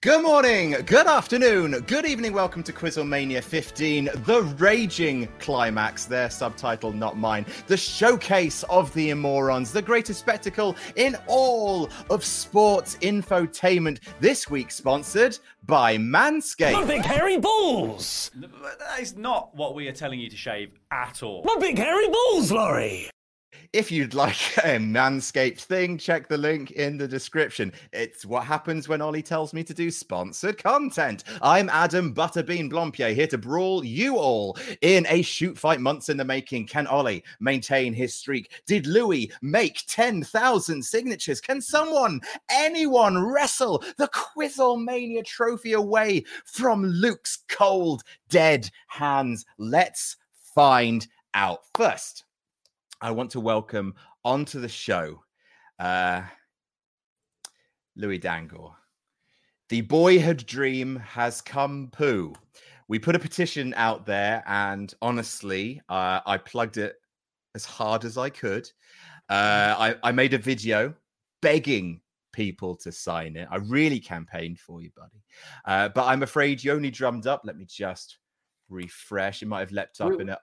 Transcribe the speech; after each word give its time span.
Good 0.00 0.22
morning, 0.22 0.76
good 0.86 1.08
afternoon, 1.08 1.72
good 1.88 2.06
evening. 2.06 2.32
Welcome 2.32 2.62
to 2.62 2.72
Quizzlemania 2.72 3.42
15, 3.42 4.08
the 4.26 4.42
raging 4.56 5.26
climax. 5.40 6.04
Their 6.04 6.30
subtitle, 6.30 6.92
not 6.92 7.18
mine. 7.18 7.44
The 7.66 7.76
showcase 7.76 8.62
of 8.70 8.94
the 8.94 9.10
Immorons, 9.10 9.72
the 9.72 9.82
greatest 9.82 10.20
spectacle 10.20 10.76
in 10.94 11.16
all 11.26 11.90
of 12.10 12.24
sports 12.24 12.96
infotainment. 13.00 13.98
This 14.20 14.48
week, 14.48 14.70
sponsored 14.70 15.36
by 15.66 15.96
Manscaped. 15.96 16.74
My 16.74 16.84
big 16.84 17.02
hairy 17.02 17.38
balls! 17.38 18.30
That 18.36 19.00
is 19.00 19.16
not 19.16 19.52
what 19.56 19.74
we 19.74 19.88
are 19.88 19.92
telling 19.92 20.20
you 20.20 20.30
to 20.30 20.36
shave 20.36 20.70
at 20.92 21.24
all. 21.24 21.42
My 21.42 21.56
big 21.58 21.76
hairy 21.76 22.06
balls, 22.06 22.52
Laurie! 22.52 23.10
If 23.74 23.92
you'd 23.92 24.14
like 24.14 24.36
a 24.64 24.78
Manscaped 24.78 25.60
thing, 25.60 25.98
check 25.98 26.26
the 26.26 26.38
link 26.38 26.70
in 26.70 26.96
the 26.96 27.06
description. 27.06 27.72
It's 27.92 28.24
what 28.24 28.44
happens 28.44 28.88
when 28.88 29.02
Ollie 29.02 29.22
tells 29.22 29.52
me 29.52 29.62
to 29.64 29.74
do 29.74 29.90
sponsored 29.90 30.62
content. 30.62 31.24
I'm 31.42 31.68
Adam 31.68 32.14
Butterbean 32.14 32.70
Blampied 32.70 33.14
here 33.14 33.26
to 33.26 33.36
brawl 33.36 33.84
you 33.84 34.16
all 34.16 34.56
in 34.80 35.06
a 35.10 35.20
shoot 35.20 35.58
fight 35.58 35.80
months 35.80 36.08
in 36.08 36.16
the 36.16 36.24
making. 36.24 36.66
Can 36.66 36.86
Ollie 36.86 37.22
maintain 37.40 37.92
his 37.92 38.14
streak? 38.14 38.52
Did 38.66 38.86
Louis 38.86 39.30
make 39.42 39.84
10,000 39.86 40.82
signatures? 40.82 41.40
Can 41.40 41.60
someone, 41.60 42.22
anyone 42.50 43.22
wrestle 43.22 43.84
the 43.98 44.08
Quizzlemania 44.08 45.22
trophy 45.26 45.74
away 45.74 46.24
from 46.46 46.84
Luke's 46.84 47.40
cold, 47.48 48.02
dead 48.30 48.70
hands? 48.86 49.44
Let's 49.58 50.16
find 50.54 51.06
out. 51.34 51.60
First, 51.74 52.24
I 53.00 53.12
want 53.12 53.30
to 53.32 53.40
welcome 53.40 53.94
onto 54.24 54.60
the 54.60 54.68
show 54.68 55.22
uh, 55.78 56.22
Louis 57.96 58.18
Dangle. 58.18 58.74
The 59.68 59.82
boyhood 59.82 60.44
dream 60.46 60.96
has 60.96 61.40
come 61.40 61.90
poo. 61.92 62.34
We 62.88 62.98
put 62.98 63.14
a 63.14 63.18
petition 63.18 63.74
out 63.76 64.06
there, 64.06 64.42
and 64.46 64.92
honestly, 65.02 65.80
uh, 65.88 66.20
I 66.26 66.38
plugged 66.38 66.78
it 66.78 66.96
as 67.54 67.64
hard 67.64 68.04
as 68.04 68.18
I 68.18 68.30
could. 68.30 68.68
Uh, 69.28 69.74
I, 69.78 69.94
I 70.02 70.10
made 70.10 70.34
a 70.34 70.38
video 70.38 70.94
begging 71.42 72.00
people 72.32 72.74
to 72.76 72.90
sign 72.90 73.36
it. 73.36 73.46
I 73.50 73.56
really 73.56 74.00
campaigned 74.00 74.58
for 74.58 74.82
you, 74.82 74.90
buddy. 74.96 75.22
Uh, 75.66 75.90
but 75.90 76.06
I'm 76.06 76.22
afraid 76.22 76.64
you 76.64 76.72
only 76.72 76.90
drummed 76.90 77.26
up. 77.26 77.42
Let 77.44 77.58
me 77.58 77.66
just 77.68 78.18
refresh. 78.70 79.42
It 79.42 79.46
might 79.46 79.60
have 79.60 79.72
leapt 79.72 80.00
up 80.00 80.10
We- 80.10 80.22
in 80.22 80.30
it. 80.30 80.38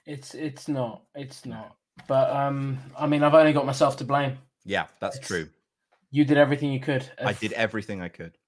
It's 0.07 0.35
it's 0.35 0.69
not. 0.69 1.03
It's 1.17 1.45
not. 1.45 1.77
But 2.07 2.31
um, 2.31 2.79
I 2.97 3.07
mean, 3.09 3.25
I've 3.25 3.35
only 3.35 3.53
got 3.53 3.67
myself 3.67 3.97
to 3.97 4.05
blame. 4.05 4.39
Yeah, 4.65 4.87
that's 5.01 5.17
It's- 5.17 5.27
true. 5.29 5.49
You 6.13 6.25
did 6.25 6.39
everything 6.39 6.71
you 6.73 6.79
could. 6.81 7.05
I 7.19 7.33
did 7.33 7.53
everything 7.55 8.01
I 8.01 8.09
could. 8.09 8.39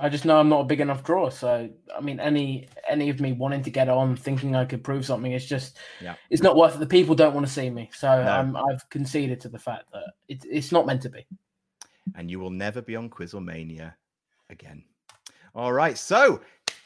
I 0.00 0.08
just 0.08 0.24
know 0.24 0.38
I'm 0.38 0.48
not 0.48 0.62
a 0.62 0.64
big 0.64 0.80
enough 0.80 1.04
draw. 1.04 1.28
So 1.30 1.70
I 1.96 2.00
mean, 2.00 2.18
any 2.20 2.68
any 2.88 3.08
of 3.08 3.20
me 3.20 3.32
wanting 3.32 3.62
to 3.62 3.70
get 3.70 3.88
on, 3.88 4.16
thinking 4.16 4.56
I 4.56 4.64
could 4.64 4.82
prove 4.82 5.06
something, 5.06 5.30
it's 5.32 5.46
just 5.46 5.78
Yeah. 6.00 6.16
it's 6.30 6.42
not 6.42 6.56
worth 6.56 6.74
it. 6.74 6.78
The 6.80 6.86
people 6.86 7.14
don't 7.14 7.34
want 7.34 7.46
to 7.46 7.52
see 7.52 7.70
me, 7.70 7.90
so 7.94 8.08
No. 8.08 8.30
I'm, 8.30 8.56
I've 8.56 8.88
conceded 8.90 9.40
to 9.42 9.48
the 9.48 9.58
fact 9.58 9.84
that 9.92 10.12
it, 10.28 10.44
it's 10.50 10.72
not 10.72 10.86
meant 10.86 11.02
to 11.02 11.08
be. 11.08 11.24
and 12.16 12.30
you 12.30 12.40
will 12.40 12.50
never 12.50 12.82
be 12.82 12.96
on 12.96 13.08
Quizzlemania 13.10 13.94
again. 14.50 14.82
All 15.54 15.72
right, 15.72 15.96
so 15.96 16.40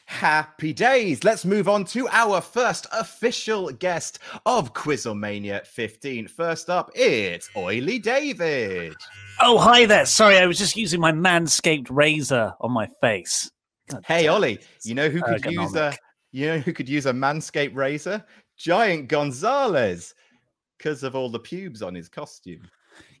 happy 0.05 0.73
days. 0.73 1.23
Let's 1.23 1.45
move 1.45 1.67
on 1.69 1.85
to 1.85 2.07
our 2.09 2.39
first 2.41 2.85
official 2.91 3.69
guest 3.71 4.19
of 4.45 4.73
Quizzlemania 4.73 5.65
15. 5.65 6.27
First 6.27 6.69
up, 6.69 6.91
it's 6.95 7.49
Oily 7.55 7.97
David. 7.99 8.93
Oh, 9.43 9.57
hi 9.57 9.87
there. 9.87 10.05
Sorry, 10.05 10.37
I 10.37 10.45
was 10.45 10.59
just 10.59 10.75
using 10.75 10.99
my 10.99 11.11
manscaped 11.11 11.87
razor 11.89 12.53
on 12.61 12.71
my 12.71 12.87
face. 13.01 13.49
God 13.89 14.05
Hey 14.05 14.23
damn 14.23 14.33
Ollie, 14.33 14.59
you 14.83 14.93
know 14.93 15.09
who 15.09 15.21
could 15.21 15.45
use 15.51 15.75
a 15.75 15.93
you 16.31 16.47
know 16.47 16.59
who 16.59 16.71
could 16.71 16.87
use 16.87 17.07
a 17.07 17.11
manscaped 17.11 17.75
razor? 17.75 18.23
Giant 18.55 19.07
Gonzalez. 19.07 20.13
Because 20.77 21.03
of 21.03 21.15
all 21.15 21.29
the 21.29 21.39
pubes 21.39 21.81
on 21.81 21.93
his 21.93 22.09
costume. 22.09 22.67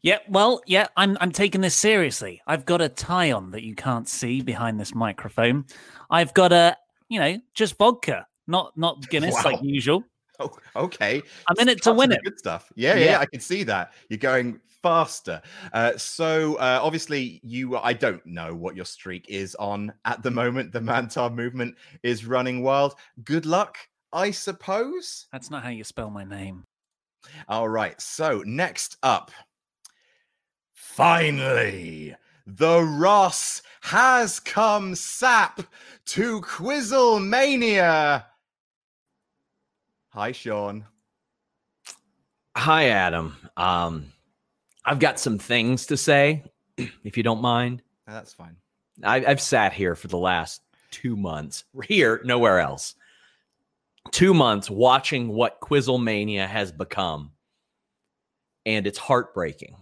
Yeah, 0.03 0.17
well, 0.27 0.61
yeah, 0.65 0.87
I'm 0.95 1.17
I'm 1.21 1.31
taking 1.31 1.61
this 1.61 1.75
seriously. 1.75 2.41
I've 2.47 2.65
got 2.65 2.81
a 2.81 2.89
tie 2.89 3.31
on 3.31 3.51
that 3.51 3.63
you 3.63 3.75
can't 3.75 4.07
see 4.07 4.41
behind 4.41 4.79
this 4.79 4.95
microphone. 4.95 5.65
I've 6.09 6.33
got 6.33 6.51
a, 6.51 6.75
you 7.09 7.19
know, 7.19 7.37
just 7.53 7.77
vodka, 7.77 8.27
not 8.47 8.75
not 8.77 9.07
Guinness 9.09 9.43
like 9.43 9.61
usual. 9.61 10.03
Oh, 10.39 10.51
okay. 10.75 11.21
I'm 11.47 11.59
in 11.59 11.69
it 11.69 11.83
to 11.83 11.93
win 11.93 12.11
it. 12.11 12.23
Good 12.23 12.39
stuff. 12.39 12.71
Yeah, 12.75 12.95
yeah, 12.95 13.05
Yeah. 13.05 13.19
I 13.19 13.25
can 13.27 13.39
see 13.39 13.63
that. 13.63 13.93
You're 14.09 14.17
going 14.17 14.59
faster. 14.81 15.41
Uh, 15.73 15.97
so 15.97 16.55
uh, 16.55 16.79
obviously, 16.81 17.39
you. 17.43 17.77
I 17.77 17.93
don't 17.93 18.25
know 18.25 18.53
what 18.53 18.75
your 18.75 18.85
streak 18.85 19.25
is 19.29 19.55
on 19.55 19.93
at 20.05 20.23
the 20.23 20.31
moment. 20.31 20.71
The 20.71 20.79
Mantar 20.79 21.33
movement 21.33 21.75
is 22.03 22.25
running 22.25 22.61
wild. 22.63 22.95
Good 23.23 23.45
luck, 23.45 23.77
I 24.13 24.31
suppose. 24.31 25.27
That's 25.31 25.49
not 25.49 25.63
how 25.63 25.69
you 25.69 25.83
spell 25.83 26.09
my 26.09 26.23
name. 26.23 26.65
All 27.47 27.69
right. 27.69 27.99
So 28.01 28.43
next 28.45 28.97
up, 29.03 29.31
finally, 30.73 32.15
the 32.45 32.81
Ross 32.81 33.61
has 33.81 34.39
come 34.39 34.95
sap 34.95 35.61
to 36.05 36.41
Quizzlemania. 36.41 38.25
Hi, 40.09 40.31
Sean. 40.31 40.85
Hi, 42.57 42.89
Adam. 42.89 43.37
Um, 43.55 44.11
I've 44.85 44.99
got 44.99 45.19
some 45.19 45.37
things 45.37 45.85
to 45.87 45.97
say, 45.97 46.43
if 46.77 47.17
you 47.17 47.23
don't 47.23 47.41
mind. 47.41 47.83
That's 48.07 48.33
fine. 48.33 48.55
I, 49.03 49.23
I've 49.25 49.41
sat 49.41 49.73
here 49.73 49.95
for 49.95 50.07
the 50.07 50.17
last 50.17 50.61
two 50.89 51.15
months, 51.15 51.63
here, 51.87 52.21
nowhere 52.23 52.59
else. 52.59 52.95
Two 54.11 54.33
months 54.33 54.69
watching 54.69 55.29
what 55.29 55.61
Quizzlemania 55.61 56.47
has 56.47 56.71
become, 56.71 57.31
and 58.65 58.87
it's 58.87 58.97
heartbreaking. 58.97 59.75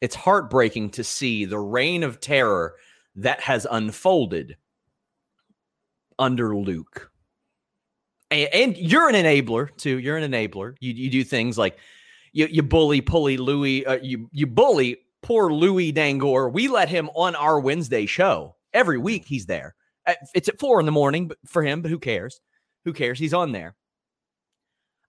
It's 0.00 0.14
heartbreaking 0.14 0.90
to 0.90 1.04
see 1.04 1.44
the 1.44 1.58
reign 1.58 2.02
of 2.02 2.20
terror 2.20 2.74
that 3.16 3.40
has 3.40 3.66
unfolded 3.70 4.56
under 6.18 6.56
Luke. 6.56 7.10
And, 8.30 8.48
and 8.52 8.76
you're 8.76 9.08
an 9.08 9.14
enabler 9.14 9.74
too. 9.76 9.98
You're 9.98 10.16
an 10.16 10.30
enabler. 10.30 10.76
You, 10.80 10.92
you 10.92 11.10
do 11.10 11.24
things 11.24 11.56
like 11.58 11.78
you, 12.32 12.46
you 12.50 12.62
bully 12.62 13.00
pulley 13.00 13.36
Louis. 13.36 13.84
Uh, 13.86 13.98
you 14.02 14.28
you 14.32 14.46
bully 14.46 14.98
poor 15.22 15.52
Louis 15.52 15.92
Dangoor, 15.92 16.48
we 16.48 16.68
let 16.68 16.88
him 16.88 17.10
on 17.14 17.34
our 17.34 17.60
Wednesday 17.60 18.06
show 18.06 18.56
every 18.72 18.98
week. 18.98 19.24
He's 19.26 19.46
there. 19.46 19.74
It's 20.34 20.48
at 20.48 20.58
four 20.58 20.80
in 20.80 20.86
the 20.86 20.92
morning 20.92 21.30
for 21.46 21.62
him, 21.62 21.82
but 21.82 21.90
who 21.90 21.98
cares? 21.98 22.40
Who 22.84 22.92
cares? 22.92 23.18
He's 23.18 23.34
on 23.34 23.52
there. 23.52 23.74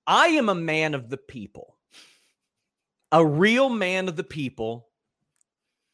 I 0.05 0.27
am 0.29 0.49
a 0.49 0.55
man 0.55 0.93
of 0.93 1.09
the 1.09 1.17
people, 1.17 1.77
a 3.11 3.25
real 3.25 3.69
man 3.69 4.09
of 4.09 4.15
the 4.15 4.23
people. 4.23 4.87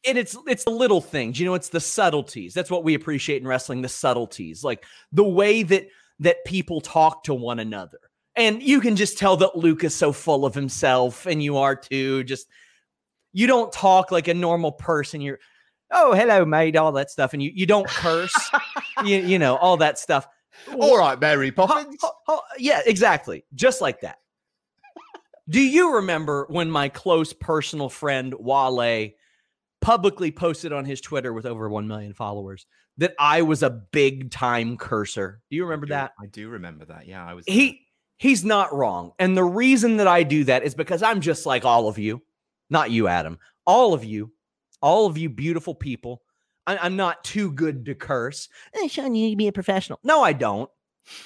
And 0.08 0.16
it's 0.16 0.36
it's 0.46 0.64
the 0.64 0.70
little 0.70 1.00
things, 1.00 1.38
you 1.38 1.46
know, 1.46 1.54
it's 1.54 1.68
the 1.68 1.80
subtleties. 1.80 2.54
That's 2.54 2.70
what 2.70 2.84
we 2.84 2.94
appreciate 2.94 3.42
in 3.42 3.48
wrestling, 3.48 3.82
the 3.82 3.88
subtleties, 3.88 4.62
like 4.64 4.84
the 5.12 5.24
way 5.24 5.62
that 5.64 5.88
that 6.20 6.44
people 6.44 6.80
talk 6.80 7.24
to 7.24 7.34
one 7.34 7.58
another. 7.58 7.98
And 8.36 8.62
you 8.62 8.80
can 8.80 8.96
just 8.96 9.16
tell 9.18 9.36
that 9.38 9.56
Luke 9.56 9.82
is 9.84 9.94
so 9.94 10.12
full 10.12 10.44
of 10.44 10.54
himself, 10.54 11.24
and 11.26 11.42
you 11.42 11.56
are 11.56 11.74
too. 11.74 12.22
Just 12.24 12.46
you 13.32 13.46
don't 13.46 13.72
talk 13.72 14.10
like 14.10 14.28
a 14.28 14.34
normal 14.34 14.72
person. 14.72 15.20
You're, 15.20 15.38
oh, 15.90 16.12
hello, 16.14 16.44
mate, 16.44 16.76
all 16.76 16.92
that 16.92 17.10
stuff, 17.10 17.32
and 17.32 17.42
you 17.42 17.50
you 17.54 17.64
don't 17.66 17.86
curse, 17.88 18.34
you, 19.04 19.16
you 19.16 19.38
know, 19.38 19.56
all 19.56 19.78
that 19.78 19.98
stuff. 19.98 20.26
All 20.78 20.98
right, 20.98 21.18
Mary 21.20 21.50
Ho- 21.56 21.66
Poppins. 21.66 21.96
ho- 22.00 22.12
ho- 22.26 22.40
yeah, 22.58 22.80
exactly. 22.86 23.44
Just 23.54 23.80
like 23.80 24.00
that. 24.02 24.18
Do 25.48 25.60
you 25.60 25.94
remember 25.96 26.46
when 26.50 26.70
my 26.70 26.88
close 26.88 27.32
personal 27.32 27.88
friend 27.88 28.34
Wale 28.38 29.10
publicly 29.80 30.32
posted 30.32 30.72
on 30.72 30.84
his 30.84 31.00
Twitter 31.00 31.32
with 31.32 31.46
over 31.46 31.68
1 31.68 31.86
million 31.86 32.12
followers 32.14 32.66
that 32.98 33.14
I 33.18 33.42
was 33.42 33.62
a 33.62 33.70
big 33.70 34.30
time 34.30 34.76
cursor? 34.76 35.40
Do 35.50 35.56
you 35.56 35.64
remember 35.64 35.86
I 35.86 35.88
do- 35.88 35.92
that? 35.94 36.12
I 36.20 36.26
do 36.26 36.48
remember 36.48 36.84
that. 36.86 37.06
Yeah, 37.06 37.24
I 37.24 37.34
was. 37.34 37.44
He 37.46 37.85
he's 38.16 38.44
not 38.44 38.74
wrong. 38.74 39.12
And 39.18 39.36
the 39.36 39.44
reason 39.44 39.98
that 39.98 40.06
I 40.06 40.22
do 40.22 40.44
that 40.44 40.64
is 40.64 40.74
because 40.74 41.02
I'm 41.02 41.20
just 41.20 41.46
like 41.46 41.64
all 41.64 41.88
of 41.88 41.98
you. 41.98 42.22
Not 42.70 42.90
you, 42.90 43.08
Adam. 43.08 43.38
All 43.66 43.94
of 43.94 44.04
you. 44.04 44.32
All 44.82 45.06
of 45.06 45.16
you 45.18 45.28
beautiful 45.28 45.74
people. 45.74 46.22
I, 46.66 46.76
I'm 46.78 46.96
not 46.96 47.24
too 47.24 47.52
good 47.52 47.86
to 47.86 47.94
curse. 47.94 48.48
Eh, 48.74 48.88
Sean, 48.88 49.14
you 49.14 49.26
need 49.26 49.30
to 49.32 49.36
be 49.36 49.48
a 49.48 49.52
professional. 49.52 49.98
No, 50.02 50.22
I 50.22 50.32
don't. 50.32 50.70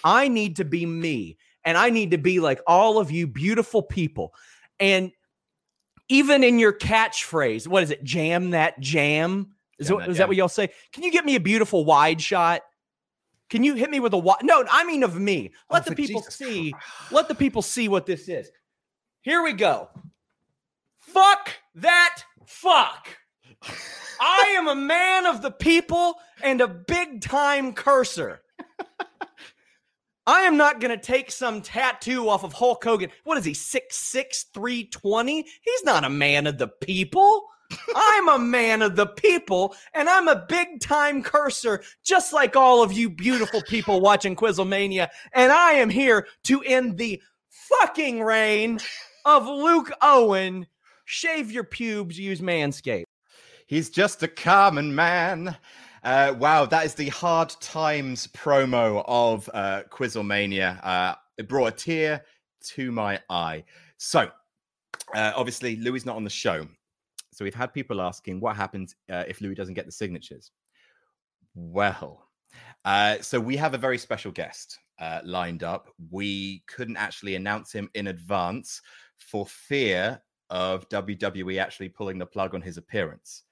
I 0.05 0.29
need 0.29 0.57
to 0.57 0.65
be 0.65 0.85
me. 0.85 1.39
And 1.65 1.77
I 1.77 1.91
need 1.91 2.13
to 2.13 2.19
be 2.19 2.41
like 2.41 2.61
all 2.67 2.99
of 2.99 3.11
you 3.11 3.27
beautiful 3.27 3.83
people. 3.83 4.35
And 4.79 5.13
even 6.09 6.43
in 6.43 6.59
your 6.59 6.73
catchphrase, 6.73 7.67
what 7.67 7.83
is 7.83 7.91
it? 7.91 8.03
Jam 8.03 8.51
that 8.51 8.81
jam. 8.81 9.53
Is, 9.79 9.89
Jam 9.89 9.97
what, 9.97 10.05
that 10.05 10.11
is 10.11 10.19
that 10.19 10.29
what 10.29 10.37
y'all 10.37 10.49
say? 10.49 10.71
Can 10.93 11.03
you 11.03 11.13
get 11.13 11.25
me 11.25 11.37
a 11.37 11.41
beautiful 11.41 11.85
wide 11.85 12.21
shot? 12.21 12.63
Can 13.51 13.65
you 13.65 13.75
hit 13.75 13.91
me 13.91 14.01
with 14.01 14.15
a 14.15 14.19
what? 14.19 14.43
No, 14.45 14.65
I 14.71 14.85
mean 14.85 15.03
of 15.03 15.19
me. 15.19 15.53
Let 15.71 15.85
the 15.85 15.91
like, 15.91 15.97
people 15.97 16.21
Jesus 16.21 16.37
see. 16.37 16.71
Christ. 16.71 17.13
Let 17.13 17.29
the 17.29 17.35
people 17.35 17.63
see 17.63 17.89
what 17.89 18.07
this 18.07 18.29
is. 18.29 18.51
Here 19.23 19.43
we 19.43 19.53
go. 19.53 19.91
Fuck 20.99 21.51
that 21.75 22.23
fuck. 22.47 23.09
I 24.21 24.55
am 24.57 24.69
a 24.69 24.75
man 24.75 25.27
of 25.27 25.43
the 25.43 25.51
people 25.51 26.15
and 26.43 26.61
a 26.61 26.69
big 26.69 27.21
time 27.21 27.73
cursor. 27.73 28.43
I 30.27 30.43
am 30.43 30.57
not 30.57 30.81
going 30.81 30.97
to 30.97 31.05
take 31.05 31.31
some 31.33 31.61
tattoo 31.61 32.29
off 32.29 32.45
of 32.45 32.53
Hulk 32.53 32.85
Hogan. 32.85 33.11
What 33.25 33.39
is 33.39 33.45
he, 33.45 33.55
Six 33.55 33.97
six 33.97 34.45
three 34.55 34.85
twenty? 34.85 35.45
He's 35.63 35.85
not 35.85 36.05
a 36.05 36.11
man 36.11 36.47
of 36.47 36.57
the 36.57 36.69
people. 36.69 37.49
I'm 37.95 38.29
a 38.29 38.39
man 38.39 38.83
of 38.83 38.97
the 38.97 39.07
people, 39.07 39.75
and 39.95 40.09
I'm 40.09 40.29
a 40.29 40.47
big 40.49 40.81
time 40.81 41.23
cursor, 41.23 41.83
just 42.05 42.33
like 42.33 42.57
all 42.57 42.83
of 42.83 42.93
you 42.93 43.11
beautiful 43.11 43.63
people 43.63 44.01
watching 44.01 44.37
Quizzlemania. 44.37 45.09
And 45.33 45.53
I 45.53 45.73
am 45.73 45.91
here 45.91 46.27
to 46.45 46.63
end 46.63 46.99
the 46.99 47.21
fucking 47.49 48.23
reign 48.23 48.81
of 49.25 49.47
Luke 49.47 49.93
Owen. 50.03 50.67
Shave 51.05 51.51
your 51.51 51.65
pubes, 51.65 52.19
use 52.19 52.41
Manscaped. 52.41 53.05
He's 53.67 53.91
just 53.91 54.23
a 54.23 54.29
common 54.29 54.95
man. 54.95 55.57
Uh, 56.03 56.35
wow, 56.39 56.65
that 56.67 56.87
is 56.87 56.95
the 56.95 57.09
Hard 57.09 57.51
Times 57.61 58.27
promo 58.29 59.05
of 59.07 59.49
uh, 59.53 59.83
Quizzlemania. 59.91 60.85
Uh, 60.85 61.15
it 61.37 61.49
brought 61.49 61.67
a 61.67 61.77
tear 61.77 62.25
to 62.63 62.91
my 62.91 63.21
eye. 63.29 63.65
So, 63.97 64.31
uh, 65.15 65.33
obviously, 65.37 65.77
Louis 65.77 66.07
not 66.07 66.17
on 66.17 66.25
the 66.25 66.31
show. 66.31 66.67
So, 67.41 67.45
we've 67.45 67.55
had 67.55 67.73
people 67.73 68.03
asking 68.03 68.39
what 68.41 68.55
happens 68.55 68.95
uh, 69.11 69.25
if 69.27 69.41
Louis 69.41 69.55
doesn't 69.55 69.73
get 69.73 69.87
the 69.87 69.93
signatures. 69.93 70.51
Well, 71.55 72.29
uh, 72.85 73.19
so 73.23 73.41
we 73.41 73.57
have 73.57 73.73
a 73.73 73.79
very 73.79 73.97
special 73.97 74.31
guest 74.31 74.79
uh, 74.99 75.21
lined 75.25 75.63
up. 75.63 75.89
We 76.11 76.63
couldn't 76.67 76.99
actually 76.99 77.37
announce 77.37 77.73
him 77.73 77.89
in 77.95 78.09
advance 78.09 78.83
for 79.17 79.47
fear 79.47 80.21
of 80.51 80.87
WWE 80.91 81.59
actually 81.59 81.89
pulling 81.89 82.19
the 82.19 82.27
plug 82.27 82.55
on 82.55 82.61
his 82.61 82.77
appearance 82.77 83.45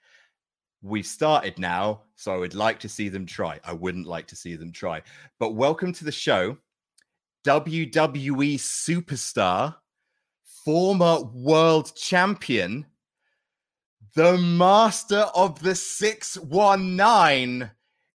we've 0.82 1.06
started 1.06 1.58
now, 1.58 2.02
so 2.16 2.32
I 2.32 2.36
would 2.36 2.54
like 2.54 2.78
to 2.80 2.88
see 2.88 3.08
them 3.08 3.26
try. 3.26 3.58
I 3.64 3.72
wouldn't 3.72 4.06
like 4.06 4.26
to 4.28 4.36
see 4.36 4.54
them 4.56 4.72
try. 4.72 5.02
But 5.40 5.54
welcome 5.54 5.92
to 5.94 6.04
the 6.04 6.12
show, 6.12 6.56
WWE 7.44 8.54
superstar, 8.54 9.76
former 10.64 11.22
world 11.34 11.94
champion, 11.96 12.86
the 14.14 14.36
master 14.38 15.26
of 15.34 15.60
the 15.60 15.74
619. 15.74 17.70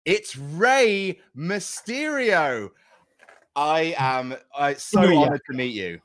It's 0.04 0.36
Rey 0.36 1.20
Mysterio. 1.36 2.70
I 3.54 3.94
am 3.98 4.34
uh, 4.56 4.74
so 4.74 5.00
Hallelujah. 5.00 5.26
honored 5.26 5.40
to 5.50 5.56
meet 5.56 5.74
you. 5.74 6.00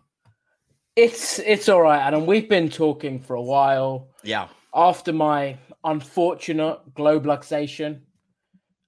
It's 0.95 1.39
it's 1.39 1.69
all 1.69 1.81
right, 1.81 1.99
Adam. 1.99 2.25
We've 2.25 2.49
been 2.49 2.69
talking 2.69 3.19
for 3.19 3.35
a 3.35 3.41
while. 3.41 4.09
Yeah. 4.23 4.47
After 4.73 5.13
my 5.13 5.57
unfortunate 5.83 6.79
globalization 6.95 8.01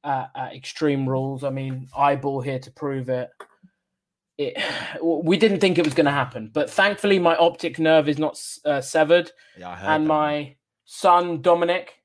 uh, 0.04 0.26
at 0.36 0.54
Extreme 0.56 1.08
Rules, 1.08 1.44
I 1.44 1.50
mean, 1.52 1.88
eyeball 1.96 2.42
here 2.42 2.60
to 2.60 2.72
prove 2.72 3.10
it. 3.10 3.30
It 4.38 4.58
we 5.04 5.38
didn't 5.38 5.60
think 5.60 5.78
it 5.78 5.86
was 5.86 5.94
going 5.94 6.06
to 6.06 6.12
happen, 6.12 6.50
but 6.54 6.70
thankfully 6.70 7.20
my 7.20 7.36
optic 7.38 7.80
nerve 7.80 8.10
is 8.10 8.18
not 8.18 8.40
uh, 8.66 8.82
severed, 8.82 9.32
Yeah, 9.58 9.70
I 9.70 9.76
heard 9.76 9.90
and 9.90 10.04
that. 10.04 10.08
my 10.08 10.56
son 10.92 11.40
Dominic 11.40 12.02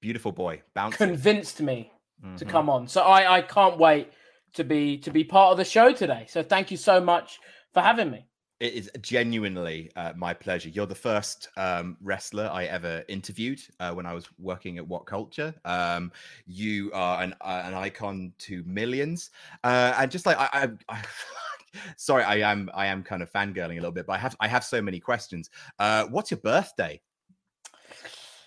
beautiful 0.00 0.30
boy 0.30 0.62
bouncing. 0.72 1.08
convinced 1.08 1.60
me 1.60 1.90
to 2.36 2.44
Mhm. 2.44 2.48
come 2.48 2.70
on. 2.70 2.86
So 2.86 3.02
I 3.02 3.38
I 3.38 3.42
can't 3.42 3.76
wait 3.76 4.12
to 4.52 4.62
be 4.62 4.98
to 4.98 5.10
be 5.10 5.24
part 5.24 5.50
of 5.50 5.58
the 5.58 5.64
show 5.64 5.92
today. 5.92 6.26
So 6.28 6.44
thank 6.44 6.70
you 6.70 6.76
so 6.76 7.00
much 7.00 7.40
for 7.72 7.80
having 7.80 8.10
me. 8.12 8.24
It 8.60 8.74
is 8.74 8.90
genuinely 9.00 9.90
uh, 9.96 10.12
my 10.14 10.32
pleasure. 10.32 10.68
You're 10.68 10.86
the 10.86 10.94
first 10.94 11.48
um, 11.56 11.96
wrestler 12.00 12.48
I 12.52 12.66
ever 12.66 13.04
interviewed 13.08 13.60
uh, 13.80 13.92
when 13.92 14.06
I 14.06 14.14
was 14.14 14.28
working 14.38 14.78
at 14.78 14.86
What 14.86 15.04
Culture. 15.04 15.52
Um, 15.64 16.12
you 16.46 16.92
are 16.94 17.20
an 17.20 17.34
uh, 17.40 17.62
an 17.64 17.74
icon 17.74 18.32
to 18.46 18.62
millions, 18.64 19.30
uh, 19.64 19.96
and 19.98 20.08
just 20.08 20.24
like 20.26 20.38
I, 20.38 20.48
I, 20.52 20.68
I 20.88 21.02
sorry, 21.96 22.22
I 22.22 22.36
am 22.48 22.70
I 22.74 22.86
am 22.86 23.02
kind 23.02 23.22
of 23.24 23.32
fangirling 23.32 23.78
a 23.78 23.82
little 23.82 23.90
bit, 23.90 24.06
but 24.06 24.12
I 24.12 24.18
have 24.18 24.36
I 24.38 24.46
have 24.46 24.62
so 24.62 24.80
many 24.80 25.00
questions. 25.00 25.50
Uh, 25.80 26.06
what's 26.06 26.30
your 26.30 26.38
birthday? 26.38 27.00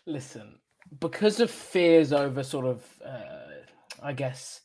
Listen, 0.06 0.60
because 1.00 1.40
of 1.40 1.50
fears 1.50 2.14
over 2.14 2.44
sort 2.44 2.66
of, 2.66 2.86
uh, 3.04 3.48
I 4.04 4.14
guess, 4.14 4.62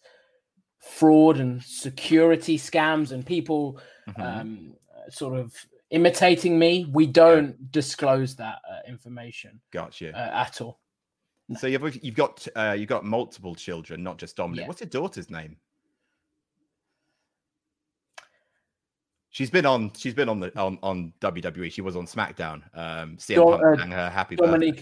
fraud 0.80 1.38
and 1.38 1.62
security 1.62 2.58
scams 2.58 3.12
and 3.12 3.24
people 3.24 3.80
Mhm. 4.08 4.20
um, 4.40 4.76
sort 5.08 5.38
of 5.38 5.54
imitating 5.90 6.58
me, 6.58 6.84
we 6.92 7.06
don't 7.06 7.70
disclose 7.72 8.36
that 8.36 8.60
uh, 8.70 8.80
information 8.86 9.60
Gotcha. 9.72 10.12
uh, 10.14 10.44
at 10.44 10.60
all. 10.60 10.80
so 11.56 11.66
you've 11.66 12.04
you've 12.04 12.14
got 12.14 12.46
uh, 12.54 12.76
you've 12.78 12.88
got 12.88 13.04
multiple 13.04 13.54
children, 13.54 14.02
not 14.02 14.18
just 14.18 14.36
Dominic. 14.36 14.62
Yeah. 14.62 14.68
What's 14.68 14.80
your 14.80 14.88
daughter's 14.90 15.30
name? 15.30 15.56
She's 19.30 19.50
been 19.50 19.64
on. 19.66 19.92
She's 19.96 20.14
been 20.14 20.28
on 20.28 20.40
the 20.40 20.56
on, 20.58 20.78
on 20.82 21.12
WWE. 21.20 21.70
She 21.70 21.82
was 21.82 21.94
on 21.96 22.04
SmackDown. 22.06 22.62
Um, 22.76 23.16
CM 23.16 23.34
Do- 23.36 23.44
Punk 23.44 23.62
uh, 23.62 23.76
sang 23.78 23.90
her 23.92 24.10
happy 24.10 24.36
birthday. 24.36 24.72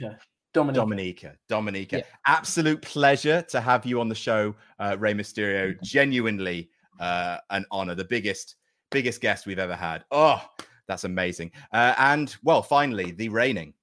Dominica. 0.58 0.80
Dominica. 0.80 1.36
Dominica, 1.48 1.96
Yeah. 1.98 2.04
absolute 2.26 2.82
pleasure 2.82 3.42
to 3.42 3.60
have 3.60 3.86
you 3.86 4.00
on 4.00 4.08
the 4.08 4.14
show, 4.14 4.54
uh, 4.78 4.96
Rey 4.98 5.14
Mysterio. 5.14 5.80
Genuinely 5.82 6.70
uh, 7.00 7.38
an 7.50 7.64
honor, 7.70 7.94
the 7.94 8.04
biggest, 8.04 8.56
biggest 8.90 9.20
guest 9.20 9.46
we've 9.46 9.58
ever 9.58 9.76
had. 9.76 10.04
Oh, 10.10 10.42
that's 10.86 11.04
amazing. 11.04 11.52
Uh, 11.72 11.94
and 11.98 12.34
well, 12.42 12.62
finally, 12.62 13.12
the 13.12 13.28
reigning, 13.28 13.74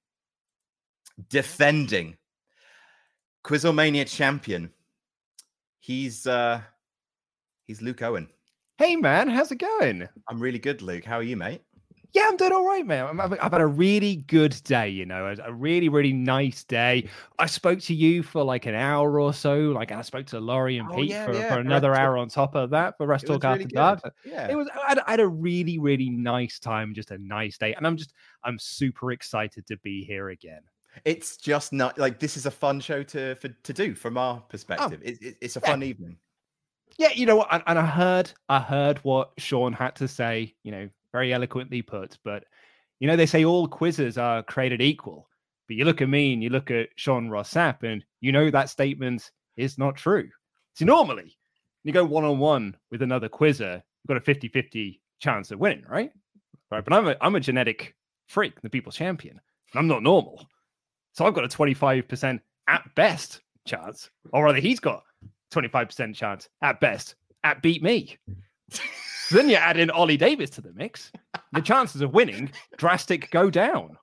defending 1.28 2.16
Quizzlemania 3.44 4.06
champion. 4.06 4.70
He's 5.80 6.26
uh, 6.26 6.60
he's 7.66 7.80
Luke 7.80 8.02
Owen. 8.02 8.28
Hey 8.76 8.96
man, 8.96 9.28
how's 9.28 9.52
it 9.52 9.58
going? 9.58 10.08
I'm 10.28 10.40
really 10.40 10.58
good, 10.58 10.82
Luke. 10.82 11.04
How 11.04 11.16
are 11.16 11.22
you, 11.22 11.36
mate? 11.36 11.62
Yeah, 12.16 12.28
I'm 12.28 12.36
doing 12.38 12.52
all 12.52 12.64
right, 12.64 12.86
man. 12.86 13.06
I'm, 13.06 13.18
having- 13.18 13.38
I've 13.40 13.52
had 13.52 13.60
a 13.60 13.66
really 13.66 14.16
good 14.16 14.58
day, 14.64 14.88
you 14.88 15.04
know, 15.04 15.26
a, 15.26 15.50
a 15.50 15.52
really, 15.52 15.90
really 15.90 16.14
nice 16.14 16.64
day. 16.64 17.08
I 17.38 17.44
spoke 17.44 17.78
to 17.80 17.94
you 17.94 18.22
for 18.22 18.42
like 18.42 18.64
an 18.64 18.74
hour 18.74 19.20
or 19.20 19.34
so, 19.34 19.58
like 19.58 19.90
and 19.90 20.00
I 20.00 20.02
spoke 20.02 20.24
to 20.28 20.40
Laurie 20.40 20.78
and 20.78 20.88
Oh, 20.90 20.94
Pete 20.96 21.10
yeah, 21.10 21.26
for, 21.26 21.34
yeah, 21.34 21.52
for 21.52 21.60
another 21.60 21.90
WrestleTalk. 21.90 21.98
hour 21.98 22.16
on 22.16 22.28
top 22.30 22.54
of 22.54 22.70
that 22.70 22.96
for 22.96 23.06
WrestleTalk 23.06 23.42
really 23.42 23.76
After 23.76 24.00
good. 24.00 24.08
Uh, 24.08 24.10
Yeah. 24.24 24.48
It 24.50 24.56
was 24.56 24.66
I 24.74 24.88
had, 24.88 24.98
I 25.00 25.10
had 25.10 25.20
a 25.20 25.28
really, 25.28 25.78
really 25.78 26.08
nice 26.08 26.58
time, 26.58 26.94
just 26.94 27.10
a 27.10 27.18
nice 27.18 27.58
day, 27.58 27.74
and 27.74 27.86
I'm 27.86 27.98
just 27.98 28.14
I'm 28.44 28.58
super 28.58 29.12
excited 29.12 29.66
to 29.66 29.76
be 29.78 30.02
here 30.02 30.30
again. 30.30 30.62
It's 31.04 31.36
just 31.36 31.74
not 31.74 31.98
like 31.98 32.18
this 32.18 32.38
is 32.38 32.46
a 32.46 32.50
fun 32.50 32.80
show 32.80 33.02
to 33.02 33.34
for, 33.34 33.48
to 33.48 33.72
do 33.74 33.94
from 33.94 34.16
our 34.16 34.40
perspective. 34.48 35.02
It, 35.04 35.20
it- 35.20 35.36
it's 35.42 35.56
a 35.56 35.60
fun 35.60 35.82
evening. 35.82 36.16
Yeah, 36.98 37.10
you 37.14 37.26
know 37.26 37.36
what? 37.36 37.48
And, 37.52 37.62
and 37.66 37.78
I 37.78 37.84
heard, 37.84 38.32
I 38.48 38.58
heard 38.58 38.96
what 39.02 39.32
Sean 39.36 39.74
had 39.74 39.96
to 39.96 40.08
say. 40.08 40.54
You 40.62 40.70
know, 40.72 40.88
very 41.16 41.32
eloquently 41.32 41.80
put. 41.80 42.18
But 42.24 42.44
you 43.00 43.06
know, 43.06 43.16
they 43.16 43.24
say 43.24 43.44
all 43.44 43.66
quizzes 43.66 44.18
are 44.18 44.42
created 44.42 44.82
equal. 44.82 45.28
But 45.66 45.76
you 45.76 45.86
look 45.86 46.02
at 46.02 46.10
me 46.10 46.34
and 46.34 46.42
you 46.42 46.50
look 46.50 46.70
at 46.70 46.90
Sean 46.96 47.30
Ross 47.30 47.52
Sapp, 47.52 47.82
and 47.82 48.04
you 48.20 48.32
know 48.32 48.50
that 48.50 48.68
statement 48.68 49.30
is 49.56 49.78
not 49.78 49.96
true. 49.96 50.28
See, 50.74 50.84
normally 50.84 51.36
you 51.84 51.92
go 51.92 52.04
one 52.04 52.24
on 52.24 52.38
one 52.38 52.76
with 52.90 53.00
another 53.00 53.28
quizzer, 53.28 53.82
you've 54.02 54.08
got 54.08 54.18
a 54.18 54.20
50 54.20 54.48
50 54.48 55.00
chance 55.18 55.50
of 55.50 55.58
winning, 55.58 55.84
right? 55.88 56.10
Right. 56.70 56.84
But 56.84 56.92
I'm 56.92 57.08
a, 57.08 57.16
I'm 57.22 57.34
a 57.34 57.40
genetic 57.40 57.94
freak, 58.28 58.60
the 58.60 58.68
people's 58.68 58.96
champion. 58.96 59.40
I'm 59.74 59.86
not 59.86 60.02
normal. 60.02 60.46
So 61.12 61.24
I've 61.24 61.34
got 61.34 61.44
a 61.44 61.48
25% 61.48 62.40
at 62.68 62.94
best 62.94 63.40
chance, 63.66 64.10
or 64.32 64.44
rather, 64.44 64.58
he's 64.58 64.80
got 64.80 65.02
25% 65.52 66.14
chance 66.14 66.48
at 66.60 66.78
best 66.80 67.14
at 67.42 67.62
beat 67.62 67.82
me. 67.82 68.18
Then 69.30 69.48
you 69.48 69.56
add 69.56 69.78
in 69.78 69.90
Ollie 69.90 70.16
Davis 70.16 70.50
to 70.50 70.60
the 70.60 70.72
mix, 70.72 71.12
the 71.52 71.60
chances 71.60 72.00
of 72.00 72.14
winning 72.14 72.50
drastic 72.76 73.30
go 73.30 73.50
down. 73.50 73.96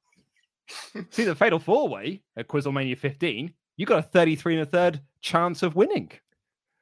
See 1.11 1.23
the 1.23 1.35
fatal 1.35 1.59
four 1.59 1.89
way 1.89 2.21
at 2.37 2.47
Quizzlemania 2.47 2.97
15, 2.97 3.53
you 3.77 3.85
got 3.85 3.99
a 3.99 4.03
33 4.03 4.55
and 4.55 4.63
a 4.63 4.65
third 4.65 5.01
chance 5.21 5.63
of 5.63 5.75
winning. 5.75 6.11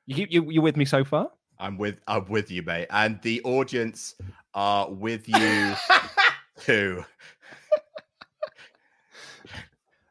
You 0.05 0.15
keep 0.15 0.31
you 0.31 0.49
you 0.49 0.61
with 0.61 0.77
me 0.77 0.85
so 0.85 1.03
far? 1.03 1.31
I'm 1.59 1.77
with 1.77 1.99
I'm 2.07 2.25
with 2.27 2.51
you, 2.51 2.63
mate, 2.63 2.87
and 2.89 3.21
the 3.21 3.41
audience 3.43 4.15
are 4.53 4.91
with 4.91 5.27
you 5.29 5.75
too. 6.59 7.03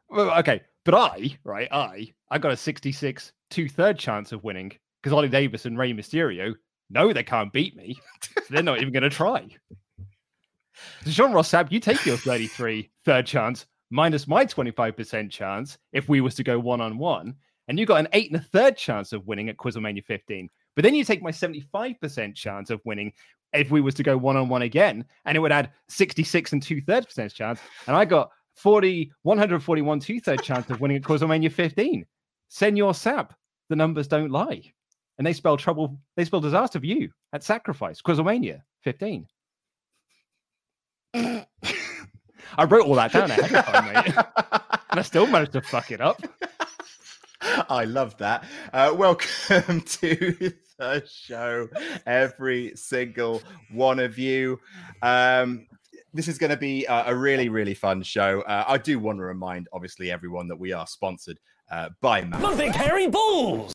Well, 0.09 0.37
okay, 0.39 0.61
but 0.83 0.93
I, 0.93 1.37
right, 1.43 1.69
I, 1.71 2.11
I 2.29 2.37
got 2.37 2.51
a 2.51 2.57
66 2.57 3.31
two 3.49 3.69
third 3.69 3.97
chance 3.97 4.31
of 4.31 4.43
winning 4.43 4.71
because 5.01 5.13
Ollie 5.13 5.29
Davis 5.29 5.65
and 5.65 5.77
Rey 5.77 5.93
Mysterio 5.93 6.55
know 6.91 7.13
they 7.13 7.23
can't 7.23 7.53
beat 7.53 7.75
me. 7.75 7.99
They're 8.49 8.63
not 8.63 8.81
even 8.81 8.93
going 8.93 9.03
to 9.03 9.09
try. 9.09 9.47
So 11.03 11.11
Sean 11.11 11.33
Ross 11.33 11.51
Sapp, 11.51 11.71
you 11.71 11.79
take 11.79 12.05
your 12.05 12.17
33 12.17 12.89
third 13.05 13.25
chance 13.25 13.65
minus 13.89 14.27
my 14.27 14.45
25% 14.45 15.29
chance 15.29 15.77
if 15.93 16.09
we 16.09 16.21
was 16.21 16.35
to 16.35 16.43
go 16.43 16.59
one 16.59 16.81
on 16.81 16.97
one, 16.97 17.35
and 17.67 17.77
you 17.77 17.85
got 17.85 17.99
an 17.99 18.07
eight 18.13 18.31
and 18.31 18.39
a 18.39 18.43
third 18.43 18.77
chance 18.77 19.13
of 19.13 19.27
winning 19.27 19.49
at 19.49 19.57
Quizzlemania 19.57 20.03
15. 20.05 20.49
But 20.75 20.83
then 20.83 20.95
you 20.95 21.03
take 21.03 21.21
my 21.21 21.31
75% 21.31 22.35
chance 22.35 22.69
of 22.69 22.81
winning 22.85 23.11
if 23.53 23.69
we 23.69 23.81
was 23.81 23.93
to 23.95 24.03
go 24.03 24.17
one 24.17 24.37
on 24.37 24.47
one 24.47 24.61
again, 24.61 25.05
and 25.25 25.35
it 25.35 25.39
would 25.39 25.51
add 25.51 25.71
66 25.89 26.53
and 26.53 26.63
two 26.63 26.81
thirds 26.81 27.05
percent 27.05 27.33
chance. 27.33 27.59
And 27.87 27.95
I 27.95 28.05
got 28.05 28.29
40, 28.55 29.11
141 29.23 29.99
two 29.99 30.19
third 30.19 30.41
chance 30.41 30.69
of 30.69 30.79
winning 30.79 30.97
at 30.97 31.03
Quizzlemania 31.03 31.51
15. 31.51 32.05
Senor 32.47 32.93
Sapp, 32.93 33.31
the 33.69 33.75
numbers 33.75 34.07
don't 34.07 34.31
lie. 34.31 34.73
And 35.21 35.25
they 35.27 35.33
spell 35.33 35.55
trouble, 35.55 35.99
they 36.17 36.25
spell 36.25 36.39
disaster 36.39 36.79
for 36.79 36.85
you 36.87 37.11
at 37.31 37.43
Sacrifice, 37.43 38.01
Quizzlemania 38.01 38.63
15. 38.83 39.27
I 41.13 41.45
wrote 42.67 42.87
all 42.87 42.95
that 42.95 43.13
down 43.13 43.29
ahead 43.29 43.53
of 43.53 43.65
time, 43.65 43.93
mate. 43.93 44.15
and 44.89 44.99
I 44.99 45.03
still 45.03 45.27
managed 45.27 45.51
to 45.51 45.61
fuck 45.61 45.91
it 45.91 46.01
up. 46.01 46.23
I 47.69 47.85
love 47.85 48.17
that. 48.17 48.45
Uh, 48.73 48.95
welcome 48.97 49.81
to 49.85 50.53
the 50.79 51.03
show, 51.07 51.69
every 52.07 52.71
single 52.75 53.43
one 53.71 53.99
of 53.99 54.17
you. 54.17 54.59
Um, 55.03 55.67
this 56.15 56.27
is 56.27 56.39
going 56.39 56.49
to 56.49 56.57
be 56.57 56.85
a, 56.85 57.09
a 57.09 57.15
really, 57.15 57.49
really 57.49 57.75
fun 57.75 58.01
show. 58.01 58.41
Uh, 58.41 58.63
I 58.67 58.79
do 58.79 58.97
want 58.97 59.19
to 59.19 59.23
remind, 59.23 59.67
obviously, 59.71 60.09
everyone 60.09 60.47
that 60.47 60.57
we 60.57 60.73
are 60.73 60.87
sponsored 60.87 61.39
uh, 61.69 61.89
by 62.01 62.23
Matt. 62.23 62.41
The 62.41 62.55
big 62.57 62.73
hairy 62.73 63.05
balls. 63.05 63.71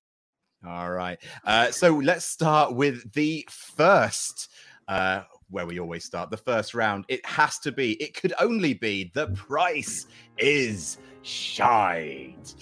All 0.66 0.90
right. 0.90 1.18
Uh, 1.44 1.70
so 1.70 1.94
let's 1.94 2.24
start 2.24 2.74
with 2.74 3.12
the 3.12 3.46
first, 3.50 4.50
uh, 4.88 5.22
where 5.48 5.64
we 5.64 5.78
always 5.78 6.04
start, 6.04 6.30
the 6.30 6.36
first 6.36 6.74
round. 6.74 7.04
It 7.08 7.24
has 7.24 7.58
to 7.60 7.70
be, 7.70 7.92
it 8.02 8.14
could 8.14 8.34
only 8.40 8.74
be 8.74 9.12
the 9.14 9.28
price 9.28 10.06
is 10.38 10.98
shite. 11.22 12.54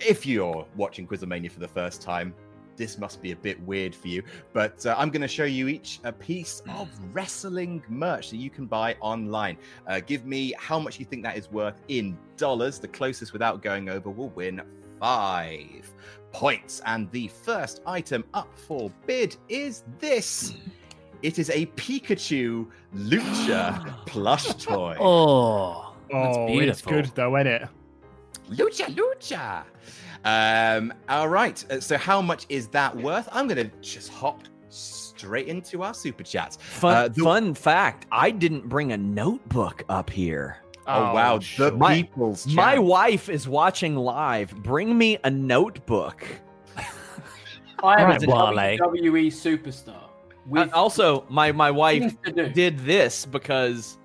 If 0.00 0.24
you're 0.24 0.66
watching 0.74 1.06
Quizzlemania 1.06 1.50
for 1.50 1.60
the 1.60 1.68
first 1.68 2.00
time, 2.00 2.34
this 2.76 2.96
must 2.96 3.20
be 3.20 3.32
a 3.32 3.36
bit 3.36 3.60
weird 3.60 3.94
for 3.94 4.08
you, 4.08 4.22
but 4.54 4.84
uh, 4.86 4.94
I'm 4.96 5.10
going 5.10 5.20
to 5.20 5.28
show 5.28 5.44
you 5.44 5.68
each 5.68 6.00
a 6.04 6.12
piece 6.12 6.62
of 6.70 6.88
wrestling 7.12 7.82
merch 7.90 8.30
that 8.30 8.38
you 8.38 8.48
can 8.48 8.64
buy 8.64 8.96
online. 9.00 9.58
Uh, 9.86 10.00
give 10.00 10.24
me 10.24 10.54
how 10.58 10.78
much 10.78 10.98
you 10.98 11.04
think 11.04 11.22
that 11.24 11.36
is 11.36 11.52
worth 11.52 11.82
in 11.88 12.16
dollars. 12.38 12.78
The 12.78 12.88
closest 12.88 13.34
without 13.34 13.62
going 13.62 13.90
over 13.90 14.08
will 14.08 14.30
win 14.30 14.62
five 15.12 15.92
points. 16.32 16.80
And 16.86 17.10
the 17.10 17.26
first 17.28 17.82
item 17.86 18.24
up 18.34 18.48
for 18.56 18.90
bid 19.06 19.36
is 19.48 19.82
this. 19.98 20.54
It 21.22 21.38
is 21.40 21.50
a 21.50 21.66
Pikachu 21.66 22.68
Lucha 22.96 23.94
plush 24.06 24.46
toy. 24.54 24.96
Oh, 25.00 25.94
that's 26.10 26.36
oh, 26.36 26.46
it's 26.46 26.52
beautiful. 26.82 26.92
good 26.92 27.06
though, 27.16 27.36
isn't 27.36 27.46
it? 27.48 27.68
Lucha, 28.50 28.94
lucha. 28.94 29.64
Um, 30.24 30.94
all 31.08 31.28
right. 31.28 31.64
uh, 31.70 31.80
So, 31.80 31.98
how 31.98 32.22
much 32.22 32.46
is 32.48 32.68
that 32.68 32.96
worth? 32.96 33.28
I'm 33.32 33.48
going 33.48 33.68
to 33.68 33.76
just 33.80 34.08
hop 34.12 34.42
straight 34.68 35.48
into 35.48 35.82
our 35.82 35.94
super 35.94 36.22
chats. 36.22 36.56
Fun, 36.60 36.94
Uh, 36.96 37.08
the- 37.08 37.22
fun 37.24 37.54
fact 37.54 38.06
I 38.12 38.30
didn't 38.30 38.68
bring 38.68 38.92
a 38.92 38.96
notebook 38.96 39.82
up 39.88 40.10
here. 40.10 40.58
Oh, 40.86 41.14
wow. 41.14 41.38
The. 41.56 41.72
My- 41.72 41.94
people's 42.02 42.46
My 42.46 42.78
wife 42.78 43.28
is 43.28 43.46
watching 43.48 43.96
live. 43.96 44.54
Bring 44.62 44.96
me 44.98 45.18
a 45.24 45.30
notebook. 45.30 46.26
I 47.82 48.00
am 48.02 48.08
Right, 48.08 48.22
a 48.22 48.26
Wale. 48.28 48.78
WWE 48.78 49.26
superstar. 49.28 49.96
Uh, 49.96 50.08
With 50.46 50.72
also, 50.72 51.24
my, 51.28 51.52
my 51.52 51.70
wife 51.70 52.00
things 52.02 52.16
to 52.24 52.32
do. 52.32 52.48
did 52.48 52.78
this 52.80 53.26
because 53.26 53.98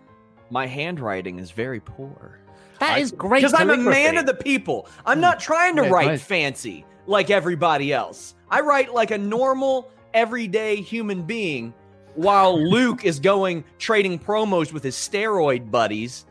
my 0.50 0.66
handwriting 0.68 1.40
is 1.40 1.52
very 1.52 1.80
poor. 1.80 2.40
That 2.80 2.98
I- 2.98 3.00
is 3.00 3.12
great. 3.12 3.40
Because 3.42 3.54
I'm 3.54 3.70
a 3.70 3.78
man 3.78 4.18
of 4.18 4.26
the 4.26 4.34
people. 4.36 4.88
I'm 5.06 5.20
not 5.20 5.40
trying 5.40 5.76
to 5.78 5.84
Yeah, 5.84 5.90
write 5.90 6.08
nice. 6.08 6.24
fancy 6.24 6.86
like 7.08 7.30
everybody 7.32 7.92
else. 7.94 8.36
I 8.52 8.62
write 8.62 8.94
like 8.94 9.12
a 9.12 9.18
normal, 9.18 9.92
everyday 10.14 10.76
human 10.78 11.24
being 11.24 11.74
while 12.16 12.60
Luke 12.70 13.04
is 13.04 13.20
going 13.20 13.64
trading 13.78 14.18
promos 14.20 14.72
with 14.74 14.84
his 14.84 14.96
steroid 14.96 15.70
buddies 15.72 16.26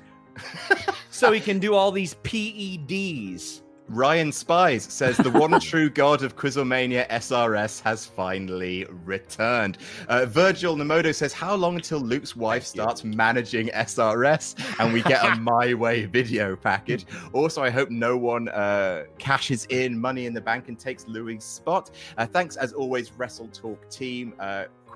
so 1.10 1.32
he 1.32 1.40
can 1.40 1.58
do 1.58 1.74
all 1.74 1.90
these 1.90 2.14
PEDs. 2.22 3.62
Ryan 3.88 4.32
Spies 4.32 4.82
says 4.82 5.16
the 5.16 5.30
one 5.30 5.60
true 5.60 5.88
god 5.88 6.22
of 6.22 6.36
Quizzlemania 6.36 7.08
SRS 7.08 7.80
has 7.82 8.04
finally 8.04 8.84
returned. 9.04 9.78
Uh, 10.08 10.26
Virgil 10.26 10.76
Namodo 10.76 11.14
says, 11.14 11.32
How 11.32 11.54
long 11.54 11.76
until 11.76 12.00
Luke's 12.00 12.34
wife 12.34 12.64
starts 12.64 13.04
managing 13.04 13.68
SRS 13.68 14.80
and 14.80 14.92
we 14.92 15.02
get 15.02 15.24
a 15.24 15.36
My 15.40 15.72
Way 15.74 16.06
video 16.06 16.56
package? 16.56 17.06
Also, 17.32 17.62
I 17.62 17.70
hope 17.70 17.90
no 17.90 18.16
one 18.16 18.48
uh, 18.48 19.04
cashes 19.18 19.66
in 19.70 19.98
money 19.98 20.26
in 20.26 20.34
the 20.34 20.40
bank 20.40 20.68
and 20.68 20.76
takes 20.76 21.06
Louis' 21.06 21.44
spot. 21.44 21.90
Uh, 22.18 22.26
thanks, 22.26 22.56
as 22.56 22.72
always, 22.72 23.12
Wrestle 23.12 23.48
Talk 23.48 23.88
team. 23.88 24.34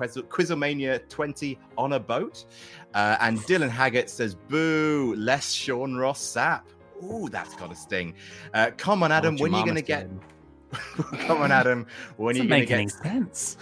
Quiz- 0.00 0.16
Quizzlemania 0.16 1.06
20 1.08 1.58
on 1.76 1.92
a 1.92 2.00
boat. 2.00 2.46
Uh, 2.94 3.16
and 3.20 3.38
Dylan 3.40 3.68
Haggett 3.68 4.08
says, 4.08 4.34
Boo, 4.34 5.14
less 5.16 5.52
Sean 5.52 5.94
Ross 5.94 6.20
Sapp. 6.20 6.62
Ooh, 7.04 7.28
that's 7.28 7.54
got 7.56 7.70
a 7.70 7.76
sting. 7.76 8.14
Uh, 8.54 8.70
come 8.76 9.02
on, 9.02 9.12
Adam. 9.12 9.36
When 9.36 9.54
are 9.54 9.58
you 9.58 9.64
going 9.64 9.76
to 9.76 9.82
get? 9.82 10.08
come 11.26 11.42
on, 11.42 11.52
Adam. 11.52 11.86
When 12.16 12.36
are 12.36 12.38
Doesn't 12.38 12.44
you 12.44 12.48
going 12.48 12.66
to 12.66 12.66
make 12.66 12.70
any 12.70 12.86
get? 12.86 13.36
sense. 13.36 13.56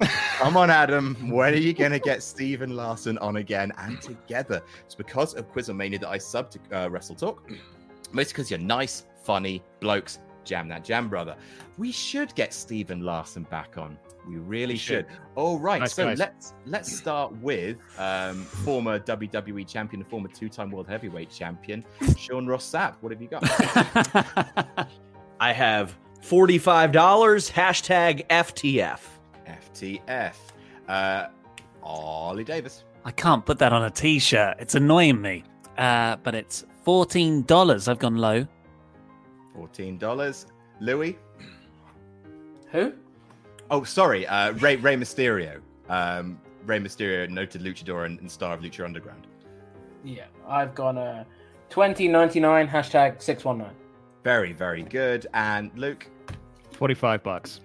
Come 0.38 0.56
on, 0.56 0.70
Adam. 0.70 1.14
When 1.30 1.54
are 1.54 1.56
you 1.56 1.72
going 1.72 1.92
to 1.92 2.00
get 2.00 2.20
Stephen 2.20 2.74
Larson 2.74 3.16
on 3.18 3.36
again 3.36 3.72
and 3.78 4.02
together? 4.02 4.60
It's 4.84 4.96
because 4.96 5.34
of 5.34 5.50
Quizzlemania 5.52 6.00
that 6.00 6.08
I 6.08 6.18
sub 6.18 6.50
to 6.50 6.58
uh, 6.72 6.88
Wrestle 6.88 7.14
Talk. 7.14 7.48
Mostly 8.10 8.32
because 8.32 8.50
you're 8.50 8.58
nice, 8.58 9.04
funny 9.22 9.62
blokes. 9.78 10.18
Jam 10.44 10.68
that 10.68 10.84
jam, 10.84 11.08
brother. 11.08 11.36
We 11.78 11.92
should 11.92 12.34
get 12.34 12.52
Stephen 12.52 13.02
Larson 13.02 13.44
back 13.44 13.78
on. 13.78 13.96
We 14.26 14.36
really 14.36 14.76
should. 14.76 15.06
All 15.34 15.58
right, 15.58 15.80
Nice 15.80 15.94
so 15.94 16.06
guys. 16.06 16.18
let's 16.18 16.54
let's 16.64 16.96
start 16.96 17.32
with 17.42 17.76
um, 17.98 18.44
former 18.44 18.98
WWE 18.98 19.66
champion, 19.68 20.00
and 20.02 20.10
former 20.10 20.28
two-time 20.28 20.70
world 20.70 20.88
heavyweight 20.88 21.30
champion, 21.30 21.84
Sean 22.16 22.46
Ross 22.46 22.64
Sapp. 22.70 22.94
What 23.00 23.12
have 23.12 23.20
you 23.20 23.28
got? 23.28 23.42
I 25.40 25.52
have 25.52 25.96
$45, 26.22 26.92
hashtag 27.52 28.26
FTF. 28.28 29.00
FTF. 29.46 30.34
Uh, 30.88 31.26
Ollie 31.82 32.44
Davis. 32.44 32.84
I 33.04 33.10
can't 33.10 33.44
put 33.44 33.58
that 33.58 33.72
on 33.74 33.84
a 33.84 33.90
t-shirt. 33.90 34.56
It's 34.58 34.74
annoying 34.74 35.20
me. 35.20 35.44
Uh, 35.76 36.16
but 36.22 36.34
it's 36.34 36.64
fourteen 36.84 37.42
dollars. 37.42 37.88
I've 37.88 37.98
gone 37.98 38.16
low. 38.16 38.46
Fourteen 39.52 39.98
dollars. 39.98 40.46
Louis. 40.80 41.18
Who? 42.70 42.92
Oh, 43.70 43.84
sorry. 43.84 44.26
Uh, 44.26 44.52
Ray 44.52 44.76
Rey 44.76 44.96
Mysterio. 44.96 45.60
Um, 45.88 46.40
Rey 46.66 46.78
Mysterio, 46.78 47.28
noted 47.28 47.62
luchador 47.62 48.06
and, 48.06 48.18
and 48.20 48.30
star 48.30 48.54
of 48.54 48.60
Lucha 48.60 48.84
Underground. 48.84 49.26
Yeah, 50.02 50.24
I've 50.46 50.74
gone 50.74 50.98
uh, 50.98 51.24
2099 51.70 52.68
hashtag 52.68 53.20
619. 53.20 53.74
Very, 54.22 54.52
very 54.52 54.82
good. 54.82 55.26
And 55.34 55.70
Luke? 55.76 56.06
45 56.72 57.22
bucks. 57.22 57.60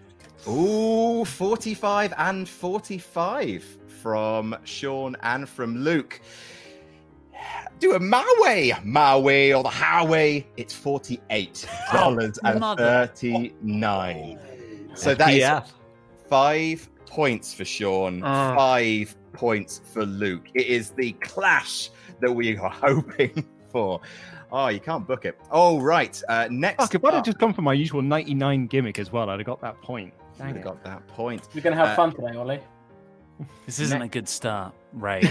Ooh, 0.48 1.26
45 1.26 2.14
and 2.18 2.48
45 2.48 3.78
from 4.02 4.56
Sean 4.64 5.16
and 5.22 5.48
from 5.48 5.78
Luke. 5.78 6.22
Do 7.80 7.94
a 7.94 8.00
my 8.00 8.36
way, 8.40 8.74
my 8.84 9.18
way, 9.18 9.54
or 9.54 9.64
the 9.64 9.70
highway. 9.70 10.46
It's 10.58 10.74
forty-eight 10.74 11.66
dollars 11.94 12.38
and 12.44 12.62
thirty-nine. 12.78 14.38
So 14.96 15.16
that 15.16 15.30
is 15.34 15.44
FTF. 15.44 15.68
Five 16.30 16.88
points 17.06 17.54
for 17.54 17.66
Sean, 17.66 18.22
Ah. 18.24 18.56
five 18.56 19.16
points 19.34 19.82
for 19.94 20.06
Luke. 20.06 20.48
It 20.54 20.68
is 20.68 20.92
the 20.92 21.14
clash 21.14 21.90
that 22.20 22.32
we 22.32 22.58
are 22.58 22.70
hoping 22.70 23.46
for. 23.72 24.02
Oh, 24.52 24.68
you 24.68 24.80
can't 24.80 25.08
book 25.08 25.26
it. 25.26 25.38
Oh, 25.52 25.80
right. 25.80 26.20
Uh, 26.28 26.48
next, 26.50 26.84
Fuck, 26.84 26.96
if 26.96 27.06
I'd 27.06 27.14
have 27.14 27.24
just 27.26 27.38
gone 27.38 27.54
for 27.54 27.62
my 27.62 27.74
usual 27.74 28.02
99 28.02 28.66
gimmick 28.68 28.98
as 29.00 29.12
well, 29.12 29.30
I'd 29.30 29.40
have 29.40 29.46
got 29.46 29.62
that 29.62 29.80
point. 29.82 30.14
I'd 30.40 30.48
have 30.48 30.58
it. 30.58 30.64
got 30.64 30.84
that 30.86 31.06
point. 31.08 31.48
We're 31.54 31.62
going 31.62 31.76
to 31.78 31.84
have 31.84 31.90
Uh, 31.94 31.96
fun 31.96 32.12
today, 32.14 32.36
Ollie. 32.38 32.60
This 33.66 33.80
isn't 33.80 34.02
a 34.02 34.08
good 34.08 34.28
start, 34.28 34.74
Ray. 34.94 35.22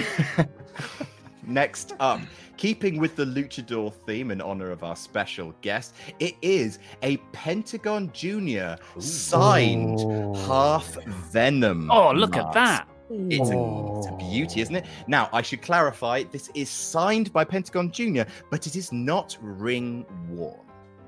Next 1.48 1.94
up, 1.98 2.20
keeping 2.58 2.98
with 2.98 3.16
the 3.16 3.24
luchador 3.24 3.90
theme 4.06 4.30
in 4.30 4.42
honor 4.42 4.70
of 4.70 4.84
our 4.84 4.94
special 4.94 5.54
guest, 5.62 5.94
it 6.18 6.34
is 6.42 6.78
a 7.02 7.16
Pentagon 7.32 8.10
Junior 8.12 8.76
signed 8.98 9.98
half 10.36 11.02
Venom. 11.06 11.90
oh, 11.90 12.12
look 12.12 12.32
mask. 12.32 12.46
at 12.48 12.52
that. 12.52 12.88
It's 13.10 13.48
a, 13.48 13.96
it's 13.96 14.06
a 14.08 14.16
beauty, 14.18 14.60
isn't 14.60 14.76
it? 14.76 14.84
Now, 15.06 15.30
I 15.32 15.40
should 15.40 15.62
clarify 15.62 16.24
this 16.24 16.50
is 16.54 16.68
signed 16.68 17.32
by 17.32 17.44
Pentagon 17.44 17.90
Junior, 17.90 18.26
but 18.50 18.66
it 18.66 18.76
is 18.76 18.92
not 18.92 19.38
ring 19.40 20.04
worn. 20.28 20.60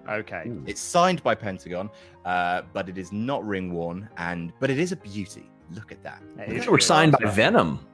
Okay. 0.08 0.50
It's 0.64 0.80
signed 0.80 1.22
by 1.22 1.34
Pentagon, 1.34 1.90
uh, 2.24 2.62
but 2.72 2.88
it 2.88 2.96
is 2.96 3.12
not 3.12 3.46
ring 3.46 3.74
worn, 3.74 4.08
and 4.16 4.54
but 4.58 4.70
it 4.70 4.78
is 4.78 4.92
a 4.92 4.96
beauty. 4.96 5.50
Look 5.70 5.92
at 5.92 6.02
that. 6.02 6.22
It 6.38 6.48
These 6.48 6.66
were 6.66 6.80
signed 6.80 7.12
by 7.12 7.30
Venom. 7.30 7.86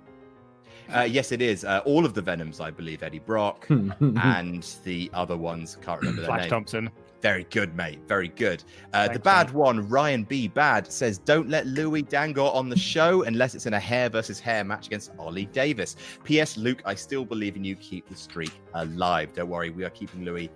Uh, 0.95 1.03
yes, 1.03 1.33
it 1.33 1.43
is. 1.43 1.65
Uh, 1.65 1.81
all 1.85 2.05
of 2.05 2.15
the 2.15 2.23
Venoms, 2.23 2.61
I 2.61 2.71
believe, 2.71 3.03
Eddie 3.03 3.19
Brock 3.19 3.67
and 3.71 4.77
the 4.85 5.11
other 5.13 5.37
ones. 5.37 5.77
Can't 5.83 6.01
remember 6.01 6.23
their 6.23 6.29
Flash 6.29 6.41
name. 6.43 6.51
Thompson. 6.51 6.91
Very 7.23 7.45
good, 7.51 7.75
mate. 7.75 7.99
Very 8.07 8.29
good. 8.29 8.63
Uh, 8.93 9.09
the 9.09 9.19
bad 9.19 9.49
mate. 9.49 9.57
one, 9.57 9.89
Ryan 9.89 10.23
B. 10.25 10.49
Bad, 10.49 10.91
says, 10.93 11.19
Don't 11.19 11.49
let 11.49 11.67
Louis 11.67 12.03
Dangoor 12.03 12.55
on 12.55 12.69
the 12.69 12.79
show 12.79 13.23
unless 13.23 13.55
it's 13.55 13.67
in 13.67 13.75
a 13.75 13.81
hair 13.81 14.09
versus 14.09 14.39
hair 14.39 14.63
match 14.65 14.87
against 14.87 15.11
Ollie 15.19 15.47
Davis. 15.47 15.97
P.S. 16.25 16.57
Luke, 16.57 16.83
I 16.85 16.95
still 16.95 17.25
believe 17.25 17.57
in 17.57 17.65
you. 17.65 17.75
Keep 17.77 18.09
the 18.09 18.15
streak 18.15 18.53
alive. 18.75 19.33
Don't 19.33 19.49
worry, 19.49 19.71
we 19.71 19.85
are 19.85 19.91
keeping 19.91 20.25
Louis 20.25 20.51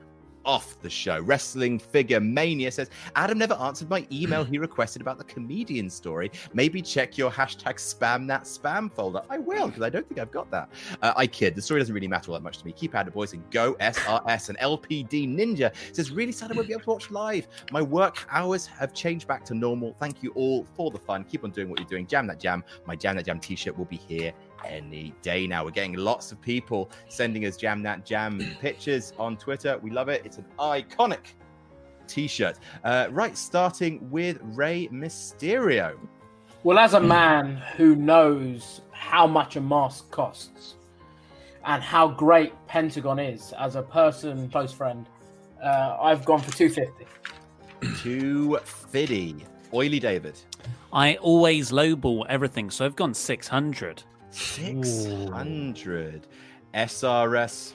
off 0.45 0.81
the 0.81 0.91
show. 0.91 1.21
Wrestling 1.21 1.79
Figure 1.79 2.21
Mania 2.21 2.71
says, 2.71 2.91
Adam 3.17 3.39
never 3.39 3.55
answered 3.55 3.91
my 3.91 4.07
email 4.13 4.45
he 4.45 4.59
requested 4.71 5.03
about 5.03 5.19
the 5.19 5.25
comedian 5.25 5.91
story. 5.91 6.31
Maybe 6.55 6.83
check 6.83 7.19
your 7.19 7.31
hashtag 7.31 7.75
spam 7.75 8.27
that 8.29 8.43
spam 8.43 8.93
folder. 8.93 9.23
I 9.29 9.39
will, 9.39 9.69
because 9.69 9.83
I 9.83 9.91
don't 9.91 10.07
think 10.09 10.21
I've 10.21 10.31
got 10.31 10.51
that. 10.51 10.71
Uh, 11.03 11.13
I 11.17 11.27
kid. 11.27 11.55
The 11.55 11.63
story 11.63 11.81
doesn't 11.81 11.95
really 11.95 12.09
matter 12.09 12.31
all 12.31 12.35
that 12.39 12.43
much 12.43 12.59
to 12.59 12.67
me. 12.67 12.73
Keep 12.73 12.95
at 12.95 13.07
it, 13.07 13.13
boys, 13.13 13.33
and 13.33 13.49
go 13.51 13.75
SRS. 13.75 14.49
And 14.49 14.59
LPD 14.59 15.29
Ninja 15.29 15.73
says, 15.93 16.11
really 16.11 16.33
sad 16.33 16.53
I 16.53 16.55
won't 16.55 16.69
be 16.69 16.75
able 16.75 16.85
to 16.85 16.91
watch 16.91 17.11
live. 17.11 17.49
My 17.73 17.83
work 17.83 18.27
hours 18.31 18.67
have 18.67 18.95
changed 18.95 19.27
back 19.27 19.45
to 19.47 19.55
normal. 19.55 19.95
Thank 19.99 20.23
you 20.23 20.33
all 20.33 20.67
for 20.75 20.91
the 20.91 20.99
fun. 20.99 21.25
Keep 21.25 21.45
on 21.45 21.51
doing 21.51 21.69
what 21.69 21.79
you're 21.79 21.89
doing. 21.89 22.07
Jam 22.07 22.27
that 22.29 22.41
jam. 22.41 22.65
My 22.87 22.97
Jam 22.97 23.17
that 23.17 23.25
jam 23.25 23.41
t-shirt 23.41 23.77
will 23.77 23.87
be 23.87 23.97
here 23.97 24.33
any 24.65 25.15
day 25.23 25.47
now. 25.47 25.65
We're 25.65 25.71
getting 25.71 25.95
lots 25.95 26.33
of 26.33 26.41
people 26.41 26.91
sending 27.09 27.47
us 27.47 27.57
Jam 27.57 27.83
That 27.83 28.05
Jam 28.05 28.41
pictures 28.61 29.13
on 29.19 29.37
Twitter. 29.37 29.79
We 29.83 29.91
love 29.91 30.09
it. 30.09 30.23
It's 30.25 30.39
an 30.39 30.47
iconic 30.59 31.35
t-shirt. 32.07 32.59
Uh, 32.85 33.09
right, 33.11 33.37
starting 33.37 34.11
with 34.11 34.39
Rey 34.43 34.89
Mysterio. 34.89 35.99
Well, 36.63 36.79
as 36.79 36.95
a 36.95 37.01
man 37.01 37.57
who 37.77 37.95
knows 37.97 38.83
how 38.91 39.27
much 39.27 39.57
a 39.57 39.61
mask 39.61 40.11
costs 40.11 40.75
and 41.65 41.83
how 41.83 42.09
great 42.09 42.53
Pentagon 42.67 43.19
is, 43.19 43.55
as 43.59 43.77
a 43.77 43.83
person, 43.83 44.51
close 44.51 44.73
friend, 44.73 45.09
uh, 45.63 45.97
I've 46.01 46.25
gone 46.25 46.41
for 46.41 46.51
250. 46.53 47.07
250. 48.03 49.47
Oily 49.73 50.01
David. 50.01 50.39
I 50.93 51.17
always 51.17 51.71
lowball 51.71 52.27
everything, 52.29 52.71
so 52.71 52.85
I've 52.85 52.97
gone 52.97 53.15
600. 53.15 54.03
600. 54.31 56.27
SRS 56.75 57.75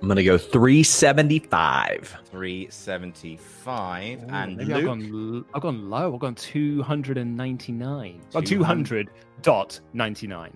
I'm 0.00 0.06
gonna 0.06 0.22
go 0.22 0.38
375. 0.38 2.18
375. 2.30 4.22
Ooh, 4.22 4.26
and 4.28 4.56
maybe 4.56 4.72
I've 4.72 4.84
gone, 4.84 5.10
l- 5.12 5.44
I've 5.54 5.62
gone 5.62 5.90
low. 5.90 6.14
I've 6.14 6.20
gone 6.20 6.36
299. 6.36 8.20
Oh, 8.34 8.40
200. 8.40 9.10
200.99. 9.42 10.52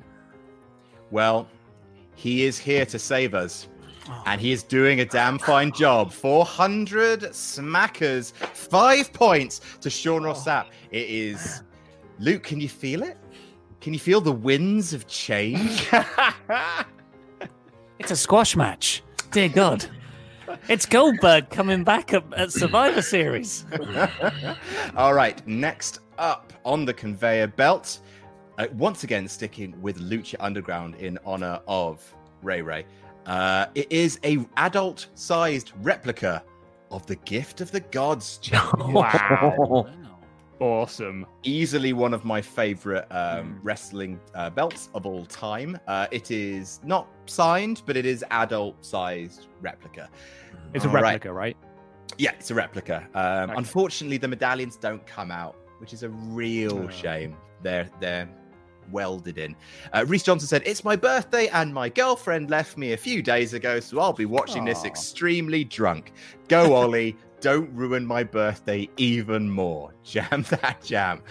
Well, 1.10 1.48
he 2.14 2.44
is 2.44 2.56
here 2.58 2.86
to 2.86 2.98
save 3.00 3.34
us. 3.34 3.66
Oh. 4.08 4.22
And 4.26 4.40
he 4.40 4.52
is 4.52 4.62
doing 4.62 5.00
a 5.00 5.04
damn 5.04 5.38
fine 5.38 5.72
job. 5.72 6.12
400 6.12 7.22
smackers, 7.32 8.32
five 8.32 9.12
points 9.12 9.60
to 9.80 9.90
Sean 9.90 10.22
Ross 10.22 10.44
Sapp. 10.46 10.66
Oh. 10.68 10.72
It 10.92 11.08
is. 11.10 11.62
Luke, 12.20 12.44
can 12.44 12.60
you 12.60 12.68
feel 12.68 13.02
it? 13.02 13.16
Can 13.82 13.92
you 13.92 13.98
feel 13.98 14.20
the 14.20 14.32
winds 14.32 14.94
of 14.94 15.06
change? 15.06 15.88
It's 17.98 18.10
a 18.10 18.16
squash 18.16 18.56
match. 18.56 19.00
Dear 19.30 19.48
God. 19.48 19.86
It's 20.68 20.86
Goldberg 20.86 21.50
coming 21.50 21.84
back 21.84 22.12
at 22.12 22.50
Survivor 22.50 23.00
Series. 23.00 23.64
All 24.96 25.14
right, 25.14 25.46
next 25.46 26.00
up 26.18 26.52
on 26.64 26.84
the 26.84 26.92
conveyor 26.92 27.46
belt, 27.46 28.00
uh, 28.58 28.66
once 28.72 29.04
again 29.04 29.28
sticking 29.28 29.80
with 29.80 30.00
Lucha 30.00 30.34
Underground 30.40 30.96
in 30.96 31.16
honor 31.24 31.60
of 31.68 32.12
Ray 32.42 32.60
Ray. 32.60 32.86
Uh, 33.26 33.66
it 33.76 33.86
is 33.92 34.18
a 34.24 34.44
adult-sized 34.56 35.70
replica 35.76 36.42
of 36.90 37.06
the 37.06 37.16
Gift 37.16 37.60
of 37.60 37.70
the 37.70 37.80
Gods 37.80 38.38
champion. 38.42 38.94
wow. 38.94 39.86
Awesome. 40.62 41.26
Easily 41.42 41.92
one 41.92 42.14
of 42.14 42.24
my 42.24 42.40
favorite 42.40 43.06
um, 43.10 43.54
Mm. 43.54 43.58
wrestling 43.62 44.20
uh, 44.34 44.48
belts 44.50 44.88
of 44.94 45.04
all 45.06 45.26
time. 45.26 45.78
Uh, 45.88 46.06
it 46.10 46.30
is 46.30 46.80
not 46.84 47.08
signed, 47.26 47.82
but 47.84 47.96
it 47.96 48.06
is 48.06 48.24
adult-sized 48.30 49.48
replica. 49.60 50.08
It's 50.74 50.84
a 50.84 50.88
All 50.88 50.94
right. 50.94 51.02
replica, 51.02 51.32
right? 51.32 51.56
Yeah, 52.18 52.30
it's 52.38 52.50
a 52.50 52.54
replica. 52.54 53.06
Um, 53.14 53.50
Okay. 53.50 53.58
Unfortunately, 53.58 54.18
the 54.18 54.28
medallions 54.28 54.76
don't 54.76 55.04
come 55.06 55.30
out, 55.30 55.56
which 55.78 55.92
is 55.92 56.02
a 56.04 56.08
real 56.10 56.84
Oh. 56.84 56.88
shame. 56.90 57.36
They're 57.62 57.88
they're 58.00 58.28
welded 58.90 59.38
in. 59.38 59.54
Uh, 59.92 60.04
Reese 60.08 60.24
Johnson 60.24 60.48
said, 60.48 60.62
"It's 60.66 60.84
my 60.84 60.96
birthday, 60.96 61.46
and 61.48 61.72
my 61.72 61.88
girlfriend 61.88 62.50
left 62.50 62.76
me 62.76 62.92
a 62.92 62.96
few 62.96 63.22
days 63.22 63.54
ago, 63.54 63.78
so 63.80 64.00
I'll 64.00 64.12
be 64.12 64.26
watching 64.26 64.64
this 64.64 64.84
extremely 64.84 65.64
drunk. 65.64 66.12
Go, 66.48 66.74
Ollie! 66.74 67.16
Don't 67.42 67.70
ruin 67.74 68.06
my 68.06 68.24
birthday 68.24 68.88
even 68.96 69.50
more. 69.50 69.92
Jam 70.02 70.46
that 70.48 70.82
jam." 70.82 71.22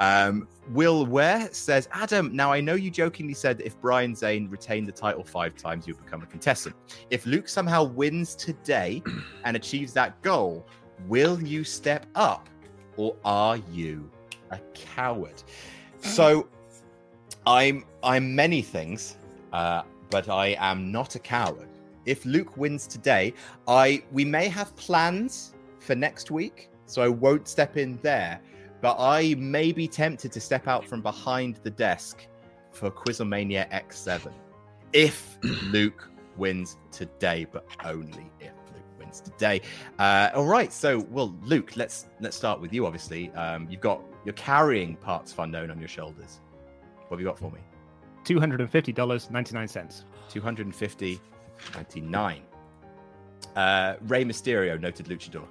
Um, 0.00 0.48
Will 0.70 1.06
Ware 1.06 1.48
says, 1.52 1.88
Adam, 1.92 2.34
now 2.34 2.52
I 2.52 2.60
know 2.60 2.74
you 2.74 2.90
jokingly 2.90 3.34
said 3.34 3.58
that 3.58 3.66
if 3.66 3.80
Brian 3.80 4.14
Zane 4.14 4.48
retained 4.48 4.88
the 4.88 4.92
title 4.92 5.22
five 5.22 5.56
times, 5.56 5.86
you'd 5.86 6.02
become 6.02 6.22
a 6.22 6.26
contestant. 6.26 6.74
If 7.10 7.24
Luke 7.26 7.48
somehow 7.48 7.84
wins 7.84 8.34
today 8.34 9.02
and 9.44 9.56
achieves 9.56 9.92
that 9.92 10.20
goal, 10.22 10.66
will 11.06 11.40
you 11.42 11.62
step 11.62 12.06
up 12.14 12.48
or 12.96 13.16
are 13.24 13.58
you 13.70 14.10
a 14.50 14.58
coward? 14.74 15.42
So 16.00 16.48
I'm 17.46 17.84
I'm 18.02 18.34
many 18.34 18.62
things, 18.62 19.18
uh, 19.52 19.82
but 20.10 20.28
I 20.28 20.56
am 20.58 20.90
not 20.90 21.14
a 21.14 21.18
coward. 21.18 21.68
If 22.06 22.24
Luke 22.24 22.56
wins 22.56 22.86
today, 22.86 23.34
I 23.66 24.02
we 24.12 24.24
may 24.24 24.48
have 24.48 24.74
plans 24.76 25.54
for 25.80 25.94
next 25.94 26.30
week, 26.30 26.70
so 26.86 27.02
I 27.02 27.08
won't 27.08 27.48
step 27.48 27.76
in 27.76 27.98
there. 28.02 28.40
But 28.80 28.96
I 28.98 29.34
may 29.38 29.70
be 29.70 29.86
tempted 29.86 30.32
to 30.32 30.40
step 30.40 30.66
out 30.66 30.86
from 30.86 31.02
behind 31.02 31.60
the 31.62 31.70
desk 31.70 32.26
for 32.72 32.90
Quizzlemania 32.90 33.70
X7 33.70 34.32
if 34.92 35.38
Luke 35.42 36.10
wins 36.36 36.78
today, 36.90 37.46
but 37.50 37.66
only 37.84 38.30
if 38.40 38.52
Luke 38.72 38.98
wins 38.98 39.20
today. 39.20 39.60
Uh, 39.98 40.30
all 40.34 40.46
right, 40.46 40.72
so 40.72 41.00
well, 41.10 41.34
Luke, 41.42 41.76
let's 41.76 42.06
let's 42.20 42.36
start 42.36 42.60
with 42.60 42.72
you. 42.72 42.86
Obviously, 42.86 43.30
um, 43.32 43.66
you've 43.70 43.80
got 43.80 44.02
you're 44.24 44.34
carrying 44.34 44.96
partsFUNknown 44.96 45.70
on 45.70 45.78
your 45.78 45.88
shoulders. 45.88 46.40
What 47.08 47.16
have 47.16 47.20
you 47.20 47.26
got 47.26 47.38
for 47.38 47.50
me? 47.50 47.60
$250.99. 48.24 50.04
250 50.28 51.20
99. 51.74 52.42
Uh, 53.56 53.94
Rey 54.02 54.24
Mysterio, 54.24 54.80
noted 54.80 55.06
luchador. 55.06 55.44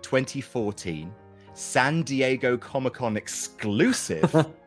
2014 0.01 1.13
San 1.53 2.03
Diego 2.03 2.55
Comic 2.57 2.93
Con 2.93 3.17
exclusive 3.17 4.31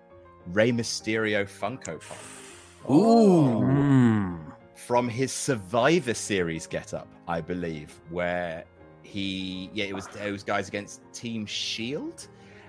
Rey 0.52 0.72
Mysterio 0.72 1.44
Funko 1.44 2.00
Pop 2.00 2.90
Ooh. 2.90 3.60
Mm. 3.60 4.52
from 4.74 5.08
his 5.08 5.32
Survivor 5.32 6.14
Series 6.14 6.66
getup, 6.66 7.08
I 7.28 7.40
believe, 7.40 8.00
where 8.10 8.64
he 9.02 9.70
yeah 9.72 9.86
it 9.86 9.94
was 9.94 10.08
it 10.22 10.30
was 10.30 10.42
guys 10.42 10.68
against 10.68 11.00
Team 11.12 11.46
Shield, 11.46 12.28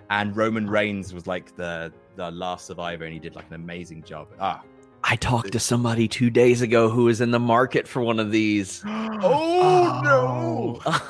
and 0.09 0.35
Roman 0.35 0.69
Reigns 0.69 1.13
was 1.13 1.27
like 1.27 1.55
the 1.55 1.91
the 2.15 2.31
last 2.31 2.65
survivor, 2.67 3.05
and 3.05 3.13
he 3.13 3.19
did 3.19 3.35
like 3.35 3.47
an 3.47 3.55
amazing 3.55 4.03
job. 4.03 4.27
Ah, 4.39 4.61
I 5.03 5.15
talked 5.15 5.51
to 5.53 5.59
somebody 5.59 6.07
two 6.07 6.29
days 6.29 6.61
ago 6.61 6.89
who 6.89 7.05
was 7.05 7.21
in 7.21 7.31
the 7.31 7.39
market 7.39 7.87
for 7.87 8.01
one 8.01 8.19
of 8.19 8.31
these. 8.31 8.83
oh 8.87 10.01
no! 10.03 10.81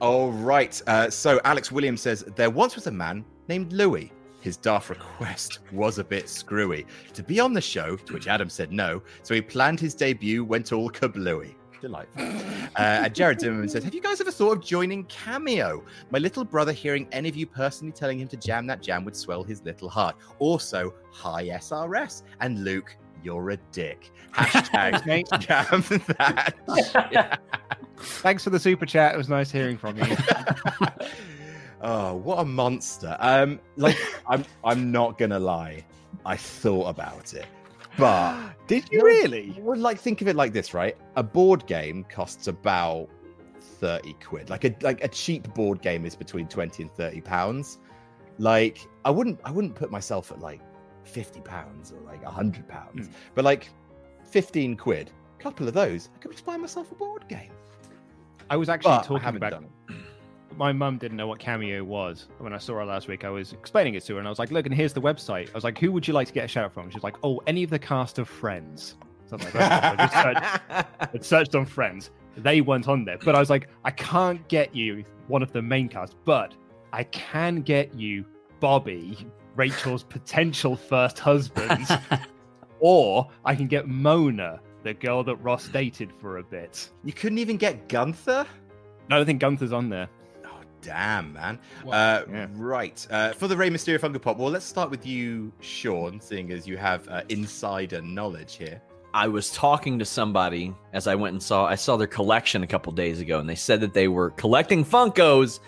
All 0.00 0.30
right. 0.30 0.80
Uh, 0.86 1.10
so 1.10 1.40
Alex 1.44 1.72
Williams 1.72 2.00
says 2.00 2.24
there 2.36 2.50
once 2.50 2.76
was 2.76 2.86
a 2.86 2.92
man 2.92 3.24
named 3.48 3.72
Louis. 3.72 4.12
His 4.40 4.56
daft 4.56 4.90
request 4.90 5.60
was 5.72 5.98
a 5.98 6.04
bit 6.04 6.28
screwy 6.28 6.86
to 7.14 7.22
be 7.22 7.40
on 7.40 7.52
the 7.52 7.60
show, 7.60 7.96
to 7.96 8.12
which 8.12 8.28
Adam 8.28 8.48
said 8.48 8.72
no. 8.72 9.02
So 9.22 9.34
he 9.34 9.40
planned 9.40 9.80
his 9.80 9.94
debut, 9.94 10.44
went 10.44 10.72
all 10.72 10.90
kablooey. 10.90 11.54
Delightful. 11.80 12.22
Uh, 12.24 12.68
and 12.76 13.14
Jared 13.14 13.40
Zimmerman 13.40 13.68
says, 13.68 13.84
Have 13.84 13.94
you 13.94 14.00
guys 14.00 14.20
ever 14.20 14.32
thought 14.32 14.58
of 14.58 14.64
joining 14.64 15.04
Cameo? 15.04 15.84
My 16.10 16.18
little 16.18 16.44
brother 16.44 16.72
hearing 16.72 17.06
any 17.12 17.28
of 17.28 17.36
you 17.36 17.46
personally 17.46 17.92
telling 17.92 18.18
him 18.18 18.26
to 18.28 18.36
jam 18.36 18.66
that 18.66 18.82
jam 18.82 19.04
would 19.04 19.16
swell 19.16 19.44
his 19.44 19.62
little 19.62 19.88
heart. 19.88 20.16
Also, 20.40 20.94
hi 21.12 21.44
SRS. 21.46 22.22
And 22.40 22.64
Luke, 22.64 22.96
you're 23.22 23.50
a 23.50 23.56
dick. 23.72 24.10
Hashtag 24.34 25.38
jam 25.40 25.82
that. 26.18 27.40
Thanks 27.98 28.44
for 28.44 28.50
the 28.50 28.60
super 28.60 28.86
chat. 28.86 29.14
It 29.14 29.18
was 29.18 29.28
nice 29.28 29.50
hearing 29.50 29.76
from 29.76 29.96
you. 29.98 30.04
oh, 31.82 32.14
what 32.16 32.38
a 32.38 32.44
monster. 32.44 33.16
Um, 33.20 33.60
like 33.76 33.96
I'm 34.28 34.44
I'm 34.64 34.90
not 34.92 35.18
gonna 35.18 35.38
lie. 35.38 35.84
I 36.24 36.36
thought 36.36 36.88
about 36.88 37.34
it. 37.34 37.46
But 37.96 38.38
Did 38.66 38.90
you 38.90 39.02
really? 39.02 39.56
would 39.60 39.78
like 39.78 39.98
think 39.98 40.20
of 40.20 40.28
it 40.28 40.36
like 40.36 40.52
this, 40.52 40.74
right? 40.74 40.96
A 41.16 41.22
board 41.22 41.66
game 41.66 42.04
costs 42.04 42.46
about 42.46 43.08
30 43.60 44.14
quid. 44.24 44.50
Like 44.50 44.64
a 44.64 44.74
like 44.82 45.02
a 45.02 45.08
cheap 45.08 45.52
board 45.54 45.82
game 45.82 46.04
is 46.04 46.14
between 46.14 46.48
20 46.48 46.84
and 46.84 46.92
30 46.92 47.20
pounds. 47.22 47.78
Like 48.38 48.86
I 49.04 49.10
wouldn't 49.10 49.40
I 49.44 49.50
wouldn't 49.50 49.74
put 49.74 49.90
myself 49.90 50.30
at 50.30 50.40
like 50.40 50.60
50 51.04 51.40
pounds 51.40 51.92
or 51.92 52.00
like 52.00 52.22
100 52.22 52.68
pounds. 52.68 53.08
But 53.34 53.44
like 53.44 53.68
15 54.24 54.76
quid, 54.76 55.10
a 55.38 55.42
couple 55.42 55.66
of 55.66 55.74
those, 55.74 56.10
I 56.14 56.18
could 56.18 56.32
just 56.32 56.44
buy 56.44 56.56
myself 56.56 56.92
a 56.92 56.94
board 56.94 57.26
game. 57.28 57.50
I 58.50 58.56
was 58.56 58.68
actually 58.68 58.90
But 58.90 59.04
I 59.04 59.06
talking 59.06 59.36
about. 59.36 59.64
My 60.56 60.72
mum 60.72 60.98
didn't 60.98 61.16
know 61.16 61.26
what 61.26 61.38
Cameo 61.38 61.84
was. 61.84 62.26
When 62.38 62.52
I 62.52 62.58
saw 62.58 62.74
her 62.74 62.84
last 62.84 63.06
week, 63.08 63.24
I 63.24 63.30
was 63.30 63.52
explaining 63.52 63.94
it 63.94 64.04
to 64.06 64.14
her, 64.14 64.18
and 64.18 64.26
I 64.26 64.30
was 64.30 64.38
like, 64.38 64.50
"Look, 64.50 64.66
and 64.66 64.74
here's 64.74 64.92
the 64.92 65.00
website." 65.00 65.50
I 65.50 65.52
was 65.54 65.64
like, 65.64 65.78
"Who 65.78 65.92
would 65.92 66.06
you 66.06 66.14
like 66.14 66.26
to 66.28 66.32
get 66.32 66.44
a 66.44 66.48
shout 66.48 66.64
out 66.64 66.74
from?" 66.74 66.90
She's 66.90 67.02
like, 67.04 67.16
"Oh, 67.22 67.40
any 67.46 67.62
of 67.62 67.70
the 67.70 67.78
cast 67.78 68.18
of 68.18 68.28
Friends." 68.28 68.96
So 69.26 69.36
I'm 69.36 69.44
like. 69.44 69.52
So 69.52 69.58
I 69.60 69.96
just 69.96 71.22
searched, 71.22 71.24
searched 71.24 71.54
on 71.54 71.66
Friends. 71.66 72.10
They 72.36 72.60
weren't 72.60 72.88
on 72.88 73.04
there, 73.04 73.18
but 73.18 73.34
I 73.34 73.40
was 73.40 73.50
like, 73.50 73.68
"I 73.84 73.90
can't 73.90 74.46
get 74.48 74.74
you 74.74 75.04
one 75.26 75.42
of 75.42 75.52
the 75.52 75.62
main 75.62 75.88
cast, 75.88 76.16
but 76.24 76.54
I 76.92 77.04
can 77.04 77.62
get 77.62 77.94
you 77.94 78.24
Bobby, 78.60 79.26
Rachel's 79.54 80.02
potential 80.02 80.76
first 80.76 81.18
husband, 81.18 81.86
or 82.80 83.28
I 83.44 83.54
can 83.54 83.66
get 83.66 83.86
Mona, 83.86 84.60
the 84.82 84.94
girl 84.94 85.22
that 85.24 85.36
Ross 85.36 85.68
dated 85.68 86.10
for 86.20 86.38
a 86.38 86.42
bit." 86.42 86.88
You 87.04 87.12
couldn't 87.12 87.38
even 87.38 87.58
get 87.58 87.88
Gunther? 87.88 88.46
No, 89.08 89.16
I 89.16 89.18
don't 89.18 89.26
think 89.26 89.40
Gunther's 89.40 89.72
on 89.72 89.88
there. 89.88 90.08
Damn, 90.82 91.32
man. 91.32 91.58
Wow. 91.84 91.92
Uh, 91.92 92.24
Yeah. 92.30 92.46
Right. 92.54 93.06
Uh, 93.10 93.32
for 93.32 93.48
the 93.48 93.56
Rey 93.56 93.70
Mysterio 93.70 93.98
Funko 93.98 94.20
Pop, 94.20 94.38
well, 94.38 94.50
let's 94.50 94.64
start 94.64 94.90
with 94.90 95.06
you, 95.06 95.52
Sean, 95.60 96.20
seeing 96.20 96.52
as 96.52 96.66
you 96.66 96.76
have 96.76 97.08
uh, 97.08 97.22
insider 97.28 98.00
knowledge 98.02 98.56
here. 98.56 98.80
I 99.14 99.26
was 99.26 99.50
talking 99.50 99.98
to 99.98 100.04
somebody 100.04 100.74
as 100.92 101.06
I 101.06 101.14
went 101.14 101.32
and 101.32 101.42
saw 101.42 101.64
I 101.64 101.74
saw 101.76 101.96
their 101.96 102.06
collection 102.06 102.62
a 102.62 102.66
couple 102.66 102.92
days 102.92 103.20
ago, 103.20 103.38
and 103.40 103.48
they 103.48 103.54
said 103.54 103.80
that 103.80 103.94
they 103.94 104.06
were 104.08 104.30
collecting 104.30 104.84
Funkos, 104.84 105.60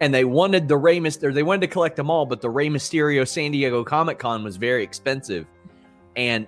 and 0.00 0.12
they 0.12 0.24
wanted 0.24 0.68
the 0.68 0.76
Rey 0.76 0.98
Mysterio. 0.98 1.32
They 1.32 1.44
wanted 1.44 1.60
to 1.62 1.68
collect 1.68 1.96
them 1.96 2.10
all, 2.10 2.26
but 2.26 2.40
the 2.40 2.50
Rey 2.50 2.68
Mysterio 2.68 3.26
San 3.26 3.52
Diego 3.52 3.84
Comic 3.84 4.18
Con 4.18 4.42
was 4.42 4.56
very 4.56 4.82
expensive, 4.82 5.46
and 6.16 6.46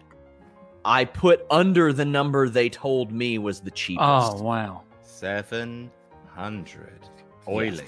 I 0.85 1.05
put 1.05 1.47
under 1.51 1.93
the 1.93 2.05
number 2.05 2.49
they 2.49 2.69
told 2.69 3.13
me 3.13 3.39
was 3.39 3.61
the 3.61 3.71
cheapest. 3.71 4.03
Oh, 4.03 4.43
wow. 4.43 4.83
700. 5.03 5.91
Oily. 7.49 7.85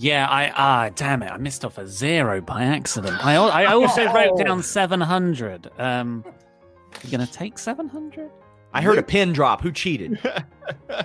Yeah, 0.00 0.26
I 0.30 0.50
ah 0.56 0.90
damn 0.94 1.22
it, 1.22 1.30
I 1.30 1.36
missed 1.36 1.62
off 1.62 1.76
a 1.76 1.86
zero 1.86 2.40
by 2.40 2.64
accident. 2.64 3.22
I 3.22 3.34
I 3.34 3.66
also 3.66 4.10
wrote 4.10 4.38
down 4.38 4.62
seven 4.78 4.98
hundred. 4.98 5.70
Um, 5.78 6.24
you 7.04 7.10
gonna 7.10 7.26
take 7.26 7.58
seven 7.58 7.86
hundred? 7.86 8.30
I 8.72 8.80
heard 8.80 8.96
a 8.96 9.02
pin 9.02 9.34
drop. 9.34 9.60
Who 9.60 9.70
cheated? 9.70 10.18
uh, 10.90 11.04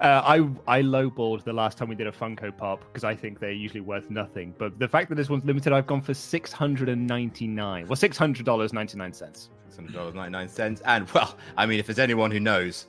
I 0.00 0.48
I 0.66 0.82
lowballed 0.82 1.44
the 1.44 1.52
last 1.52 1.78
time 1.78 1.88
we 1.88 1.94
did 1.94 2.08
a 2.08 2.12
Funko 2.12 2.56
Pop 2.56 2.80
because 2.86 3.04
I 3.04 3.14
think 3.14 3.38
they're 3.38 3.52
usually 3.52 3.80
worth 3.80 4.10
nothing. 4.10 4.52
But 4.58 4.80
the 4.80 4.88
fact 4.88 5.10
that 5.10 5.14
this 5.14 5.30
one's 5.30 5.44
limited, 5.44 5.72
I've 5.72 5.86
gone 5.86 6.02
for 6.02 6.12
six 6.12 6.50
hundred 6.50 6.88
and 6.88 7.06
ninety 7.06 7.46
nine. 7.46 7.86
Well, 7.86 7.94
six 7.94 8.18
hundred 8.18 8.46
dollars 8.46 8.72
ninety 8.72 8.98
nine 8.98 9.12
cents. 9.12 9.50
$600.99. 9.76 10.82
And, 10.84 11.10
well, 11.10 11.36
I 11.56 11.66
mean, 11.66 11.80
if 11.80 11.86
there's 11.86 11.98
anyone 11.98 12.30
who 12.30 12.40
knows, 12.40 12.86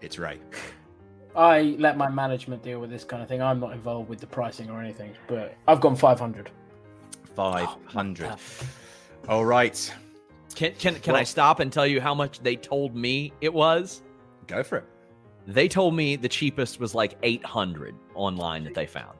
it's 0.00 0.18
Ray. 0.18 0.38
I 1.38 1.76
let 1.78 1.96
my 1.96 2.08
management 2.10 2.64
deal 2.64 2.80
with 2.80 2.90
this 2.90 3.04
kind 3.04 3.22
of 3.22 3.28
thing. 3.28 3.40
I'm 3.40 3.60
not 3.60 3.72
involved 3.72 4.08
with 4.08 4.18
the 4.18 4.26
pricing 4.26 4.68
or 4.70 4.80
anything, 4.82 5.14
but 5.28 5.54
I've 5.68 5.80
gone 5.80 5.94
500. 5.94 6.50
500. 7.36 8.26
Ah. 8.28 8.36
All 9.28 9.44
right. 9.44 9.94
Can 10.56 10.72
can 10.74 10.96
can 10.96 11.12
Well- 11.12 11.20
I 11.20 11.24
stop 11.24 11.60
and 11.60 11.72
tell 11.72 11.86
you 11.86 12.00
how 12.00 12.14
much 12.14 12.40
they 12.40 12.56
told 12.56 12.96
me 12.96 13.32
it 13.40 13.54
was? 13.54 14.02
Go 14.48 14.64
for 14.64 14.78
it. 14.78 14.84
They 15.46 15.68
told 15.68 15.94
me 15.94 16.16
the 16.16 16.28
cheapest 16.28 16.80
was 16.80 16.94
like 16.94 17.16
eight 17.22 17.44
hundred 17.44 17.94
online 18.14 18.64
that 18.64 18.74
they 18.74 18.86
found. 18.86 19.16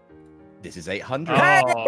This 0.61 0.77
is 0.77 0.89
800. 0.89 1.37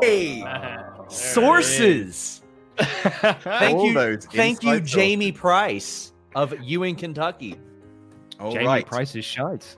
Hey! 0.00 0.44
Oh, 0.46 1.04
Sources. 1.08 2.42
Thank 2.78 3.74
All 3.74 3.86
you, 3.86 4.16
thank 4.18 4.62
you, 4.62 4.80
Jamie 4.80 5.32
Price 5.32 6.12
of 6.36 6.54
Ewing, 6.60 6.94
Kentucky. 6.94 7.56
All 8.38 8.52
Jamie 8.52 8.66
right. 8.66 8.86
Price 8.86 9.16
is 9.16 9.24
shite. 9.24 9.76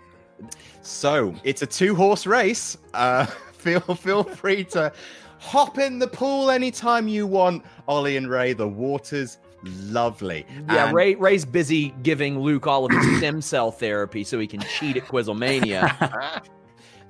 So 0.83 1.35
it's 1.45 1.63
a 1.63 1.67
two 1.67 1.95
horse 1.95 2.27
race. 2.27 2.77
Uh, 2.95 3.27
feel 3.53 3.81
feel 3.81 4.25
free 4.25 4.65
to 4.65 4.93
hop 5.39 5.79
in 5.79 5.99
the 5.99 6.09
pool 6.09 6.51
anytime 6.51 7.09
you 7.09 7.27
want. 7.27 7.65
Ollie 7.89 8.17
and 8.17 8.29
Ray, 8.29 8.53
the 8.53 8.69
water's 8.69 9.39
lovely. 9.65 10.45
Yeah, 10.71 10.87
And 10.87 10.95
Ray 10.95 11.15
Ray's 11.15 11.45
busy 11.45 11.95
giving 12.03 12.41
Luke 12.41 12.67
all 12.67 12.85
of 12.85 12.91
his 12.93 13.17
stem 13.19 13.41
cell 13.41 13.71
therapy 13.71 14.25
so 14.25 14.39
he 14.41 14.47
can 14.47 14.61
cheat 14.79 14.97
at 14.97 15.05
Quizzlemania. 15.05 16.43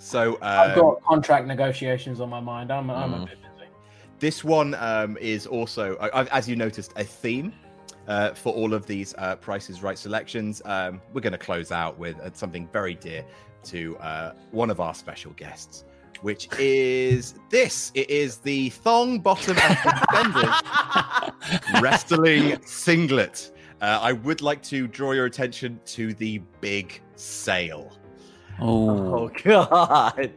So 0.04 0.36
I've 0.42 0.76
um, 0.76 0.78
got 0.84 1.02
contract 1.04 1.46
negotiations 1.46 2.20
on 2.20 2.28
my 2.28 2.40
mind. 2.40 2.72
I'm, 2.72 2.90
I'm 2.90 3.14
a 3.14 3.18
Mm. 3.18 3.26
bit 3.28 3.38
busy. 3.40 3.70
this 4.18 4.42
one 4.42 4.74
um, 4.74 5.16
is 5.18 5.46
also, 5.46 5.94
uh, 5.98 6.26
as 6.32 6.48
you 6.48 6.56
noticed, 6.56 6.92
a 6.96 7.04
theme. 7.04 7.52
Uh, 8.08 8.32
for 8.34 8.52
all 8.52 8.74
of 8.74 8.86
these 8.86 9.14
uh, 9.18 9.36
prices 9.36 9.82
right 9.82 9.98
selections. 9.98 10.62
Um, 10.64 11.00
we're 11.12 11.20
going 11.20 11.32
to 11.32 11.38
close 11.38 11.72
out 11.72 11.98
with 11.98 12.18
uh, 12.20 12.30
something 12.32 12.68
very 12.72 12.94
dear 12.94 13.24
to 13.64 13.96
uh, 13.98 14.32
one 14.50 14.70
of 14.70 14.80
our 14.80 14.94
special 14.94 15.32
guests, 15.32 15.84
which 16.20 16.48
is 16.58 17.34
this. 17.50 17.92
It 17.94 18.10
is 18.10 18.38
the 18.38 18.70
thong 18.70 19.20
bottom 19.20 19.56
and 19.58 20.34
wrestling 21.82 22.60
singlet. 22.64 23.50
Uh, 23.80 23.98
I 24.00 24.12
would 24.12 24.42
like 24.42 24.62
to 24.64 24.86
draw 24.86 25.12
your 25.12 25.26
attention 25.26 25.80
to 25.86 26.14
the 26.14 26.38
big 26.60 27.00
sale. 27.16 27.92
Oh, 28.60 29.28
Oh 29.28 29.30
God! 29.42 30.32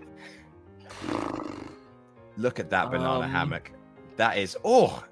Look 2.38 2.60
at 2.60 2.70
that 2.70 2.92
banana 2.92 3.22
Um, 3.26 3.30
hammock. 3.32 3.72
That 4.18 4.38
is 4.38 4.58
oh 4.64 5.04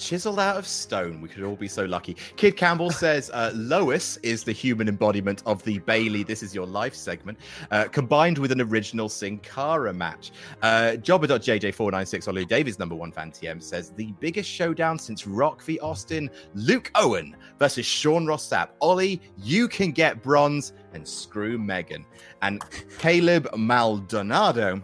chiseled 0.00 0.40
out 0.40 0.56
of 0.56 0.66
stone. 0.66 1.20
We 1.20 1.28
could 1.28 1.44
all 1.44 1.56
be 1.56 1.68
so 1.68 1.84
lucky. 1.84 2.16
Kid 2.36 2.56
Campbell 2.56 2.90
says 2.90 3.30
uh, 3.32 3.52
Lois 3.54 4.16
is 4.18 4.42
the 4.42 4.52
human 4.52 4.88
embodiment 4.88 5.42
of 5.46 5.62
the 5.64 5.78
Bayley. 5.80 6.22
This 6.22 6.42
is 6.42 6.54
your 6.54 6.66
life 6.66 6.94
segment, 6.94 7.38
uh, 7.70 7.84
combined 7.84 8.38
with 8.38 8.50
an 8.50 8.60
original 8.60 9.08
Sin 9.08 9.38
Cara 9.38 9.92
match. 9.92 10.32
Uh, 10.62 10.96
Jobber.jj496 10.96 12.26
Olu 12.26 12.48
Davies, 12.48 12.78
number 12.78 12.94
one 12.94 13.12
fan 13.12 13.30
TM, 13.30 13.62
says 13.62 13.90
the 13.90 14.12
biggest 14.20 14.48
showdown 14.48 14.98
since 14.98 15.26
Rock 15.26 15.62
v 15.62 15.78
Austin. 15.80 16.30
Luke 16.54 16.90
Owen 16.94 17.36
versus 17.58 17.86
Sean 17.86 18.26
Ross 18.26 18.48
Sapp. 18.48 18.70
Ollie, 18.80 19.20
you 19.36 19.68
can 19.68 19.92
get 19.92 20.22
bronze 20.22 20.72
and 20.94 21.06
screw 21.06 21.58
Megan. 21.58 22.04
And 22.42 22.62
Caleb 22.98 23.48
Maldonado 23.56 24.82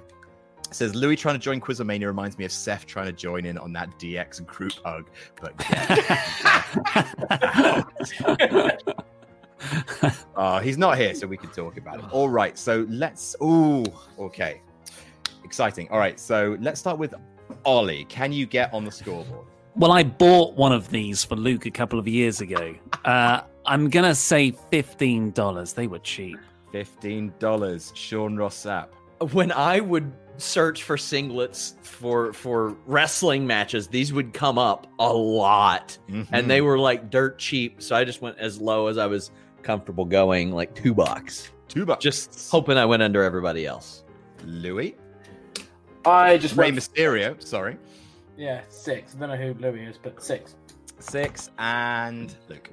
says 0.75 0.95
Louis 0.95 1.17
trying 1.17 1.35
to 1.35 1.39
join 1.39 1.61
Quizzlemania 1.61 2.07
reminds 2.07 2.39
me 2.39 2.45
of 2.45 2.53
Seth 2.53 2.87
trying 2.87 3.07
to 3.07 3.13
join 3.13 3.45
in 3.47 3.59
on 3.59 3.73
that 3.75 3.91
DX 3.99 4.45
group 4.47 4.73
hug. 4.85 5.09
But 5.41 5.55
uh, 10.37 10.61
he's 10.61 10.79
not 10.79 10.99
here, 10.99 11.15
so 11.15 11.27
we 11.27 11.37
can 11.37 11.51
talk 11.51 11.77
about 11.77 11.99
it. 11.99 12.05
All 12.13 12.29
right, 12.29 12.59
so 12.59 12.87
let's. 12.89 13.37
Ooh, 13.43 13.85
okay, 14.19 14.61
exciting. 15.45 15.89
All 15.91 15.99
right, 15.99 16.19
so 16.19 16.57
let's 16.61 16.81
start 16.81 16.99
with 16.99 17.15
Ollie. 17.65 18.05
Can 18.07 18.33
you 18.33 18.47
get 18.47 18.73
on 18.73 18.85
the 18.85 18.93
scoreboard? 18.93 19.47
Well, 19.75 19.93
I 19.93 20.05
bought 20.05 20.55
one 20.55 20.73
of 20.73 20.89
these 20.89 21.23
for 21.23 21.37
Luke 21.37 21.67
a 21.67 21.71
couple 21.71 21.99
of 21.99 22.09
years 22.09 22.41
ago. 22.41 22.75
Uh, 23.05 23.43
I'm 23.67 23.91
gonna 23.91 24.15
say 24.15 24.53
fifteen 24.71 25.33
dollars. 25.33 25.73
They 25.73 25.87
were 25.87 25.99
cheap. 25.99 26.39
Fifteen 26.73 27.33
dollars. 27.39 27.93
Sean 27.95 28.37
Ross 28.37 28.65
Sapp. 28.65 28.89
When 29.33 29.51
I 29.53 29.81
would 29.81 30.13
search 30.39 30.83
for 30.83 30.97
singlets 30.97 31.75
for 31.83 32.33
for 32.33 32.77
wrestling 32.87 33.47
matches, 33.47 33.89
these 33.89 34.13
would 34.13 34.33
come 34.33 34.59
up 34.59 34.87
a 34.99 35.13
lot, 35.13 35.99
and 36.09 36.27
they 36.51 36.59
mm-hmm. 36.59 36.67
were 36.67 36.79
like 36.79 37.11
dirt 37.11 37.39
cheap. 37.39 37.83
So 37.83 37.97
I 37.97 38.05
just 38.05 38.21
went 38.23 38.39
as 38.39 38.61
low 38.61 38.87
as 38.89 38.99
I 38.99 39.07
was 39.07 39.31
comfortable 39.63 40.05
going, 40.05 40.53
like 40.53 40.75
two 40.75 40.95
bucks. 40.95 41.51
two 41.69 41.87
bucks. 41.87 42.03
Just 42.03 42.51
hoping 42.51 42.79
I 42.79 42.85
went 42.85 43.03
under 43.03 43.23
everybody 43.23 43.67
else. 43.67 44.05
Louis. 44.45 44.97
I 46.05 46.39
just 46.39 46.57
Rey 46.57 46.71
went, 46.71 46.79
Mysterio. 46.79 47.43
Sorry. 47.43 47.77
yeah 48.37 48.63
six. 48.69 49.15
I 49.15 49.19
don't 49.19 49.31
know 49.31 49.37
who 49.37 49.55
Louis 49.55 49.87
is, 49.87 49.99
but 49.99 50.23
six. 50.23 50.55
Six 50.99 51.51
and 51.59 52.35
Luke. 52.49 52.71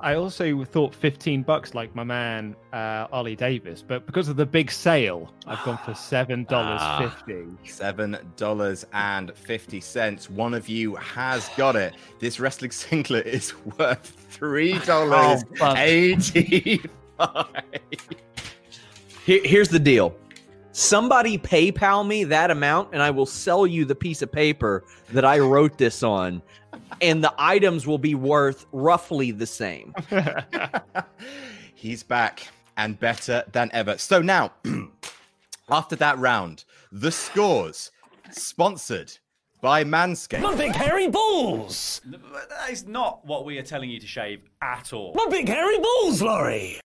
I 0.00 0.14
also 0.14 0.62
thought 0.64 0.94
15 0.94 1.42
bucks 1.42 1.74
like 1.74 1.94
my 1.94 2.04
man 2.04 2.54
uh, 2.72 3.06
Ollie 3.12 3.34
Davis, 3.36 3.82
but 3.86 4.04
because 4.06 4.28
of 4.28 4.36
the 4.36 4.44
big 4.44 4.70
sale, 4.70 5.32
I've 5.46 5.62
gone 5.64 5.78
for 5.78 5.92
$7.50. 5.92 7.56
Seven 7.68 8.18
dollars 8.36 8.84
and 8.92 9.34
fifty 9.36 9.80
cents. 9.80 10.28
One 10.28 10.52
of 10.54 10.68
you 10.68 10.94
has 10.96 11.48
got 11.56 11.76
it. 11.76 11.94
This 12.20 12.38
wrestling 12.38 12.70
singlet 12.82 13.26
is 13.26 13.54
worth 13.78 14.06
three 14.30 14.78
dollars 14.84 15.42
Oh, 15.52 15.56
fuck. 15.56 15.78
eighty-five. 15.78 17.46
Here, 19.24 19.40
here's 19.44 19.68
the 19.68 19.78
deal. 19.80 20.14
Somebody 20.72 21.38
PayPal 21.38 22.06
me 22.06 22.24
that 22.24 22.50
amount, 22.50 22.90
and 22.92 23.02
I 23.02 23.10
will 23.10 23.24
sell 23.24 23.66
you 23.66 23.86
the 23.86 23.94
piece 23.94 24.20
of 24.20 24.30
paper 24.30 24.84
that 25.12 25.24
I 25.24 25.38
wrote 25.38 25.78
this 25.78 26.02
on, 26.02 26.42
and 27.00 27.22
the 27.22 27.32
items 27.38 27.86
will 27.86 27.98
be 27.98 28.14
worth 28.14 28.66
roughly 28.72 29.30
the 29.30 29.46
same. 29.46 29.94
He's 31.74 32.02
back 32.02 32.48
and 32.76 32.98
better 32.98 33.44
than 33.52 33.70
ever. 33.72 33.98
So 33.98 34.20
now, 34.20 34.52
after 35.70 35.96
that 35.96 36.18
round, 36.18 36.64
the 36.92 37.12
scores 37.12 37.90
sponsored 38.30 39.12
by 39.60 39.84
Manscaped. 39.84 40.42
My 40.42 40.54
big 40.54 40.72
hairy 40.72 41.08
balls! 41.08 42.00
That 42.04 42.70
is 42.70 42.86
not 42.86 43.24
what 43.26 43.44
we 43.44 43.58
are 43.58 43.62
telling 43.62 43.90
you 43.90 43.98
to 43.98 44.06
shave 44.06 44.42
at 44.62 44.92
all. 44.92 45.14
My 45.14 45.26
big 45.30 45.48
hairy 45.48 45.78
balls, 45.78 46.22
Laurie. 46.22 46.80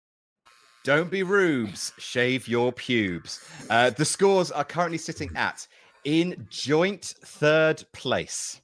Don't 0.83 1.11
be 1.11 1.21
rubes, 1.21 1.93
shave 1.99 2.47
your 2.47 2.71
pubes. 2.71 3.45
Uh, 3.69 3.91
the 3.91 4.05
scores 4.05 4.49
are 4.51 4.63
currently 4.63 4.97
sitting 4.97 5.29
at 5.35 5.67
in 6.05 6.47
joint 6.49 7.13
third 7.23 7.83
place 7.93 8.61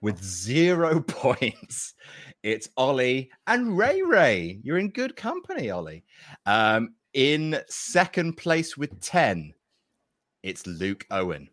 with 0.00 0.22
zero 0.22 1.00
points. 1.06 1.94
It's 2.42 2.68
Ollie 2.76 3.30
and 3.46 3.76
Ray 3.76 4.02
Ray. 4.02 4.60
You're 4.62 4.78
in 4.78 4.90
good 4.90 5.16
company, 5.16 5.70
Ollie. 5.70 6.04
Um, 6.44 6.94
in 7.12 7.58
second 7.68 8.36
place 8.36 8.76
with 8.76 9.00
10, 9.00 9.52
it's 10.42 10.66
Luke 10.66 11.06
Owen. 11.10 11.48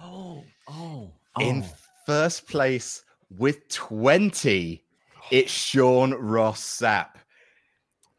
Oh, 0.00 0.44
oh, 0.68 1.10
In 1.40 1.64
first 2.06 2.48
place 2.48 3.04
with 3.36 3.68
20, 3.68 4.82
it's 5.30 5.52
Sean 5.52 6.14
Ross 6.14 6.62
Sapp. 6.62 7.16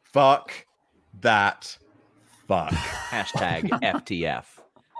Fuck 0.03 0.53
that. 1.21 1.75
Fuck. 2.47 2.69
Hashtag 3.09 3.69
FTF. 3.81 4.45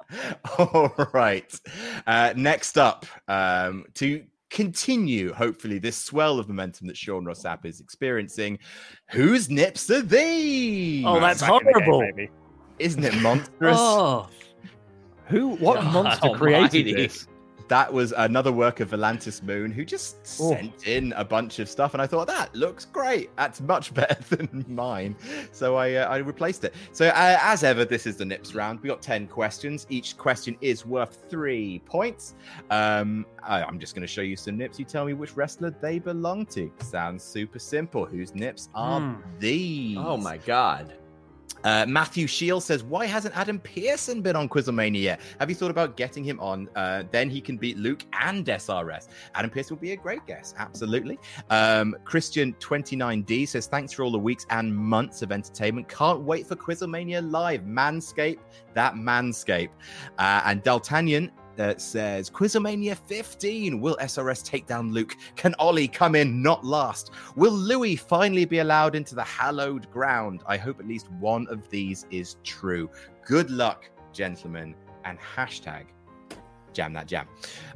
All 0.58 0.94
right. 1.14 1.60
Uh, 2.08 2.34
next 2.36 2.78
up, 2.78 3.06
um, 3.28 3.86
to 3.96 4.24
continue, 4.50 5.34
hopefully, 5.34 5.80
this 5.80 5.98
swell 5.98 6.40
of 6.40 6.48
momentum 6.48 6.88
that 6.88 6.98
Sean 6.98 7.26
Ross 7.26 7.44
Sapp 7.44 7.66
is 7.66 7.80
experiencing, 7.80 8.60
whose 9.12 9.50
nips 9.50 9.90
are 9.90 10.02
these? 10.02 11.06
Oh, 11.06 11.20
that's 11.20 11.42
Back 11.42 11.62
in 11.62 11.68
game, 11.74 11.84
horrible. 11.86 12.28
Isn't 12.80 13.04
it 13.04 13.16
monstrous? 13.22 13.78
Oh, 13.80 14.28
Who, 15.28 15.50
what 15.58 15.76
God 15.82 15.94
monster 15.94 16.30
created 16.36 16.56
almighty. 16.88 16.94
this? 16.94 17.28
That 17.70 17.92
was 17.94 18.12
another 18.18 18.52
work 18.52 18.80
of 18.82 18.90
Volantis 18.92 19.42
Moon 19.42 19.72
who 19.72 19.86
just 19.86 20.18
Oh. 20.42 20.50
sent 20.54 20.88
in 20.88 21.14
a 21.16 21.24
bunch 21.24 21.60
of 21.60 21.70
stuff, 21.70 21.94
and 21.94 22.02
I 22.02 22.08
thought 22.08 22.28
that 22.28 22.54
looks 22.56 22.84
great. 22.86 23.30
That's 23.38 23.62
much 23.62 23.94
better 24.02 24.36
than 24.36 24.66
mine, 24.68 25.16
so 25.52 25.76
I 25.78 25.94
uh, 25.94 26.08
I 26.10 26.18
replaced 26.18 26.64
it. 26.66 26.74
So 26.92 27.08
uh, 27.08 27.38
as 27.42 27.64
ever, 27.64 27.86
this 27.86 28.06
is 28.06 28.18
the 28.18 28.26
Nips 28.26 28.54
round. 28.56 28.82
We 28.82 28.90
got 28.90 29.02
ten 29.02 29.28
questions. 29.28 29.86
Each 29.90 30.18
question 30.18 30.58
is 30.62 30.86
worth 30.86 31.26
three 31.30 31.80
points. 31.86 32.36
Um, 32.70 33.26
I, 33.44 33.64
I'm 33.64 33.80
just 33.80 33.96
going 33.96 34.02
to 34.02 34.08
show 34.08 34.22
you 34.22 34.36
some 34.36 34.58
Nips. 34.58 34.78
You 34.80 34.86
tell 34.86 35.06
me 35.06 35.14
which 35.14 35.38
wrestler 35.38 35.70
they 35.70 36.00
belong 36.00 36.46
to. 36.48 36.72
Sounds 36.80 37.24
super 37.24 37.60
simple. 37.60 38.04
Whose 38.06 38.36
Nips 38.36 38.70
are 38.76 39.00
Hmm. 39.00 39.22
these? 39.40 39.98
Oh 40.00 40.18
my 40.18 40.38
God. 40.38 40.94
Uh, 41.64 41.86
Matthew 41.88 42.28
Shield 42.28 42.64
says, 42.64 42.84
"Why 42.84 43.06
hasn't 43.06 43.36
Adam 43.38 43.60
Pearson 43.60 44.22
been 44.22 44.36
on 44.36 44.48
Quizzlemania 44.48 45.02
yet? 45.02 45.22
Have 45.40 45.50
you 45.50 45.56
thought 45.56 45.72
about 45.72 45.98
getting 45.98 46.24
him 46.24 46.40
on? 46.40 46.70
Uh, 46.76 47.04
then 47.12 47.30
he 47.30 47.42
can 47.42 47.58
beat 47.58 47.78
Luke 47.78 48.04
and 48.14 48.46
SRS. 48.46 49.08
Adam 49.36 49.50
Pearson 49.50 49.76
would 49.76 49.82
be 49.82 49.92
a 49.92 49.98
great 49.98 50.26
guest, 50.26 50.56
absolutely." 50.58 51.20
Um, 51.50 51.96
Christian 52.06 52.54
29D 52.60 53.46
says, 53.46 53.68
"Thanks 53.68 53.94
for 53.94 54.04
all 54.04 54.12
the 54.12 54.20
weeks 54.20 54.46
and 54.50 54.76
months 54.76 55.22
of 55.22 55.32
entertainment. 55.32 55.88
Can't 55.90 56.22
wait 56.22 56.48
for 56.48 56.56
Quizzlemania 56.56 57.30
live. 57.30 57.62
Manscape, 57.62 58.40
that 58.74 58.96
Manscape." 58.96 59.70
Uh, 60.18 60.42
and 60.46 60.64
D'Altagnan 60.64 61.32
uh, 61.60 61.78
says, 61.78 62.30
Quizzlemania 62.30 62.98
15. 62.98 63.80
Will 63.80 63.98
SRS 64.02 64.44
take 64.44 64.66
down 64.66 64.92
Luke? 64.92 65.16
Can 65.36 65.54
Ollie 65.60 65.88
come 65.88 66.16
in 66.16 66.42
not 66.42 66.66
last? 66.66 67.12
Will 67.36 67.52
Louis 67.52 67.96
finally 67.96 68.46
be 68.46 68.60
allowed 68.60 68.96
into 68.96 69.16
the 69.16 69.24
hallowed 69.24 69.90
ground? 69.92 70.44
I 70.48 70.58
hope 70.58 70.80
at 70.80 70.88
least 70.88 71.12
one 71.20 71.48
of 71.50 71.70
these 71.70 72.06
is 72.12 72.38
true. 72.44 72.90
Good 73.26 73.52
luck, 73.52 73.90
gentlemen, 74.14 74.76
and 75.06 75.18
hashtag 75.20 75.86
jam 76.74 76.94
that 76.94 77.08
jam. 77.08 77.28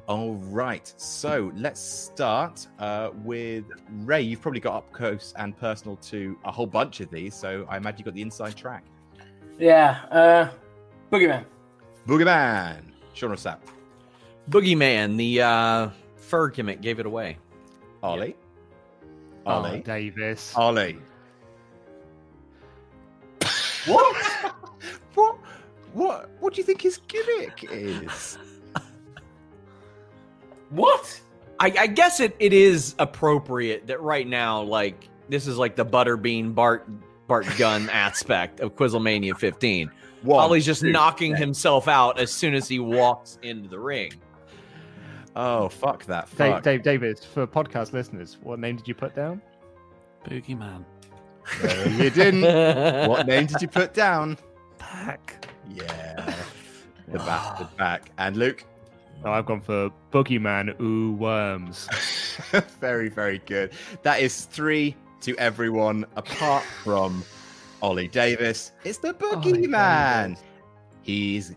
All 0.07 0.35
right, 0.35 0.93
so 0.97 1.51
let's 1.55 1.81
start 1.81 2.67
uh, 2.79 3.09
with 3.23 3.65
Ray. 3.89 4.21
You've 4.21 4.41
probably 4.41 4.59
got 4.59 4.75
up 4.75 4.91
close 4.91 5.33
and 5.37 5.57
personal 5.57 5.95
to 5.97 6.37
a 6.45 6.51
whole 6.51 6.67
bunch 6.67 6.99
of 6.99 7.09
these, 7.09 7.33
so 7.33 7.65
I 7.69 7.77
imagine 7.77 7.99
you've 7.99 8.05
got 8.05 8.13
the 8.13 8.21
inside 8.21 8.55
track. 8.55 8.83
Yeah, 9.59 10.01
uh, 10.11 10.49
Boogeyman. 11.11 11.45
Boogeyman, 12.07 12.83
Sean 13.13 13.29
Ross 13.29 13.43
Sapp, 13.43 13.59
Boogeyman, 14.49 15.17
the 15.17 15.41
uh, 15.41 15.89
fur 16.15 16.49
gimmick 16.49 16.81
gave 16.81 16.99
it 16.99 17.05
away. 17.05 17.37
Ollie, 18.01 18.35
Oh, 19.45 19.51
Ollie, 19.51 19.79
Davis. 19.79 20.53
Ollie. 20.55 20.97
what? 23.85 24.15
what? 25.15 25.37
What? 25.93 26.29
What 26.39 26.53
do 26.53 26.57
you 26.61 26.65
think 26.65 26.81
his 26.81 26.97
gimmick 27.07 27.65
is? 27.69 28.37
What? 30.69 31.21
I, 31.59 31.73
I 31.79 31.87
guess 31.87 32.19
it, 32.19 32.35
it 32.39 32.51
is 32.51 32.95
appropriate 32.99 33.87
that 33.87 34.01
right 34.01 34.27
now, 34.27 34.61
like 34.63 35.07
this 35.29 35.45
is 35.47 35.57
like 35.57 35.75
the 35.75 35.85
butterbean 35.85 36.55
Bart 36.55 36.87
Bart 37.27 37.45
Gunn 37.57 37.89
aspect 37.93 38.59
of 38.59 38.75
Quizzlemania 38.75 39.37
15. 39.37 39.91
One, 40.23 40.39
Ollie's 40.43 40.65
just 40.65 40.81
two, 40.81 40.91
knocking 40.91 41.33
three. 41.33 41.39
himself 41.39 41.87
out 41.87 42.19
as 42.19 42.31
soon 42.31 42.53
as 42.55 42.67
he 42.67 42.79
walks 42.79 43.37
into 43.43 43.69
the 43.69 43.79
ring. 43.79 44.11
Oh, 45.35 45.69
fuck 45.69 46.05
that. 46.05 46.29
Dave, 46.37 46.53
Fuck. 46.53 46.63
Dave 46.63 46.83
Davis, 46.83 47.25
for 47.25 47.47
podcast 47.47 47.93
listeners, 47.93 48.37
what 48.41 48.59
name 48.59 48.75
did 48.75 48.87
you 48.87 48.93
put 48.93 49.15
down? 49.15 49.41
Boogeyman. 50.25 50.85
No, 51.63 51.83
you 52.03 52.09
didn't. 52.09 52.41
what 53.09 53.27
name 53.27 53.47
did 53.47 53.61
you 53.61 53.67
put 53.67 53.93
down? 53.93 54.37
Back. 54.77 55.47
Yeah. 55.69 56.35
The 57.07 57.17
bastard 57.19 57.75
back. 57.77 58.11
And 58.17 58.37
Luke? 58.37 58.63
Oh, 59.25 59.31
I've 59.31 59.45
gone 59.45 59.61
for 59.61 59.91
Boogeyman 60.11 60.79
Ooh 60.81 61.13
Worms. 61.13 61.87
very, 62.79 63.09
very 63.09 63.39
good. 63.45 63.71
That 64.03 64.19
is 64.19 64.45
three 64.45 64.95
to 65.21 65.35
everyone 65.37 66.05
apart 66.15 66.63
from 66.83 67.23
Ollie 67.81 68.07
Davis. 68.07 68.71
It's 68.83 68.97
the 68.97 69.13
Boogeyman. 69.13 70.37
He's 71.01 71.53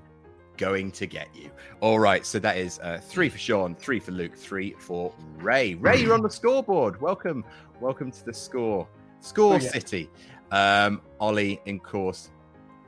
going 0.56 0.90
to 0.92 1.06
get 1.06 1.28
you. 1.34 1.50
All 1.80 1.98
right, 1.98 2.24
so 2.26 2.38
that 2.38 2.56
is 2.56 2.78
uh, 2.80 3.00
three 3.02 3.28
for 3.28 3.38
Sean, 3.38 3.74
three 3.74 4.00
for 4.00 4.12
Luke, 4.12 4.36
three 4.36 4.74
for 4.78 5.12
Ray. 5.38 5.74
Ray, 5.74 6.00
you're 6.02 6.14
on 6.14 6.22
the 6.22 6.30
scoreboard. 6.40 7.00
Welcome, 7.00 7.44
welcome 7.80 8.10
to 8.10 8.24
the 8.24 8.32
score. 8.34 8.88
Score 9.20 9.54
Oh, 9.54 9.58
yeah. 9.58 9.70
City. 9.70 10.10
Um, 10.52 11.00
Ollie, 11.20 11.60
in 11.66 11.80
course, 11.80 12.30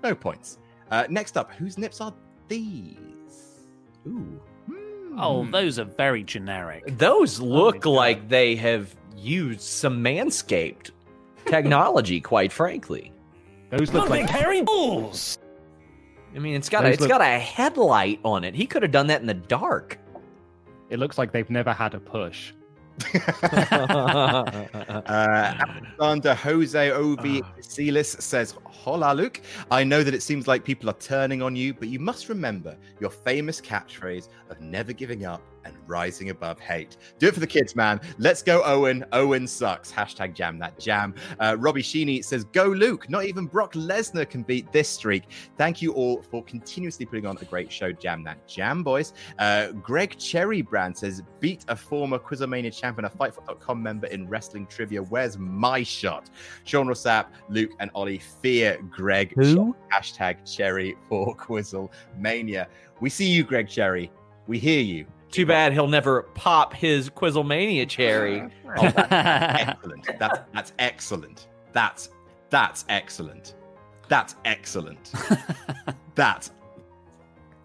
no 0.02 0.14
points. 0.14 0.58
Uh, 0.90 1.04
next 1.10 1.36
up, 1.36 1.52
whose 1.52 1.76
nips 1.78 2.00
are 2.00 2.14
these? 2.48 2.96
Ooh. 4.06 4.40
Oh, 5.20 5.42
Hmm. 5.44 5.50
those 5.50 5.78
are 5.78 5.84
very 5.84 6.22
generic. 6.22 6.84
Those 6.98 7.40
look 7.40 7.80
God. 7.80 7.90
like 7.90 8.28
they 8.28 8.54
have 8.56 8.94
used 9.16 9.62
some 9.62 10.02
manscaped 10.04 10.90
technology, 11.46 12.20
quite 12.20 12.52
frankly. 12.52 13.12
Those 13.70 13.92
look 13.92 14.08
like 14.08 14.30
hairy 14.30 14.62
balls. 14.62 15.38
I 16.38 16.40
mean, 16.40 16.54
it's 16.54 16.68
got 16.68 16.84
a, 16.84 16.86
Those 16.86 16.92
it's 16.94 17.00
look- 17.00 17.08
got 17.10 17.20
a 17.20 17.36
headlight 17.40 18.20
on 18.24 18.44
it. 18.44 18.54
He 18.54 18.64
could 18.64 18.82
have 18.82 18.92
done 18.92 19.08
that 19.08 19.20
in 19.20 19.26
the 19.26 19.34
dark. 19.34 19.98
it 20.88 21.00
looks 21.00 21.18
like 21.18 21.32
they've 21.32 21.50
never 21.50 21.72
had 21.72 21.94
a 21.94 22.00
push. 22.00 22.52
Uh, 25.08 25.54
Alexander 25.98 26.34
Jose 26.34 26.90
Ovi 26.90 27.42
Celis 27.60 28.10
says, 28.20 28.54
Hola, 28.64 29.14
Luke. 29.14 29.40
I 29.70 29.82
know 29.82 30.04
that 30.04 30.14
it 30.14 30.22
seems 30.22 30.46
like 30.46 30.64
people 30.64 30.88
are 30.90 30.98
turning 31.00 31.42
on 31.42 31.56
you, 31.56 31.74
but 31.74 31.88
you 31.88 31.98
must 31.98 32.28
remember 32.28 32.76
your 33.00 33.10
famous 33.10 33.60
catchphrase 33.60 34.28
of 34.50 34.60
never 34.60 34.92
giving 34.92 35.24
up 35.24 35.40
and 35.64 35.74
rising 35.86 36.30
above 36.30 36.58
hate. 36.60 36.96
Do 37.18 37.28
it 37.28 37.34
for 37.34 37.40
the 37.40 37.46
kids, 37.46 37.74
man. 37.74 38.00
Let's 38.18 38.42
go, 38.42 38.62
Owen. 38.64 39.04
Owen 39.12 39.46
sucks. 39.46 39.92
Hashtag 39.92 40.34
jam 40.34 40.58
that 40.58 40.78
jam. 40.78 41.14
Uh, 41.40 41.56
Robbie 41.58 41.82
Sheeny 41.82 42.24
says, 42.24 42.44
Go, 42.44 42.66
Luke. 42.66 43.08
Not 43.08 43.24
even 43.24 43.46
Brock 43.46 43.74
Lesnar 43.74 44.28
can 44.28 44.42
beat 44.42 44.70
this 44.72 44.88
streak. 44.88 45.24
Thank 45.56 45.82
you 45.82 45.92
all 45.92 46.22
for 46.22 46.42
continuously 46.44 47.06
putting 47.06 47.26
on 47.26 47.38
a 47.40 47.44
great 47.44 47.72
show. 47.72 47.92
Jam 47.92 48.22
that 48.24 48.46
jam, 48.46 48.82
boys. 48.82 49.12
Uh, 49.38 49.72
Greg 49.72 50.16
Cherrybrand 50.16 50.96
says, 50.96 51.22
Beat 51.40 51.64
a 51.68 51.76
former 51.76 52.18
Quizzlemania 52.18 52.76
champion, 52.76 53.04
a 53.04 53.10
Fightful.com 53.10 53.82
member 53.82 54.06
in 54.08 54.28
wrestling 54.28 54.66
trivia. 54.66 55.02
Where's 55.02 55.38
my 55.38 55.82
shot? 55.82 56.30
Sean 56.64 56.88
Ross 56.88 57.02
Sapp, 57.02 57.26
Luke, 57.48 57.72
and 57.80 57.90
Ollie 57.94 58.18
fear 58.42 58.78
Greg. 58.90 59.32
Who? 59.36 59.74
Hashtag 59.92 60.44
cherry 60.50 60.96
for 61.08 61.34
Quizzle 61.34 61.92
Mania. 62.16 62.68
We 63.00 63.10
see 63.10 63.28
you, 63.28 63.44
Greg 63.44 63.68
Cherry. 63.68 64.10
We 64.46 64.58
hear 64.58 64.80
you. 64.80 65.06
Too 65.30 65.44
bad 65.44 65.72
he'll 65.72 65.88
never 65.88 66.22
pop 66.34 66.72
his 66.72 67.10
Quizzlemania 67.10 67.88
cherry. 67.88 68.42
Oh, 68.76 68.90
that's 68.90 68.98
excellent. 69.12 70.08
That's 70.18 70.40
that's 70.52 70.72
excellent. 70.78 71.48
That's 71.72 72.08
that's 72.50 72.84
excellent. 72.88 73.54
That's 74.08 74.36
excellent. 74.44 75.12
that's 76.14 76.50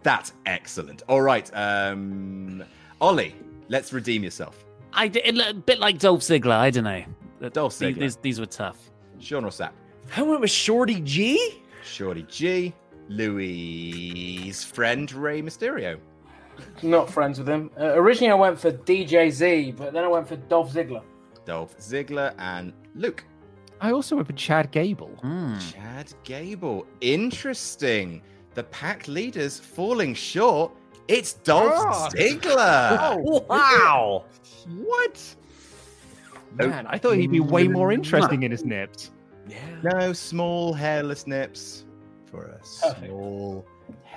that's 0.04 0.34
excellent. 0.45 1.04
All 1.08 1.21
right, 1.21 1.49
um, 1.56 2.63
Ollie, 2.99 3.36
let's 3.69 3.93
redeem 3.93 4.23
yourself. 4.23 4.65
I 4.91 5.08
did, 5.08 5.39
a 5.39 5.54
bit 5.54 5.80
like 5.80 5.99
Dolph 5.99 6.21
Ziggler. 6.21 6.52
I 6.52 6.69
don't 6.69 6.84
know. 6.84 7.49
Dolph 7.49 7.73
Ziggler. 7.73 7.99
these, 7.99 8.15
these 8.17 8.39
were 8.39 8.45
tough. 8.45 8.91
Sean 9.19 9.45
Ross 9.45 9.58
Sapp, 9.58 9.71
I 10.15 10.21
went 10.21 10.41
with 10.41 10.52
Shorty 10.52 10.99
G. 11.02 11.62
Shorty 11.84 12.23
G, 12.23 12.73
Louis' 13.08 14.63
friend 14.63 15.12
Rey 15.13 15.41
Mysterio. 15.41 15.97
Not 16.82 17.10
friends 17.10 17.39
with 17.39 17.48
him. 17.48 17.72
Uh, 17.80 17.94
originally, 17.96 18.32
I 18.32 18.36
went 18.36 18.60
for 18.60 18.72
DJ 18.72 19.32
Z, 19.32 19.74
but 19.78 19.94
then 19.94 20.04
I 20.04 20.08
went 20.08 20.28
for 20.28 20.36
Dolph 20.36 20.74
Ziggler. 20.74 21.02
Dolph 21.46 21.78
Ziggler 21.78 22.34
and 22.38 22.74
Luke. 22.96 23.24
I 23.82 23.92
also 23.92 24.16
went 24.16 24.28
for 24.28 24.34
Chad 24.34 24.72
Gable. 24.72 25.12
Hmm. 25.22 25.58
Chad 25.60 26.13
Gable. 26.24 26.86
Interesting. 27.02 28.22
The 28.54 28.63
pack 28.66 29.08
leaders 29.08 29.60
falling 29.60 30.13
short. 30.13 30.72
It's 31.08 31.34
Dolph 31.34 31.74
Oh. 31.76 32.10
Ziggler. 32.13 33.48
Wow. 33.50 34.26
What? 34.86 35.36
Oh. 36.62 36.68
Man, 36.68 36.86
I 36.88 36.98
thought 36.98 37.18
he'd 37.18 37.32
be 37.32 37.39
way 37.39 37.68
more 37.68 37.92
interesting 37.92 38.44
in 38.44 38.52
his 38.52 38.63
nips. 38.63 39.12
Yeah. 39.50 39.58
No 39.84 40.13
small 40.13 40.72
hairless 40.74 41.28
nips 41.28 41.86
for 42.32 42.46
a 42.46 42.60
Perfect. 42.60 43.06
small 43.08 43.66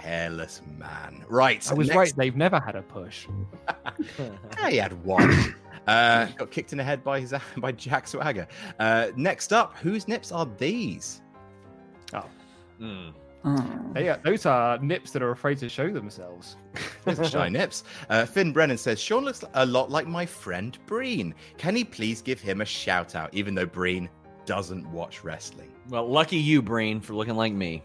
hairless 0.07 0.63
man. 0.79 1.25
Right. 1.29 1.69
I 1.71 1.75
was 1.75 1.89
next- 1.89 1.97
right. 1.97 2.13
They've 2.17 2.37
never 2.37 2.61
had 2.61 2.77
a 2.77 2.83
push. 2.83 3.27
Yeah, 4.59 4.71
he 4.71 4.77
had 4.77 4.93
one. 5.05 5.55
Uh, 5.87 6.27
got 6.37 6.51
kicked 6.51 6.73
in 6.73 6.79
the 6.79 6.83
head 6.83 7.05
by 7.05 7.21
his 7.21 7.33
by 7.59 7.71
Jack 7.71 8.09
Swagger. 8.09 8.49
Uh, 8.81 9.07
next 9.15 9.53
up, 9.53 9.77
whose 9.77 10.09
nips 10.09 10.33
are 10.33 10.49
these? 10.59 11.23
They 13.95 14.09
are, 14.09 14.19
those 14.25 14.45
are 14.47 14.79
nips 14.79 15.13
that 15.13 15.23
are 15.23 15.31
afraid 15.31 15.59
to 15.59 15.69
show 15.69 15.89
themselves. 15.91 16.57
Those 17.05 17.21
are 17.21 17.25
shy 17.29 17.49
nips. 17.49 17.85
Uh, 18.11 18.27
Finn 18.27 18.53
Brennan 18.53 18.77
says 18.79 19.01
Sean 19.01 19.25
looks 19.25 19.45
a 19.55 19.65
lot 19.65 19.89
like 19.89 20.09
my 20.09 20.27
friend 20.27 20.77
Breen. 20.87 21.33
Can 21.57 21.77
he 21.77 21.85
please 21.85 22.21
give 22.21 22.41
him 22.41 22.61
a 22.61 22.65
shout 22.65 23.15
out, 23.15 23.33
even 23.33 23.55
though 23.55 23.65
Breen 23.67 24.11
doesn't 24.45 24.91
watch 24.91 25.23
wrestling? 25.23 25.71
Well, 25.89 26.09
lucky 26.11 26.37
you, 26.39 26.61
Breen, 26.61 27.01
for 27.01 27.15
looking 27.15 27.37
like 27.37 27.53
me. 27.53 27.85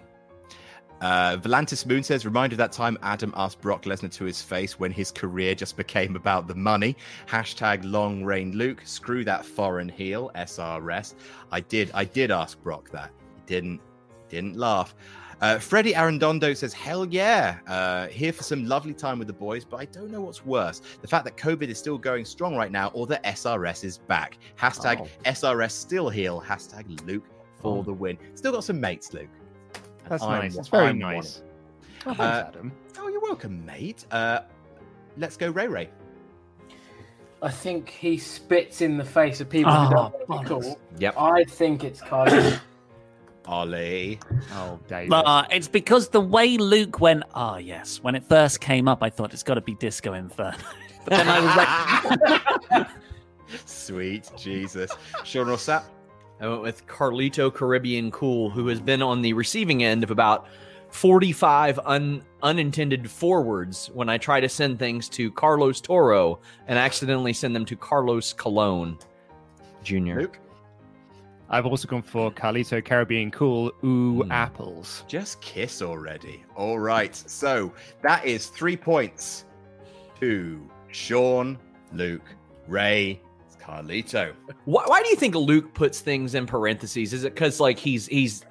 Uh, 1.02 1.36
Volantis 1.38 1.86
Moon 1.86 2.04
says, 2.04 2.26
reminder 2.26 2.54
of 2.54 2.58
that 2.60 2.72
time 2.72 2.98
Adam 3.02 3.34
asked 3.36 3.60
Brock 3.60 3.84
Lesnar 3.84 4.12
to 4.14 4.24
his 4.24 4.42
face 4.42 4.80
when 4.80 4.92
his 4.92 5.12
career 5.12 5.56
just 5.56 5.76
became 5.76 6.16
about 6.16 6.48
the 6.48 6.54
money. 6.56 6.96
Hashtag 7.28 7.82
long 7.84 8.24
reign 8.24 8.52
Luke. 8.56 8.82
Screw 8.86 9.24
that 9.26 9.44
foreign 9.44 9.90
heel, 9.90 10.30
SRS. 10.36 11.16
I 11.52 11.60
did, 11.62 11.90
I 11.96 12.06
did 12.06 12.30
ask 12.30 12.62
Brock 12.62 12.92
that. 12.92 13.10
He 13.36 13.42
didn't, 13.48 13.82
didn't 14.30 14.56
laugh. 14.58 14.94
Uh, 15.42 15.58
Freddie 15.58 15.94
Arendondo 15.94 16.56
says, 16.56 16.72
hell 16.72 17.04
yeah. 17.08 17.58
Uh, 17.66 18.06
here 18.10 18.32
for 18.32 18.44
some 18.44 18.68
lovely 18.68 18.94
time 18.94 19.18
with 19.18 19.28
the 19.28 19.34
boys, 19.34 19.66
but 19.66 19.78
I 19.80 19.86
don't 19.86 20.12
know 20.12 20.22
what's 20.22 20.46
worse. 20.46 20.84
The 21.02 21.08
fact 21.08 21.26
that 21.26 21.36
COVID 21.36 21.64
is 21.68 21.80
still 21.80 21.98
going 21.98 22.26
strong 22.26 22.56
right 22.56 22.72
now 22.72 22.90
or 22.94 23.08
that 23.08 23.24
SRS 23.24 23.84
is 23.84 23.98
back. 23.98 24.38
Hashtag 24.56 25.00
Oh. 25.02 25.08
SRS 25.26 25.72
still 25.72 26.10
heel. 26.10 26.44
Hashtag 26.48 27.04
Luke 27.08 27.26
for 27.60 27.80
Oh. 27.80 27.82
the 27.82 27.92
win. 27.92 28.20
Still 28.36 28.52
got 28.52 28.64
some 28.64 28.80
mates, 28.80 29.14
Luke. 29.14 29.30
And 30.04 30.12
That's 30.12 30.24
I'm 30.24 30.30
nice. 30.42 30.54
one- 30.54 30.60
It's 30.60 30.68
very 30.70 30.88
I'm 30.88 31.00
one 31.00 31.10
of 31.16 31.16
nice. 31.18 31.42
Oh, 32.06 32.12
Uh, 32.12 32.14
thanks, 32.16 32.48
Adam. 32.58 32.72
Oh, 33.00 33.08
you're 33.08 33.22
welcome, 33.22 33.66
mate. 33.66 34.06
Uh, 34.12 34.40
let's 35.18 35.38
go, 35.38 35.50
Ray 35.52 35.68
Ray. 35.68 35.90
I 37.44 37.50
think 37.50 37.90
he 37.90 38.18
spits 38.18 38.82
in 38.82 38.98
the 38.98 39.06
face 39.06 39.42
of 39.42 39.50
people 39.50 39.72
Oh, 39.72 39.86
who 39.86 39.90
don't 39.96 40.30
want 40.30 40.48
to 40.48 40.56
be 40.56 40.62
cool. 40.62 40.80
Yep. 41.00 41.16
I 41.18 41.44
think 41.46 41.84
it's 41.84 42.00
Carly. 42.02 42.54
Ollie. 43.48 44.20
Oh, 44.54 44.80
David. 44.88 45.12
Uh, 45.14 45.46
it's 45.50 45.68
because 45.68 46.10
the 46.10 46.22
way 46.22 46.58
Luke 46.58 47.00
went, 47.00 47.24
ah, 47.34 47.58
yes. 47.58 48.00
When 48.04 48.14
it 48.14 48.24
first 48.30 48.62
came 48.62 48.88
up, 48.88 49.02
I 49.02 49.10
thought 49.10 49.34
it's 49.34 49.42
got 49.42 49.56
to 49.56 49.62
be 49.62 49.74
Disco 49.76 50.14
Inferno. 50.14 50.56
but 51.06 51.10
then 51.18 51.28
I 51.28 52.60
was 52.70 52.70
like, 52.78 52.88
Sweet 53.66 54.30
Jesus. 54.38 54.92
Sean 55.24 55.48
Ross 55.48 55.66
Sapp. 55.66 55.84
I 56.42 56.48
went 56.48 56.62
with 56.64 56.88
Carlito 56.88 57.54
Caribbean 57.54 58.10
Cool, 58.12 58.50
who 58.50 58.68
has 58.68 58.80
been 58.80 59.02
on 59.02 59.22
the 59.22 59.34
receiving 59.34 59.84
end 59.84 60.04
of 60.04 60.10
about 60.12 60.48
45 60.90 61.80
un- 61.86 62.24
unintended 62.42 63.10
forwards 63.10 63.90
when 63.94 64.10
I 64.10 64.18
try 64.18 64.40
to 64.40 64.50
send 64.50 64.80
things 64.80 65.08
to 65.10 65.32
Carlos 65.32 65.80
Toro 65.80 66.40
and 66.68 66.78
accidentally 66.80 67.32
send 67.34 67.56
them 67.56 67.64
to 67.66 67.76
Carlos 67.76 68.34
Colon 68.34 68.98
Jr. 69.84 70.20
Luke. 70.22 70.40
I've 71.50 71.66
also 71.66 71.88
gone 71.88 72.02
for 72.02 72.32
Carlito 72.32 72.84
Caribbean 72.84 73.30
Cool. 73.30 73.72
Ooh, 73.84 74.24
Hmm. 74.24 74.32
apples. 74.32 75.04
Just 75.08 75.42
kiss 75.42 75.82
already. 75.82 76.44
All 76.56 76.80
right. 76.80 77.14
So 77.16 77.72
that 78.02 78.26
is 78.26 78.48
three 78.48 78.78
points 78.78 79.46
to 80.22 80.60
Sean, 80.92 81.58
Luke, 81.94 82.24
Ray, 82.68 83.22
Carlito. 83.62 84.34
Why, 84.66 84.84
why 84.86 85.04
do 85.04 85.10
you 85.10 85.16
think 85.16 85.36
Luke 85.36 85.74
puts 85.74 86.00
things 86.00 86.36
in 86.36 86.46
parentheses? 86.46 87.14
Is 87.14 87.24
it 87.24 87.34
because 87.34 87.60
like 87.60 87.78
he's 87.80 88.08
he's 88.08 88.44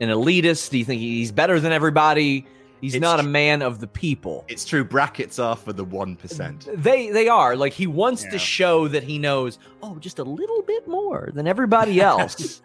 an 0.00 0.08
elitist? 0.08 0.70
Do 0.70 0.78
you 0.78 0.84
think 0.84 1.00
he's 1.00 1.32
better 1.32 1.60
than 1.60 1.72
everybody? 1.72 2.46
He's 2.80 2.94
It's 2.94 3.00
not 3.00 3.20
a 3.20 3.22
man 3.22 3.62
of 3.62 3.80
the 3.80 3.86
people. 3.86 4.44
It's 4.48 4.64
true. 4.64 4.84
Brackets 4.84 5.38
are 5.38 5.56
for 5.56 5.72
the 5.72 5.84
one 5.84 6.14
percent. 6.16 6.68
They 6.74 7.10
they 7.10 7.26
are 7.28 7.56
like 7.56 7.72
he 7.72 7.86
wants 7.86 8.24
Yeah. 8.24 8.30
to 8.32 8.38
show 8.38 8.88
that 8.88 9.02
he 9.02 9.18
knows 9.18 9.58
oh 9.82 9.98
just 9.98 10.18
a 10.18 10.24
little 10.24 10.62
bit 10.62 10.86
more 10.86 11.30
than 11.34 11.46
everybody 11.46 12.00
else. 12.02 12.62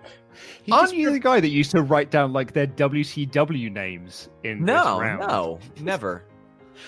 Aren't 0.71 0.93
you 0.93 1.11
the 1.11 1.19
guy 1.19 1.39
that 1.39 1.49
used 1.49 1.71
to 1.71 1.81
write 1.81 2.11
down 2.11 2.33
like 2.33 2.53
their 2.53 2.67
WCW 2.67 3.71
names 3.71 4.29
in 4.43 4.59
this 4.59 4.67
no, 4.67 4.99
round? 4.99 5.19
no, 5.21 5.59
never. 5.81 6.23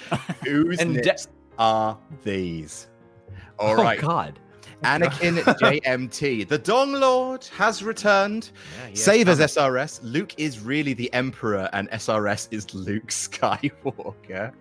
Whose 0.45 0.80
And 0.80 0.95
de- 1.01 1.16
are 1.60 1.97
these? 2.24 2.88
All 3.60 3.80
oh 3.80 3.84
right, 3.84 3.99
God. 3.99 4.39
Anakin 4.84 5.38
JMT, 5.60 6.48
the 6.48 6.58
Dong 6.58 6.94
Lord 6.94 7.46
has 7.58 7.84
returned. 7.84 8.52
Yeah, 8.54 8.88
yeah, 8.90 8.96
Save 8.96 9.30
as 9.30 9.40
SRS. 9.40 10.00
Luke 10.04 10.34
is 10.38 10.60
really 10.60 10.94
the 10.94 11.12
Emperor, 11.14 11.70
and 11.74 11.90
SRS 11.92 12.48
is 12.52 12.74
Luke 12.74 13.08
Skywalker. 13.08 14.54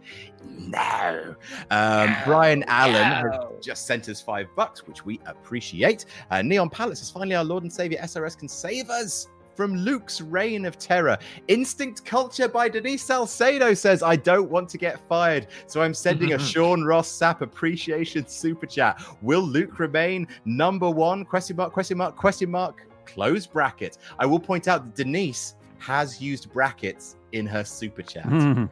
No. 0.44 1.34
Um, 1.70 2.16
Brian 2.24 2.64
Allen 2.66 3.02
has 3.02 3.44
just 3.60 3.86
sent 3.86 4.08
us 4.08 4.20
five 4.20 4.48
bucks, 4.56 4.86
which 4.86 5.04
we 5.04 5.20
appreciate. 5.26 6.04
Uh, 6.30 6.42
Neon 6.42 6.68
Palace 6.70 7.00
is 7.02 7.10
finally, 7.10 7.34
our 7.34 7.44
Lord 7.44 7.62
and 7.62 7.72
Savior 7.72 7.98
SRS 8.00 8.38
can 8.38 8.48
save 8.48 8.90
us 8.90 9.28
from 9.54 9.76
Luke's 9.76 10.20
reign 10.20 10.64
of 10.64 10.78
terror. 10.78 11.18
Instinct 11.48 12.04
Culture 12.04 12.48
by 12.48 12.68
Denise 12.68 13.02
Salcedo 13.02 13.74
says, 13.74 14.02
I 14.02 14.16
don't 14.16 14.50
want 14.50 14.68
to 14.70 14.78
get 14.78 15.00
fired, 15.08 15.46
so 15.66 15.82
I'm 15.82 15.94
sending 15.94 16.32
a 16.34 16.38
Sean 16.50 16.82
Ross 16.84 17.08
Sapp 17.08 17.40
appreciation 17.40 18.26
super 18.26 18.66
chat. 18.66 19.02
Will 19.22 19.42
Luke 19.42 19.78
remain 19.78 20.26
number 20.44 20.90
one? 20.90 21.24
Question 21.24 21.56
mark, 21.56 21.72
question 21.72 21.98
mark, 21.98 22.16
question 22.16 22.50
mark, 22.50 22.86
close 23.04 23.46
bracket. 23.46 23.98
I 24.18 24.26
will 24.26 24.40
point 24.40 24.68
out 24.68 24.84
that 24.84 24.94
Denise 24.94 25.54
has 25.78 26.20
used 26.20 26.52
brackets 26.52 27.16
in 27.32 27.46
her 27.46 27.64
super 27.64 28.02
chat. 28.02 28.28
Denise 28.28 28.68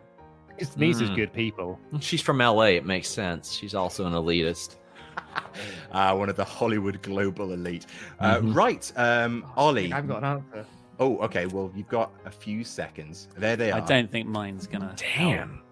His 0.58 0.76
niece 0.76 1.00
is 1.00 1.08
Mm. 1.10 1.16
good 1.16 1.32
people. 1.32 1.78
She's 2.00 2.20
from 2.20 2.38
LA. 2.40 2.76
It 2.76 2.84
makes 2.84 3.08
sense. 3.08 3.52
She's 3.52 3.74
also 3.74 4.04
an 4.06 4.12
elitist. 4.12 4.76
uh, 5.92 6.14
one 6.16 6.28
of 6.28 6.36
the 6.36 6.44
Hollywood 6.44 7.02
global 7.02 7.52
elite. 7.52 7.86
Uh, 8.18 8.38
Mhm. 8.38 8.54
Right, 8.54 8.92
um, 8.96 9.44
Ollie. 9.56 9.92
I've 9.92 10.08
got 10.08 10.18
an 10.18 10.24
answer. 10.24 10.66
Oh, 10.98 11.16
okay. 11.18 11.46
Well, 11.46 11.72
you've 11.74 11.88
got 11.88 12.12
a 12.26 12.30
few 12.30 12.62
seconds. 12.64 13.28
There 13.36 13.56
they 13.56 13.72
are. 13.72 13.80
I 13.80 13.84
don't 13.86 14.10
think 14.10 14.28
mine's 14.28 14.66
gonna. 14.66 14.94
Damn. 14.96 15.62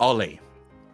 Ollie, 0.00 0.40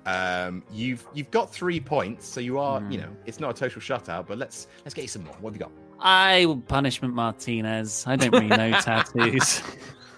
um, 0.06 0.62
you've 0.70 1.06
you've 1.14 1.30
got 1.30 1.50
three 1.52 1.80
points, 1.80 2.26
so 2.28 2.40
you 2.40 2.58
are, 2.58 2.80
you 2.90 2.98
Hmm. 2.98 3.06
know, 3.06 3.16
it's 3.26 3.40
not 3.40 3.50
a 3.50 3.54
total 3.54 3.80
shutout. 3.80 4.26
But 4.26 4.38
let's 4.38 4.66
let's 4.84 4.94
get 4.94 5.02
you 5.02 5.08
some 5.08 5.24
more. 5.24 5.34
What 5.40 5.52
have 5.52 5.60
you 5.60 5.66
got? 5.66 5.72
I 6.00 6.44
will 6.46 6.58
punishment 6.58 7.14
Martinez. 7.14 8.04
I 8.06 8.16
don't 8.16 8.32
really 8.32 8.48
know 8.48 8.70
tattoos. 8.80 9.62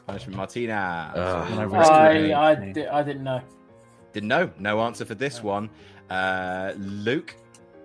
Punishment 0.06 0.36
Martinez. 0.36 0.72
Ugh. 1.16 1.70
When 1.70 1.80
I 1.80 2.30
I 2.32 2.50
I, 2.50 2.54
di- 2.72 2.86
I 2.86 3.02
didn't 3.02 3.22
know. 3.24 3.40
Didn't 4.12 4.28
know. 4.28 4.50
No 4.58 4.80
answer 4.80 5.04
for 5.04 5.14
this 5.14 5.40
one. 5.42 5.70
Uh, 6.10 6.72
Luke. 6.76 7.36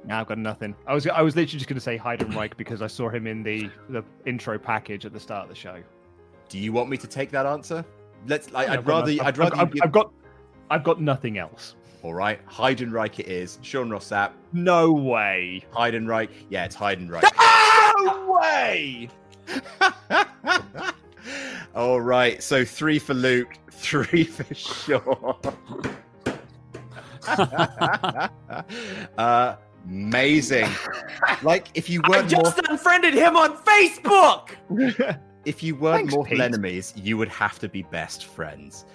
Nah, 0.07 0.19
I've 0.19 0.27
got 0.27 0.37
nothing. 0.37 0.75
I 0.85 0.93
was 0.93 1.07
I 1.07 1.21
was 1.21 1.35
literally 1.35 1.59
just 1.59 1.67
going 1.67 1.75
to 1.75 1.81
say 1.81 1.97
Heidenreich 1.97 2.55
because 2.57 2.81
I 2.81 2.87
saw 2.87 3.09
him 3.09 3.25
in 3.27 3.43
the 3.43 3.69
the 3.89 4.03
intro 4.25 4.57
package 4.59 5.05
at 5.05 5.13
the 5.13 5.19
start 5.19 5.43
of 5.43 5.49
the 5.49 5.55
show. 5.55 5.81
Do 6.49 6.59
you 6.59 6.71
want 6.71 6.89
me 6.89 6.97
to 6.97 7.07
take 7.07 7.31
that 7.31 7.45
answer? 7.45 7.83
Let's. 8.27 8.53
I, 8.53 8.73
I've 8.73 8.87
rather. 8.87 9.11
no- 9.13 9.23
I'd 9.23 9.27
I've, 9.27 9.37
rather. 9.39 9.57
I've, 9.57 9.71
give- 9.71 9.81
I've 9.83 9.91
got 9.91 10.11
I've 10.69 10.83
got 10.83 11.01
nothing 11.01 11.37
else. 11.37 11.75
All 12.03 12.13
right. 12.13 12.45
Heidenreich 12.47 13.17
it 13.19 13.27
is. 13.27 13.57
Sean 13.63 13.89
Ross 13.89 14.09
Sapp. 14.09 14.31
No 14.53 14.91
way. 14.91 15.63
Heidenreich. 15.73 16.29
Yeah, 16.49 16.65
it's 16.65 16.75
Heidenreich. 16.75 17.23
No 18.03 18.39
way. 18.39 19.09
All 21.75 21.99
right. 21.99 22.43
So 22.43 22.63
three 22.63 22.99
for 22.99 23.15
Luke, 23.15 23.57
three 23.71 24.23
for 24.25 24.53
Sean. 24.53 25.35
uh, 29.17 29.55
amazing. 29.85 30.69
Like 31.43 31.67
if 31.73 31.89
you 31.89 32.01
weren't 32.07 32.31
more, 32.31 32.43
just 32.43 32.59
unfriended 32.69 33.13
him 33.13 33.35
on 33.35 33.57
Facebook. 33.57 34.49
if 35.45 35.61
you 35.63 35.75
weren't 35.75 35.97
Thanks, 35.97 36.13
mortal 36.13 36.31
Pete. 36.35 36.41
enemies, 36.41 36.93
you 36.95 37.17
would 37.17 37.29
have 37.29 37.59
to 37.59 37.69
be 37.69 37.83
best 37.83 38.25
friends. 38.25 38.85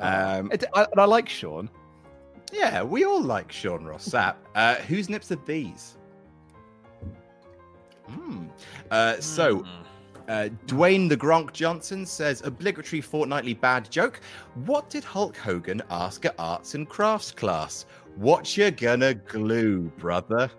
Um, 0.00 0.50
It- 0.52 0.64
I, 0.74 0.82
and 0.90 1.00
I 1.00 1.04
like 1.04 1.28
Sean. 1.28 1.68
yeah, 2.52 2.82
we 2.82 3.04
all 3.04 3.22
like 3.22 3.50
Sean 3.50 3.84
Ross 3.84 4.08
Sapp. 4.08 4.34
Uh, 4.54 4.74
whose 4.76 5.08
nips 5.08 5.30
are 5.32 5.38
these? 5.46 5.96
Hmm. 8.08 8.46
Uh, 8.90 9.18
so 9.20 9.64
Uh, 10.28 10.48
Dwayne 10.66 11.08
the 11.08 11.16
Gronk 11.16 11.52
Johnson 11.52 12.04
says, 12.04 12.42
obligatory 12.44 13.00
fortnightly 13.00 13.54
bad 13.54 13.88
joke. 13.92 14.20
What 14.64 14.90
did 14.90 15.04
Hulk 15.04 15.36
Hogan 15.36 15.80
ask 15.88 16.24
at 16.24 16.34
arts 16.36 16.74
and 16.74 16.88
crafts 16.88 17.30
class? 17.30 17.86
What 18.16 18.56
you 18.56 18.70
gonna 18.70 19.12
glue, 19.12 19.92
brother? 19.98 20.50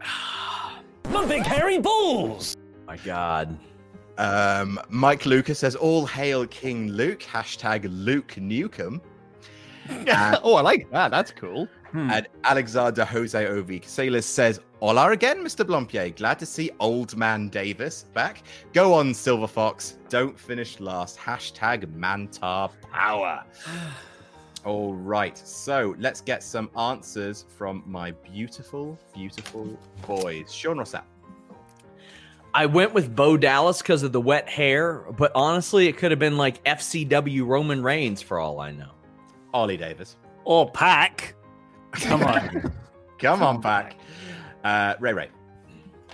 My 1.08 1.24
big 1.26 1.42
hairy 1.42 1.78
balls. 1.78 2.54
my 2.86 2.98
God. 2.98 3.58
Um, 4.18 4.78
Mike 4.90 5.24
Lucas 5.26 5.58
says, 5.58 5.74
all 5.74 6.06
hail 6.06 6.46
King 6.46 6.88
Luke. 6.88 7.20
Hashtag 7.20 7.86
Luke 7.88 8.34
Nukem. 8.36 9.00
oh, 10.42 10.54
I 10.54 10.60
like 10.60 10.90
that. 10.90 11.10
That's 11.10 11.30
cool. 11.30 11.66
Hmm. 11.92 12.10
And 12.10 12.28
Alexander 12.44 13.04
Jose 13.06 13.44
Ovi 13.44 13.84
Sailors 13.84 14.26
says, 14.26 14.60
Hola 14.86 15.12
again, 15.12 15.42
Mr. 15.42 15.64
Blampied. 15.64 16.16
Glad 16.16 16.38
to 16.40 16.44
see 16.44 16.70
Old 16.78 17.16
Man 17.16 17.48
Davis 17.48 18.04
back. 18.12 18.42
Go 18.74 18.92
on, 18.92 19.14
Silver 19.14 19.46
Fox. 19.46 19.96
Don't 20.10 20.38
finish 20.38 20.78
last. 20.78 21.16
Hashtag 21.16 21.86
Mantar 21.96 22.70
Power. 22.92 23.44
All 24.66 24.92
right, 24.92 25.38
so 25.38 25.94
let's 25.98 26.20
get 26.20 26.42
some 26.42 26.68
answers 26.76 27.46
from 27.56 27.82
my 27.86 28.10
beautiful, 28.10 28.98
beautiful 29.14 29.78
boys. 30.06 30.52
Sean 30.52 30.76
Ross 30.76 30.92
Sapp. 30.92 31.04
I 32.52 32.66
went 32.66 32.92
with 32.92 33.16
Bo 33.16 33.38
Dallas 33.38 33.80
because 33.80 34.02
of 34.02 34.12
the 34.12 34.20
wet 34.20 34.50
hair, 34.50 35.06
but 35.16 35.32
honestly, 35.34 35.88
it 35.88 35.96
could 35.96 36.10
have 36.10 36.20
been 36.20 36.36
like 36.36 36.62
FCW 36.64 37.46
Roman 37.46 37.82
Reigns 37.82 38.20
for 38.20 38.38
all 38.38 38.60
I 38.60 38.70
know. 38.72 38.90
Ollie 39.54 39.78
Davis. 39.78 40.16
or 40.44 40.70
pack. 40.70 41.36
Come 41.92 42.22
on. 42.22 42.70
Come 43.18 43.42
on 43.42 43.62
back. 43.62 43.96
Uh, 44.64 44.94
Ray 45.00 45.12
Ray. 45.12 45.28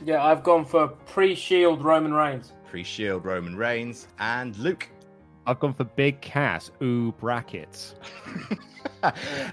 Yeah, 0.05 0.25
I've 0.25 0.43
gone 0.43 0.65
for 0.65 0.89
pre-Shield 0.89 1.83
Roman 1.83 2.13
Reigns. 2.13 2.53
Pre 2.69 2.83
Shield 2.83 3.25
Roman 3.25 3.57
Reigns. 3.57 4.09
And 4.19 4.57
Luke. 4.59 4.89
I've 5.47 5.59
gone 5.61 5.75
for 5.75 5.85
Big 5.85 6.21
Cass. 6.21 6.71
Ooh, 6.83 7.13
brackets. 7.13 7.95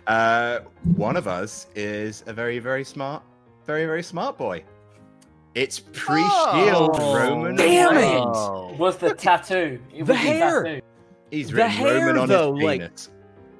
uh, 0.07 0.59
one 0.95 1.15
of 1.17 1.27
us 1.27 1.67
is 1.75 2.23
a 2.27 2.33
very, 2.33 2.59
very 2.59 2.83
smart, 2.83 3.23
very, 3.65 3.85
very 3.85 4.03
smart 4.03 4.37
boy. 4.37 4.63
It's 5.55 5.79
pre-shield 5.79 6.91
Oh, 6.99 7.15
Roman. 7.17 7.55
damn 7.55 7.93
it! 7.95 8.01
Reigns. 8.01 8.25
Oh. 8.37 8.75
Was 8.77 8.97
the 8.97 9.13
tattoo? 9.15 9.79
It 9.93 10.05
The 10.05 10.13
was 10.13 10.21
hair. 10.21 10.63
tattoo. 10.63 10.81
He's 11.31 11.47
The 11.49 11.55
written 11.55 11.71
hair, 11.71 12.05
Roman 12.07 12.17
on 12.21 12.29
though, 12.29 12.55
his 12.55 12.63
like- 12.63 12.81
penis. 12.81 13.09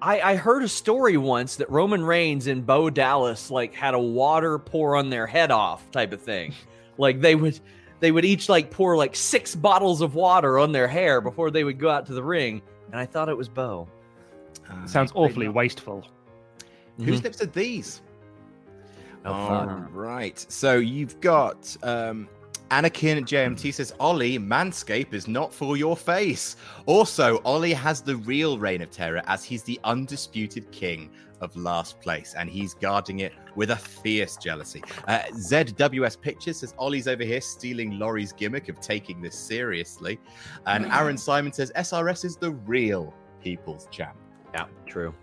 I, 0.02 0.22
I 0.22 0.36
heard 0.36 0.64
a 0.64 0.68
story 0.68 1.18
once 1.18 1.56
that 1.58 1.70
Roman 1.70 2.04
Reigns 2.04 2.48
and 2.48 2.66
Bo 2.66 2.89
Dallas 2.89 3.50
like 3.50 3.74
had 3.74 3.93
a 3.93 4.00
water 4.00 4.60
pour 4.60 4.95
on 4.95 5.10
their 5.10 5.26
head 5.28 5.52
off 5.52 5.89
type 5.91 6.14
of 6.14 6.22
thing. 6.22 6.54
like 6.98 7.22
they 7.22 7.36
would 7.36 7.60
they 8.00 8.12
would 8.12 8.26
each 8.26 8.48
like 8.50 8.70
pour 8.70 8.95
like 8.95 9.16
six 9.16 9.56
bottles 9.56 10.02
of 10.02 10.16
water 10.16 10.60
on 10.60 10.72
their 10.72 10.88
hair 10.88 11.20
before 11.22 11.50
they 11.52 11.64
would 11.64 11.80
go 11.80 11.89
out 11.89 12.06
to 12.08 12.14
the 12.14 12.24
ring. 12.24 12.62
And 12.91 13.00
I 13.00 13.06
thought 13.06 13.28
it 13.30 13.38
was 13.38 13.50
Bo. 13.50 13.88
Uh, 14.70 14.86
Sounds 14.86 15.12
he's 15.12 15.16
written 15.16 15.18
awfully 15.32 15.48
up. 15.48 15.56
wasteful. 15.56 16.06
Whose 17.04 17.24
lips 17.24 17.41
are 17.41 17.48
these? 17.48 18.02
Oh, 19.26 19.34
All 19.34 19.66
fuck. 19.68 19.88
right. 19.91 20.45
So 20.50 20.78
you've 20.78 21.20
got 21.22 21.76
um, 21.84 22.28
Anakin 22.70 23.22
JMT 23.22 23.74
says, 23.74 23.93
Ollie, 23.99 24.38
Manscape 24.38 25.13
is 25.13 25.28
not 25.28 25.53
for 25.53 25.78
your 25.78 25.95
face. 25.95 26.55
Also, 26.86 27.41
Ollie 27.43 27.74
has 27.74 28.01
the 28.01 28.18
real 28.18 28.59
reign 28.59 28.82
of 28.82 28.91
terror 28.91 29.22
as 29.28 29.43
he's 29.43 29.63
the 29.63 29.80
undisputed 29.84 30.70
king 30.72 31.09
of 31.41 31.55
last 31.55 31.99
place 32.01 32.34
and 32.38 32.49
he's 32.49 32.74
guarding 32.74 33.20
it 33.20 33.34
with 33.55 33.72
a 33.72 33.76
fierce 33.76 34.38
jealousy. 34.38 34.84
Uh, 35.07 35.20
ZWS 35.34 36.20
Pictures 36.20 36.59
says, 36.59 36.74
Ollie's 36.78 37.07
over 37.07 37.24
here 37.24 37.41
stealing 37.41 37.99
Laurie's 37.99 38.34
gimmick 38.34 38.70
of 38.70 38.80
taking 38.80 39.22
this 39.22 39.38
seriously. 39.38 40.20
And 40.65 40.86
Aaron 40.88 41.18
Simon 41.18 41.53
says, 41.53 41.72
SRS 41.76 42.26
is 42.26 42.38
the 42.38 42.51
real 42.51 43.13
people's 43.41 43.88
champ. 43.91 44.18
Yeah, 44.53 44.65
true. 44.86 45.13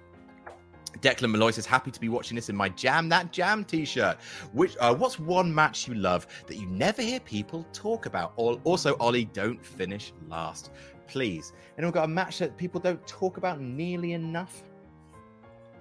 Declan 1.01 1.31
Malloy 1.31 1.51
says, 1.51 1.67
"Happy 1.67 1.91
to 1.91 2.01
be 2.01 2.09
watching 2.09 2.37
this 2.37 2.49
in 2.49 2.57
my 2.57 2.69
Jam 2.69 3.09
That 3.09 3.33
Jam 3.33 3.65
T-shirt." 3.65 4.17
Which, 4.53 4.77
uh, 4.81 4.95
what's 4.95 5.19
one 5.19 5.55
match 5.55 5.89
you 5.89 5.95
love 5.95 6.27
that 6.47 6.57
you 6.57 6.67
never 6.67 7.03
hear 7.03 7.21
people 7.21 7.67
talk 7.73 8.07
about? 8.07 8.33
Or 8.37 8.61
also, 8.65 8.97
Ollie, 8.99 9.27
don't 9.27 9.65
finish 9.65 10.13
last, 10.29 10.71
please. 11.07 11.53
Anyone 11.79 11.93
got 11.93 12.05
a 12.05 12.09
match 12.09 12.39
that 12.39 12.57
people 12.57 12.81
don't 12.81 13.05
talk 13.07 13.37
about 13.37 13.61
nearly 13.61 14.13
enough? 14.13 14.63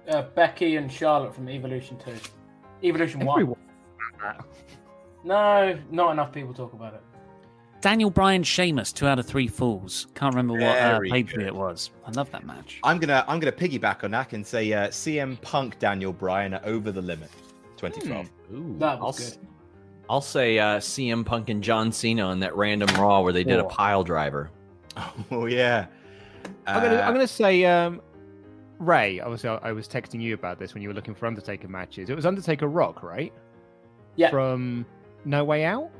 Uh, 0.08 0.22
Becky 0.22 0.76
and 0.76 0.90
Charlotte 0.90 1.34
from 1.34 1.48
Evolution 1.48 1.96
2. 1.98 2.14
Evolution 2.82 3.24
1. 3.24 3.54
No, 5.24 5.78
not 5.90 6.12
enough 6.12 6.32
people 6.32 6.52
talk 6.52 6.74
about 6.74 6.94
it. 6.94 7.02
Daniel 7.84 8.08
Bryan 8.08 8.42
Sheamus, 8.42 8.92
two 8.94 9.06
out 9.06 9.18
of 9.18 9.26
three 9.26 9.46
falls. 9.46 10.06
Can't 10.14 10.34
remember 10.34 10.54
what 10.54 10.78
uh, 10.78 11.00
pay 11.00 11.22
per 11.22 11.36
view 11.36 11.46
it 11.46 11.54
was. 11.54 11.90
I 12.06 12.12
love 12.12 12.30
that 12.30 12.46
match. 12.46 12.80
I'm 12.82 12.98
gonna 12.98 13.22
I'm 13.28 13.38
gonna 13.38 13.52
piggyback 13.52 14.04
on 14.04 14.12
that 14.12 14.32
and 14.32 14.46
say 14.46 14.72
uh, 14.72 14.88
CM 14.88 15.38
Punk 15.42 15.78
Daniel 15.80 16.10
Bryan 16.10 16.54
are 16.54 16.62
over 16.64 16.90
the 16.90 17.02
limit. 17.02 17.30
2012. 17.76 18.26
Ooh, 18.54 18.78
That 18.78 18.98
I'll, 19.00 19.08
was 19.08 19.32
good. 19.36 19.46
I'll 20.08 20.22
say 20.22 20.58
uh, 20.58 20.78
CM 20.78 21.26
Punk 21.26 21.50
and 21.50 21.62
John 21.62 21.92
Cena 21.92 22.22
on 22.22 22.40
that 22.40 22.56
random 22.56 22.88
Raw 22.98 23.20
where 23.20 23.34
they 23.34 23.44
did 23.44 23.58
a 23.58 23.64
Oh. 23.66 23.68
pile 23.68 24.02
driver. 24.02 24.50
Oh 25.30 25.44
yeah. 25.44 25.88
I'm 26.66 26.82
gonna, 26.82 26.96
Uh, 26.96 27.00
I'm 27.02 27.12
gonna 27.12 27.26
say, 27.26 27.66
um, 27.66 28.00
Ray. 28.78 29.20
Obviously, 29.20 29.50
I, 29.50 29.56
I 29.56 29.72
was 29.72 29.86
texting 29.86 30.22
you 30.22 30.32
about 30.32 30.58
this 30.58 30.72
when 30.72 30.82
you 30.82 30.88
were 30.88 30.94
looking 30.94 31.14
for 31.14 31.26
Undertaker 31.26 31.68
matches. 31.68 32.08
It 32.08 32.16
was 32.16 32.24
Undertaker 32.24 32.66
Rock, 32.66 33.02
right? 33.02 33.32
Yeah. 34.16 34.30
From 34.30 34.86
No 35.26 35.44
Way 35.44 35.66
Out. 35.66 35.90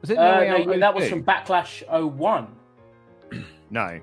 Was 0.00 0.10
it 0.10 0.14
No 0.16 0.22
Uh, 0.22 0.38
Way 0.40 0.48
no, 0.64 0.72
Out? 0.72 0.80
that 0.80 0.94
was 0.94 1.08
from 1.08 1.22
Backlash 1.24 1.82
01. 2.16 2.48
No. 3.70 4.00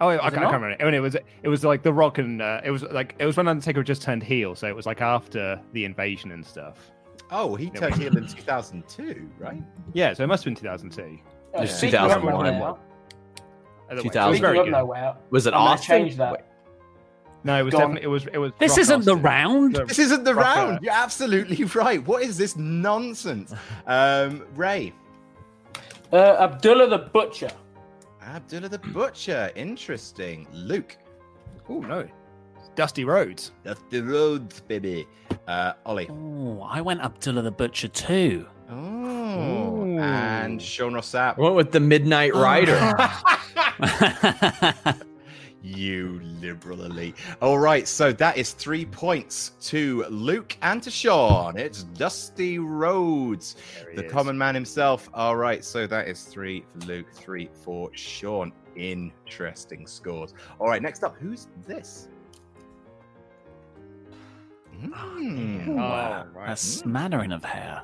Oh, 0.00 0.08
I, 0.08 0.16
Was 0.16 0.20
can't, 0.20 0.34
it 0.34 0.36
I 0.36 0.40
not? 0.40 0.50
can't 0.50 0.62
remember. 0.62 0.84
When 0.84 0.94
it 0.94 1.00
was, 1.00 1.14
it 1.42 1.48
was 1.48 1.64
like 1.64 1.82
The 1.82 1.92
Rock 1.92 2.18
and 2.18 2.40
uh, 2.42 2.60
it 2.64 2.70
was 2.70 2.82
like 2.82 3.14
it 3.18 3.24
was 3.26 3.36
when 3.36 3.48
Undertaker 3.48 3.82
just 3.82 4.02
turned 4.02 4.22
heel, 4.22 4.54
so 4.54 4.66
it 4.66 4.76
was 4.76 4.84
like 4.86 5.00
after 5.02 5.60
the 5.72 5.84
invasion 5.84 6.32
and 6.32 6.44
stuff. 6.44 6.78
Oh, 7.30 7.54
he 7.56 7.70
turned 7.70 7.94
heel 7.96 8.16
in 8.16 8.26
2002, 8.26 9.28
right? 9.38 9.62
Yeah, 9.94 10.12
so 10.14 10.24
it 10.24 10.26
must 10.28 10.44
have 10.44 10.54
been 10.54 10.60
2002. 10.62 11.18
Uh, 11.56 11.60
was 11.62 11.70
speaking 11.74 11.98
of 11.98 12.08
2001. 12.12 12.44
No 12.44 12.52
Way 12.52 12.58
Out- 12.60 12.78
Either 13.88 13.96
way, 13.96 14.00
it 14.00 14.04
was 14.04 14.04
2000. 14.04 14.32
Speaking 14.34 14.42
very 14.42 14.58
of 14.58 14.64
good. 14.66 14.70
No 14.72 14.84
Way 14.86 14.98
Out, 15.00 15.20
Was 15.30 15.46
it 15.46 15.54
I'm 15.54 15.60
Austin? 15.60 15.86
change 15.86 16.16
that. 16.16 16.32
Wait, 16.32 16.40
No, 17.44 17.58
it 17.60 17.62
was 17.62 17.72
Gone. 17.72 17.80
definitely 17.80 18.02
it 18.02 18.08
was 18.08 18.26
it 18.32 18.38
was. 18.38 18.52
This 18.58 18.70
Rock 18.72 18.78
isn't 18.80 19.04
the 19.04 19.16
round. 19.16 19.76
The- 19.76 19.84
This 19.84 19.98
isn't 19.98 20.24
the 20.24 20.34
Rock, 20.34 20.56
round. 20.56 20.78
You're 20.82 20.92
absolutely 20.94 21.64
right. 21.74 22.02
What 22.06 22.22
is 22.22 22.36
this 22.38 22.56
nonsense? 22.56 23.52
Um, 23.86 24.42
Ray, 24.54 24.92
Uh, 26.12 26.36
Abdullah 26.40 26.88
the 26.88 26.98
Butcher. 26.98 27.50
Abdullah 28.22 28.68
the 28.68 28.78
Butcher. 28.78 29.50
Interesting. 29.56 30.46
Luke, 30.52 30.96
Oh 31.68 31.80
no, 31.80 32.06
Dusty 32.74 33.04
Rhodes. 33.04 33.52
that's 33.64 33.80
the 33.90 34.00
roads, 34.02 34.60
baby. 34.60 35.06
Uh, 35.48 35.72
Ollie. 35.84 36.08
Oh, 36.10 36.60
I 36.68 36.80
went 36.80 37.00
Abdullah 37.00 37.42
the 37.42 37.50
Butcher 37.50 37.88
too. 37.88 38.46
Oh, 38.70 38.74
Ooh. 39.84 39.98
and 39.98 40.60
Sean 40.60 40.94
Ross 40.94 41.10
Sapp. 41.12 41.38
I 41.38 41.40
went 41.42 41.54
with 41.56 41.72
the 41.72 41.80
Midnight 41.80 42.34
Rider. 42.34 42.78
You 45.62 46.20
liberal 46.40 46.84
elite. 46.84 47.16
All 47.40 47.58
right, 47.58 47.86
so 47.86 48.12
that 48.12 48.36
is 48.36 48.52
three 48.52 48.84
points 48.84 49.52
to 49.62 50.04
Luke 50.10 50.56
and 50.62 50.82
to 50.82 50.90
Sean. 50.90 51.56
It's 51.56 51.82
Dusty 51.84 52.58
Rhodes, 52.58 53.56
the 53.94 54.04
is. 54.04 54.12
common 54.12 54.36
man 54.36 54.54
himself. 54.54 55.08
All 55.14 55.36
right, 55.36 55.64
so 55.64 55.86
that 55.86 56.08
is 56.08 56.24
three 56.24 56.64
for 56.72 56.86
Luke, 56.86 57.06
three 57.12 57.50
for 57.64 57.90
Sean. 57.94 58.52
Interesting 58.76 59.86
scores. 59.86 60.34
All 60.58 60.68
right, 60.68 60.82
next 60.82 61.02
up, 61.02 61.16
who's 61.16 61.48
this? 61.66 62.08
Hmm. 64.80 65.78
Oh, 65.78 66.26
right. 66.34 66.50
A 66.50 66.56
smattering 66.56 67.32
of 67.32 67.44
hair. 67.44 67.82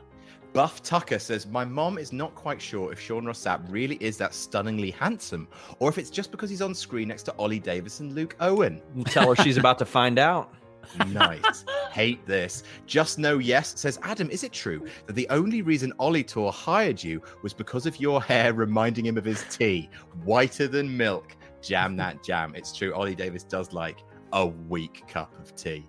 Buff 0.53 0.83
Tucker 0.83 1.19
says, 1.19 1.47
My 1.47 1.65
mom 1.65 1.97
is 1.97 2.13
not 2.13 2.35
quite 2.35 2.61
sure 2.61 2.93
if 2.93 3.01
Sean 3.01 3.25
Ross 3.25 3.43
Sapp 3.43 3.71
really 3.71 3.97
is 4.01 4.19
that 4.19 4.35
stunningly 4.35 4.91
handsome, 4.91 5.49
or 5.79 5.89
if 5.89 5.97
it's 5.97 6.11
just 6.11 6.31
because 6.31 6.51
he's 6.51 6.61
on 6.61 6.75
screen 6.75 7.09
next 7.09 7.23
to 7.25 7.35
Ollie 7.39 7.59
Davis 7.59 8.01
and 8.01 8.15
Luke 8.15 8.37
Owen. 8.41 8.83
Tell 9.07 9.35
her 9.35 9.43
she's 9.43 9.57
about 9.57 9.79
to 9.79 9.87
find 9.87 10.19
out. 10.19 10.53
Nice. 11.09 11.65
Hate 11.93 12.27
this. 12.27 12.65
Just 12.87 13.17
know 13.17 13.39
yes 13.39 13.79
says 13.79 14.01
Adam, 14.03 14.29
is 14.31 14.43
it 14.43 14.53
true 14.53 14.85
that 15.07 15.13
the 15.15 15.29
only 15.31 15.63
reason 15.63 15.93
Ollie 16.01 16.25
Tour 16.25 16.51
hired 16.51 17.03
you 17.03 17.23
was 17.43 17.55
because 17.55 17.87
of 17.87 18.01
your 18.01 18.21
hair 18.21 18.53
reminding 18.53 19.07
him 19.07 19.17
of 19.17 19.25
his 19.25 19.45
tea? 19.49 19.89
Whiter 20.25 20.67
than 20.67 20.95
milk. 20.95 21.37
Jam 21.63 21.97
that 21.97 22.23
jam. 22.25 22.55
It's 22.57 22.77
true. 22.77 22.93
Ollie 22.95 23.15
Davis 23.15 23.45
does 23.45 23.73
like 23.73 23.99
a 24.33 24.45
weak 24.47 25.07
cup 25.07 25.33
of 25.39 25.55
tea. 25.55 25.85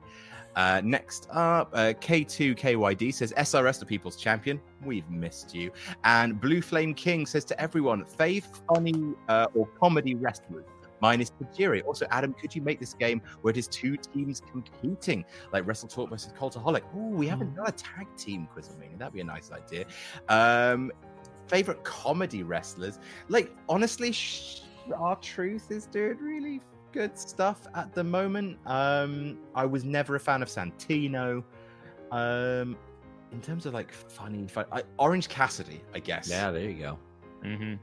Uh, 0.55 0.81
next 0.83 1.27
up, 1.31 1.69
uh, 1.73 1.93
K2KYD 1.99 3.13
says 3.13 3.33
SRS 3.37 3.79
the 3.79 3.85
People's 3.85 4.15
Champion. 4.15 4.59
We've 4.85 5.09
missed 5.09 5.55
you. 5.55 5.71
And 6.03 6.39
Blue 6.39 6.61
Flame 6.61 6.93
King 6.93 7.25
says 7.25 7.45
to 7.45 7.59
everyone, 7.59 8.05
fave 8.05 8.45
funny 8.67 9.13
uh, 9.27 9.47
or 9.53 9.67
comedy 9.79 10.15
wrestlers. 10.15 10.65
Mine 11.01 11.19
is 11.19 11.31
Tajiri. 11.31 11.85
Also, 11.85 12.07
Adam, 12.11 12.33
could 12.33 12.55
you 12.55 12.61
make 12.61 12.79
this 12.79 12.93
game 12.93 13.21
where 13.41 13.51
it 13.51 13.57
is 13.57 13.67
two 13.67 13.97
teams 13.97 14.41
competing, 14.49 15.25
like 15.51 15.65
WrestleTalk 15.65 16.09
versus 16.09 16.31
Cultaholic? 16.31 16.83
Oh, 16.95 17.09
we 17.09 17.27
haven't 17.27 17.55
done 17.55 17.67
a 17.67 17.73
tag 17.73 18.07
team 18.15 18.47
quiz 18.53 18.69
on 18.69 18.79
me. 18.79 18.87
That'd 18.97 19.13
be 19.13 19.19
a 19.19 19.25
nice 19.25 19.51
idea. 19.51 19.83
Um, 20.29 20.93
favorite 21.47 21.83
comedy 21.83 22.43
wrestlers? 22.43 22.99
Like, 23.27 23.51
honestly, 23.67 24.13
sh- 24.13 24.61
R-Truth 24.95 25.71
is 25.71 25.87
doing 25.87 26.17
really 26.19 26.61
good 26.93 27.17
stuff 27.17 27.67
at 27.75 27.93
the 27.93 28.03
moment. 28.03 28.57
Um, 28.65 29.39
I 29.55 29.65
was 29.65 29.83
never 29.83 30.15
a 30.15 30.19
fan 30.19 30.41
of 30.41 30.47
Santino. 30.47 31.43
Um, 32.11 32.77
in 33.31 33.41
terms 33.41 33.65
of 33.65 33.73
like 33.73 33.91
funny, 33.91 34.47
fun, 34.47 34.65
I, 34.71 34.83
Orange 34.99 35.27
Cassidy, 35.27 35.81
I 35.93 35.99
guess. 35.99 36.29
Yeah, 36.29 36.51
there 36.51 36.69
you 36.69 36.79
go. 36.79 36.99
Mm-hmm. 37.43 37.73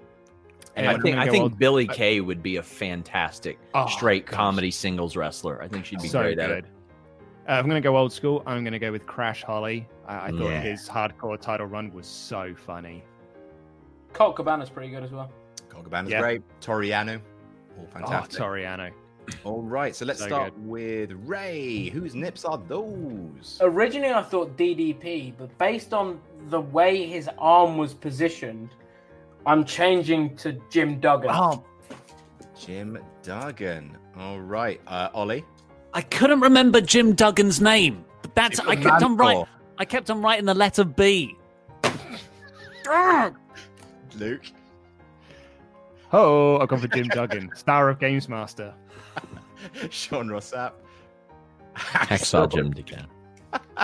And 0.76 0.86
I 0.88 0.96
think 0.98 1.16
I 1.18 1.28
think 1.28 1.58
Billie 1.58 1.88
Kay 1.88 2.20
would 2.20 2.42
be 2.42 2.56
a 2.56 2.62
fantastic 2.62 3.58
Oh, 3.74 3.86
straight 3.86 4.26
gosh. 4.26 4.34
comedy 4.36 4.70
singles 4.70 5.16
wrestler. 5.16 5.60
I 5.60 5.66
think 5.68 5.84
she'd 5.84 6.00
be 6.00 6.08
so 6.08 6.22
great 6.22 6.38
at 6.38 6.48
good. 6.48 6.58
it. 6.64 6.70
Uh, 7.48 7.52
I'm 7.54 7.64
going 7.68 7.82
to 7.82 7.86
go 7.86 7.96
old 7.96 8.12
school. 8.12 8.42
I'm 8.46 8.62
going 8.62 8.72
to 8.72 8.78
go 8.78 8.92
with 8.92 9.04
Crash 9.06 9.42
Holly. 9.42 9.88
I, 10.06 10.26
I 10.26 10.30
thought 10.30 10.40
Yeah. 10.50 10.60
his 10.60 10.88
hardcore 10.88 11.40
title 11.40 11.66
run 11.66 11.92
was 11.92 12.06
so 12.06 12.54
funny. 12.54 13.02
Colt 14.12 14.36
Cabana's 14.36 14.70
pretty 14.70 14.90
good 14.90 15.02
as 15.02 15.10
well. 15.10 15.30
Colt 15.68 15.84
Cabana's 15.84 16.12
Yeah. 16.12 16.20
great. 16.20 16.42
Toriano, 16.60 17.20
all 17.80 17.88
fantastic. 17.92 18.40
Oh, 18.40 18.44
Toriano. 18.44 18.90
All 19.44 19.62
right, 19.62 19.94
so 19.94 20.04
let's 20.04 20.18
So 20.18 20.26
start 20.26 20.58
with 20.58 21.12
Ray. 21.24 21.88
Whose 21.88 22.14
nips 22.14 22.44
are 22.44 22.58
those? 22.58 23.58
Originally, 23.60 24.12
I 24.12 24.22
thought 24.22 24.56
DDP, 24.56 25.34
but 25.38 25.56
based 25.58 25.92
on 25.94 26.20
the 26.48 26.60
way 26.60 27.06
his 27.06 27.28
arm 27.38 27.76
was 27.76 27.94
positioned, 27.94 28.70
I'm 29.46 29.64
changing 29.64 30.36
to 30.38 30.60
Jim 30.70 31.00
Duggan. 31.00 31.30
Oh, 31.32 31.64
Jim 32.58 32.98
Duggan. 33.22 33.96
All 34.18 34.40
right, 34.40 34.80
uh, 34.86 35.10
Ollie. 35.14 35.44
I 35.92 36.02
couldn't 36.02 36.40
remember 36.40 36.80
Jim 36.80 37.14
Duggan's 37.14 37.60
name. 37.60 38.04
But 38.22 38.34
that's 38.34 38.60
I 38.60 38.76
kept 38.76 39.02
on 39.02 39.16
right. 39.16 39.36
Mantor. 39.36 39.48
I 39.78 39.84
kept 39.84 40.10
on 40.10 40.22
writing 40.22 40.44
the 40.44 40.54
letter 40.54 40.84
B. 40.84 41.36
Luke. 44.16 44.44
Oh, 46.12 46.58
I've 46.58 46.68
gone 46.68 46.80
for 46.80 46.88
Jim 46.88 47.06
Duggan, 47.08 47.50
star 47.54 47.88
of 47.88 47.98
Games 48.00 48.28
Master. 48.28 48.74
Sean 49.90 50.28
Ross 50.28 50.50
Sapp. 50.50 50.72
Hacksaw 51.76 52.50
Jim 52.52 52.70
Duggan. 52.72 53.06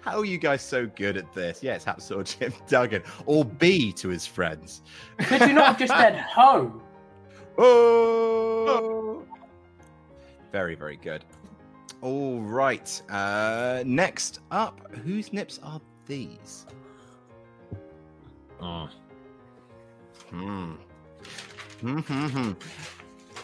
How 0.00 0.18
are 0.18 0.24
you 0.24 0.38
guys 0.38 0.62
so 0.62 0.86
good 0.86 1.16
at 1.16 1.32
this? 1.32 1.62
Yeah, 1.62 1.74
it's 1.74 1.84
Hacksaw 1.84 2.38
Jim 2.38 2.52
Duggan. 2.68 3.02
Or 3.26 3.44
B 3.44 3.92
to 3.92 4.08
his 4.08 4.26
friends. 4.26 4.82
Could 5.18 5.42
you 5.42 5.52
not 5.52 5.66
have 5.66 5.78
just 5.78 5.92
said 5.92 6.18
ho? 6.18 6.82
Oh! 7.56 9.22
Very, 10.50 10.74
very 10.74 10.96
good. 10.96 11.24
All 12.00 12.40
right. 12.40 13.00
Uh, 13.08 13.82
next 13.86 14.40
up, 14.50 14.80
whose 15.04 15.32
nips 15.32 15.60
are 15.62 15.80
these? 16.06 16.66
Oh. 18.60 18.88
Hmm. 20.30 20.74
Hmm, 21.80 21.98
hmm, 22.00 22.26
hmm. 22.26 22.52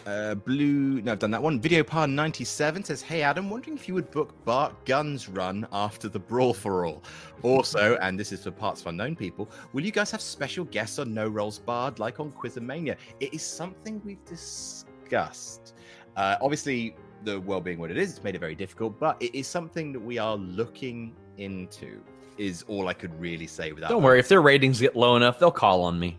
Uh, 0.05 0.35
blue. 0.35 1.01
No, 1.01 1.11
I've 1.11 1.19
done 1.19 1.31
that 1.31 1.41
one. 1.41 1.59
Video 1.59 1.83
Par 1.83 2.07
97 2.07 2.83
says, 2.83 3.01
Hey 3.01 3.23
Adam, 3.23 3.49
wondering 3.49 3.75
if 3.75 3.87
you 3.87 3.93
would 3.93 4.09
book 4.11 4.33
Bart 4.45 4.73
Gunn's 4.85 5.27
Run 5.27 5.67
after 5.73 6.07
the 6.07 6.19
Brawl 6.19 6.53
for 6.53 6.85
All. 6.85 7.03
Also, 7.43 7.97
and 7.97 8.17
this 8.17 8.31
is 8.31 8.43
for 8.43 8.51
parts 8.51 8.81
of 8.81 8.87
unknown 8.87 9.15
people, 9.15 9.49
will 9.73 9.83
you 9.83 9.91
guys 9.91 10.09
have 10.11 10.21
special 10.21 10.63
guests 10.65 10.97
on 10.97 11.13
No 11.13 11.27
Rolls 11.27 11.59
Barred 11.59 11.99
like 11.99 12.19
on 12.21 12.31
Quizzlemania? 12.31 12.95
It 13.19 13.33
is 13.33 13.41
something 13.41 14.01
we've 14.05 14.23
discussed. 14.23 15.73
Uh, 16.15 16.37
obviously, 16.41 16.95
the 17.25 17.41
world 17.41 17.65
being 17.65 17.79
what 17.79 17.91
it 17.91 17.97
is, 17.97 18.11
it's 18.11 18.23
made 18.23 18.35
it 18.35 18.39
very 18.39 18.55
difficult, 18.55 18.97
but 18.99 19.21
it 19.21 19.35
is 19.35 19.45
something 19.45 19.91
that 19.91 19.99
we 19.99 20.17
are 20.17 20.37
looking 20.37 21.13
into, 21.37 22.01
is 22.37 22.63
all 22.69 22.87
I 22.87 22.93
could 22.93 23.19
really 23.19 23.47
say 23.47 23.73
without. 23.73 23.89
Don't 23.89 24.03
worry, 24.03 24.19
if 24.19 24.29
their 24.29 24.41
ratings 24.41 24.79
get 24.79 24.95
low 24.95 25.17
enough, 25.17 25.37
they'll 25.37 25.51
call 25.51 25.83
on 25.83 25.99
me. 25.99 26.17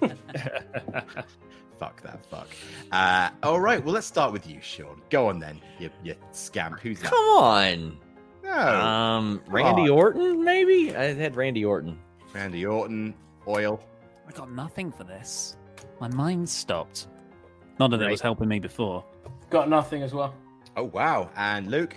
Fuck 1.82 2.00
that 2.02 2.24
fuck. 2.26 2.46
Uh, 2.92 3.30
all 3.42 3.58
right, 3.58 3.84
well, 3.84 3.92
let's 3.92 4.06
start 4.06 4.32
with 4.32 4.46
you, 4.46 4.60
Sean. 4.60 5.02
Go 5.10 5.28
on 5.28 5.40
then, 5.40 5.60
you, 5.80 5.90
you 6.04 6.14
scamp. 6.30 6.78
Who's 6.78 7.00
that? 7.00 7.10
Come 7.10 7.24
on. 7.24 7.98
No. 8.44 8.52
Um, 8.52 9.42
Randy 9.48 9.82
on. 9.82 9.90
Orton, 9.90 10.44
maybe? 10.44 10.94
I 10.94 11.12
had 11.12 11.34
Randy 11.34 11.64
Orton. 11.64 11.98
Randy 12.32 12.64
Orton, 12.64 13.14
oil. 13.48 13.82
I 14.28 14.30
got 14.30 14.52
nothing 14.52 14.92
for 14.92 15.02
this. 15.02 15.56
My 16.00 16.06
mind 16.06 16.48
stopped. 16.48 17.08
Not 17.80 17.90
that 17.90 18.00
it 18.00 18.10
was 18.10 18.20
helping 18.20 18.46
me 18.46 18.60
before. 18.60 19.04
Got 19.50 19.68
nothing 19.68 20.04
as 20.04 20.14
well. 20.14 20.34
Oh, 20.76 20.84
wow. 20.84 21.30
And 21.36 21.68
Luke. 21.68 21.96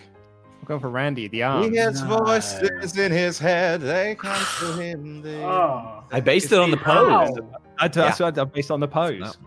We'll 0.62 0.68
go 0.68 0.80
for 0.80 0.90
Randy, 0.90 1.28
the 1.28 1.44
arm. 1.44 1.64
He 1.64 1.78
hears 1.78 2.02
voices 2.02 2.98
in 2.98 3.12
his 3.12 3.38
head. 3.38 3.82
They 3.82 4.16
come 4.16 4.44
to 4.62 4.82
him. 4.82 5.22
They... 5.22 5.44
Oh, 5.44 6.04
I 6.12 6.22
based 6.22 6.52
it 6.52 6.58
on 6.58 6.72
the 6.72 6.78
pose. 6.78 7.40
Wow. 7.40 7.52
I, 7.80 7.88
that's 7.88 8.20
what 8.20 8.38
I- 8.38 8.44
based 8.46 8.72
on 8.72 8.80
the 8.80 8.88
pose. 8.88 9.38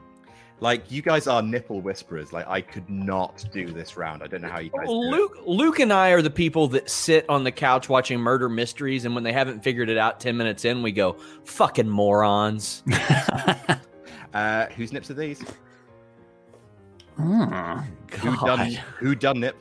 Like 0.61 0.91
you 0.91 1.03
guys 1.03 1.29
are 1.29 1.41
nipple 1.41 1.81
whisperers. 1.81 2.33
Like 2.33 2.49
I 2.49 2.61
could 2.61 2.91
not 2.91 3.47
do 3.53 3.71
this 3.71 3.97
round. 3.97 4.25
I 4.25 4.27
don't 4.27 4.43
know 4.43 4.49
how 4.49 4.59
you 4.59 4.71
guys. 4.71 4.89
do 4.89 4.93
it. 4.93 5.07
Luke, 5.11 5.39
Luke, 5.47 5.79
and 5.79 5.93
I 5.93 6.11
are 6.11 6.21
the 6.21 6.31
people 6.31 6.67
that 6.69 6.91
sit 6.91 7.25
on 7.29 7.45
the 7.45 7.53
couch 7.53 7.89
watching 7.89 8.19
murder 8.19 8.49
mysteries, 8.49 9.05
and 9.05 9.15
when 9.15 9.23
they 9.23 9.33
haven't 9.33 9.63
figured 9.63 9.89
it 9.89 9.97
out 9.99 10.19
ten 10.19 10.37
minutes 10.37 10.65
in, 10.65 10.83
we 10.83 10.91
go, 10.91 11.13
"Fucking 11.45 11.89
morons!" 11.89 12.83
Uh, 14.35 14.67
whose 14.77 14.93
nips 14.93 15.11
are 15.11 15.15
these? 15.15 15.43
Hmm. 17.17 17.79
Who 18.21 18.37
done? 18.47 18.73
Who 18.99 19.15
done 19.15 19.41
nip? 19.41 19.57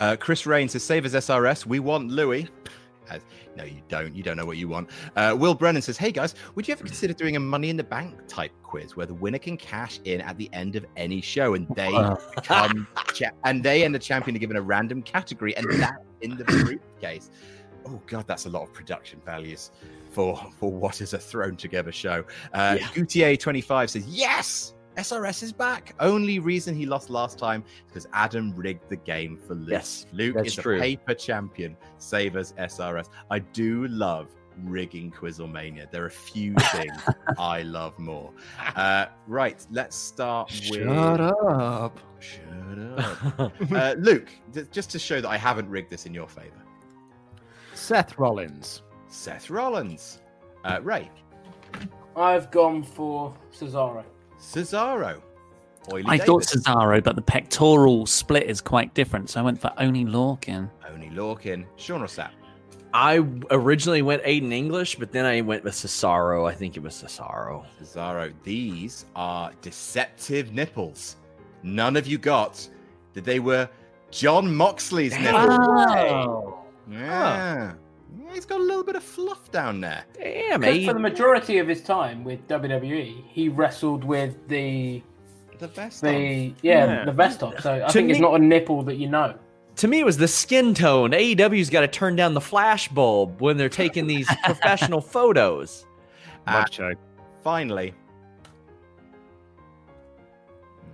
Uh, 0.00 0.16
Chris 0.18 0.46
Rain 0.46 0.68
says, 0.68 0.82
"Save 0.84 1.04
as 1.04 1.14
SRS. 1.14 1.66
We 1.66 1.80
want 1.80 2.08
Louis." 2.10 2.48
No, 3.56 3.64
you 3.64 3.82
don't. 3.88 4.14
You 4.14 4.22
don't 4.22 4.36
know 4.36 4.46
what 4.46 4.56
you 4.56 4.68
want. 4.68 4.90
Uh, 5.16 5.36
Will 5.38 5.54
Brennan 5.54 5.82
says, 5.82 5.96
"Hey 5.96 6.10
guys, 6.12 6.34
would 6.54 6.66
you 6.66 6.72
ever 6.72 6.84
consider 6.84 7.12
doing 7.12 7.36
a 7.36 7.40
Money 7.40 7.68
in 7.70 7.76
the 7.76 7.84
Bank 7.84 8.14
type 8.28 8.52
quiz 8.62 8.96
where 8.96 9.06
the 9.06 9.14
winner 9.14 9.38
can 9.38 9.56
cash 9.56 10.00
in 10.04 10.20
at 10.20 10.38
the 10.38 10.48
end 10.52 10.76
of 10.76 10.86
any 10.96 11.20
show 11.20 11.54
and 11.54 11.66
they 11.76 11.90
become 12.34 12.86
cha- 13.14 13.30
and 13.44 13.62
they 13.62 13.84
and 13.84 13.94
the 13.94 13.98
champion 13.98 14.36
are 14.36 14.40
given 14.40 14.56
a 14.56 14.62
random 14.62 15.02
category 15.02 15.56
and 15.56 15.70
that 15.80 16.02
in 16.20 16.36
the 16.36 16.44
briefcase." 16.44 17.30
Oh 17.84 18.00
god, 18.06 18.26
that's 18.26 18.46
a 18.46 18.50
lot 18.50 18.62
of 18.62 18.72
production 18.72 19.20
values 19.24 19.70
for 20.12 20.40
for 20.58 20.70
what 20.70 21.00
is 21.00 21.14
a 21.14 21.18
thrown 21.18 21.56
together 21.56 21.90
show. 21.92 22.24
Uh, 22.52 22.76
Yeah. 22.80 22.86
Gutier 22.88 23.38
twenty 23.38 23.60
five 23.60 23.90
says, 23.90 24.06
"Yes." 24.06 24.71
SRS 24.96 25.42
is 25.42 25.52
back. 25.52 25.94
Only 26.00 26.38
reason 26.38 26.74
he 26.74 26.86
lost 26.86 27.08
last 27.10 27.38
time 27.38 27.64
is 27.66 27.82
because 27.88 28.06
Adam 28.12 28.54
rigged 28.54 28.88
the 28.88 28.96
game 28.96 29.36
for 29.36 29.54
Luke. 29.54 29.70
Yes, 29.70 30.06
Luke 30.12 30.36
is 30.44 30.54
true. 30.54 30.76
a 30.76 30.80
paper 30.80 31.14
champion. 31.14 31.76
Save 31.98 32.36
us, 32.36 32.52
SRS. 32.58 33.08
I 33.30 33.38
do 33.38 33.86
love 33.88 34.28
rigging 34.64 35.10
Quizzlemania. 35.10 35.90
There 35.90 36.04
are 36.04 36.10
few 36.10 36.54
things 36.72 36.92
I 37.38 37.62
love 37.62 37.98
more. 37.98 38.30
Uh, 38.76 39.06
right, 39.26 39.64
let's 39.70 39.96
start 39.96 40.52
with. 40.70 40.86
up. 40.86 41.98
Shut 42.20 42.42
up. 43.38 43.52
Uh, 43.72 43.94
Luke, 43.98 44.28
th- 44.52 44.70
just 44.70 44.90
to 44.90 44.98
show 44.98 45.20
that 45.22 45.28
I 45.28 45.38
haven't 45.38 45.68
rigged 45.70 45.88
this 45.90 46.04
in 46.04 46.12
your 46.12 46.28
favor. 46.28 46.50
Seth 47.74 48.18
Rollins. 48.18 48.82
Seth 49.08 49.48
Rollins. 49.48 50.20
Uh, 50.64 50.80
Ray. 50.82 51.10
I've 52.14 52.50
gone 52.50 52.82
for 52.82 53.34
Cesaro. 53.52 54.04
Cesaro. 54.42 55.22
Oily 55.92 56.04
I 56.06 56.18
thought 56.18 56.42
Cesaro, 56.42 57.02
but 57.02 57.16
the 57.16 57.22
pectoral 57.22 58.06
split 58.06 58.44
is 58.44 58.60
quite 58.60 58.92
different, 58.94 59.30
so 59.30 59.40
I 59.40 59.42
went 59.42 59.60
for 59.60 59.72
Oney 59.78 60.04
Lorcan. 60.04 60.70
Oney 60.88 61.10
Lorcan. 61.10 61.64
Sean 61.76 62.02
Ross 62.02 62.16
Sapp. 62.16 62.30
I 62.94 63.24
originally 63.50 64.02
went 64.02 64.22
Aiden 64.22 64.52
English, 64.52 64.96
but 64.96 65.12
then 65.12 65.24
I 65.24 65.40
went 65.40 65.64
with 65.64 65.72
Cesaro. 65.72 66.48
I 66.48 66.54
think 66.54 66.76
it 66.76 66.82
was 66.82 66.94
Cesaro. 66.94 67.64
Cesaro. 67.80 68.32
These 68.42 69.06
are 69.16 69.50
deceptive 69.62 70.52
nipples. 70.52 71.16
None 71.62 71.96
of 71.96 72.06
you 72.06 72.18
got 72.18 72.68
that 73.14 73.24
they 73.24 73.40
were 73.40 73.68
Jon 74.10 74.54
Moxley's 74.54 75.18
nipples. 75.18 75.58
Oh. 75.58 76.58
Yeah. 76.90 76.98
Yeah, 76.98 77.72
He's 78.32 78.44
got 78.46 78.60
a 78.60 78.62
little 78.62 78.84
bit 78.84 78.96
of 78.96 79.02
fluff 79.02 79.50
down 79.50 79.80
there. 79.80 80.04
Damn, 80.14 80.60
Because 80.60 80.86
for 80.86 80.94
the 80.94 81.00
majority 81.00 81.58
of 81.58 81.68
his 81.68 81.82
time 81.82 82.24
with 82.24 82.46
WWE, 82.48 83.24
he 83.28 83.48
wrestled 83.48 84.04
with 84.04 84.36
the 84.48 85.02
The 85.58 85.68
best. 85.68 86.02
on. 86.04 86.10
the 86.12 86.54
yeah, 86.62 86.84
Yeah. 86.86 87.04
the 87.04 87.12
vest 87.12 87.42
on. 87.42 87.54
So 87.60 87.74
I 87.74 87.86
To 87.86 87.92
think 87.92 88.10
it's 88.10 88.20
not 88.20 88.34
a 88.34 88.38
nipple 88.42 88.82
that 88.84 88.96
you 88.96 89.08
know. 89.08 89.34
To 89.76 89.88
me, 89.88 90.00
it 90.00 90.04
was 90.04 90.18
the 90.18 90.28
skin 90.28 90.74
tone. 90.74 91.12
AEW's 91.12 91.70
got 91.70 91.80
to 91.82 91.88
turn 91.88 92.14
down 92.16 92.34
the 92.34 92.40
flash 92.42 92.88
bulb 92.88 93.40
when 93.40 93.56
they're 93.56 93.68
taking 93.70 94.06
these 94.06 94.28
professional 94.44 95.00
photos. 95.00 95.86
Uh, 96.46 96.64
finally, 97.42 97.94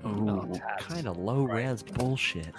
Ooh. 0.07 0.53
kind 0.79 1.09
of 1.09 1.16
low 1.16 1.43
res 1.43 1.83
bullshit. 1.83 2.55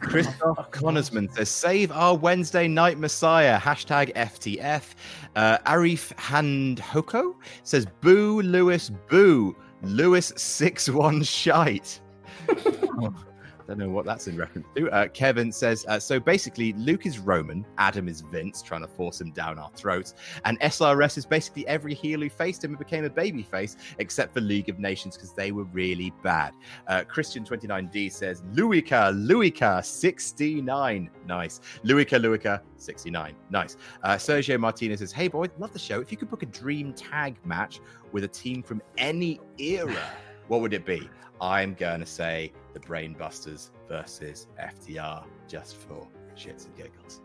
Christoph 0.00 0.70
Connersman 0.70 1.32
says, 1.34 1.48
"Save 1.48 1.92
our 1.92 2.16
Wednesday 2.16 2.68
night 2.68 2.98
Messiah." 2.98 3.58
Hashtag 3.58 4.12
FTF. 4.14 4.94
Uh, 5.36 5.58
Arif 5.66 6.12
Handhoko 6.14 7.34
says, 7.62 7.86
"Boo 8.00 8.42
Louis, 8.42 8.90
boo 9.08 9.56
Louis 9.82 10.32
six 10.36 10.88
one 10.88 11.22
shite." 11.22 12.00
I 13.68 13.72
don't 13.72 13.80
know 13.80 13.90
what 13.90 14.06
that's 14.06 14.26
in 14.28 14.36
reference 14.38 14.66
to. 14.76 14.90
Uh, 14.90 15.08
Kevin 15.08 15.52
says, 15.52 15.84
uh, 15.88 15.98
so 15.98 16.18
basically, 16.18 16.72
Luke 16.72 17.04
is 17.04 17.18
Roman, 17.18 17.66
Adam 17.76 18.08
is 18.08 18.22
Vince, 18.22 18.62
trying 18.62 18.80
to 18.80 18.88
force 18.88 19.20
him 19.20 19.30
down 19.32 19.58
our 19.58 19.70
throats, 19.76 20.14
and 20.46 20.58
SRS 20.60 21.18
is 21.18 21.26
basically 21.26 21.66
every 21.68 21.92
heel 21.92 22.20
who 22.20 22.30
faced 22.30 22.64
him 22.64 22.70
and 22.70 22.78
became 22.78 23.04
a 23.04 23.10
babyface, 23.10 23.76
except 23.98 24.32
for 24.32 24.40
League 24.40 24.70
of 24.70 24.78
Nations 24.78 25.16
because 25.16 25.34
they 25.34 25.52
were 25.52 25.64
really 25.64 26.14
bad. 26.22 26.54
Uh, 26.86 27.02
Christian29D 27.02 28.10
says, 28.10 28.42
Luica, 28.52 29.12
Luica, 29.14 29.82
69. 29.84 31.10
Nice. 31.26 31.60
Luica, 31.82 32.16
Luica, 32.18 32.62
69. 32.78 33.34
Nice. 33.50 33.76
Uh, 34.02 34.16
Sergio 34.16 34.58
Martinez 34.58 35.00
says, 35.00 35.12
Hey, 35.12 35.28
boys, 35.28 35.50
love 35.58 35.74
the 35.74 35.78
show. 35.78 36.00
If 36.00 36.10
you 36.10 36.16
could 36.16 36.30
book 36.30 36.42
a 36.42 36.46
dream 36.46 36.94
tag 36.94 37.36
match 37.44 37.80
with 38.12 38.24
a 38.24 38.28
team 38.28 38.62
from 38.62 38.80
any 38.96 39.40
era, 39.58 40.10
what 40.46 40.62
would 40.62 40.72
it 40.72 40.86
be? 40.86 41.10
I'm 41.40 41.74
going 41.74 42.00
to 42.00 42.06
say 42.06 42.52
the 42.78 42.86
Brainbusters 42.86 43.70
versus 43.88 44.46
FTR 44.60 45.24
just 45.48 45.76
for 45.76 46.06
shits 46.36 46.66
and 46.66 46.76
giggles. 46.76 47.20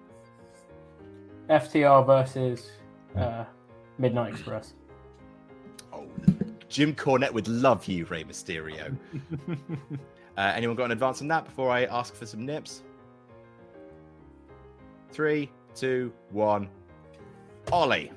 FTR 1.50 2.06
versus 2.06 2.72
uh, 3.16 3.46
Midnight 3.98 4.34
Express. 4.34 4.74
Oh, 5.92 6.08
Jim 6.70 6.96
Cornette 6.96 7.32
would 7.32 7.48
love 7.48 7.86
you, 7.86 8.06
Rey 8.06 8.24
Mysterio. 8.24 8.96
uh, 9.50 9.56
anyone 10.38 10.76
got 10.76 10.86
an 10.86 10.92
advance 10.92 11.22
on 11.22 11.28
that 11.28 11.46
before 11.46 11.70
I 11.70 11.86
ask 11.86 12.16
for 12.16 12.26
some 12.26 12.46
nips? 12.46 12.84
Three, 15.12 15.52
two, 15.76 16.12
one. 16.32 16.70
Ollie. 17.72 18.12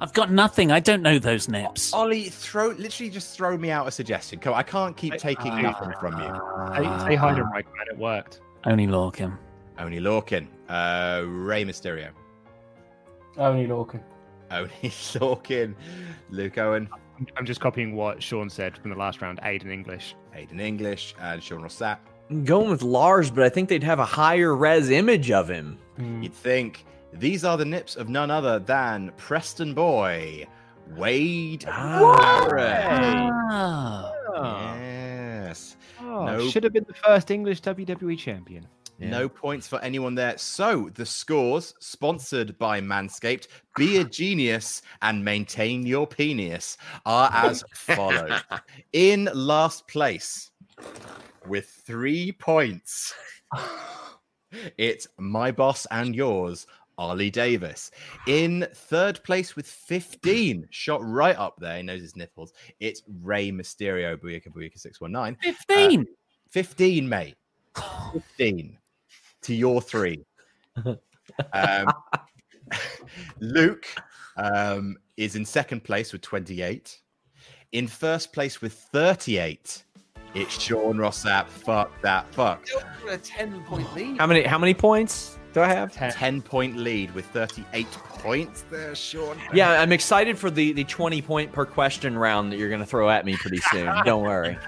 I've 0.00 0.12
got 0.14 0.30
nothing. 0.32 0.72
I 0.72 0.80
don't 0.80 1.02
know 1.02 1.18
those 1.18 1.48
nips. 1.48 1.92
Ollie, 1.92 2.30
throw 2.30 2.68
literally 2.68 3.10
just 3.10 3.36
throw 3.36 3.58
me 3.58 3.70
out 3.70 3.86
a 3.86 3.90
suggestion. 3.90 4.38
Come 4.38 4.54
on, 4.54 4.58
I 4.58 4.62
can't 4.62 4.96
keep 4.96 5.14
taking 5.16 5.52
I- 5.52 5.62
nothing 5.62 5.92
from 6.00 6.18
you. 6.18 6.26
Say, 6.76 7.08
say 7.10 7.14
hi 7.16 7.34
to 7.34 7.44
Mike, 7.52 7.66
man. 7.66 7.86
It 7.90 7.98
worked. 7.98 8.40
Oney 8.64 8.86
Lorcan. 8.86 9.36
Oney 9.78 10.00
Lorcan. 10.00 10.46
Uh 10.68 11.24
Rey 11.26 11.64
Mysterio. 11.64 12.10
Oney 13.36 13.66
Lorcan. 13.66 14.00
Only 14.50 14.70
Lorcan. 14.82 15.74
Luke 16.30 16.58
Owen. 16.58 16.88
I'm- 16.92 17.26
I'm 17.36 17.44
just 17.44 17.60
copying 17.60 17.94
what 17.94 18.22
Sean 18.22 18.48
said 18.48 18.78
from 18.78 18.90
the 18.90 18.96
last 18.96 19.20
round. 19.20 19.38
Aiden 19.42 19.70
English. 19.70 20.16
Aiden 20.34 20.58
English 20.58 21.14
and 21.20 21.42
Sean 21.42 21.60
Ross 21.60 21.76
Sapp. 21.78 21.98
I'm 22.30 22.44
going 22.44 22.70
with 22.70 22.80
Lars, 22.82 23.30
but 23.30 23.44
I 23.44 23.50
think 23.50 23.68
they'd 23.68 23.82
have 23.82 23.98
a 23.98 24.04
higher 24.06 24.54
res 24.56 24.88
image 24.88 25.30
of 25.30 25.46
him. 25.50 25.76
Hmm. 25.96 26.22
You'd 26.22 26.32
think 26.32 26.86
these 27.12 27.44
are 27.44 27.56
the 27.56 27.64
nips 27.64 27.96
of 27.96 28.08
none 28.08 28.30
other 28.30 28.58
than 28.58 29.12
Preston 29.16 29.74
Boy, 29.74 30.46
Wade. 30.96 31.64
Barrett. 31.64 33.30
Ah. 33.52 34.12
Yes. 34.76 35.76
Oh, 36.00 36.24
No. 36.24 36.48
Should 36.48 36.64
have 36.64 36.72
been 36.72 36.86
the 36.86 36.94
first 36.94 37.30
English 37.30 37.60
WWE 37.62 38.18
champion. 38.18 38.66
No 38.98 39.30
points 39.30 39.66
for 39.66 39.80
anyone 39.80 40.14
there. 40.14 40.36
So 40.36 40.90
the 40.94 41.06
scores, 41.06 41.72
sponsored 41.80 42.58
by 42.58 42.82
Manscaped, 42.82 43.46
be 43.76 43.96
a 43.96 44.04
genius 44.20 44.82
and 45.00 45.24
maintain 45.24 45.86
your 45.86 46.06
penis, 46.06 46.76
are 47.06 47.30
as 47.32 47.64
follows. 47.74 48.42
In 48.92 49.30
last 49.32 49.88
place, 49.88 50.50
with 51.46 51.66
three 51.86 52.30
points, 52.32 53.14
it's 54.76 55.06
my 55.18 55.50
boss 55.50 55.86
and 55.90 56.14
yours, 56.14 56.66
Ollie 57.00 57.30
Davis. 57.30 57.90
In 58.26 58.68
third 58.74 59.24
place 59.24 59.56
with 59.56 59.66
15, 59.66 60.68
shot 60.68 61.00
right 61.02 61.36
up 61.36 61.56
there, 61.58 61.78
he 61.78 61.82
knows 61.82 62.02
his 62.02 62.14
nipples. 62.14 62.52
It's 62.78 63.02
Rey 63.22 63.50
Mysterio, 63.50 64.18
Booyaka 64.18 64.48
Booyaka 64.48 64.78
619. 64.78 65.38
15. 65.42 66.06
15, 66.50 67.08
mate. 67.08 67.36
15 68.12 68.78
to 69.42 69.54
your 69.54 69.80
three. 69.80 70.24
Um, 71.52 71.86
Luke 73.40 73.86
um, 74.36 74.96
is 75.16 75.36
in 75.36 75.44
second 75.44 75.84
place 75.84 76.12
with 76.12 76.22
28. 76.22 77.00
In 77.70 77.86
first 77.86 78.32
place 78.32 78.60
with 78.60 78.72
38, 78.72 79.84
it's 80.34 80.60
Sean 80.60 80.98
Ross 80.98 81.24
Sapp. 81.24 81.46
Fuck 81.46 81.92
that. 82.02 82.34
Fuck. 82.34 82.66
A 83.08 83.16
10 83.16 83.62
point 83.62 83.94
lead. 83.94 84.18
How 84.18 84.26
many? 84.26 84.42
How 84.42 84.58
many 84.58 84.74
points 84.74 85.38
do 85.52 85.60
I 85.60 85.68
have? 85.68 85.92
10 85.92 86.42
point 86.42 86.76
lead 86.76 87.12
with 87.14 87.26
38 87.26 87.86
points 87.90 88.64
there, 88.70 88.94
Sean. 88.94 89.36
Yeah, 89.52 89.80
I'm 89.80 89.92
excited 89.92 90.38
for 90.38 90.50
the 90.50 90.72
the 90.72 90.84
20 90.84 91.22
point 91.22 91.52
per 91.52 91.64
question 91.64 92.16
round 92.16 92.52
that 92.52 92.58
you're 92.58 92.68
going 92.68 92.80
to 92.80 92.86
throw 92.86 93.10
at 93.10 93.24
me 93.24 93.36
pretty 93.36 93.60
soon. 93.70 93.92
Don't 94.04 94.22
worry. 94.22 94.58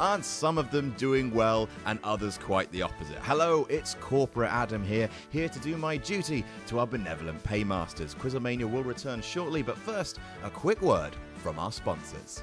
Aren't 0.00 0.24
some 0.24 0.56
of 0.56 0.70
them 0.70 0.94
doing 0.96 1.32
well 1.32 1.68
and 1.84 1.98
others 2.04 2.38
quite 2.38 2.70
the 2.72 2.82
opposite? 2.82 3.18
Hello, 3.18 3.66
it's 3.68 3.94
Corporate 4.00 4.50
Adam 4.50 4.82
here, 4.84 5.08
here 5.30 5.48
to 5.48 5.58
do 5.60 5.76
my 5.76 5.96
duty 5.96 6.44
to 6.68 6.78
our 6.78 6.86
benevolent 6.86 7.42
paymasters. 7.44 8.14
Quizzlemania 8.14 8.70
will 8.70 8.82
return 8.82 9.20
shortly, 9.20 9.62
but 9.62 9.76
first, 9.76 10.18
a 10.42 10.50
quick 10.50 10.80
word 10.80 11.14
from 11.36 11.58
our 11.58 11.72
sponsors. 11.72 12.42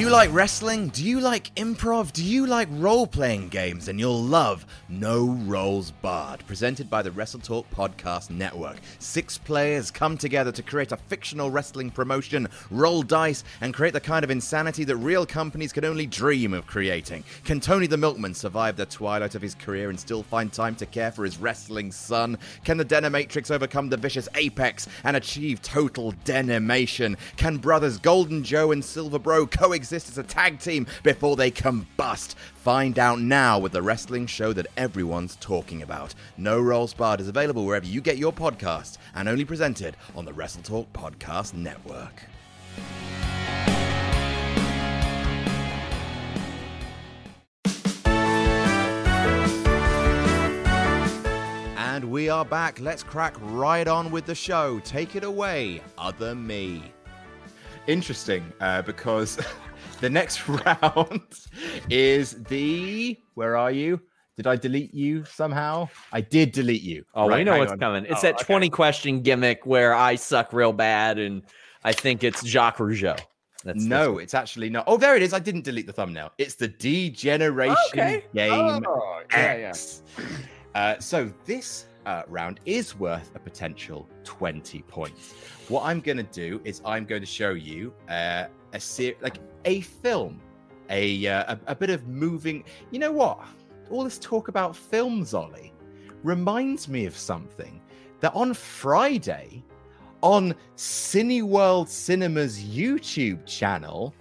You 0.00 0.08
like 0.08 0.32
wrestling? 0.32 0.88
Do 0.88 1.04
you 1.04 1.20
like 1.20 1.54
improv? 1.56 2.14
Do 2.14 2.24
you 2.24 2.46
like 2.46 2.68
role 2.70 3.06
playing 3.06 3.50
games? 3.50 3.86
And 3.86 4.00
you'll 4.00 4.22
love 4.22 4.64
No 4.88 5.28
Rolls 5.44 5.90
Barred, 5.90 6.42
presented 6.46 6.88
by 6.88 7.02
the 7.02 7.10
WrestleTalk 7.10 7.66
Podcast 7.66 8.30
Network. 8.30 8.78
Six 8.98 9.36
players 9.36 9.90
come 9.90 10.16
together 10.16 10.52
to 10.52 10.62
create 10.62 10.92
a 10.92 10.96
fictional 10.96 11.50
wrestling 11.50 11.90
promotion, 11.90 12.48
roll 12.70 13.02
dice, 13.02 13.44
and 13.60 13.74
create 13.74 13.92
the 13.92 14.00
kind 14.00 14.24
of 14.24 14.30
insanity 14.30 14.84
that 14.84 14.96
real 14.96 15.26
companies 15.26 15.70
can 15.70 15.84
only 15.84 16.06
dream 16.06 16.54
of 16.54 16.66
creating. 16.66 17.22
Can 17.44 17.60
Tony 17.60 17.86
the 17.86 17.98
Milkman 17.98 18.32
survive 18.32 18.76
the 18.76 18.86
twilight 18.86 19.34
of 19.34 19.42
his 19.42 19.54
career 19.54 19.90
and 19.90 20.00
still 20.00 20.22
find 20.22 20.50
time 20.50 20.76
to 20.76 20.86
care 20.86 21.12
for 21.12 21.24
his 21.26 21.36
wrestling 21.36 21.92
son? 21.92 22.38
Can 22.64 22.78
the 22.78 22.86
Denimatrix 22.86 23.50
overcome 23.50 23.90
the 23.90 23.98
vicious 23.98 24.30
Apex 24.34 24.88
and 25.04 25.14
achieve 25.14 25.60
total 25.60 26.14
denimation? 26.24 27.18
Can 27.36 27.58
brothers 27.58 27.98
Golden 27.98 28.42
Joe 28.42 28.72
and 28.72 28.82
Silver 28.82 29.18
Bro 29.18 29.48
coexist 29.48 29.89
as 29.92 30.18
a 30.18 30.22
tag 30.22 30.58
team 30.60 30.86
before 31.02 31.36
they 31.36 31.50
combust? 31.50 32.34
Find 32.54 32.98
out 32.98 33.20
now 33.20 33.58
with 33.58 33.72
the 33.72 33.82
wrestling 33.82 34.26
show 34.26 34.52
that 34.52 34.66
everyone's 34.76 35.36
talking 35.36 35.82
about. 35.82 36.14
No 36.36 36.60
Rolls 36.60 36.94
Barred 36.94 37.20
is 37.20 37.28
available 37.28 37.64
wherever 37.64 37.86
you 37.86 38.00
get 38.00 38.18
your 38.18 38.32
podcast 38.32 38.98
and 39.14 39.28
only 39.28 39.44
presented 39.44 39.96
on 40.14 40.24
the 40.24 40.32
WrestleTalk 40.32 40.86
Podcast 40.92 41.54
Network. 41.54 42.24
And 51.76 52.10
we 52.10 52.28
are 52.30 52.44
back. 52.44 52.80
Let's 52.80 53.02
crack 53.02 53.34
right 53.40 53.86
on 53.86 54.10
with 54.10 54.24
the 54.24 54.34
show. 54.34 54.80
Take 54.84 55.16
it 55.16 55.24
away, 55.24 55.82
other 55.98 56.34
me. 56.34 56.82
Interesting, 57.86 58.52
uh, 58.60 58.82
because 58.82 59.38
the 60.00 60.10
next 60.10 60.48
round 60.48 61.22
is 61.88 62.42
the. 62.44 63.18
Where 63.34 63.56
are 63.56 63.70
you? 63.70 64.00
Did 64.36 64.46
I 64.46 64.56
delete 64.56 64.94
you 64.94 65.24
somehow? 65.24 65.88
I 66.12 66.20
did 66.22 66.52
delete 66.52 66.82
you. 66.82 67.04
Oh, 67.14 67.26
we 67.26 67.34
Right, 67.34 67.44
know 67.44 67.58
what's 67.58 67.72
on. 67.72 67.78
coming. 67.78 68.04
It's 68.06 68.20
Oh, 68.24 68.28
that 68.28 68.34
okay. 68.36 68.44
20 68.44 68.70
question 68.70 69.20
gimmick 69.20 69.66
where 69.66 69.94
I 69.94 70.14
suck 70.14 70.52
real 70.54 70.72
bad 70.72 71.18
and 71.18 71.42
I 71.84 71.92
think 71.92 72.24
it's 72.24 72.42
Jacques 72.46 72.78
Rougeau. 72.78 73.18
That's 73.64 73.84
no, 73.84 74.16
it's 74.16 74.32
actually 74.32 74.70
not. 74.70 74.84
Oh, 74.86 74.96
there 74.96 75.14
it 75.14 75.22
is. 75.22 75.34
I 75.34 75.38
didn't 75.40 75.64
delete 75.64 75.86
the 75.86 75.92
thumbnail. 75.92 76.32
It's 76.38 76.54
the 76.54 76.68
Degeneration 76.68 77.76
Okay. 77.92 78.24
Game 78.34 78.82
Oh, 78.86 79.20
yeah, 79.32 79.56
yeah. 79.56 79.68
X. 79.68 80.02
Uh, 80.74 80.98
so 80.98 81.30
this 81.44 81.84
uh, 82.06 82.22
round 82.26 82.60
is 82.64 82.98
worth 82.98 83.30
a 83.34 83.38
potential 83.38 84.08
20 84.24 84.80
points. 84.82 85.34
What 85.68 85.82
I'm 85.84 86.00
going 86.00 86.16
to 86.16 86.22
do 86.22 86.62
is 86.64 86.80
I'm 86.86 87.04
going 87.04 87.20
to 87.20 87.26
show 87.26 87.50
you 87.50 87.92
uh, 88.08 88.44
a 88.72 88.80
ser- 88.80 89.12
like 89.20 89.36
a 89.64 89.80
film, 89.82 90.40
a, 90.88 91.26
uh, 91.26 91.54
a 91.54 91.72
a 91.72 91.74
bit 91.74 91.90
of 91.90 92.06
moving. 92.08 92.64
You 92.90 92.98
know 92.98 93.12
what? 93.12 93.38
All 93.90 94.04
this 94.04 94.18
talk 94.18 94.48
about 94.48 94.76
films, 94.76 95.34
Ollie, 95.34 95.72
reminds 96.22 96.88
me 96.88 97.06
of 97.06 97.16
something 97.16 97.80
that 98.20 98.34
on 98.34 98.54
Friday 98.54 99.62
on 100.22 100.54
Cineworld 100.76 101.88
Cinema's 101.88 102.60
YouTube 102.62 103.44
channel, 103.46 104.14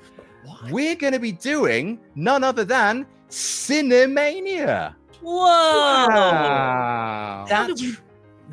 we're 0.71 0.95
going 0.95 1.13
to 1.13 1.19
be 1.19 1.33
doing 1.33 1.99
none 2.15 2.43
other 2.43 2.63
than 2.63 3.05
Cinemania. 3.29 4.95
Whoa! 5.21 6.07
Wow. 6.07 7.45
How 7.49 7.67
That's 7.67 7.81
we- 7.81 7.97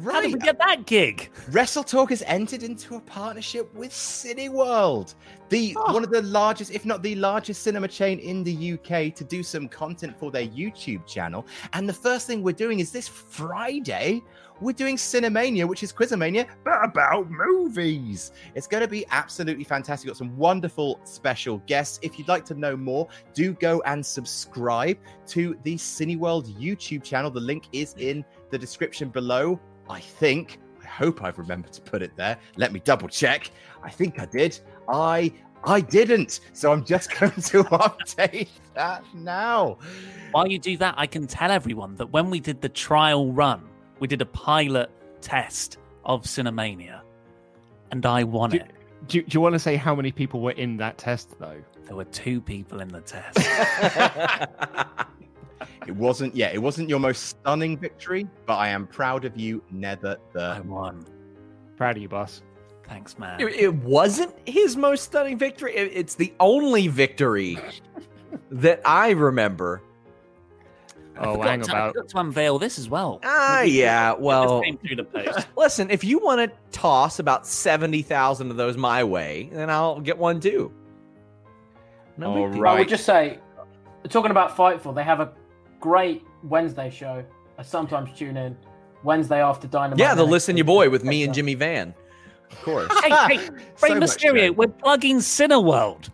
right. 0.00 0.14
How 0.14 0.20
did 0.20 0.32
we 0.32 0.38
get 0.38 0.58
that 0.58 0.86
gig? 0.86 1.30
WrestleTalk 1.50 2.10
has 2.10 2.22
entered 2.22 2.62
into 2.62 2.96
a 2.96 3.00
partnership 3.00 3.72
with 3.74 3.90
Cineworld, 3.90 5.14
the 5.48 5.76
oh. 5.78 5.92
one 5.92 6.04
of 6.04 6.10
the 6.10 6.22
largest, 6.22 6.70
if 6.70 6.84
not 6.84 7.02
the 7.02 7.14
largest, 7.16 7.62
cinema 7.62 7.88
chain 7.88 8.18
in 8.18 8.44
the 8.44 8.72
UK, 8.74 9.14
to 9.14 9.24
do 9.24 9.42
some 9.42 9.68
content 9.68 10.18
for 10.18 10.30
their 10.30 10.46
YouTube 10.46 11.06
channel. 11.06 11.46
And 11.72 11.88
the 11.88 11.92
first 11.92 12.26
thing 12.26 12.42
we're 12.42 12.52
doing 12.52 12.80
is 12.80 12.92
this 12.92 13.08
Friday, 13.08 14.22
we're 14.60 14.72
doing 14.72 14.96
Cinemania, 14.96 15.68
which 15.68 15.82
is 15.82 15.92
Quizzlemania, 15.92 16.46
but 16.64 16.82
about 16.82 17.30
movies. 17.30 18.32
It's 18.54 18.66
going 18.66 18.80
to 18.80 18.88
be 18.88 19.04
absolutely 19.10 19.64
fantastic. 19.64 20.08
Got 20.08 20.16
some 20.16 20.36
wonderful 20.36 20.98
special 21.04 21.58
guests. 21.66 21.98
If 22.00 22.18
you'd 22.18 22.28
like 22.28 22.44
to 22.46 22.54
know 22.54 22.74
more, 22.74 23.08
do 23.34 23.52
go 23.52 23.82
and 23.84 24.04
subscribe 24.04 24.96
to 25.28 25.58
the 25.62 25.74
Cineworld 25.74 26.54
YouTube 26.58 27.02
channel. 27.02 27.30
The 27.30 27.40
link 27.40 27.64
is 27.72 27.94
in 27.98 28.24
the 28.50 28.58
description 28.58 29.10
below. 29.10 29.60
I 29.88 30.00
think. 30.00 30.58
I 30.82 30.86
hope 30.86 31.22
I've 31.22 31.38
remembered 31.38 31.72
to 31.74 31.80
put 31.80 32.02
it 32.02 32.12
there. 32.16 32.38
Let 32.56 32.72
me 32.72 32.80
double 32.80 33.08
check. 33.08 33.50
I 33.82 33.90
think 33.90 34.20
I 34.20 34.26
did. 34.26 34.58
I 34.88 35.32
I 35.64 35.80
didn't. 35.80 36.40
So 36.52 36.72
I'm 36.72 36.84
just 36.84 37.10
going 37.18 37.32
to 37.32 37.64
update 37.64 38.48
that 38.74 39.02
now. 39.14 39.78
While 40.32 40.46
you 40.48 40.58
do 40.58 40.76
that, 40.78 40.94
I 40.96 41.06
can 41.06 41.26
tell 41.26 41.50
everyone 41.50 41.96
that 41.96 42.12
when 42.12 42.30
we 42.30 42.40
did 42.40 42.60
the 42.60 42.68
trial 42.68 43.32
run, 43.32 43.68
we 43.98 44.06
did 44.06 44.20
a 44.22 44.26
pilot 44.26 44.90
test 45.20 45.78
of 46.04 46.22
Cinemania, 46.22 47.00
and 47.90 48.04
I 48.06 48.22
won 48.24 48.50
Do, 48.50 48.56
it. 48.58 48.70
do, 49.08 49.22
do 49.22 49.34
you 49.34 49.40
want 49.40 49.54
to 49.54 49.58
say 49.58 49.74
how 49.76 49.94
many 49.94 50.12
people 50.12 50.40
were 50.40 50.52
in 50.52 50.76
that 50.76 50.98
test, 50.98 51.38
though? 51.40 51.60
There 51.86 51.96
were 51.96 52.04
two 52.04 52.40
people 52.40 52.80
in 52.80 52.88
the 52.88 53.00
test. 53.00 53.38
It 55.86 55.94
wasn't, 55.94 56.34
yeah, 56.34 56.50
it 56.52 56.60
wasn't 56.60 56.88
your 56.88 57.00
most 57.00 57.24
stunning 57.24 57.78
victory, 57.78 58.28
but 58.46 58.56
I 58.56 58.68
am 58.68 58.86
proud 58.86 59.24
of 59.24 59.36
you 59.38 59.62
I 60.38 60.60
won. 60.60 61.06
Proud 61.76 61.96
of 61.96 62.02
you, 62.02 62.08
boss. 62.08 62.42
Thanks, 62.88 63.18
man. 63.18 63.40
It, 63.40 63.54
it 63.54 63.74
wasn't 63.74 64.34
his 64.46 64.76
most 64.76 65.04
stunning 65.04 65.38
victory. 65.38 65.74
It- 65.74 65.92
it's 65.94 66.14
the 66.14 66.32
only 66.40 66.88
victory 66.88 67.58
that 68.50 68.80
I 68.84 69.10
remember. 69.10 69.82
Oh, 71.18 71.32
forgot 71.32 71.46
hang 71.48 71.60
to, 71.62 71.70
about. 71.70 71.88
I 71.88 71.92
forgot 71.92 72.08
to 72.10 72.18
unveil 72.18 72.58
this 72.58 72.78
as 72.78 72.90
well. 72.90 73.20
Ah, 73.24 73.62
yeah. 73.62 74.12
Well, 74.12 74.62
through 74.86 74.96
the 74.96 75.04
post. 75.04 75.48
listen, 75.56 75.90
if 75.90 76.04
you 76.04 76.18
want 76.18 76.50
to 76.50 76.56
toss 76.78 77.18
about 77.18 77.46
70,000 77.46 78.50
of 78.50 78.56
those 78.58 78.76
my 78.76 79.02
way, 79.02 79.48
then 79.50 79.70
I'll 79.70 80.00
get 80.00 80.18
one 80.18 80.40
too. 80.40 80.70
No 82.18 82.34
big 82.34 82.42
All 82.42 82.52
deal. 82.52 82.66
I 82.66 82.78
would 82.78 82.88
just 82.88 83.04
say, 83.06 83.38
talking 84.08 84.30
about 84.30 84.56
Fightful, 84.56 84.94
they 84.94 85.04
have 85.04 85.20
a 85.20 85.32
great 85.86 86.24
Wednesday 86.42 86.90
show. 86.90 87.24
I 87.58 87.62
sometimes 87.62 88.10
tune 88.18 88.36
in 88.36 88.56
Wednesday 89.04 89.40
after 89.40 89.68
Dynamite. 89.68 90.00
Yeah, 90.00 90.16
the 90.16 90.24
NXT. 90.24 90.30
Listen 90.30 90.56
Your 90.56 90.64
Boy 90.64 90.90
with 90.90 91.04
me 91.04 91.22
and 91.22 91.32
Jimmy 91.32 91.54
Van. 91.54 91.94
Of 92.50 92.62
course. 92.62 92.92
hey, 93.04 93.36
hey, 93.36 93.46
So 93.76 93.88
Rey 93.88 94.00
much 94.00 94.10
Mysterio, 94.10 94.56
we're 94.56 94.66
plugging 94.66 95.18
Cineworld. 95.18 96.10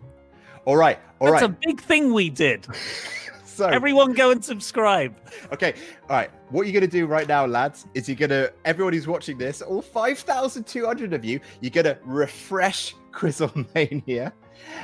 All 0.65 0.77
right. 0.77 0.99
All 1.19 1.31
That's 1.31 1.41
right. 1.41 1.49
a 1.49 1.57
big 1.65 1.81
thing 1.81 2.13
we 2.13 2.29
did. 2.29 2.67
So 3.45 3.67
Everyone 3.67 4.13
go 4.13 4.31
and 4.31 4.43
subscribe. 4.43 5.15
Okay, 5.51 5.75
all 6.09 6.15
right. 6.15 6.31
What 6.49 6.65
you're 6.65 6.73
gonna 6.73 6.87
do 6.87 7.05
right 7.05 7.27
now, 7.27 7.45
lads, 7.45 7.85
is 7.93 8.09
you're 8.09 8.15
gonna 8.15 8.49
everyone 8.65 8.93
who's 8.93 9.05
watching 9.05 9.37
this, 9.37 9.61
all 9.61 9.83
five 9.83 10.17
thousand 10.17 10.65
two 10.65 10.87
hundred 10.87 11.13
of 11.13 11.23
you, 11.23 11.39
you're 11.61 11.69
gonna 11.69 11.99
refresh 12.03 12.95
Quizzlemania, 13.11 14.31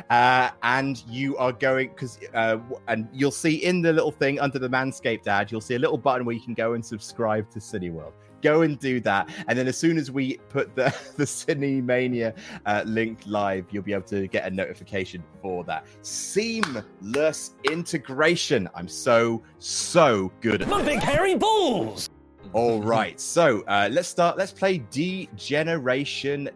uh, 0.09 0.49
and 0.63 1.03
you 1.07 1.38
are 1.38 1.51
going 1.51 1.89
because 1.89 2.19
uh, 2.34 2.57
and 2.88 3.07
you'll 3.13 3.32
see 3.32 3.55
in 3.55 3.82
the 3.82 3.93
little 3.93 4.11
thing 4.11 4.39
under 4.39 4.59
the 4.59 4.69
Manscaped 4.69 5.27
ad, 5.27 5.51
you'll 5.51 5.61
see 5.61 5.75
a 5.75 5.80
little 5.80 5.97
button 5.97 6.25
where 6.25 6.36
you 6.36 6.41
can 6.41 6.53
go 6.53 6.73
and 6.73 6.86
subscribe 6.86 7.49
to 7.51 7.59
Cineworld. 7.59 8.13
Go 8.41 8.61
and 8.61 8.80
do 8.80 9.01
that, 9.01 9.30
and 9.47 9.59
then 9.59 9.67
as 9.67 9.77
soon 9.77 9.97
as 9.97 10.11
we 10.11 10.38
put 10.49 10.73
the 10.75 10.95
the 11.17 11.25
Cinemania 11.25 12.36
uh, 12.65 12.84
link 12.86 13.19
live, 13.25 13.65
you'll 13.69 13.84
be 13.84 13.93
able 13.93 14.07
to 14.07 14.27
get 14.27 14.45
a 14.45 14.49
notification 14.49 15.23
for 15.41 15.63
that. 15.65 15.86
Seamless 16.01 17.55
integration. 17.69 18.69
I'm 18.73 18.88
so 18.88 19.43
so 19.57 20.32
good 20.39 20.61
at 20.61 20.69
The 20.69 20.84
big 20.84 20.99
hairy 21.01 21.36
balls. 21.36 22.09
all 22.53 22.82
right, 22.82 23.19
so 23.19 23.61
uh, 23.67 23.89
let's 23.91 24.07
start. 24.07 24.38
Let's 24.38 24.53
play 24.53 24.77
Degeneration 24.89 26.49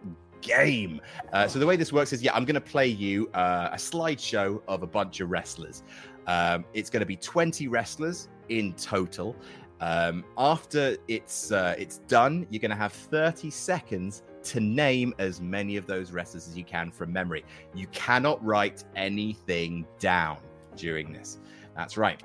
Game. 0.44 1.02
Uh, 1.32 1.48
so 1.48 1.58
the 1.58 1.66
way 1.66 1.76
this 1.76 1.92
works 1.92 2.14
is, 2.14 2.22
yeah, 2.22 2.34
I'm 2.36 2.46
going 2.46 2.56
to 2.56 2.62
play 2.62 2.88
you 2.88 3.30
uh, 3.34 3.70
a 3.72 3.78
slideshow 3.78 4.62
of 4.68 4.84
a 4.84 4.88
bunch 4.88 5.22
of 5.22 5.32
wrestlers. 5.32 5.84
Um, 6.28 6.66
it's 6.74 6.90
going 6.90 7.00
to 7.00 7.06
be 7.06 7.16
20 7.16 7.68
wrestlers 7.68 8.30
in 8.50 8.74
total. 8.74 9.36
Um, 9.82 10.24
after 10.38 10.96
it's 11.08 11.52
uh, 11.52 11.76
it's 11.78 11.98
done, 12.08 12.48
you're 12.50 12.62
going 12.62 12.72
to 12.72 12.78
have 12.78 12.94
30 12.94 13.50
seconds 13.50 14.24
to 14.44 14.60
name 14.60 15.14
as 15.20 15.42
many 15.42 15.78
of 15.78 15.88
those 15.88 16.12
wrestlers 16.12 16.48
as 16.48 16.58
you 16.58 16.64
can 16.64 16.92
from 16.92 17.12
memory. 17.12 17.44
You 17.74 17.88
cannot 17.88 18.44
write 18.44 18.84
anything 18.96 19.86
down 20.00 20.38
during 20.76 21.12
this. 21.12 21.40
That's 21.76 21.98
right. 21.98 22.22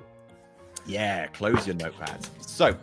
Yeah, 0.85 1.27
close 1.27 1.67
your 1.67 1.75
notepad. 1.75 2.27
So, 2.39 2.77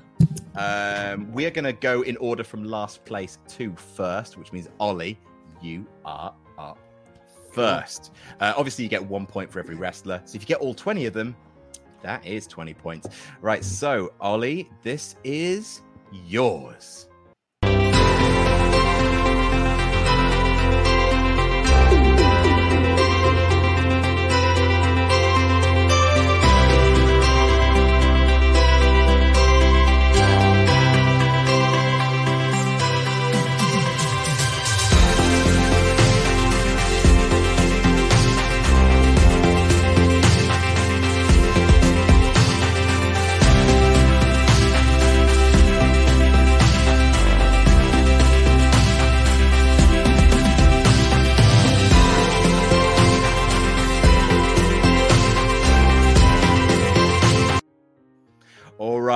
um, 0.57 1.33
we 1.33 1.47
are 1.47 1.51
going 1.51 1.65
to 1.65 1.73
go 1.73 2.03
in 2.03 2.17
order 2.19 2.45
from 2.45 2.65
last 2.65 3.05
place 3.05 3.39
to 3.49 3.75
first, 3.77 4.37
which 4.37 4.53
means 4.53 4.69
Ollie, 4.81 5.19
you 5.63 5.87
are 6.05 6.35
up 6.59 6.79
first. 7.53 8.13
Uh, 8.41 8.53
obviously, 8.57 8.85
you 8.85 8.91
get 8.91 9.05
one 9.05 9.27
point 9.27 9.51
for 9.51 9.59
every 9.59 9.75
wrestler. 9.75 10.21
So, 10.25 10.37
if 10.37 10.43
you 10.43 10.47
get 10.47 10.59
all 10.59 10.75
20 10.75 11.07
of 11.07 11.13
them, 11.13 11.37
that 12.03 12.25
is 12.25 12.47
20 12.47 12.75
points. 12.75 13.09
Right. 13.41 13.65
So, 13.65 14.13
Ollie, 14.21 14.71
this 14.83 15.17
is 15.25 15.83
yours. 16.13 17.09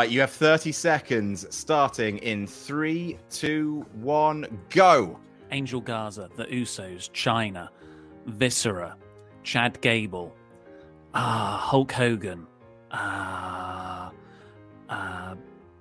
Right. 0.01 0.09
You 0.09 0.21
have 0.21 0.31
30 0.31 0.73
seconds 0.73 1.47
starting 1.55 2.17
in 2.21 2.47
three, 2.47 3.19
two, 3.29 3.85
one, 3.93 4.47
go. 4.71 5.21
Angel 5.51 5.79
Garza, 5.79 6.31
the 6.37 6.47
Usos, 6.47 7.11
Chyna, 7.11 7.69
Viscera, 8.25 8.97
Chad 9.43 9.79
Gable, 9.83 10.35
ah, 11.13 11.59
Hulk 11.63 11.93
Hogan, 11.93 12.47
ah, 12.93 14.11
uh, 14.89 15.35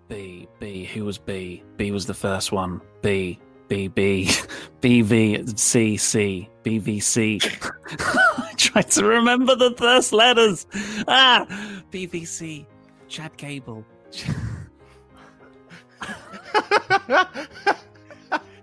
B, 0.09 0.49
B, 0.59 0.83
who 0.83 1.05
was 1.05 1.17
B? 1.17 1.63
B 1.77 1.91
was 1.91 2.05
the 2.05 2.13
first 2.13 2.51
one. 2.51 2.81
B, 3.01 3.39
B, 3.69 3.87
B, 3.87 4.29
B, 4.81 5.01
V, 5.01 5.45
C, 5.55 5.95
C, 5.95 6.49
B, 6.63 6.77
V, 6.77 6.99
C. 6.99 7.39
I 7.41 7.47
B, 7.47 7.47
B, 7.47 7.53
C, 7.53 8.49
C, 8.49 8.55
tried 8.57 8.91
to 8.91 9.05
remember 9.05 9.55
the 9.55 9.73
first 9.77 10.11
letters. 10.11 10.67
Ah, 11.07 11.45
BVC, 11.89 12.65
Chad 13.07 13.37
Gable. 13.37 13.85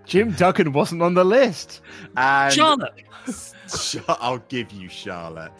Jim 0.05 0.31
Duggan 0.31 0.71
wasn't 0.71 1.01
on 1.01 1.13
the 1.13 1.23
list. 1.23 1.81
And 2.15 2.53
Charlotte. 2.53 2.93
I'll 4.07 4.37
give 4.47 4.71
you 4.71 4.87
Charlotte, 4.87 5.51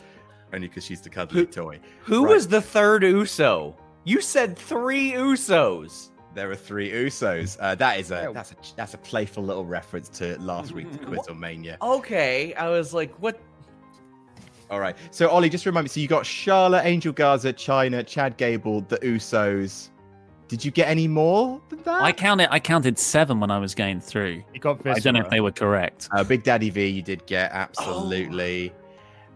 only 0.54 0.68
because 0.70 0.86
she's 0.86 1.02
the 1.02 1.10
cuddly 1.10 1.46
toy. 1.46 1.80
Who 2.04 2.24
Right. 2.26 2.36
was 2.36 2.48
the 2.48 2.62
third 2.62 3.04
Uso? 3.04 3.76
You 4.06 4.22
said 4.22 4.58
three 4.58 5.12
Usos. 5.12 6.12
There 6.34 6.50
are 6.50 6.56
three 6.56 6.92
Usos. 6.92 7.58
Uh, 7.60 7.76
that 7.76 8.00
is 8.00 8.12
a 8.12 8.32
that's 8.34 8.52
a 8.52 8.56
that's 8.78 8.94
a 8.94 8.98
playful 9.00 9.44
little 9.44 9.66
reference 9.66 10.08
to 10.20 10.40
last 10.40 10.72
week's 10.72 10.96
Quizzlemania. 10.98 11.76
Okay, 11.82 12.54
I 12.54 12.70
was 12.70 12.94
like, 12.94 13.14
what? 13.16 13.42
All 14.70 14.80
right. 14.80 14.96
So 15.12 15.30
Ollie, 15.30 15.50
just 15.50 15.66
remind 15.66 15.86
me. 15.86 15.90
So 15.90 16.00
you 16.00 16.08
got 16.08 16.26
Charlotte, 16.26 16.86
Angel 16.86 17.14
Garza, 17.14 17.54
Chyna, 17.54 18.06
Chad 18.06 18.38
Gable, 18.38 18.82
the 18.82 18.98
Usos. 19.00 19.90
Did 20.48 20.64
you 20.64 20.72
get 20.72 20.88
any 20.88 21.08
more 21.08 21.62
than 21.70 21.84
that? 21.84 22.02
I 22.02 22.12
counted. 22.12 22.48
I 22.52 22.60
counted 22.60 22.98
seven 22.98 23.40
when 23.40 23.52
I 23.52 23.60
was 23.60 23.76
going 23.76 24.00
through. 24.00 24.44
He 24.54 24.60
got 24.60 24.86
I 24.88 25.00
don't 25.00 25.14
know 25.14 25.22
if 25.22 25.30
they 25.30 25.42
were 25.42 25.52
correct. 25.52 26.08
Uh, 26.12 26.24
Big 26.24 26.44
Daddy 26.44 26.70
V, 26.70 26.88
you 26.88 27.02
did 27.02 27.26
get 27.26 27.52
absolutely. 27.52 28.74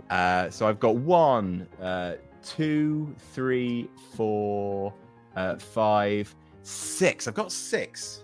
Uh, 0.10 0.50
so 0.50 0.68
I've 0.68 0.80
got 0.80 0.96
one, 0.98 1.68
uh, 1.82 2.16
two, 2.44 3.14
three, 3.34 3.90
four, 4.14 4.94
uh, 5.36 5.58
five, 5.58 6.34
six. 6.64 7.28
I've 7.28 7.34
got 7.34 7.52
six. 7.52 8.24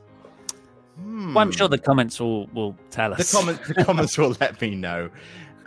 Hmm. 0.98 1.34
Well, 1.34 1.44
I'm 1.44 1.52
sure 1.52 1.68
the 1.68 1.78
comments 1.78 2.20
will 2.20 2.48
will 2.48 2.76
tell 2.90 3.14
us. 3.14 3.18
the 3.18 3.24
us. 3.24 3.32
comments. 3.34 3.68
The 3.68 3.84
comments 3.84 4.18
will 4.18 4.36
let 4.40 4.60
me 4.62 4.76
know. 4.76 5.10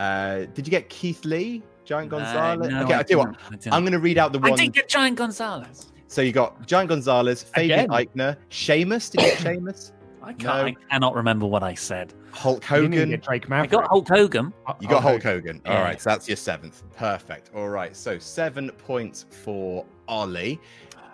Uh, 0.00 0.46
did 0.54 0.66
you 0.66 0.70
get 0.70 0.88
Keith 0.88 1.24
Lee, 1.24 1.62
Giant 1.84 2.12
Uh, 2.12 2.16
Gonzalez? 2.18 2.70
no, 2.70 2.84
okay, 2.84 2.94
I 2.94 2.98
I 3.00 3.02
tell 3.02 3.10
you 3.10 3.18
what. 3.18 3.26
didn't, 3.32 3.38
I 3.46 3.50
didn't. 3.56 3.72
I'm 3.74 3.82
going 3.82 3.92
to 3.92 3.98
read 3.98 4.18
out 4.18 4.32
the 4.32 4.38
one. 4.38 4.48
I 4.48 4.50
ones. 4.52 4.60
did 4.62 4.72
get 4.72 4.88
Giant 4.88 5.16
Gonzalez. 5.16 5.92
So 6.08 6.22
you 6.22 6.32
got 6.32 6.66
Giant 6.66 6.88
Gonzalez, 6.88 7.42
Fabian 7.42 7.80
Again? 7.90 7.90
Aichner, 7.90 8.36
Sheamus. 8.48 9.10
Did 9.10 9.20
you 9.22 9.30
get 9.30 9.38
Sheamus? 9.42 9.92
I, 10.22 10.34
No. 10.40 10.52
I 10.52 10.76
cannot 10.90 11.14
remember 11.14 11.46
what 11.46 11.62
I 11.62 11.74
said. 11.74 12.12
Hulk 12.32 12.62
You 12.70 12.76
didn't 12.76 12.94
even 12.94 12.98
Hogan. 12.98 13.10
get 13.10 13.22
Drake 13.22 13.50
I 13.50 13.66
got 13.66 13.88
Hulk 13.88 14.08
Hogan. 14.08 14.52
You 14.80 14.88
got 14.88 14.98
Oh, 14.98 15.00
Hulk 15.08 15.22
Hogan. 15.22 15.60
All 15.66 15.72
Yeah. 15.74 15.82
right, 15.82 16.00
so 16.00 16.10
that's 16.10 16.28
your 16.28 16.36
seventh. 16.36 16.82
Perfect. 16.96 17.50
All 17.54 17.68
right, 17.68 17.94
so 17.96 18.18
seven 18.18 18.70
points 18.70 19.26
for 19.44 19.84
Ollie. 20.08 20.60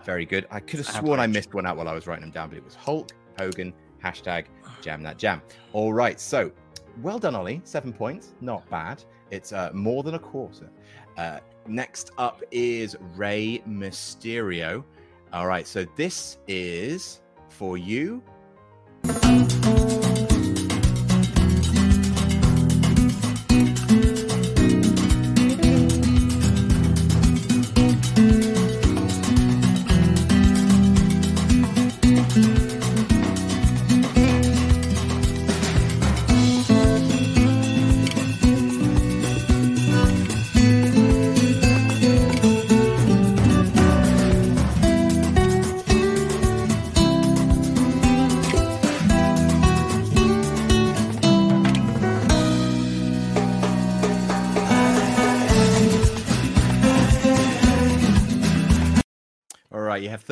Very 0.05 0.24
good. 0.26 0.47
I 0.51 0.61
could 0.61 0.78
have 0.80 0.89
sworn 0.89 1.18
I 1.20 1.26
missed 1.26 1.55
one 1.55 1.66
out 1.66 1.76
while 1.76 1.89
I 1.89 1.93
was 1.93 2.07
writing 2.07 2.22
them 2.22 2.30
down, 2.30 2.49
but 2.51 2.59
it 2.59 2.64
was 2.64 2.74
Hulk 2.74 3.11
Hogan. 3.39 3.72
Hashtag 4.05 4.45
jam 4.82 5.03
that 5.03 5.18
jam. 5.18 5.41
All 5.72 5.93
right, 5.93 6.20
so 6.20 6.53
well 7.03 7.18
done, 7.18 7.34
Ollie. 7.34 7.61
Seven 7.64 7.92
points. 7.92 8.34
Not 8.40 8.68
bad. 8.70 9.03
It's 9.30 9.53
uh, 9.53 9.70
more 9.72 10.03
than 10.03 10.14
a 10.14 10.18
quarter. 10.18 10.70
Uh, 11.16 11.40
next 11.66 12.11
up 12.18 12.42
is 12.51 12.97
Rey 13.14 13.62
Mysterio. 13.68 14.84
All 15.32 15.47
right, 15.47 15.66
so 15.66 15.84
this 15.97 16.38
is 16.47 17.20
for 17.49 17.76
you. 17.76 18.22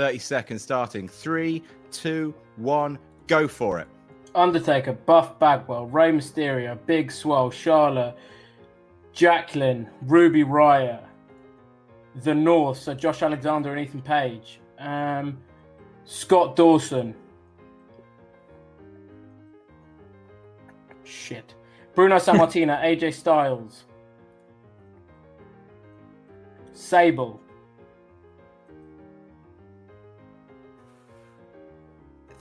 30 0.05 0.19
seconds 0.19 0.63
starting. 0.63 1.09
Three, 1.09 1.63
two, 1.91 2.35
one, 2.57 2.99
go 3.27 3.49
for 3.49 3.79
it. 3.79 3.89
Undertaker, 4.35 4.93
Buff 4.93 5.39
Bagwell, 5.39 5.87
Rey 5.87 6.13
Mysterio, 6.13 6.79
Big 6.85 7.11
Swell, 7.11 7.51
Charlotte, 7.51 8.15
Jacqueline, 9.15 9.89
Ruby 10.03 10.45
Riott, 10.45 11.05
The 12.17 12.35
North, 12.35 12.77
so 12.77 12.93
Josh 12.93 13.23
Alexander 13.23 13.73
and 13.75 13.81
Ethan 13.81 14.03
Page, 14.03 14.61
um, 14.79 15.39
Scott 16.05 16.55
Dawson. 16.55 17.15
Shit. 21.03 21.55
Bruno 21.95 22.17
Sammartino, 22.17 22.79
AJ 22.85 23.15
Styles, 23.15 23.85
Sable, 26.75 27.41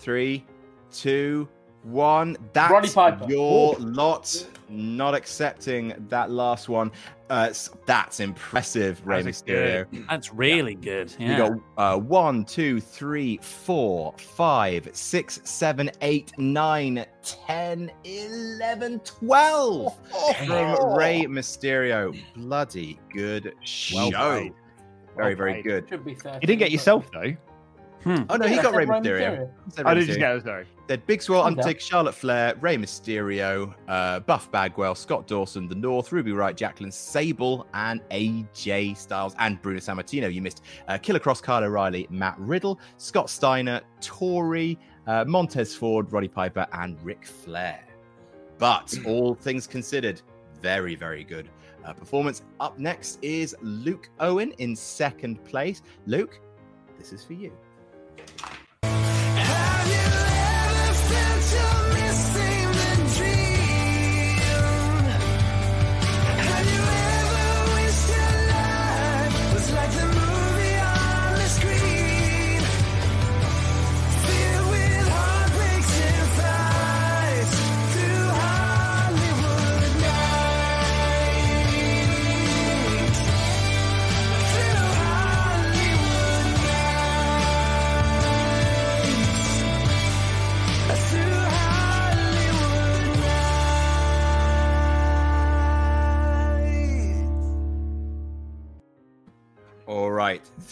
Three, 0.03 0.45
two, 0.91 1.47
one. 1.83 2.35
That's 2.51 2.93
your 3.29 3.75
lot. 3.79 4.47
Not 4.67 5.15
accepting 5.15 5.93
that 6.09 6.29
last 6.29 6.67
one. 6.67 6.91
Uh, 7.29 7.53
that's 7.85 8.19
impressive, 8.19 9.01
Rey 9.07 9.21
That's 9.21 9.41
Mysterio. 9.43 9.89
good. 9.89 10.05
That's 10.09 10.33
really 10.33 10.75
good. 10.75 11.15
You 11.17 11.37
got 11.37 11.51
uh, 11.77 11.97
one, 11.97 12.43
two, 12.43 12.81
three, 12.81 13.37
four, 13.41 14.13
five, 14.17 14.89
six, 14.91 15.39
seven, 15.45 15.89
eight, 16.01 16.33
nine, 16.37 17.05
ten, 17.23 17.89
eleven, 18.03 18.99
twelve 18.99 19.95
from 20.45 20.95
Rey 20.97 21.27
Mysterio. 21.29 22.13
Bloody 22.35 22.99
good 23.13 23.53
show. 23.63 24.09
Well. 24.09 24.49
Very, 25.15 25.35
Well 25.35 25.35
very 25.35 25.61
good. 25.61 25.87
Should 25.87 26.03
be 26.03 26.11
You 26.11 26.39
didn't 26.41 26.59
get 26.59 26.71
yourself 26.71 27.09
though. 27.13 27.35
Oh 28.05 28.35
no, 28.35 28.45
Yeah, 28.45 28.47
he 28.47 28.59
I 28.59 28.63
got 28.63 28.71
said 28.71 28.75
Rey 28.77 28.85
Rey 28.85 28.99
Mysterio. 28.99 29.01
Mysterio. 29.01 29.49
I 29.49 29.69
said 29.69 29.85
I 29.85 29.93
Rey 29.93 29.99
did 29.99 30.07
you 30.09 30.15
Mysterio. 30.15 30.19
get 30.19 30.35
it? 30.37 30.43
Sorry. 30.43 30.65
Then 30.87 31.01
Big 31.07 31.21
Swell, 31.21 31.43
Calm 31.43 31.53
down. 31.53 31.59
Undertaker, 31.59 31.79
Charlotte 31.79 32.15
Flair, 32.15 32.55
Rey 32.59 32.75
Mysterio, 32.77 33.73
uh, 33.87 34.19
Buff 34.21 34.51
Bagwell, 34.51 34.95
Scott 34.95 35.27
Dawson, 35.27 35.67
The 35.69 35.75
North, 35.75 36.11
Ruby 36.11 36.31
Riott, 36.31 36.55
Jacqueline 36.55 36.91
Sable, 36.91 37.65
and 37.73 38.01
AJ 38.11 38.97
Styles, 38.97 39.33
and 39.39 39.61
Bruno 39.61 39.79
Sammartino. 39.79 40.33
You 40.33 40.41
missed 40.41 40.61
uh, 40.89 40.97
Killer 40.97 41.19
Kross, 41.19 41.41
Kyle 41.41 41.63
O'Reilly, 41.63 42.05
Matt 42.09 42.35
Riddle, 42.37 42.79
Scott 42.97 43.29
Steiner, 43.29 43.79
Tori, 44.01 44.77
uh, 45.07 45.23
Montez 45.25 45.73
Ford, 45.73 46.11
Roddy 46.11 46.27
Piper, 46.27 46.67
and 46.73 47.01
Ric 47.01 47.25
Flair. 47.25 47.85
But 48.57 48.93
all 49.05 49.35
things 49.35 49.67
considered, 49.67 50.21
very, 50.61 50.95
very 50.95 51.23
good 51.23 51.49
uh, 51.85 51.93
performance. 51.93 52.43
Up 52.59 52.77
next 52.77 53.19
is 53.21 53.55
Luke 53.61 54.09
Owen 54.19 54.51
in 54.57 54.75
second 54.75 55.43
place. 55.45 55.81
Luke, 56.07 56.39
this 56.97 57.13
is 57.13 57.23
for 57.23 57.33
you. 57.33 57.51
All 58.19 58.25
right, 58.43 58.52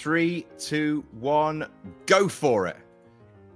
three, 0.02 0.47
two, 0.58 1.04
one, 1.20 1.68
go 2.08 2.28
for 2.28 2.66
it. 2.66 2.78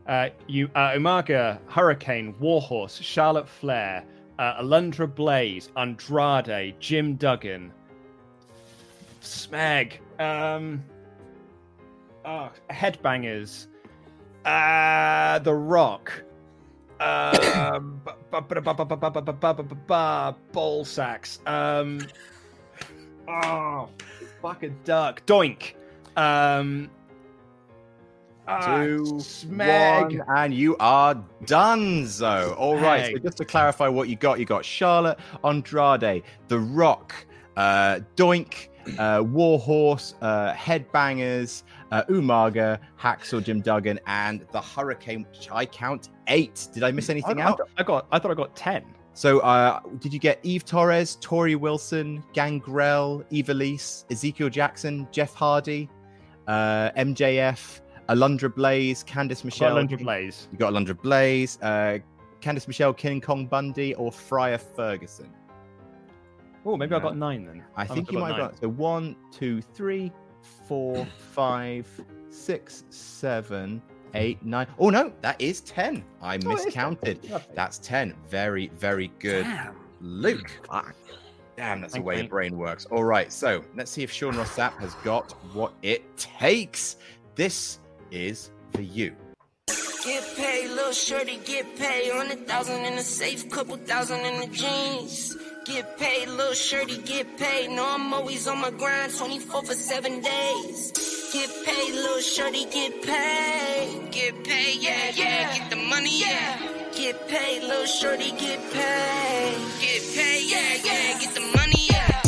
Uh, 0.05 0.29
you, 0.45 0.69
uh, 0.75 0.91
Umaga, 0.91 1.57
Hurricane, 1.67 2.35
Warhorse, 2.39 3.01
Charlotte 3.01 3.49
Flair, 3.49 4.05
uh, 4.37 4.61
Alundra 4.61 5.07
Blaze, 5.07 5.71
Andrade, 5.75 6.75
Jim 6.79 7.15
Duggan, 7.15 7.71
Smeg, 9.23 9.93
um, 10.19 10.83
oh, 12.25 12.51
Headbangers, 12.69 13.65
uh, 14.45 15.39
The 15.39 15.53
Rock, 15.53 16.11
um, 16.99 17.99
Ball 20.51 20.85
Sacks, 20.85 21.39
um, 21.47 21.99
oh, 23.27 23.89
fucking 24.43 24.77
duck, 24.83 25.25
Doink, 25.25 25.73
um, 26.15 26.89
two, 28.45 29.03
Smeg. 29.17 30.17
one, 30.17 30.37
and 30.37 30.53
you 30.53 30.77
are 30.77 31.15
done. 31.45 32.07
So, 32.07 32.55
all 32.57 32.77
right. 32.77 33.13
So, 33.13 33.19
just 33.19 33.37
to 33.37 33.45
clarify 33.45 33.87
what 33.87 34.07
you 34.09 34.15
got, 34.15 34.39
you 34.39 34.45
got 34.45 34.63
Charlotte, 34.63 35.19
Andrade, 35.43 36.23
The 36.47 36.59
Rock, 36.59 37.13
uh, 37.57 37.99
Doink, 38.15 38.69
uh, 38.99 39.23
Warhorse, 39.23 40.15
uh, 40.21 40.53
Headbangers, 40.53 41.63
uh, 41.91 42.03
Umaga, 42.03 42.79
Hacksaw, 42.99 43.43
Jim 43.43 43.61
Duggan, 43.61 43.99
and 44.05 44.45
the 44.51 44.61
Hurricane, 44.61 45.25
which 45.31 45.49
I 45.51 45.65
count 45.65 46.09
eight. 46.27 46.67
Did 46.73 46.83
I 46.83 46.91
miss 46.91 47.09
anything 47.09 47.39
I, 47.39 47.45
I 47.45 47.47
out? 47.47 47.57
th- 47.57 47.69
I 47.77 47.83
got. 47.83 48.07
I 48.11 48.19
thought 48.19 48.31
I 48.31 48.35
got 48.35 48.55
ten. 48.55 48.83
So, 49.13 49.39
uh, 49.39 49.79
did 49.99 50.13
you 50.13 50.19
get 50.19 50.39
Eve 50.43 50.65
Torres, 50.65 51.17
Torrie 51.21 51.55
Wilson, 51.55 52.21
Gangrel, 52.33 53.23
Eva 53.29 53.53
Evilise, 53.53 54.03
Ezekiel 54.11 54.49
Jackson, 54.49 55.07
Jeff 55.09 55.33
Hardy, 55.33 55.89
uh, 56.47 56.91
MJF, 56.97 57.81
Alundra 58.09 58.53
Blaze, 58.53 59.03
Candice 59.03 59.43
Michelle? 59.43 59.75
Alundra 59.75 59.97
Blaze. 59.99 60.47
You 60.51 60.57
got 60.57 60.73
Alundra 60.73 60.99
Blaze, 61.01 61.57
uh, 61.61 61.99
Candice 62.41 62.67
Michelle, 62.67 62.93
King 62.93 63.21
Kong 63.21 63.45
Bundy, 63.47 63.93
or 63.95 64.11
Friar 64.11 64.57
Ferguson? 64.57 65.29
Oh, 66.65 66.75
maybe 66.77 66.95
I 66.95 66.99
got 66.99 67.15
nine 67.17 67.45
then. 67.45 67.63
I 67.75 67.85
think 67.85 68.11
you 68.11 68.19
might 68.19 68.29
have 68.35 68.51
got 68.51 68.59
so 68.59 68.69
one, 68.69 69.15
two, 69.31 69.61
three, 69.61 70.11
four, 70.67 71.05
five, 71.31 71.87
six, 72.29 72.85
seven, 72.89 73.81
eight, 74.15 74.43
nine. 74.43 74.65
Oh 74.79 74.89
no, 74.89 75.13
that 75.21 75.39
is 75.39 75.61
ten. 75.61 76.03
I 76.21 76.35
Oh, 76.35 76.37
it 76.37 76.37
is 76.37 76.43
10. 76.43 76.53
miscounted. 76.65 77.31
That's 77.53 77.77
ten. 77.77 78.15
Very, 78.27 78.69
very 78.69 79.11
good. 79.19 79.43
Damn. 79.43 79.75
Luke. 80.01 80.51
Fuck. 81.55 81.65
Damn, 81.65 81.81
that's 81.81 81.93
the 81.93 82.01
way 82.01 82.15
you. 82.15 82.21
your 82.21 82.29
brain 82.29 82.57
works. 82.57 82.85
All 82.85 83.03
right, 83.03 83.31
so 83.31 83.63
let's 83.75 83.91
see 83.91 84.03
if 84.03 84.11
Sean 84.11 84.35
Ross 84.37 84.55
Sapp 84.55 84.77
has 84.79 84.93
got 84.95 85.31
what 85.53 85.73
it 85.81 86.17
takes. 86.17 86.97
This 87.35 87.79
is 88.11 88.51
for 88.73 88.81
you. 88.81 89.15
Get 90.03 90.35
paid, 90.37 90.69
little 90.69 90.91
shorty, 90.91 91.37
get 91.45 91.75
paid. 91.77 92.11
Hundred 92.11 92.47
thousand 92.47 92.85
in 92.85 92.95
the 92.95 93.01
safe, 93.01 93.49
couple 93.49 93.77
thousand 93.77 94.19
in 94.25 94.41
the 94.41 94.47
jeans. 94.55 95.35
Get 95.65 95.97
paid, 95.97 96.27
little 96.27 96.53
shorty, 96.53 96.97
get 96.99 97.37
paid. 97.37 97.71
No, 97.71 97.95
I'm 97.95 98.13
always 98.13 98.47
on 98.47 98.59
my 98.59 98.69
grind, 98.69 99.17
24 99.17 99.63
for 99.63 99.73
seven 99.73 100.21
days. 100.21 100.91
Get 101.33 101.49
paid, 101.65 101.93
little 101.95 102.19
shorty, 102.19 102.65
get 102.65 103.01
paid. 103.01 104.11
Get 104.11 104.43
paid, 104.43 104.79
yeah, 104.79 105.11
yeah, 105.15 105.57
get 105.57 105.69
the 105.71 105.75
money, 105.77 106.19
yeah. 106.21 106.84
Get 106.95 107.27
paid, 107.27 107.61
little 107.63 107.85
shorty, 107.85 108.31
get 108.31 108.59
paid. 108.71 109.57
Get 109.81 110.01
paid, 110.15 110.49
yeah, 110.49 110.75
yeah, 110.85 111.19
get 111.19 111.33
the 111.33 111.41
money, 111.41 111.87
yeah. 111.89 112.21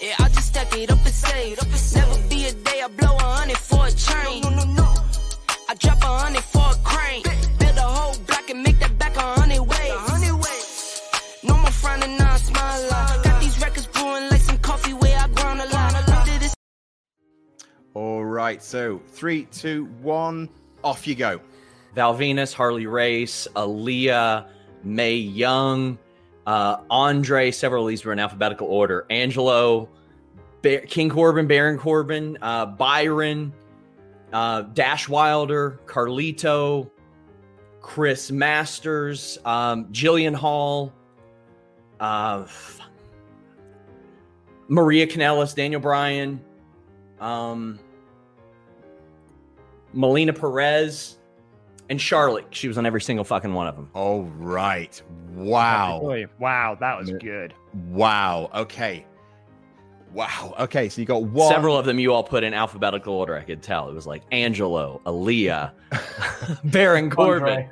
Yeah, 0.00 0.14
I 0.20 0.28
just 0.30 0.48
stack 0.48 0.74
it 0.74 0.90
up 0.90 0.98
and 1.04 1.08
save. 1.08 1.58
Never 1.94 2.28
be 2.30 2.46
a 2.46 2.52
day 2.52 2.80
I 2.82 2.88
blow 2.88 3.14
a 3.14 3.22
hundred 3.22 3.58
for 3.58 3.86
a 3.86 3.90
chain. 3.90 4.40
No, 4.40 4.50
no, 4.50 4.64
no. 4.64 4.94
I 5.68 5.74
drop 5.74 6.02
a 6.02 6.06
hundred 6.06 6.44
for 6.44 6.64
a 6.64 6.74
crane. 6.82 7.22
Build 7.58 7.76
a 7.76 7.82
whole 7.82 8.16
block 8.26 8.48
and 8.48 8.62
make 8.62 8.78
that 8.80 8.98
back 8.98 9.16
a 9.16 9.20
hundred 9.20 9.62
ways. 9.62 11.00
No 11.42 11.54
more 11.54 11.70
frowning, 11.70 12.16
now 12.16 12.32
I 12.32 12.38
smile 12.38 12.80
a 12.80 12.88
lot. 12.88 13.22
Got 13.24 13.40
these 13.42 13.60
records 13.60 13.86
brewing 13.88 14.30
like 14.30 14.40
some 14.40 14.58
coffee 14.58 14.94
where 14.94 15.18
I 15.18 15.28
ground 15.28 15.60
a 15.60 15.66
lot. 15.66 15.94
After 15.94 16.38
this 16.38 16.54
All 17.92 18.24
right, 18.24 18.62
so 18.62 19.02
three, 19.08 19.44
two, 19.44 19.84
one, 20.00 20.48
off 20.82 21.06
you 21.06 21.14
go. 21.14 21.40
Val 21.94 22.14
Venis, 22.14 22.52
Harley 22.52 22.86
Race, 22.86 23.46
Aliyah, 23.56 24.46
Mae 24.82 25.14
Young, 25.14 25.98
uh, 26.46 26.78
Andre. 26.90 27.50
Several 27.50 27.84
of 27.84 27.88
these 27.88 28.04
were 28.04 28.12
in 28.12 28.18
alphabetical 28.18 28.66
order. 28.66 29.06
Angelo, 29.10 29.88
King 30.62 31.08
Corbin, 31.08 31.46
Baron 31.46 31.78
Corbin, 31.78 32.38
uh, 32.42 32.66
Byron, 32.66 33.52
uh, 34.32 34.62
Dash 34.62 35.08
Wilder, 35.08 35.80
Carlito, 35.86 36.90
Chris 37.80 38.30
Masters, 38.30 39.38
um, 39.44 39.86
Jillian 39.86 40.34
Hall, 40.34 40.92
uh, 42.00 42.46
Maria 44.68 45.06
Kanellis, 45.06 45.54
Daniel 45.54 45.80
Bryan. 45.80 46.40
Um, 47.20 47.78
Melina 49.94 50.32
Perez, 50.32 51.18
and 51.88 52.00
Charlotte. 52.00 52.46
She 52.50 52.68
was 52.68 52.78
on 52.78 52.86
every 52.86 53.00
single 53.00 53.24
fucking 53.24 53.52
one 53.52 53.66
of 53.66 53.76
them. 53.76 53.90
All 53.94 54.24
right. 54.38 55.00
Wow. 55.34 56.26
Wow, 56.38 56.76
that 56.80 56.98
was 56.98 57.10
good. 57.10 57.54
Wow. 57.88 58.50
Okay. 58.54 59.06
Wow. 60.12 60.54
Okay. 60.60 60.88
So 60.88 61.00
you 61.00 61.06
got 61.06 61.22
one. 61.24 61.52
Several 61.52 61.76
of 61.76 61.84
them 61.86 61.98
you 61.98 62.12
all 62.12 62.24
put 62.24 62.44
in 62.44 62.54
alphabetical 62.54 63.14
order. 63.14 63.36
I 63.36 63.42
could 63.42 63.62
tell. 63.62 63.88
It 63.88 63.94
was 63.94 64.06
like 64.06 64.22
Angelo, 64.32 65.00
Aliyah, 65.06 65.72
Baron 66.64 67.10
Corbin, 67.10 67.48
Andre. 67.48 67.70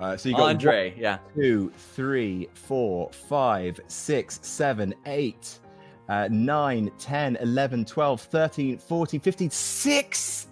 Uh, 0.00 0.16
so 0.16 0.28
you 0.28 0.36
got 0.36 0.50
Andre. 0.50 0.94
Yeah. 0.96 1.18
one, 1.18 1.42
two, 1.42 1.72
three, 1.76 2.48
four, 2.54 3.10
five, 3.12 3.80
six, 3.88 4.38
seven, 4.42 4.94
eight, 5.06 5.58
uh, 6.08 6.28
9, 6.30 6.90
10, 6.98 7.36
11, 7.36 7.84
12, 7.84 8.20
13, 8.20 8.78
14, 8.78 9.20
15, 9.20 9.50
16. 9.50 10.49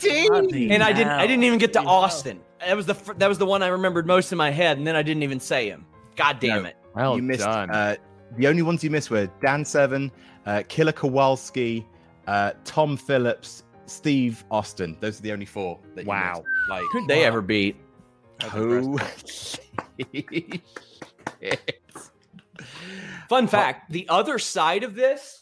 Bloody 0.00 0.70
And 0.70 0.82
I 0.82 0.92
didn't. 0.92 1.12
I 1.12 1.26
didn't 1.26 1.44
even 1.44 1.58
get 1.58 1.72
to 1.74 1.80
Austin. 1.82 2.40
That 2.60 2.76
was 2.76 2.86
the 2.86 2.94
fir- 2.94 3.14
that 3.14 3.28
was 3.28 3.38
the 3.38 3.46
one 3.46 3.62
I 3.62 3.68
remembered 3.68 4.06
most 4.06 4.32
in 4.32 4.38
my 4.38 4.50
head, 4.50 4.78
and 4.78 4.86
then 4.86 4.96
I 4.96 5.02
didn't 5.02 5.22
even 5.22 5.40
say 5.40 5.68
him. 5.68 5.86
God 6.16 6.38
damn 6.40 6.62
No. 6.62 6.68
it! 6.68 6.76
Well 6.94 7.16
you 7.16 7.22
missed. 7.22 7.40
done. 7.44 7.70
Uh, 7.70 7.96
the 8.36 8.46
only 8.48 8.62
ones 8.62 8.84
you 8.84 8.90
missed 8.90 9.10
were 9.10 9.26
Dan 9.42 9.64
Severn, 9.64 10.10
uh, 10.46 10.62
Killer 10.68 10.92
Kowalski, 10.92 11.86
uh, 12.26 12.52
Tom 12.64 12.96
Phillips, 12.96 13.64
Steve 13.86 14.44
Austin. 14.50 14.96
Those 15.00 15.18
are 15.18 15.22
the 15.22 15.32
only 15.32 15.46
four. 15.46 15.78
That 15.94 16.02
you 16.02 16.08
Wow. 16.08 16.34
missed. 16.36 16.46
Like 16.68 16.82
Who'd 16.92 17.08
they 17.08 17.24
ever 17.24 17.40
beat? 17.40 17.76
who? 18.52 18.98
Fun 23.28 23.46
fact: 23.46 23.90
the 23.90 24.06
other 24.08 24.38
side 24.38 24.82
of 24.82 24.94
this 24.94 25.39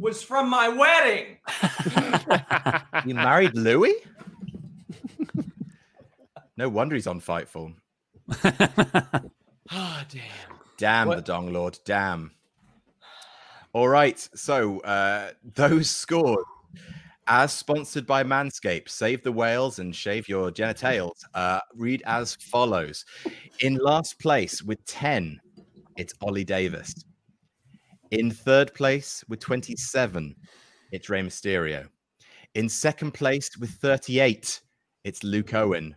was 0.00 0.22
from 0.22 0.48
my 0.48 0.68
wedding. 0.68 1.38
you 3.06 3.14
married 3.14 3.54
Louis? 3.54 3.94
no 6.56 6.68
wonder 6.68 6.94
he's 6.94 7.06
on 7.06 7.20
fight 7.20 7.48
Fightful. 7.52 7.74
Oh 9.72 10.02
damn! 10.08 10.22
Damn 10.78 11.08
What- 11.08 11.16
the 11.16 11.22
Dong 11.22 11.52
Lord. 11.52 11.78
Damn. 11.84 12.32
All 13.72 13.88
right. 13.88 14.18
So 14.34 14.80
uh, 14.80 15.30
those 15.54 15.88
scores, 15.88 16.44
as 17.28 17.52
sponsored 17.52 18.04
by 18.06 18.24
Manscaped, 18.24 18.88
save 18.88 19.22
the 19.22 19.30
whales 19.30 19.78
and 19.78 19.94
shave 19.94 20.28
your 20.28 20.50
genitals. 20.50 21.24
Uh, 21.34 21.60
read 21.76 22.02
as 22.04 22.34
follows: 22.34 23.04
In 23.60 23.76
last 23.76 24.18
place 24.18 24.60
with 24.62 24.84
ten, 24.86 25.40
it's 25.96 26.14
Ollie 26.20 26.44
Davis. 26.44 27.04
In 28.10 28.30
third 28.30 28.74
place 28.74 29.24
with 29.28 29.40
twenty-seven, 29.40 30.34
it's 30.92 31.08
Rey 31.08 31.22
Mysterio. 31.22 31.88
In 32.54 32.68
second 32.68 33.12
place 33.12 33.56
with 33.58 33.70
thirty-eight, 33.70 34.60
it's 35.04 35.22
Luke 35.22 35.54
Owen. 35.54 35.94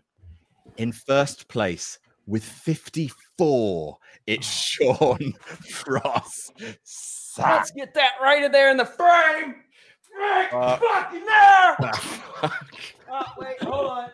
In 0.77 0.91
first 0.91 1.47
place 1.47 1.99
with 2.25 2.43
54, 2.43 3.97
it's 4.27 4.47
Sean 4.47 5.33
Ross. 5.87 6.51
Let's 7.37 7.71
get 7.71 7.93
that 7.95 8.11
right 8.21 8.43
in 8.43 8.51
there 8.51 8.71
in 8.71 8.77
the 8.77 8.85
frame. 8.85 9.55
Right 10.17 10.49
Uh, 10.53 10.77
fucking 10.77 11.25
there. 11.25 12.51
Oh, 13.15 13.25
wait, 13.37 13.61
hold 13.61 13.91
on. 13.91 14.09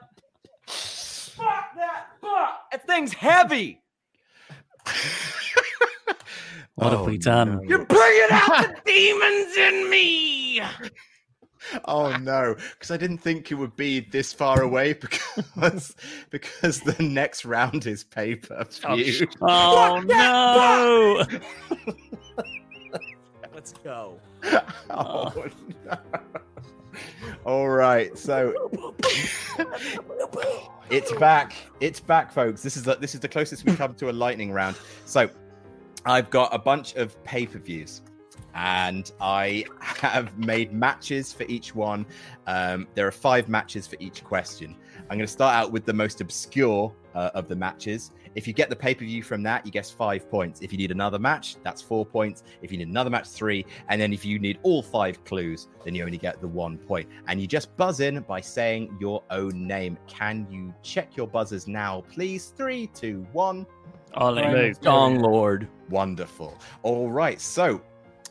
Fuck 0.67 1.69
that. 1.77 2.07
Fuck. 2.19 2.69
That 2.71 2.85
thing's 2.85 3.13
heavy. 3.13 3.81
What 6.79 6.93
have 6.93 7.01
oh, 7.01 7.05
we 7.05 7.17
done? 7.17 7.61
You're 7.67 7.83
bringing 7.83 8.27
out 8.31 8.67
the 8.67 8.81
demons 8.85 9.57
in 9.57 9.89
me. 9.89 10.61
Oh 11.83 12.15
no, 12.15 12.55
because 12.55 12.89
I 12.89 12.95
didn't 12.95 13.17
think 13.17 13.51
it 13.51 13.55
would 13.55 13.75
be 13.75 13.99
this 13.99 14.31
far 14.31 14.61
away 14.61 14.93
because 15.51 15.93
because 16.29 16.79
the 16.79 16.95
next 17.03 17.43
round 17.43 17.85
is 17.85 18.05
pay 18.05 18.35
per 18.35 18.63
view. 18.63 19.27
Oh, 19.41 19.97
oh 19.97 19.99
no! 19.99 21.25
Let's 23.53 23.73
go. 23.83 24.17
Oh, 24.89 25.33
oh, 25.35 25.45
no. 25.85 25.97
All 27.43 27.67
right, 27.67 28.17
so 28.17 28.71
it's 30.89 31.11
back. 31.13 31.53
It's 31.81 31.99
back, 31.99 32.31
folks. 32.31 32.63
This 32.63 32.77
is 32.77 32.83
the, 32.83 32.95
this 32.95 33.13
is 33.13 33.19
the 33.19 33.27
closest 33.27 33.65
we 33.65 33.75
come 33.75 33.95
to 33.95 34.09
a 34.09 34.13
lightning 34.13 34.53
round. 34.53 34.77
So 35.05 35.29
I've 36.05 36.29
got 36.29 36.53
a 36.53 36.59
bunch 36.59 36.95
of 36.95 37.21
pay 37.23 37.45
per 37.45 37.59
views, 37.59 38.01
and 38.55 39.11
I 39.19 39.65
have 39.79 40.37
made 40.37 40.73
matches 40.73 41.33
for 41.33 41.43
each 41.43 41.75
one. 41.75 42.05
Um, 42.47 42.87
there 42.95 43.05
are 43.05 43.11
five 43.11 43.49
matches 43.49 43.85
for 43.85 43.97
each 43.99 44.23
question. 44.23 44.75
I'm 45.01 45.17
going 45.17 45.19
to 45.21 45.27
start 45.27 45.55
out 45.55 45.71
with 45.71 45.85
the 45.85 45.93
most 45.93 46.21
obscure 46.21 46.93
uh, 47.15 47.31
of 47.33 47.47
the 47.47 47.55
matches. 47.55 48.11
If 48.35 48.47
you 48.47 48.53
get 48.53 48.69
the 48.69 48.75
pay 48.75 48.93
per 48.93 49.03
view 49.03 49.23
from 49.23 49.43
that, 49.43 49.65
you 49.65 49.71
get 49.71 49.85
five 49.87 50.29
points. 50.29 50.61
If 50.61 50.71
you 50.71 50.77
need 50.77 50.91
another 50.91 51.19
match, 51.19 51.57
that's 51.63 51.81
four 51.81 52.05
points. 52.05 52.43
If 52.61 52.71
you 52.71 52.77
need 52.77 52.87
another 52.87 53.09
match, 53.09 53.27
three. 53.27 53.65
And 53.89 53.99
then 53.99 54.13
if 54.13 54.23
you 54.23 54.39
need 54.39 54.59
all 54.63 54.81
five 54.83 55.23
clues, 55.25 55.67
then 55.83 55.95
you 55.95 56.05
only 56.05 56.17
get 56.17 56.39
the 56.39 56.47
one 56.47 56.77
point. 56.77 57.09
And 57.27 57.41
you 57.41 57.47
just 57.47 57.75
buzz 57.75 57.99
in 57.99 58.21
by 58.21 58.39
saying 58.39 58.95
your 58.99 59.23
own 59.31 59.67
name. 59.67 59.97
Can 60.07 60.47
you 60.49 60.73
check 60.83 61.17
your 61.17 61.27
buzzers 61.27 61.67
now, 61.67 62.03
please? 62.09 62.53
Three, 62.55 62.87
two, 62.87 63.25
one. 63.33 63.65
Ollie. 64.15 64.47
Luke. 64.47 64.81
Dong 64.81 65.19
Lord. 65.19 65.67
Wonderful. 65.89 66.57
All 66.83 67.09
right. 67.09 67.39
So, 67.39 67.81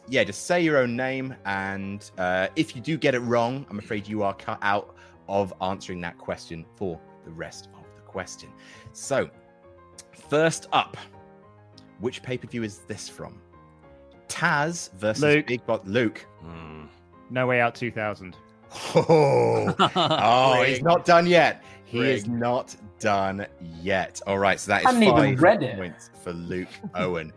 yeah, 0.08 0.24
just 0.24 0.46
say 0.46 0.60
your 0.60 0.78
own 0.78 0.96
name. 0.96 1.34
And 1.44 2.08
uh, 2.18 2.48
if 2.56 2.74
you 2.74 2.82
do 2.82 2.96
get 2.96 3.14
it 3.14 3.20
wrong, 3.20 3.66
I'm 3.70 3.78
afraid 3.78 4.06
you 4.06 4.22
are 4.22 4.34
cut 4.34 4.58
out 4.62 4.96
of 5.28 5.52
answering 5.60 6.00
that 6.00 6.18
question 6.18 6.64
for 6.76 7.00
the 7.24 7.30
rest 7.30 7.68
of 7.74 7.84
the 7.94 8.02
question. 8.02 8.50
So, 8.92 9.28
first 10.28 10.68
up, 10.72 10.96
which 12.00 12.22
pay 12.22 12.38
per 12.38 12.48
view 12.48 12.62
is 12.62 12.78
this 12.80 13.08
from? 13.08 13.40
Taz 14.28 14.92
versus 14.94 15.22
Luke. 15.22 15.46
Big 15.46 15.66
Bot 15.66 15.86
Luke. 15.86 16.24
No 17.30 17.46
Way 17.46 17.60
Out 17.60 17.74
2000. 17.74 18.36
Oh, 18.94 19.74
oh 19.96 20.62
he's 20.62 20.82
not 20.82 21.06
done 21.06 21.26
yet. 21.26 21.64
He 21.91 22.01
is 22.11 22.26
not 22.28 22.76
done 22.99 23.47
yet. 23.80 24.20
All 24.26 24.39
right, 24.39 24.61
so 24.61 24.70
that 24.72 24.82
is 24.82 24.86
five 24.86 25.41
read 25.41 25.62
it. 25.62 25.76
points 25.76 26.11
for 26.22 26.32
Luke 26.32 26.68
Owen. 26.95 27.32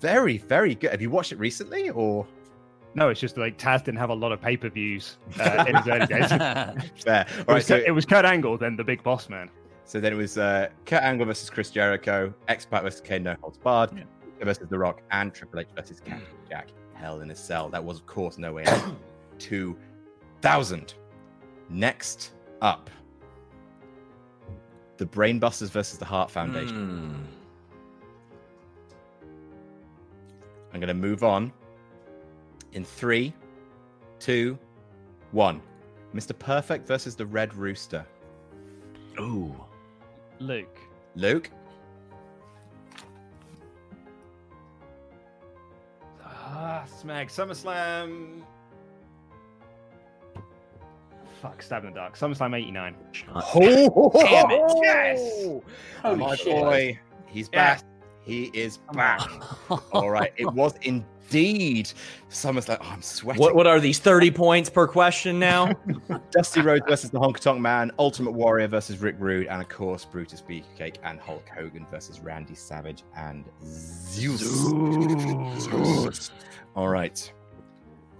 Very, 0.00 0.38
very 0.38 0.74
good. 0.74 0.90
Have 0.90 1.02
you 1.02 1.10
watched 1.10 1.32
it 1.32 1.38
recently, 1.38 1.90
or 1.90 2.26
No, 2.94 3.08
it's 3.08 3.20
just 3.20 3.36
like 3.36 3.58
Taz 3.58 3.82
didn't 3.84 3.98
have 3.98 4.10
a 4.10 4.14
lot 4.14 4.30
of 4.32 4.40
pay 4.40 4.56
per 4.56 4.68
views 4.68 5.16
uh, 5.40 5.64
in 5.66 5.74
his 5.74 5.88
early 5.88 6.06
days. 6.06 6.28
fair? 7.04 7.26
It 7.28 7.38
All 7.40 7.44
right, 7.48 7.54
was, 7.54 7.66
so, 7.66 7.78
Kurt, 7.78 7.88
it 7.88 7.90
was 7.92 8.04
Kurt 8.06 8.24
Angle, 8.24 8.58
then 8.58 8.76
the 8.76 8.84
big 8.84 9.02
boss 9.02 9.28
man. 9.28 9.50
so 9.84 9.98
then 10.00 10.12
it 10.12 10.16
was 10.16 10.38
uh, 10.38 10.68
Kurt 10.84 11.02
Angle 11.02 11.26
versus 11.26 11.50
Chris 11.50 11.70
Jericho, 11.70 12.32
X 12.48 12.64
Pac 12.66 12.82
versus 12.82 13.00
Kane 13.00 13.22
No 13.24 13.34
Holds 13.40 13.58
Barred 13.58 13.90
versus 14.40 14.68
The 14.68 14.78
Rock, 14.78 15.02
and 15.10 15.34
Triple 15.34 15.60
H 15.60 15.68
versus 15.74 15.98
Captain 16.00 16.26
Jack. 16.48 16.68
Hell 16.94 17.20
in 17.22 17.30
a 17.30 17.36
Cell. 17.36 17.68
That 17.70 17.82
was, 17.84 17.98
of 17.98 18.06
course, 18.06 18.38
No 18.38 18.52
Way 18.52 18.64
Out. 18.66 18.94
Two 19.38 19.76
thousand. 20.42 20.94
Next 21.68 22.32
up, 22.62 22.88
the 24.96 25.06
Brainbusters 25.06 25.70
versus 25.70 25.98
the 25.98 26.04
Heart 26.04 26.30
Foundation. 26.30 26.88
Hmm. 26.88 27.22
I'm 30.72 30.80
going 30.80 30.88
to 30.88 30.94
move 30.94 31.24
on 31.24 31.52
in 32.72 32.84
three, 32.84 33.32
two, 34.18 34.58
one. 35.32 35.60
Mr. 36.14 36.38
Perfect 36.38 36.86
versus 36.86 37.16
the 37.16 37.26
Red 37.26 37.54
Rooster. 37.54 38.06
Ooh. 39.20 39.54
Luke. 40.38 40.78
Luke. 41.14 41.50
Ah, 46.22 46.84
Smag. 46.86 47.28
SummerSlam. 47.28 48.42
Fuck, 51.42 51.62
stab 51.62 51.84
in 51.84 51.90
the 51.90 51.96
dark. 51.96 52.16
SummerSlam 52.16 52.56
89. 52.56 52.94
Oh, 53.34 54.10
Damn 54.14 54.50
it. 54.50 54.62
Yes. 54.82 55.46
Holy 56.02 56.16
My 56.16 56.34
shit. 56.34 56.46
boy, 56.46 56.98
he's 57.26 57.48
back. 57.48 57.82
He 58.22 58.44
is 58.54 58.78
back. 58.92 59.20
All 59.92 60.10
right. 60.10 60.32
It 60.36 60.52
was 60.52 60.74
indeed 60.82 61.92
SummerSlam. 62.30 62.78
Oh, 62.80 62.86
I'm 62.90 63.02
sweating. 63.02 63.40
What 63.40 63.54
what 63.54 63.66
are 63.66 63.78
these 63.78 63.98
30 63.98 64.30
points 64.32 64.70
per 64.70 64.86
question 64.88 65.38
now? 65.38 65.72
Dusty 66.30 66.60
Rhodes 66.60 66.84
versus 66.88 67.10
the 67.10 67.20
Honky 67.20 67.38
Tonk 67.40 67.60
Man, 67.60 67.92
Ultimate 67.98 68.32
Warrior 68.32 68.68
versus 68.68 68.98
Rick 68.98 69.16
Rude, 69.18 69.46
and 69.46 69.60
of 69.62 69.68
course 69.68 70.04
Brutus 70.04 70.42
Beefcake 70.42 70.96
and 71.04 71.20
Hulk 71.20 71.48
Hogan 71.48 71.86
versus 71.90 72.18
Randy 72.20 72.54
Savage 72.54 73.02
and 73.16 73.44
Zeus. 73.64 74.40
Zeus. 75.60 76.30
All 76.74 76.88
right. 76.88 77.32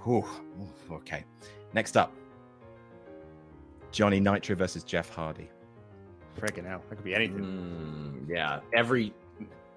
Whew. 0.04 0.24
Okay. 0.92 1.24
Next 1.72 1.96
up, 1.96 2.12
Johnny 3.96 4.20
Nitro 4.20 4.54
versus 4.54 4.84
Jeff 4.84 5.08
Hardy. 5.08 5.48
Freaking 6.38 6.68
hell. 6.68 6.82
That 6.90 6.96
could 6.96 7.04
be 7.04 7.14
anything. 7.14 7.38
Hmm, 7.38 8.30
yeah, 8.30 8.60
every 8.74 9.14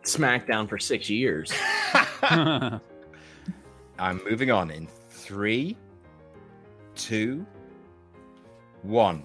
SmackDown 0.03 0.67
for 0.67 0.77
six 0.77 1.09
years. 1.09 1.53
I'm 2.21 2.81
moving 4.29 4.51
on 4.51 4.71
in 4.71 4.89
three, 5.09 5.77
two, 6.95 7.45
one. 8.81 9.23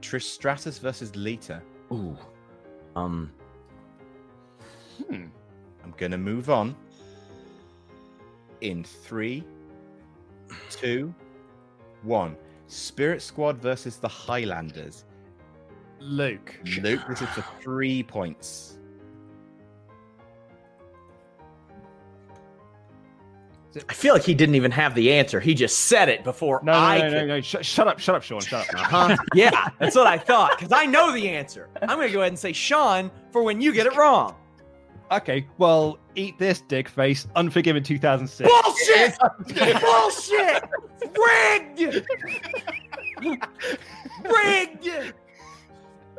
Trish 0.00 0.22
Stratus 0.22 0.78
versus 0.78 1.14
Lita. 1.14 1.62
Ooh. 1.92 2.18
Um. 2.96 3.30
Hmm. 5.06 5.26
I'm 5.84 5.94
gonna 5.96 6.18
move 6.18 6.50
on. 6.50 6.74
In 8.62 8.82
three, 8.82 9.44
two, 10.70 11.14
one. 12.02 12.36
Spirit 12.66 13.22
Squad 13.22 13.58
versus 13.58 13.96
the 13.98 14.08
Highlanders. 14.08 15.04
Luke. 16.00 16.54
Luke, 16.82 17.00
this 17.08 17.22
is 17.22 17.28
for 17.28 17.44
three 17.62 18.02
points. 18.02 18.78
I 23.88 23.92
feel 23.92 24.14
like 24.14 24.22
he 24.22 24.34
didn't 24.34 24.54
even 24.54 24.70
have 24.70 24.94
the 24.94 25.12
answer. 25.12 25.40
He 25.40 25.52
just 25.52 25.86
said 25.86 26.08
it 26.08 26.22
before 26.22 26.60
No, 26.62 26.72
no, 26.72 26.78
I 26.78 26.98
no, 26.98 27.08
no, 27.10 27.18
could. 27.20 27.28
no. 27.28 27.40
Sh- 27.40 27.56
shut 27.62 27.88
up, 27.88 27.98
shut 27.98 28.14
up, 28.14 28.22
Sean. 28.22 28.40
Shut 28.40 28.72
up. 28.72 28.80
Huh? 28.80 29.16
yeah, 29.34 29.70
that's 29.80 29.96
what 29.96 30.06
I 30.06 30.16
thought 30.16 30.56
because 30.58 30.70
I 30.72 30.86
know 30.86 31.12
the 31.12 31.28
answer. 31.28 31.68
I'm 31.82 31.96
going 31.96 32.06
to 32.06 32.12
go 32.12 32.20
ahead 32.20 32.30
and 32.32 32.38
say 32.38 32.52
Sean 32.52 33.10
for 33.32 33.42
when 33.42 33.60
you 33.60 33.72
get 33.72 33.86
it 33.86 33.96
wrong. 33.96 34.36
Okay, 35.12 35.46
well, 35.58 35.98
eat 36.16 36.38
this, 36.38 36.60
dick 36.62 36.88
face. 36.88 37.26
Unforgiven 37.36 37.82
2006. 37.82 38.50
Bullshit! 38.50 39.18
Bullshit! 39.80 40.64
Rigged! 41.16 42.06
Rigged! 44.24 45.14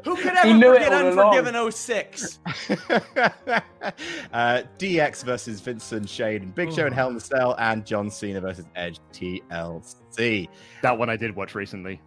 Who 0.06 0.16
could 0.16 0.34
ever 0.38 0.48
He 0.48 0.60
it 0.62 0.84
forget. 0.84 0.94
Unforgiven 0.94 1.72
06? 1.72 2.40
uh, 4.32 4.62
DX 4.78 5.24
versus 5.24 5.60
Vincent 5.62 6.08
Shane 6.08 6.44
and 6.44 6.54
Big 6.54 6.72
Show 6.72 6.86
and 6.86 6.94
Hell 6.94 7.10
in 7.10 7.16
a 7.16 7.20
Cell, 7.20 7.56
and 7.58 7.84
John 7.84 8.12
Cena 8.12 8.40
versus 8.40 8.66
Edge 8.76 9.00
TLC. 9.12 10.48
That 10.84 10.96
one 10.96 11.10
I 11.10 11.18
did 11.18 11.36
watch 11.36 11.56
recently. 11.56 12.00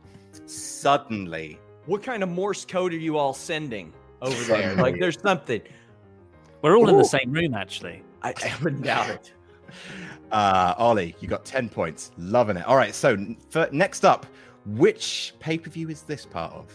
Suddenly, 0.46 1.58
What 1.86 2.04
kind 2.04 2.22
of 2.22 2.28
Morse 2.28 2.64
code 2.64 2.92
are 2.92 2.96
you 2.96 3.18
all 3.18 3.34
sending 3.34 3.92
over 4.22 4.44
there? 4.44 4.74
Like, 4.76 5.00
there's 5.00 5.20
something. 5.20 5.60
We're 6.62 6.76
all 6.76 6.88
in 6.88 6.98
the 6.98 7.04
same 7.04 7.32
room, 7.32 7.54
actually. 7.54 8.02
I, 8.22 8.30
I 8.30 8.52
wouldn't 8.62 8.82
doubt 8.82 9.10
it. 9.10 9.32
uh, 10.32 10.74
Ollie, 10.76 11.14
you 11.20 11.28
got 11.28 11.44
10 11.44 11.68
points. 11.68 12.10
Loving 12.18 12.56
it. 12.56 12.66
All 12.66 12.76
right, 12.76 12.94
so 12.94 13.16
for, 13.50 13.68
next 13.70 14.04
up, 14.04 14.26
which 14.66 15.34
pay 15.38 15.58
per 15.58 15.70
view 15.70 15.88
is 15.88 16.02
this 16.02 16.26
part 16.26 16.52
of? 16.52 16.72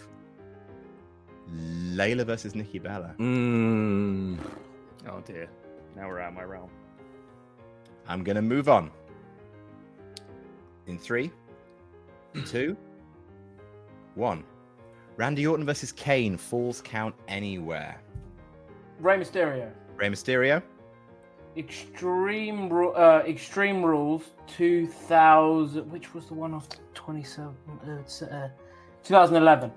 Layla 1.51 2.25
versus 2.25 2.55
Nikki 2.55 2.79
Bella. 2.79 3.13
Mm. 3.19 4.39
Oh 5.07 5.19
dear. 5.25 5.49
Now 5.95 6.07
we're 6.07 6.19
out 6.19 6.29
of 6.29 6.33
my 6.35 6.43
realm. 6.43 6.69
I'm 8.07 8.23
going 8.23 8.35
to 8.35 8.41
move 8.41 8.69
on. 8.69 8.89
In 10.87 10.97
three, 10.97 11.31
two, 12.47 12.75
one. 14.15 14.43
Randy 15.15 15.45
Orton 15.45 15.65
versus 15.65 15.91
Kane. 15.91 16.37
Falls 16.37 16.81
count 16.81 17.13
anywhere. 17.27 18.01
Rey 19.03 19.17
Mysterio. 19.17 19.69
Rey 19.97 20.07
Mysterio. 20.09 20.63
Extreme 21.57 22.71
uh, 22.71 23.21
Extreme 23.27 23.83
Rules 23.83 24.23
2000. 24.47 25.91
Which 25.91 26.13
was 26.13 26.25
the 26.27 26.33
one 26.33 26.53
off 26.53 26.67
27. 26.93 27.53
Uh, 27.85 28.25
uh, 28.25 28.47
2011. 29.03 29.71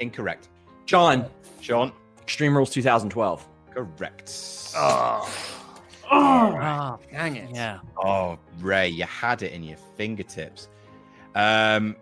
Incorrect. 0.00 0.48
Sean, 0.86 1.26
Sean. 1.60 1.92
Extreme 2.22 2.56
Rules 2.56 2.70
2012. 2.70 3.48
Correct. 3.70 4.72
Oh, 4.76 5.48
Oh, 6.14 6.98
dang 7.10 7.36
it. 7.36 7.48
yeah. 7.54 7.78
Oh, 7.96 8.38
Ray, 8.60 8.88
you 8.88 9.04
had 9.04 9.42
it 9.42 9.52
in 9.52 9.62
your 9.62 9.78
fingertips. 9.96 10.68
Um, 11.34 11.96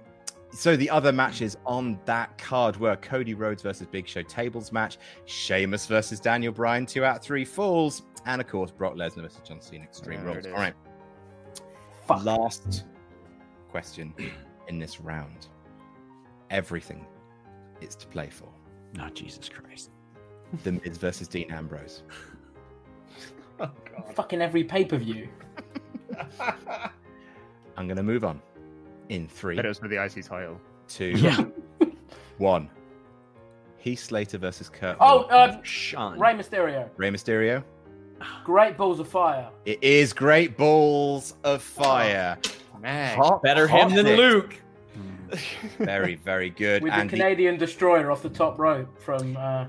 so 0.53 0.77
the 0.77 0.91
other 0.91 1.13
matches 1.13 1.57
on 1.65 1.99
that 2.07 2.37
card 2.39 2.77
were 2.77 2.97
Cody 2.97 3.35
Rhodes 3.35 3.63
versus 3.63 3.87
Big 3.87 4.07
Show 4.09 4.23
tables 4.23 4.73
match, 4.73 4.99
Sheamus 5.27 5.87
versus 5.87 6.21
Daniel 6.21 6.53
Bryan, 6.53 6.87
two 6.87 7.05
out 7.05 7.17
of 7.19 7.23
three 7.23 7.45
falls, 7.45 8.03
and 8.27 8.41
of 8.41 8.49
course 8.49 8.71
Brock 8.71 8.95
Lesnar 8.95 9.23
versus 9.23 9.41
John 9.47 9.61
Cena 9.61 9.85
Extreme 9.85 10.25
There 10.25 10.35
Rules. 10.35 10.47
All 10.47 10.53
right. 10.53 10.75
Fuck. 12.07 12.25
Last 12.25 12.85
question 13.71 14.13
in 14.69 14.79
this 14.79 15.01
round. 15.01 15.49
Everything 16.51 17.07
is 17.81 17.95
to 17.97 18.07
play 18.09 18.29
for. 18.29 18.49
Oh, 19.01 19.09
Jesus 19.11 19.49
Christ. 19.49 19.91
The 20.65 20.73
Miz 20.73 20.97
versus 20.99 21.29
Dean 21.29 21.51
Ambrose. 21.51 22.03
Oh 23.63 23.71
god. 23.85 24.15
Fucking 24.15 24.41
every 24.41 24.65
pay 24.65 24.87
per 24.87 24.97
view. 24.97 25.29
I'm 27.77 27.87
going 27.87 27.99
to 27.99 28.03
move 28.03 28.25
on 28.25 28.41
in 29.11 29.29
three, 29.29 29.57
Bet 29.57 29.65
it 29.65 29.69
was 29.69 29.79
for 29.79 29.89
the 29.89 30.03
IC 30.03 30.25
title. 30.25 30.59
two, 30.89 31.11
Yeah. 31.17 31.45
one. 32.39 32.71
Heath 33.77 34.01
Slater 34.01 34.39
versus 34.39 34.69
Kurt. 34.69 34.97
Oh, 35.01 35.23
Angle. 35.31 35.59
uh, 35.59 35.63
Sean. 35.63 36.19
Rey 36.19 36.33
Mysterio. 36.35 36.89
Rey 36.97 37.11
Mysterio. 37.11 37.63
Great 38.45 38.77
Balls 38.77 39.01
of 39.01 39.09
Fire. 39.09 39.49
It 39.65 39.83
is 39.83 40.13
Great 40.13 40.57
Balls 40.59 41.35
of 41.45 41.63
Fire. 41.63 42.37
Man. 42.81 43.17
Hot- 43.17 43.43
Better 43.43 43.67
him 43.67 43.95
than 43.95 44.05
hot 44.07 44.17
Luke. 44.17 44.57
Very, 45.79 46.17
very 46.17 46.51
good. 46.51 46.83
With 46.83 46.93
and 46.93 47.09
the 47.09 47.17
the, 47.17 47.23
Canadian 47.23 47.57
Destroyer 47.57 48.11
off 48.11 48.23
the 48.23 48.29
top 48.29 48.59
rope 48.59 49.01
from 49.01 49.37
uh, 49.39 49.67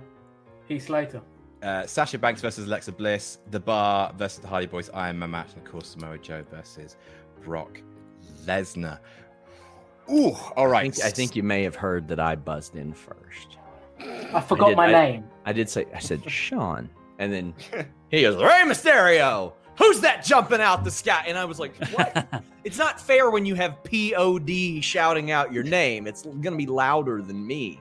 Heath 0.68 0.88
Slater. 0.88 1.22
uh, 1.64 1.86
Sasha 1.86 2.18
Banks 2.18 2.42
versus 2.42 2.66
Alexa 2.68 2.92
Bliss, 2.92 3.38
The 3.52 3.60
Bar 3.60 4.12
versus 4.18 4.40
the 4.40 4.48
Hardy 4.48 4.68
Boys, 4.68 4.90
Iron 4.94 5.20
Man 5.20 5.32
match, 5.32 5.54
and 5.56 5.66
of 5.66 5.72
course 5.72 5.88
Samoa 5.90 6.18
Joe 6.18 6.44
versus 6.52 6.98
Brock 7.46 7.82
Lesnar. 8.46 9.00
Ooh, 10.12 10.36
all 10.56 10.74
I 10.76 10.84
think, 10.90 11.04
I 11.04 11.10
think 11.10 11.36
you 11.36 11.44
may 11.44 11.64
have 11.64 11.76
heard 11.76 12.08
that 12.10 12.20
I 12.20 12.36
buzzed 12.36 12.76
in 12.76 12.94
first. 12.94 13.58
I 14.34 14.42
forgot 14.42 14.70
did- 14.70 14.78
my 14.78 14.88
I- 14.88 14.92
name. 15.12 15.24
I 15.46 15.54
did 15.54 15.70
say, 15.70 15.86
I 15.96 16.00
said 16.00 16.30
Sean. 16.30 16.90
And 17.20 17.32
then 17.34 17.54
he 18.12 18.22
goes, 18.22 18.36
Rey 18.36 18.62
Mysterio. 18.66 19.54
Who's 19.78 20.02
that 20.02 20.24
jumping 20.24 20.62
out 20.62 20.84
the 20.84 20.92
sky? 20.92 21.24
And 21.28 21.38
I 21.38 21.46
was 21.46 21.60
like, 21.60 21.74
what? 21.94 22.44
it's 22.64 22.78
not 22.78 23.00
fair 23.02 23.32
when 23.32 23.46
you 23.46 23.56
have 23.56 23.78
POD 23.84 24.84
shouting 24.84 25.32
out 25.32 25.52
your 25.52 25.64
name. 25.64 26.06
It's 26.08 26.22
going 26.24 26.44
to 26.44 26.56
be 26.58 26.68
louder 26.68 27.22
than 27.22 27.46
me. 27.48 27.80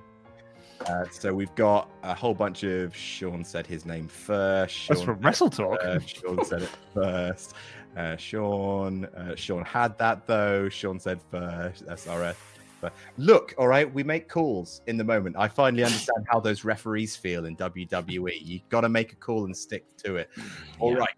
Uh, 0.86 1.04
so 1.10 1.34
we've 1.34 1.54
got 1.56 1.90
a 2.02 2.14
whole 2.14 2.32
bunch 2.32 2.62
of 2.62 2.96
Sean 2.96 3.44
said 3.44 3.66
his 3.66 3.84
name 3.84 4.08
first. 4.08 4.88
That's 4.88 5.02
from 5.02 5.18
WrestleTalk. 5.18 5.84
Uh, 5.84 6.00
Sean 6.00 6.42
said 6.44 6.62
it 6.62 6.70
first. 6.94 7.54
Uh, 7.96 8.16
Sean, 8.16 9.04
uh, 9.06 9.34
Sean 9.34 9.64
had 9.64 9.98
that 9.98 10.26
though. 10.26 10.68
Sean 10.68 11.00
said 11.00 11.20
for 11.30 11.72
SRS. 11.88 12.36
But 12.80 12.94
look, 13.18 13.54
all 13.58 13.68
right, 13.68 13.92
we 13.92 14.02
make 14.02 14.28
calls 14.28 14.80
in 14.86 14.96
the 14.96 15.04
moment. 15.04 15.36
I 15.38 15.48
finally 15.48 15.84
understand 15.84 16.26
how 16.30 16.40
those 16.40 16.64
referees 16.64 17.14
feel 17.14 17.44
in 17.44 17.56
WWE. 17.56 18.40
You 18.40 18.60
got 18.70 18.82
to 18.82 18.88
make 18.88 19.12
a 19.12 19.16
call 19.16 19.44
and 19.44 19.56
stick 19.56 19.84
to 19.98 20.16
it. 20.16 20.30
All 20.78 20.94
right, 20.94 21.14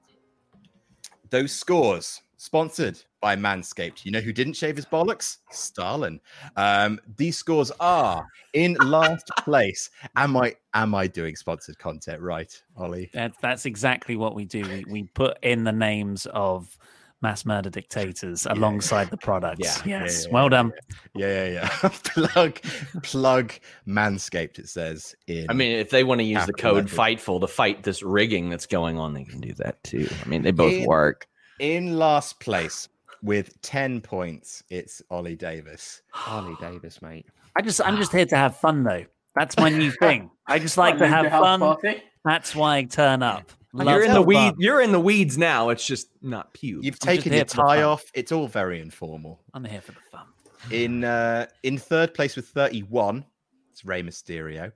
Those 1.30 1.52
scores 1.52 2.20
sponsored 2.36 2.98
by 3.22 3.36
Manscaped. 3.36 4.04
You 4.04 4.10
know 4.10 4.20
who 4.20 4.32
didn't 4.32 4.54
shave 4.54 4.76
his 4.76 4.84
bollocks? 4.84 5.38
Stalin. 5.50 6.20
Um, 6.56 7.00
these 7.16 7.38
scores 7.38 7.70
are 7.80 8.26
in 8.52 8.74
last 8.74 9.30
place. 9.38 9.88
Am 10.16 10.36
I 10.36 10.54
am 10.74 10.94
I 10.94 11.06
doing 11.06 11.36
sponsored 11.36 11.78
content 11.78 12.20
right, 12.20 12.62
Ollie? 12.76 13.08
That's 13.14 13.38
that's 13.40 13.64
exactly 13.64 14.16
what 14.16 14.34
we 14.34 14.44
do. 14.44 14.62
We, 14.62 14.84
we 14.90 15.02
put 15.14 15.38
in 15.42 15.64
the 15.64 15.72
names 15.72 16.26
of 16.34 16.76
mass 17.22 17.46
murder 17.46 17.70
dictators 17.70 18.46
alongside 18.46 19.08
the 19.08 19.16
products. 19.22 19.60
Yeah. 19.86 20.00
Yes. 20.00 20.22
Yeah, 20.24 20.28
yeah, 20.28 20.34
well 20.34 20.48
done. 20.48 20.72
Yeah, 21.14 21.44
yeah, 21.46 21.68
yeah. 21.82 21.88
plug, 22.04 22.60
plug 23.04 23.52
Manscaped. 23.86 24.58
It 24.58 24.68
says 24.68 25.14
in. 25.28 25.46
I 25.48 25.52
mean, 25.52 25.72
if 25.78 25.90
they 25.90 26.02
want 26.02 26.18
to 26.20 26.24
use 26.24 26.44
the 26.44 26.52
code 26.52 26.90
letters. 26.90 26.98
FIGHTFUL 26.98 27.40
to 27.40 27.46
fight 27.46 27.84
this 27.84 28.02
rigging 28.02 28.50
that's 28.50 28.66
going 28.66 28.98
on, 28.98 29.14
they 29.14 29.24
can 29.24 29.40
do 29.40 29.54
that 29.54 29.82
too. 29.84 30.08
I 30.24 30.28
mean, 30.28 30.42
they 30.42 30.50
both 30.50 30.72
In- 30.72 30.86
work. 30.86 31.28
in 31.60 31.96
last 31.96 32.40
place 32.40 32.88
with 33.22 33.60
ten 33.62 34.00
points. 34.00 34.62
It's 34.68 35.02
Ollie 35.10 35.36
Davis. 35.36 36.02
Ollie 36.26 36.56
Davis, 36.60 37.00
mate. 37.02 37.26
I 37.56 37.62
just 37.62 37.80
I'm 37.84 37.96
just 37.96 38.12
here 38.12 38.26
to 38.26 38.36
have 38.36 38.56
fun 38.56 38.82
though. 38.82 39.04
That's 39.34 39.56
my 39.56 39.68
new 39.68 39.90
thing. 40.00 40.30
I 40.46 40.58
just 40.58 40.76
like 40.76 40.98
to 40.98 41.06
have 41.06 41.24
into 41.24 41.36
house 41.36 41.44
fun. 41.44 41.60
party. 41.60 42.02
That's 42.24 42.54
why 42.54 42.78
I 42.78 42.84
turn 42.84 43.22
up. 43.22 43.50
Love 43.74 43.88
You're 43.88 44.04
in 44.04 44.10
the 44.10 44.16
fun. 44.16 44.26
weed. 44.26 44.54
You're 44.58 44.80
in 44.82 44.92
the 44.92 45.00
weeds 45.00 45.38
now. 45.38 45.70
It's 45.70 45.86
just 45.86 46.08
not 46.20 46.52
pubes. 46.52 46.84
You've 46.84 46.98
I'm 47.02 47.16
taken 47.16 47.32
your 47.32 47.44
tie 47.44 47.82
off. 47.82 48.04
It's 48.14 48.30
all 48.30 48.46
very 48.46 48.80
informal. 48.80 49.40
I'm 49.54 49.64
here 49.64 49.80
for 49.80 49.92
the 49.92 50.00
fun. 50.10 50.26
In 50.70 51.04
uh, 51.04 51.46
in 51.62 51.78
third 51.78 52.12
place 52.14 52.36
with 52.36 52.46
31, 52.48 53.24
it's 53.70 53.84
Rey 53.84 54.02
Mysterio. 54.02 54.72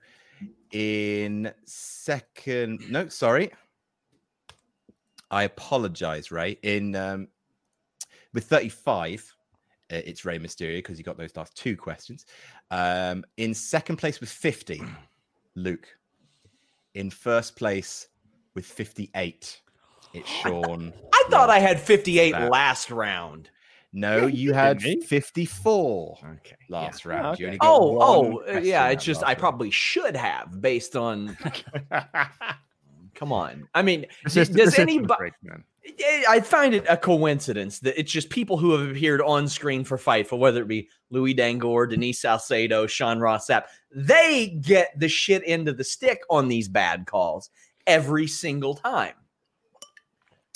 In 0.73 1.53
second, 1.65 2.81
no, 2.91 3.09
sorry. 3.09 3.53
I 5.31 5.45
apologize, 5.45 6.31
Ray. 6.31 6.59
In 6.63 6.97
um, 6.97 7.29
with 8.37 8.45
35, 8.45 9.35
uh, 9.91 9.97
it's 10.05 10.27
Rey 10.27 10.39
Mysterio 10.39 10.77
because 10.77 10.99
you 10.99 11.05
got 11.05 11.17
those 11.17 11.35
last 11.37 11.57
two 11.57 11.75
questions. 11.75 12.27
Um, 12.71 13.25
in 13.39 13.55
second 13.55 13.97
place 13.97 14.21
with 14.21 14.29
50, 14.29 14.83
Luke. 15.55 15.89
In 16.93 17.09
first 17.09 17.57
place 17.57 18.09
with 18.55 18.67
58, 18.67 19.61
it's 20.13 20.29
Sean. 20.43 20.93
I 21.15 21.25
thought 21.31 21.49
I 21.49 21.59
had 21.59 21.81
58 21.81 22.33
That- 22.33 22.51
last 22.51 22.91
round. 22.91 23.49
No, 23.95 24.27
you 24.27 24.53
had 24.53 24.83
54 24.83 26.19
Okay. 26.23 26.57
last 26.69 27.07
yeah. 27.07 27.11
round. 27.11 27.27
Okay. 27.29 27.41
You 27.41 27.47
only 27.47 27.59
got 27.59 27.71
Oh, 27.71 27.99
oh, 27.99 28.55
uh, 28.55 28.59
yeah. 28.59 28.89
It's 28.89 29.03
just 29.03 29.23
I 29.23 29.29
round. 29.29 29.39
probably 29.39 29.71
should 29.71 30.15
have 30.15 30.61
based 30.61 30.95
on. 30.95 31.35
Come 33.15 33.33
on. 33.33 33.67
I 33.75 33.81
mean, 33.81 34.05
does 34.25 34.35
system's 34.35 34.79
anybody? 34.79 35.31
I 36.29 36.41
find 36.41 36.75
it 36.75 36.85
a 36.89 36.97
coincidence 36.97 37.79
that 37.81 37.99
it's 37.99 38.11
just 38.11 38.31
people 38.31 38.57
who 38.57 38.73
have 38.73 38.91
appeared 38.91 39.21
on 39.21 39.49
screen 39.49 39.85
for 39.85 39.97
Fightful, 39.97 40.39
whether 40.39 40.63
it 40.63 40.69
be 40.69 40.89
Louis 41.11 41.35
Dangoor, 41.35 41.87
Denise 41.87 42.21
Salcedo, 42.21 42.87
Sean 42.87 43.21
Ross 43.21 43.49
Sapp. 43.49 43.65
They 43.95 44.49
get 44.49 44.99
the 44.99 45.09
shit 45.09 45.43
end 45.47 45.69
of 45.69 45.77
the 45.77 45.85
stick 45.85 46.23
on 46.29 46.49
these 46.49 46.69
bad 46.69 47.07
calls 47.07 47.51
every 47.87 48.27
single 48.27 48.75
time. 48.75 49.15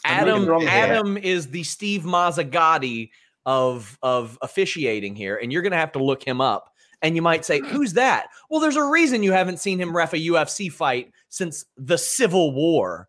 Adam. 0.04 0.50
Adam 0.66 1.16
is 1.16 1.48
the 1.48 1.62
Steve 1.62 2.02
Mazzagatti 2.02 3.10
of 3.46 3.98
of 4.02 4.38
officiating 4.42 5.14
here, 5.14 5.36
and 5.36 5.52
you're 5.52 5.62
gonna 5.62 5.76
have 5.76 5.92
to 5.92 6.02
look 6.02 6.22
him 6.22 6.40
up. 6.40 6.72
And 7.02 7.16
you 7.16 7.22
might 7.22 7.44
say, 7.44 7.60
"Who's 7.60 7.94
that?" 7.94 8.28
Well, 8.50 8.60
there's 8.60 8.76
a 8.76 8.84
reason 8.84 9.22
you 9.22 9.32
haven't 9.32 9.58
seen 9.58 9.80
him 9.80 9.96
ref 9.96 10.12
a 10.12 10.18
UFC 10.18 10.70
fight 10.70 11.12
since 11.28 11.64
the 11.76 11.98
Civil 11.98 12.52
War. 12.52 13.08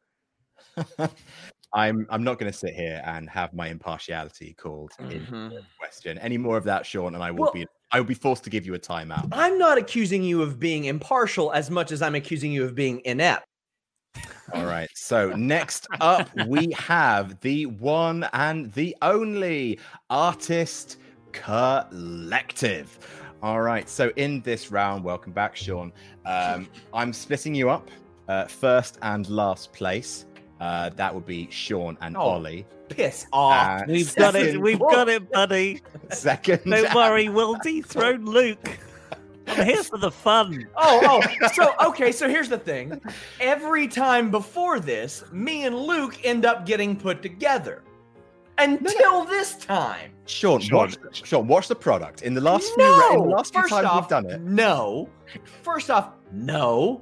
I'm 1.74 2.06
I'm 2.10 2.24
not 2.24 2.38
going 2.40 2.52
to 2.52 2.58
sit 2.58 2.74
here 2.74 3.02
and 3.06 3.30
have 3.30 3.54
my 3.54 3.68
impartiality 3.70 4.54
called 4.60 4.92
in 5.00 5.64
question 5.80 6.18
any 6.18 6.38
more 6.38 6.58
of 6.58 6.64
that, 6.66 6.86
Sean, 6.86 7.16
and 7.16 7.24
I 7.24 7.32
will 7.32 7.38
Mm-hmm. 7.38 7.44
Well- 7.44 7.54
be 7.54 7.68
I 7.94 8.00
will 8.00 8.08
be 8.08 8.14
forced 8.14 8.46
to 8.46 8.50
give 8.50 8.66
you 8.66 8.74
a 8.74 8.80
timeout. 8.80 9.28
I'm 9.34 9.58
not 9.58 9.78
accusing 9.78 10.24
you 10.24 10.42
of 10.42 10.60
being 10.60 10.86
impartial 10.86 11.52
as 11.52 11.70
much 11.70 11.92
as 11.92 12.02
I'm 12.02 12.16
accusing 12.16 12.52
you 12.54 12.64
of 12.64 12.74
being 12.74 13.02
inept. 13.04 13.44
All 14.54 14.64
right. 14.66 14.90
So 14.96 15.32
next 15.32 15.88
up, 16.00 16.30
we 16.48 16.72
have 16.78 17.38
the 17.42 17.66
one 17.66 18.28
and 18.32 18.72
the 18.74 18.96
only 19.02 19.78
artist 20.10 20.98
collective. 21.34 22.98
All 23.44 23.62
right. 23.62 23.90
So 23.90 24.12
in 24.16 24.42
this 24.42 24.72
round, 24.72 25.04
welcome 25.04 25.34
back, 25.34 25.56
Sean. 25.56 25.92
Um, 26.26 26.70
I'm 26.94 27.12
splitting 27.12 27.56
you 27.56 27.70
up. 27.70 27.90
Uh, 28.30 28.46
first 28.46 28.98
and 29.02 29.28
last 29.30 29.74
place. 29.74 30.26
Uh, 30.62 30.90
that 30.96 31.14
would 31.14 31.26
be 31.26 31.48
Sean 31.50 31.98
and 32.02 32.16
Oh, 32.16 32.22
Ollie. 32.22 32.68
Piss 32.88 33.26
off. 33.34 33.82
Uh, 33.82 33.86
We've 33.88 34.16
got 34.16 34.36
it. 34.36 34.62
We've 34.62 34.80
got 34.80 35.10
it, 35.10 35.30
buddy. 35.32 35.82
Second. 36.12 36.62
Don't 36.70 36.94
worry, 36.94 37.30
we'll 37.30 37.56
dethrone 37.64 38.26
Luke. 38.26 38.78
I'm 39.48 39.66
here 39.66 39.84
for 39.84 39.98
the 39.98 40.12
fun. 40.12 40.68
Oh, 40.78 41.22
oh, 41.42 41.48
so 41.54 41.74
okay, 41.88 42.12
so 42.12 42.30
here's 42.30 42.48
the 42.48 42.60
thing. 42.60 43.02
Every 43.40 43.88
time 43.88 44.30
before 44.30 44.80
this, 44.80 45.24
me 45.32 45.66
and 45.66 45.76
Luke 45.76 46.24
end 46.24 46.46
up 46.46 46.66
getting 46.68 46.96
put 46.96 47.24
together. 47.24 47.82
Until 48.60 49.26
this 49.26 49.56
time. 49.56 50.12
Sean, 50.28 50.60
Sean. 50.62 50.78
watch, 50.78 50.98
Sean, 51.28 51.48
watch 51.48 51.68
the 51.70 51.76
product. 51.76 52.22
In 52.22 52.36
the 52.36 52.42
last 52.42 52.72
no, 52.78 53.10
few, 53.10 53.18
in 53.24 53.30
the 53.30 53.36
last 53.36 53.52
few 53.52 53.62
first 53.64 53.74
times 53.74 53.88
off, 53.88 54.04
we've 54.04 54.10
done 54.10 54.30
it, 54.30 54.42
No. 54.42 55.10
First 55.64 55.90
off, 55.90 56.12
no. 56.32 57.02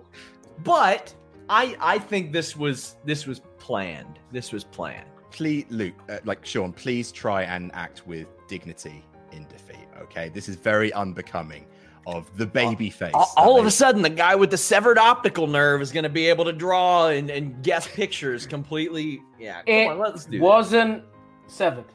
But 0.64 1.14
I 1.50 1.76
I 1.82 2.00
think 2.00 2.32
this 2.32 2.56
was 2.56 2.96
this 3.04 3.28
was 3.28 3.42
planned. 3.70 4.18
This 4.32 4.52
was 4.52 4.64
planned. 4.64 5.08
please, 5.30 5.64
Luke, 5.70 5.94
uh, 6.10 6.18
like 6.24 6.44
Sean, 6.44 6.74
please 6.74 7.12
try 7.12 7.44
and 7.44 7.70
act 7.76 8.08
with 8.08 8.26
dignity 8.48 9.06
in 9.32 9.46
defeat. 9.48 9.88
Okay, 10.02 10.30
this 10.30 10.50
is 10.50 10.56
very 10.56 10.92
unbecoming 10.94 11.68
of 12.08 12.36
the 12.36 12.48
baby 12.48 12.90
face. 12.90 13.12
All, 13.14 13.32
that 13.36 13.40
all 13.40 13.60
of 13.60 13.68
a 13.68 13.72
sudden, 13.72 14.02
the 14.02 14.10
guy 14.10 14.34
with 14.34 14.50
the 14.50 14.58
severed 14.58 14.98
optical 14.98 15.46
nerve 15.46 15.84
is 15.84 15.92
going 15.92 16.02
to 16.02 16.10
be 16.10 16.26
able 16.26 16.46
to 16.46 16.52
draw 16.52 17.10
and, 17.10 17.30
and 17.30 17.62
guess 17.62 17.88
pictures 17.88 18.48
completely. 18.48 19.22
Yeah, 19.40 19.60
come 19.60 19.64
It 19.68 19.88
on, 19.88 20.00
let's 20.00 20.26
do 20.26 20.42
wasn't 20.42 21.04
severed. 21.46 21.86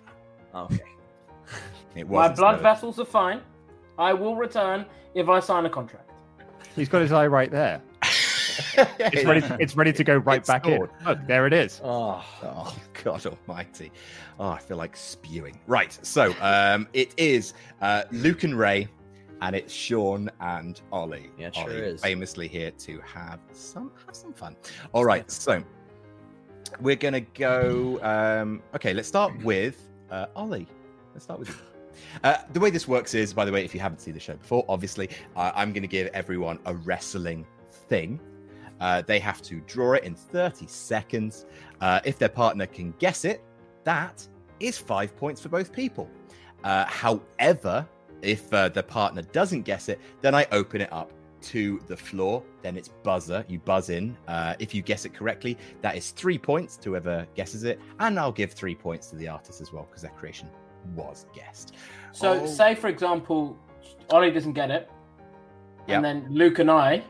Okay. 0.55 0.79
it 1.97 2.09
My 2.09 2.29
was 2.29 2.39
blood 2.39 2.61
vessels 2.61 3.01
are 3.01 3.05
fine. 3.05 3.41
I 3.99 4.13
will 4.13 4.37
return 4.37 4.87
if 5.17 5.29
I 5.29 5.41
sign 5.41 5.67
a 5.67 5.71
contract. 5.71 6.13
He's 6.77 6.89
got 6.89 7.03
his 7.03 7.11
eye 7.11 7.27
right 7.27 7.51
there. 7.51 7.83
It's 8.99 9.25
ready. 9.25 9.41
To, 9.41 9.57
it's 9.61 9.77
ready 9.77 9.93
to 9.93 10.05
go 10.05 10.17
right 10.17 10.39
It's 10.39 10.49
back 10.49 10.67
in. 10.67 10.89
Look, 11.05 11.27
there 11.27 11.47
it 11.47 11.53
is. 11.53 11.81
Oh, 11.85 12.25
Oh 12.43 12.77
God 13.05 13.25
Almighty! 13.27 13.91
Oh, 14.39 14.49
I 14.49 14.59
feel 14.59 14.77
like 14.77 14.97
spewing. 14.97 15.61
Right, 15.67 15.99
so 16.03 16.35
um, 16.41 16.89
it 16.93 17.13
is 17.17 17.55
uh, 17.81 18.05
Luke 18.11 18.45
and 18.45 18.59
Ray, 18.59 18.89
and 19.41 19.55
it's 19.55 19.73
Sean 19.73 20.31
and 20.41 20.81
Ollie. 20.93 21.31
Yeah, 21.39 21.49
it 21.49 21.55
sure 21.55 21.65
Ollie, 21.65 21.77
is. 21.77 22.01
Famously 22.01 22.49
here 22.49 22.71
to 22.71 23.01
have 23.01 23.41
some 23.53 23.93
have 24.07 24.17
some 24.17 24.33
fun. 24.33 24.57
All 24.93 25.05
right, 25.05 25.31
so 25.31 25.63
we're 26.81 26.97
gonna 26.97 27.21
go. 27.21 27.99
Um, 28.03 28.63
okay, 28.75 28.95
let's 28.95 29.09
start 29.09 29.37
with 29.43 29.89
uh, 30.11 30.27
Ollie. 30.35 30.67
Let's 31.13 31.25
start 31.25 31.41
with 31.41 31.49
you. 31.49 31.55
Uh, 32.23 32.39
the 32.53 32.61
way 32.61 32.71
this 32.71 32.89
works 32.89 33.15
is, 33.15 33.33
by 33.33 33.45
the 33.45 33.53
way, 33.53 33.65
if 33.65 33.73
you 33.75 33.81
haven't 33.81 34.01
seen 34.01 34.15
the 34.15 34.21
show 34.21 34.35
before, 34.35 34.65
obviously, 34.69 35.09
uh, 35.37 35.53
I'm 35.55 35.73
going 35.73 35.83
to 35.83 35.89
give 35.89 36.09
everyone 36.09 36.59
a 36.67 36.75
wrestling 36.75 37.47
thing. 37.71 38.19
Uh, 38.85 39.01
they 39.01 39.19
have 39.19 39.41
to 39.41 39.61
draw 39.61 39.95
it 39.95 40.05
in 40.05 40.15
30 40.15 40.67
seconds. 40.67 41.47
Uh, 41.81 42.01
if 42.05 42.19
their 42.19 42.29
partner 42.29 42.67
can 42.67 42.93
guess 42.99 43.25
it, 43.25 43.43
that 43.85 44.29
is 44.61 44.77
five 44.77 45.17
points 45.17 45.41
for 45.41 45.49
both 45.49 45.73
people. 45.73 46.07
Uh, 46.65 46.85
however, 46.85 47.87
if 48.21 48.53
uh, 48.53 48.69
the 48.69 48.83
partner 48.83 49.23
doesn't 49.23 49.63
guess 49.63 49.89
it, 49.89 49.99
then 50.21 50.35
I 50.35 50.47
open 50.53 50.83
it 50.83 50.93
up 50.93 51.11
to 51.53 51.81
the 51.87 51.97
floor. 51.97 52.43
Then 52.61 52.77
it's 52.77 52.89
buzzer. 53.03 53.43
You 53.49 53.59
buzz 53.59 53.89
in. 53.89 54.19
Uh, 54.29 54.55
if 54.59 54.75
you 54.75 54.83
guess 54.83 55.07
it 55.07 55.15
correctly, 55.15 55.57
that 55.81 55.97
is 55.97 56.11
three 56.11 56.37
points 56.37 56.77
to 56.79 56.91
whoever 56.91 57.27
guesses 57.35 57.65
it. 57.65 57.81
And 58.01 58.21
I'll 58.21 58.33
give 58.33 58.53
three 58.53 58.75
points 58.75 59.07
to 59.09 59.17
the 59.17 59.29
artist 59.29 59.63
as 59.63 59.73
well 59.73 59.85
because 59.89 60.03
their 60.03 60.11
creation 60.11 60.51
was 60.95 61.25
guessed. 61.35 61.73
So, 62.13 62.33
Oh. 62.43 62.47
say 62.47 62.75
for 62.75 62.89
example, 62.89 63.57
Ollie 64.11 64.31
doesn't 64.31 64.53
get 64.53 64.71
it, 64.71 64.91
Yep. 65.89 65.97
and 65.97 66.05
then 66.05 66.27
Luke 66.29 66.59
and 66.59 66.71
I. 66.71 67.03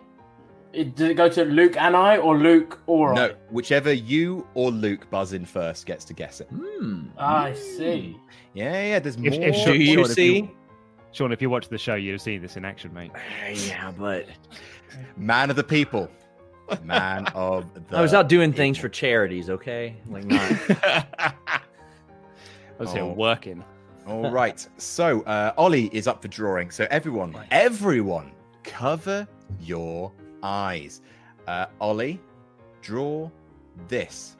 It, 0.75 0.97
does 0.97 1.11
it 1.11 1.15
go 1.15 1.29
to 1.29 1.45
Luke 1.45 1.77
and 1.77 1.95
I, 1.97 2.17
or 2.19 2.37
Luke 2.37 2.81
or 2.87 3.15
No, 3.15 3.23
Ollie? 3.25 3.35
whichever 3.51 3.93
you 3.93 4.47
or 4.55 4.71
Luke 4.71 5.09
buzz 5.11 5.33
in 5.33 5.45
first 5.45 5.87
gets 5.87 6.05
to 6.07 6.15
guess 6.15 6.41
it. 6.41 6.49
Hmm. 6.49 7.05
I 7.19 7.55
see. 7.55 8.17
Yeah, 8.55 8.83
yeah. 8.87 8.99
There's 8.99 9.17
more. 9.19 9.29
If- 9.33 9.41
if 9.41 9.55
Do 9.55 9.61
Sean- 9.61 9.81
you 9.81 9.87
Sean, 9.95 10.05
if 10.05 10.11
see? 10.11 10.51
Sean, 11.13 11.33
if 11.33 11.41
you 11.41 11.49
watch 11.49 11.69
the 11.69 11.79
show, 11.79 11.95
you've 11.95 12.21
seen 12.21 12.43
this 12.43 12.57
in 12.57 12.65
action, 12.65 12.93
mate. 12.93 13.13
Yeah, 13.69 13.93
but 13.97 14.27
Man 15.17 15.49
of 15.51 15.57
the 15.57 15.63
people. 15.65 16.11
Man 16.83 17.27
of 17.35 17.73
the. 17.89 17.97
I 17.97 18.01
was 18.03 18.13
out 18.15 18.29
doing 18.29 18.53
things 18.53 18.77
for 18.79 18.89
charities. 18.89 19.49
Okay, 19.51 19.97
like 20.09 20.25
not. 20.25 20.41
I 21.49 21.61
was 22.79 22.93
here 22.93 23.03
Oh. 23.03 23.13
working. 23.13 23.63
All 24.07 24.31
right. 24.31 24.67
So 24.77 25.23
uh, 25.23 25.53
Ollie 25.57 25.89
is 25.93 26.07
up 26.09 26.21
for 26.21 26.29
drawing. 26.29 26.71
So 26.71 26.87
everyone, 26.91 27.35
everyone, 27.51 28.33
cover 28.65 29.27
your 29.61 30.13
eyes. 30.45 31.01
Uh, 31.49 31.66
Ollie, 31.81 32.21
draw 32.83 33.31
this. 33.89 34.37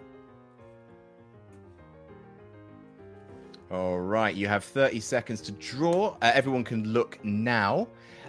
All 3.71 3.99
right. 3.99 4.35
You 4.37 4.47
have 4.47 4.63
30 4.63 5.01
seconds 5.01 5.41
to 5.43 5.53
draw. 5.53 6.17
Uh, 6.23 6.31
everyone 6.35 6.63
can 6.63 6.85
look 6.93 7.19
now. 7.25 7.89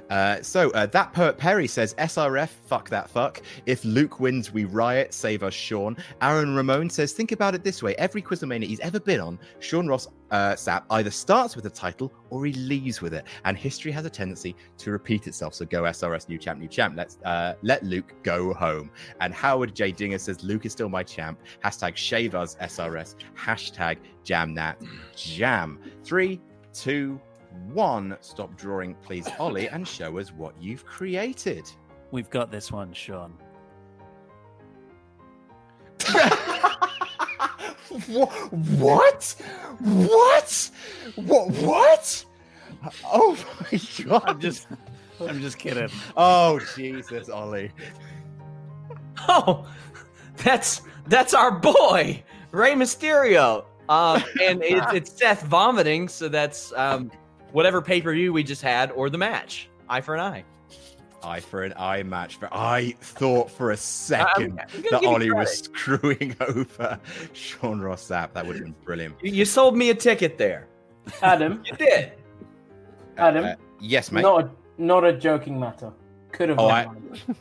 Uh, 0.10 0.41
so 0.41 0.69
uh, 0.72 0.86
that 0.88 1.14
poet 1.14 1.38
Perry 1.38 1.68
says 1.68 1.94
SRF, 1.95 2.49
fuck 2.49 2.90
that 2.90 3.10
fuck. 3.10 3.41
If 3.65 3.84
Luke 3.84 4.19
wins, 4.19 4.52
we 4.52 4.65
riot. 4.65 5.14
Save 5.14 5.44
us, 5.44 5.53
Sean. 5.53 5.98
Aaron 6.22 6.56
Ramon 6.56 6.90
says, 6.90 7.14
think 7.14 7.32
about 7.32 7.56
it 7.56 7.64
this 7.64 7.82
way: 7.82 7.95
every 7.95 8.22
Quizzlemania 8.22 8.65
he's 8.65 8.80
ever 8.80 8.99
been 8.99 9.19
on, 9.19 9.40
Sean 9.60 9.88
Ross 9.88 10.07
uh, 10.32 10.56
either 10.91 11.11
starts 11.11 11.56
with 11.56 11.65
a 11.65 11.69
title 11.69 12.11
or 12.30 12.45
he 12.45 12.53
leaves 12.53 13.02
with 13.02 13.14
it, 13.14 13.26
and 13.45 13.57
history 13.57 13.91
has 13.91 14.06
a 14.06 14.10
tendency 14.10 14.56
to 14.77 14.91
repeat 14.91 15.27
itself. 15.27 15.53
So 15.53 15.65
go 15.65 15.84
SRS, 15.84 16.30
new 16.30 16.38
champ, 16.38 16.60
new 16.60 16.68
champ. 16.68 16.95
Let's 16.98 17.18
uh, 17.23 17.53
let 17.61 17.84
Luke 17.84 18.14
go 18.23 18.53
home. 18.53 18.91
And 19.22 19.34
Howard 19.34 19.76
J 19.76 19.91
Dinger 19.91 20.18
says, 20.18 20.44
Luke 20.44 20.65
is 20.65 20.72
still 20.72 20.90
my 20.90 21.03
champ. 21.03 21.40
Hashtag 21.64 21.95
shave 21.95 22.36
us 22.36 22.56
SRS. 22.56 23.15
Hashtag 23.38 23.98
jam 24.23 24.53
that 24.56 24.82
jam. 25.15 25.80
Three, 26.03 26.41
two 26.73 27.19
one. 27.73 28.18
Stop 28.22 28.56
drawing, 28.57 28.95
please, 28.95 29.27
Ollie, 29.40 29.68
and 29.68 29.88
show 29.88 30.18
us 30.18 30.32
what 30.32 30.56
you've 30.61 30.86
created. 30.86 31.69
We've 32.11 32.30
got 32.30 32.52
this 32.52 32.72
one, 32.72 32.94
Sean. 32.94 33.34
What? 38.07 38.34
What? 38.40 39.36
What? 39.80 40.72
What? 41.15 42.26
Oh 43.06 43.38
my 43.72 43.80
god! 44.03 44.23
I'm 44.26 44.40
just, 44.40 44.68
I'm 45.19 45.40
just 45.40 45.57
kidding. 45.57 45.90
Oh 46.18 46.60
Jesus, 46.76 47.30
Ollie. 47.30 47.72
Oh, 49.27 49.65
that's 50.44 50.82
that's 51.07 51.34
our 51.34 51.49
boy 51.49 52.22
Rey 52.52 52.73
Mysterio. 52.73 53.64
Um, 53.88 54.23
and 54.44 54.61
it's, 54.61 54.94
it's 54.94 55.18
Seth 55.18 55.44
vomiting, 55.44 56.10
so 56.10 56.27
that's 56.27 56.73
um, 56.73 57.10
whatever 57.56 57.82
pay 57.82 58.02
per 58.02 58.14
view 58.14 58.34
we 58.34 58.44
just 58.44 58.61
had 58.61 58.91
or 58.91 59.10
the 59.10 59.18
match. 59.18 59.69
Eye 59.90 60.02
for 60.02 60.14
an 60.14 60.19
eye. 60.22 60.44
Eye 61.23 61.40
for 61.40 61.64
an 61.64 61.73
eye 61.77 62.03
match. 62.03 62.36
For 62.36 62.49
I 62.52 62.94
thought 62.99 63.49
for 63.49 63.72
a 63.72 63.77
second 63.77 64.57
that 64.91 65.03
Ollie 65.06 65.32
was 65.32 65.60
screwing 65.60 66.36
over 66.41 66.99
Sean 67.34 67.80
Ross 67.80 68.07
Sapp. 68.10 68.34
That 68.34 68.45
would 68.45 68.57
have 68.57 68.65
been 68.65 68.76
brilliant. 68.84 69.15
You, 69.23 69.32
you 69.32 69.45
sold 69.45 69.76
me 69.77 69.90
a 69.90 69.95
ticket 69.95 70.38
there. 70.38 70.68
Adam, 71.22 71.64
You 71.65 71.76
did. 71.77 72.11
Adam, 73.18 73.45
Uh, 73.45 73.53
yes, 73.80 74.11
mate. 74.11 74.22
not 74.23 74.44
a, 74.44 74.49
not 74.77 75.03
a 75.06 75.14
joking 75.14 75.57
matter. 75.60 75.91
Could 76.34 76.49
have. 76.49 76.60
Oh, 76.60 76.68
I- 76.68 76.88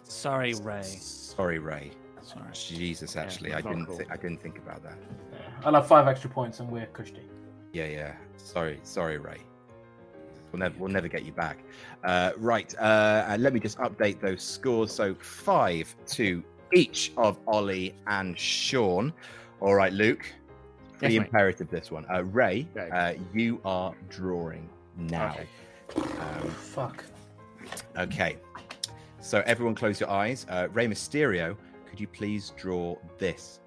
Sorry, 0.04 0.54
Ray. 0.62 0.82
Sorry, 0.84 1.58
Ray. 1.58 1.90
Sorry. 2.22 2.44
Jesus, 2.52 3.16
actually, 3.16 3.52
I 3.52 3.60
didn't. 3.60 3.86
cool. 3.86 3.96
thi- 3.96 4.04
I 4.10 4.16
didn't 4.16 4.40
think 4.40 4.58
about 4.58 4.82
that. 4.84 4.96
Yeah, 5.32 5.38
I'll 5.64 5.74
have 5.74 5.86
five 5.88 6.06
extra 6.06 6.30
points 6.30 6.60
and 6.60 6.70
we're 6.70 6.86
cushy. 6.86 7.28
Yeah, 7.72 7.86
yeah. 7.86 8.14
Sorry, 8.36 8.78
sorry, 8.84 9.18
Ray. 9.18 9.38
We'll 10.54 10.60
never, 10.60 10.78
we'll 10.78 10.92
never 10.92 11.08
get 11.08 11.24
you 11.24 11.32
back. 11.32 11.58
Uh, 12.04 12.30
right. 12.36 12.72
Uh, 12.78 13.36
let 13.40 13.52
me 13.52 13.58
just 13.58 13.76
update 13.78 14.20
those 14.20 14.40
scores. 14.40 14.92
So 14.92 15.12
five 15.16 15.92
to 16.10 16.44
each 16.72 17.10
of 17.16 17.40
Ollie 17.48 17.96
and 18.06 18.38
Sean. 18.38 19.12
All 19.58 19.74
right, 19.74 19.92
Luke. 19.92 20.24
Pretty 20.98 21.14
Yes, 21.14 21.24
imperative 21.24 21.68
this 21.70 21.90
one. 21.90 22.06
Uh, 22.08 22.22
Ray, 22.22 22.68
Okay. 22.76 22.88
uh, 22.88 23.14
you 23.34 23.60
are 23.64 23.96
drawing 24.10 24.68
now. 24.96 25.34
Okay. 25.34 25.48
Um, 26.20 26.48
Fuck. 26.50 27.02
Okay. 27.98 28.36
So 29.20 29.42
everyone 29.46 29.74
close 29.74 29.98
your 29.98 30.08
eyes. 30.10 30.46
Uh, 30.48 30.68
Rey 30.72 30.86
Mysterio, 30.86 31.56
could 31.90 31.98
you 31.98 32.06
please 32.06 32.52
draw 32.56 32.94
this? 33.18 33.58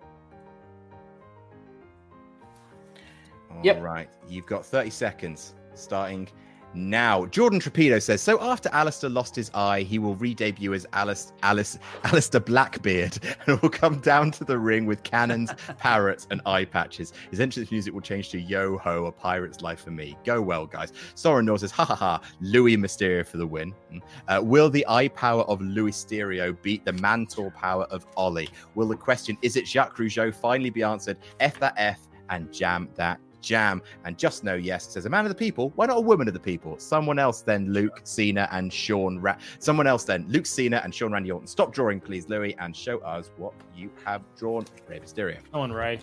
All 3.52 3.60
Yep. 3.62 3.82
right. 3.82 4.10
You've 4.30 4.46
got 4.46 4.66
30 4.66 4.90
seconds 4.90 5.54
starting 5.76 6.30
now. 6.78 7.26
Jordan 7.26 7.60
Trapedo 7.60 8.02
says, 8.02 8.22
so 8.22 8.40
after 8.42 8.70
Alistair 8.72 9.10
lost 9.10 9.36
his 9.36 9.52
eye, 9.54 9.82
he 9.82 10.00
will 10.00 10.16
re-debut 10.16 10.74
as 10.74 10.86
Alice, 10.94 11.34
Alice, 11.44 11.78
Alistair 12.04 12.42
Blackbeard 12.42 13.20
and 13.48 13.62
will 13.62 13.70
come 13.70 14.00
down 14.00 14.32
to 14.32 14.44
the 14.44 14.58
ring 14.58 14.86
with 14.86 15.04
cannons, 15.04 15.52
parrots, 15.78 16.28
and 16.32 16.42
eye 16.46 16.66
patches. 16.66 17.14
His 17.32 17.40
entrance 17.40 17.72
music 17.72 17.94
will 17.94 18.02
change 18.02 18.30
to 18.30 18.40
Yo 18.40 18.78
Ho, 18.78 19.06
a 19.06 19.12
pirate's 19.12 19.62
life 19.62 19.84
for 19.84 19.92
me. 19.92 20.18
Go 20.24 20.42
well, 20.42 20.66
guys. 20.66 20.94
Soren 21.16 21.46
Nor 21.46 21.58
says, 21.58 21.72
ha 21.72 21.86
ha 21.86 21.96
ha, 21.96 22.22
Louis 22.42 22.78
Mysterio 22.78 23.26
for 23.26 23.38
the 23.38 23.48
win. 23.48 23.74
Mm. 23.92 24.02
Uh, 24.28 24.42
will 24.42 24.70
the 24.70 24.86
eye 24.88 25.08
power 25.10 25.44
of 25.44 25.62
Louis 25.62 25.92
Mysterio 25.92 26.56
beat 26.62 26.86
the 26.86 26.94
mantle 26.94 27.52
power 27.52 27.86
of 27.86 28.06
Ollie? 28.16 28.50
Will 28.76 28.88
the 28.88 28.96
question, 28.96 29.38
is 29.42 29.56
it 29.56 29.68
Jacques 29.68 29.98
Rougeau, 29.98 30.34
finally 30.34 30.70
be 30.70 30.84
answered? 30.84 31.18
F 31.40 31.60
that 31.60 31.74
F 31.78 32.00
and 32.30 32.52
jam 32.52 32.90
that 32.96 33.20
jam. 33.42 33.82
And 34.06 34.18
just 34.18 34.44
know 34.44 34.56
yes 34.56 34.88
says 34.88 35.06
a 35.06 35.10
man 35.10 35.26
of 35.26 35.30
the 35.30 35.36
people. 35.36 35.72
Why 35.76 35.86
not 35.86 35.98
a 35.98 36.02
woman 36.02 36.28
of 36.28 36.34
the 36.34 36.40
people? 36.40 36.78
Someone 36.80 37.20
else 37.20 37.42
then, 37.42 37.72
Luke, 37.74 38.02
Cena, 38.04 38.48
and 38.52 38.72
Sean. 38.72 39.20
Ra- 39.20 39.38
Someone 39.60 39.88
else 39.88 40.04
then, 40.04 40.26
Luke, 40.30 40.46
Cena, 40.46 40.82
and 40.84 40.94
Sean 40.94 41.12
Randy 41.12 41.32
Orton. 41.32 41.48
Stop 41.48 41.74
drawing, 41.74 42.00
please, 42.00 42.28
Louis, 42.30 42.56
and 42.60 42.76
show 42.76 43.00
us 43.00 43.32
what 43.38 43.54
you 43.76 43.90
have 44.06 44.22
drawn. 44.38 44.66
Rey 44.88 45.00
Mysterio. 45.00 45.38
Come 45.52 45.62
on, 45.62 45.72
Ray. 45.72 46.00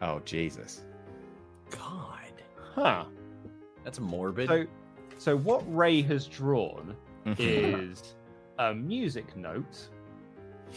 Oh, 0.00 0.20
Jesus. 0.24 0.82
God, 1.70 2.18
Huh. 2.74 3.04
that's 3.84 4.00
morbid. 4.00 4.48
So, 4.48 4.66
so 5.18 5.36
what 5.36 5.62
Ray 5.74 6.02
has 6.02 6.26
drawn 6.26 6.96
Mhm. 7.26 7.36
is 7.38 8.14
a 8.58 8.74
music 8.74 9.36
note 9.36 9.88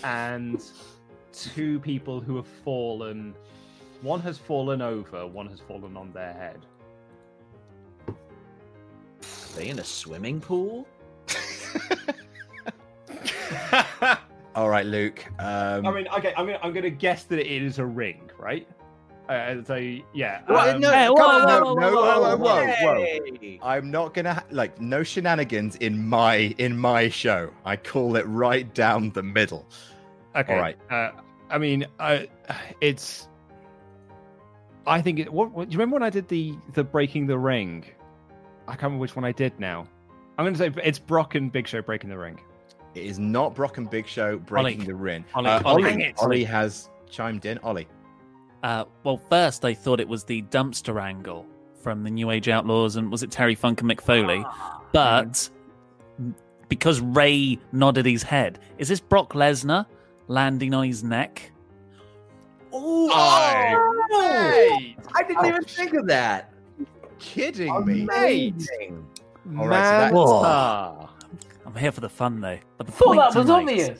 and 0.03 0.63
two 1.31 1.79
people 1.79 2.19
who 2.21 2.35
have 2.35 2.47
fallen. 2.47 3.33
One 4.01 4.19
has 4.21 4.37
fallen 4.37 4.81
over, 4.81 5.25
one 5.25 5.47
has 5.47 5.59
fallen 5.59 5.97
on 5.97 6.11
their 6.13 6.33
head. 6.33 6.65
Are 8.07 8.15
they 9.55 9.69
in 9.69 9.79
a 9.79 9.83
swimming 9.83 10.39
pool? 10.41 10.87
All 14.55 14.69
right, 14.69 14.85
Luke. 14.85 15.25
Um, 15.39 15.85
I 15.85 15.91
mean, 15.91 16.07
okay, 16.17 16.33
I'm 16.37 16.45
gonna 16.45 16.59
I'm 16.61 16.73
gonna 16.73 16.89
guess 16.89 17.23
that 17.25 17.39
it 17.39 17.47
is 17.61 17.79
a 17.79 17.85
ring, 17.85 18.29
right? 18.39 18.67
Uh, 19.27 19.63
so 19.63 19.75
yeah. 20.13 20.41
What? 20.45 20.75
um, 20.75 20.81
no, 20.81 20.91
Hey, 20.91 21.07
come 21.07 21.15
whoa, 21.17 21.25
on, 21.25 21.41
whoa, 21.41 21.47
no, 21.47 21.65
whoa, 21.65 21.73
no, 21.75 21.91
whoa, 21.95 22.37
whoa, 22.37 22.37
whoa, 22.37 22.37
whoa, 22.37 22.65
whoa, 22.95 23.19
whoa. 23.41 23.57
I'm 23.67 23.89
not 23.91 24.13
gonna 24.13 24.35
ha- 24.35 24.45
like 24.51 24.79
no 24.79 25.03
shenanigans 25.03 25.75
in 25.77 26.07
my 26.07 26.53
in 26.57 26.77
my 26.77 27.09
show. 27.09 27.49
I 27.65 27.75
call 27.75 28.15
it 28.17 28.25
right 28.27 28.71
down 28.73 29.09
the 29.11 29.23
middle. 29.23 29.67
Okay. 30.35 30.53
All 30.53 30.59
right. 30.59 30.77
Uh, 30.91 31.11
I 31.49 31.57
mean, 31.57 31.85
uh, 31.99 32.19
it's. 32.81 33.27
I 34.87 35.01
think 35.01 35.19
it. 35.19 35.31
What, 35.31 35.51
what? 35.51 35.69
Do 35.69 35.73
you 35.73 35.79
remember 35.79 35.95
when 35.95 36.03
I 36.03 36.09
did 36.09 36.27
the 36.27 36.55
the 36.73 36.83
breaking 36.83 37.27
the 37.27 37.37
ring? 37.37 37.85
I 38.67 38.71
can't 38.71 38.83
remember 38.83 39.01
which 39.01 39.15
one 39.15 39.25
I 39.25 39.31
did 39.31 39.59
now. 39.59 39.87
I'm 40.37 40.43
going 40.45 40.53
to 40.55 40.59
say 40.59 40.71
it's 40.83 40.99
Brock 40.99 41.35
and 41.35 41.51
Big 41.51 41.67
Show 41.67 41.81
breaking 41.81 42.09
the 42.09 42.17
ring. 42.17 42.39
It 42.93 43.03
is 43.05 43.19
not 43.19 43.55
Brock 43.55 43.77
and 43.77 43.89
Big 43.89 44.07
Show 44.07 44.37
breaking 44.37 44.79
Ollie. 44.81 44.87
the 44.87 44.95
ring. 44.95 45.25
Ollie, 45.33 45.49
Uh, 45.49 45.61
Ollie, 45.65 45.83
Ollie, 45.91 46.03
it. 46.03 46.15
Ollie 46.19 46.43
has 46.43 46.89
chimed 47.09 47.45
in. 47.45 47.57
Ollie. 47.59 47.87
Uh, 48.63 48.85
well, 49.03 49.17
first 49.29 49.63
I 49.65 49.73
thought 49.73 49.99
it 49.99 50.07
was 50.07 50.23
the 50.23 50.41
dumpster 50.43 51.01
angle 51.01 51.45
from 51.81 52.03
the 52.03 52.09
New 52.09 52.31
Age 52.31 52.49
Outlaws, 52.49 52.95
and 52.95 53.11
was 53.11 53.21
it 53.23 53.29
Terry 53.31 53.53
Funk 53.55 53.81
and 53.81 53.89
McFoley? 53.89 54.43
Foley? 54.43 54.45
But 54.91 55.49
because 56.69 56.99
Ray 56.99 57.59
nodded 57.71 58.05
his 58.05 58.23
head, 58.23 58.59
is 58.77 58.87
this 58.87 58.99
Brock 58.99 59.33
Lesnar 59.33 59.85
landing 60.27 60.73
on 60.73 60.85
his 60.85 61.03
neck? 61.03 61.51
Oh, 62.77 64.07
Hey, 64.11 64.95
I 65.15 65.23
didn't 65.23 65.45
even 65.45 65.63
think 65.63 65.93
of 65.93 66.07
that. 66.07 66.51
Kidding 67.19 67.85
me. 67.85 68.01
Amazing. 68.03 69.05
All 69.57 69.67
right, 69.67 70.09
so 70.09 70.09
that's- 70.09 70.11
Manta. 70.13 71.09
I'm 71.65 71.75
here 71.75 71.91
for 71.91 72.01
the 72.01 72.09
fun, 72.09 72.41
though. 72.41 72.57
But 72.77 72.87
the 72.87 72.93
Thought 72.93 73.05
point 73.05 73.19
that 73.19 73.35
was 73.39 73.45
tonight- 73.47 73.61
obvious. 73.61 73.99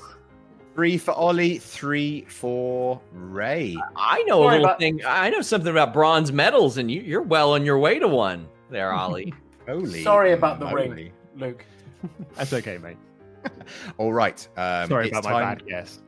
Three 0.76 0.98
for 0.98 1.12
Ollie, 1.14 1.58
three 1.58 2.26
for 2.28 3.00
Ray. 3.14 3.78
I 3.96 4.24
know 4.24 4.44
a 4.44 4.48
little 4.50 4.66
about- 4.66 4.80
thing. 4.80 5.00
I 5.08 5.30
know 5.30 5.40
something 5.42 5.72
about 5.72 5.94
bronze 5.94 6.34
medals, 6.34 6.78
and 6.78 6.92
you, 6.92 7.00
you're 7.02 7.22
well 7.22 7.54
on 7.54 7.64
your 7.64 7.80
way 7.80 7.98
to 7.98 8.08
one 8.10 8.46
there, 8.70 8.92
Ollie. 8.92 9.34
Holy 9.68 10.04
Sorry 10.04 10.34
about 10.34 10.60
the 10.60 10.66
moly. 10.66 10.90
ring, 10.90 11.12
Luke. 11.38 11.66
That's 12.36 12.52
okay, 12.52 12.78
mate. 12.78 12.98
All 13.98 14.12
right. 14.12 14.46
Um, 14.58 14.90
Sorry 14.90 15.08
it's 15.08 15.18
about 15.18 15.24
my 15.32 15.42
time, 15.42 15.58
bad 15.60 15.66
guess. 15.68 16.02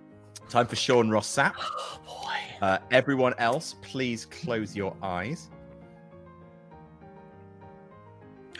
Time 0.50 0.68
for 0.68 0.76
Sean 0.76 1.10
Ross 1.10 1.28
Sapp. 1.34 1.54
oh 1.60 2.00
boy. 2.06 2.66
Uh, 2.66 2.80
everyone 2.92 3.34
else, 3.38 3.76
please 3.82 4.26
close 4.26 4.76
your 4.76 4.96
eyes. 5.02 5.50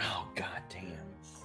Oh 0.02 0.28
god 0.36 0.62
damn. 0.70 0.84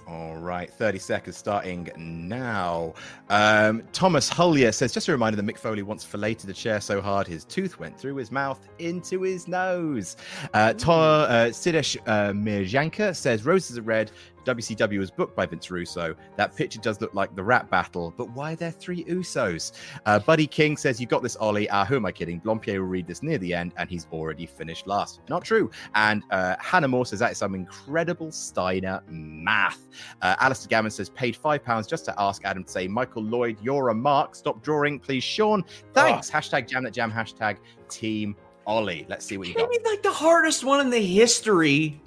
All 0.05 0.35
right, 0.35 0.69
30 0.69 0.99
seconds 0.99 1.37
starting 1.37 1.89
now. 1.97 2.93
Um, 3.29 3.83
Thomas 3.93 4.29
Hullier 4.29 4.73
says, 4.73 4.93
just 4.93 5.07
a 5.07 5.11
reminder 5.13 5.41
that 5.41 5.45
Mick 5.45 5.57
Foley 5.57 5.81
once 5.81 6.03
filleted 6.03 6.49
a 6.49 6.53
chair 6.53 6.81
so 6.81 7.01
hard 7.01 7.25
his 7.25 7.45
tooth 7.45 7.79
went 7.79 7.97
through 7.97 8.17
his 8.17 8.29
mouth 8.31 8.67
into 8.79 9.21
his 9.21 9.47
nose. 9.47 10.17
Uh, 10.53 10.73
to- 10.73 10.91
uh, 10.91 11.47
Sidesh 11.47 11.97
uh, 12.05 12.31
Mirjanka 12.33 13.15
says, 13.15 13.45
Roses 13.45 13.77
are 13.77 13.81
red. 13.81 14.11
WCW 14.45 14.99
was 14.99 15.11
booked 15.11 15.35
by 15.35 15.45
Vince 15.45 15.69
Russo. 15.69 16.15
That 16.37 16.55
picture 16.55 16.79
does 16.79 17.01
look 17.01 17.13
like 17.13 17.35
the 17.35 17.43
rap 17.43 17.69
battle, 17.69 18.13
but 18.15 18.29
why 18.31 18.53
are 18.53 18.55
there 18.55 18.71
three 18.71 19.03
Usos? 19.05 19.71
Uh, 20.05 20.19
Buddy 20.19 20.47
King 20.47 20.77
says, 20.77 20.99
You 20.99 21.07
got 21.07 21.23
this, 21.23 21.35
Ollie. 21.35 21.69
Uh, 21.69 21.85
who 21.85 21.95
am 21.95 22.05
I 22.05 22.11
kidding? 22.11 22.41
Blampied 22.41 22.77
will 22.79 22.85
read 22.85 23.07
this 23.07 23.23
near 23.23 23.37
the 23.37 23.53
end, 23.53 23.73
and 23.77 23.89
he's 23.89 24.07
already 24.11 24.45
finished 24.45 24.87
last. 24.87 25.21
Not 25.29 25.43
true. 25.43 25.71
And 25.95 26.23
uh, 26.31 26.55
Hannah 26.59 26.87
Moore 26.87 27.05
says, 27.05 27.19
That 27.19 27.31
is 27.31 27.37
some 27.37 27.55
incredible 27.55 28.31
Steiner 28.31 29.01
math. 29.07 29.87
Uh, 30.21 30.35
Alistair 30.39 30.69
Gammon 30.69 30.91
says, 30.91 31.09
Paid 31.09 31.35
£5 31.35 31.87
just 31.87 32.05
to 32.05 32.13
ask 32.19 32.43
Adam 32.45 32.63
to 32.63 32.71
say, 32.71 32.87
Michael 32.87 33.23
Lloyd, 33.23 33.57
you're 33.61 33.89
a 33.89 33.95
mark. 33.95 34.35
Stop 34.35 34.63
drawing, 34.63 34.99
please, 34.99 35.23
Sean. 35.23 35.63
Thanks. 35.93 36.29
Hashtag 36.29 36.67
Jam 36.67 36.83
That 36.83 36.91
Jam, 36.93 37.11
hashtag 37.11 37.57
Team 37.89 38.35
Ollie. 38.65 39.05
Let's 39.09 39.25
see 39.25 39.37
what 39.37 39.47
you 39.47 39.53
got. 39.53 39.69
Maybe 39.69 39.83
like 39.83 40.03
the 40.03 40.11
hardest 40.11 40.63
one 40.63 40.79
in 40.79 40.89
the 40.89 40.99
history. 40.99 42.01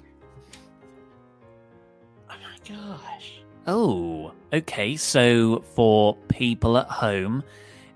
Gosh. 2.67 3.39
Oh, 3.65 4.31
okay. 4.53 4.95
So 4.95 5.63
for 5.75 6.15
people 6.27 6.77
at 6.77 6.87
home, 6.87 7.43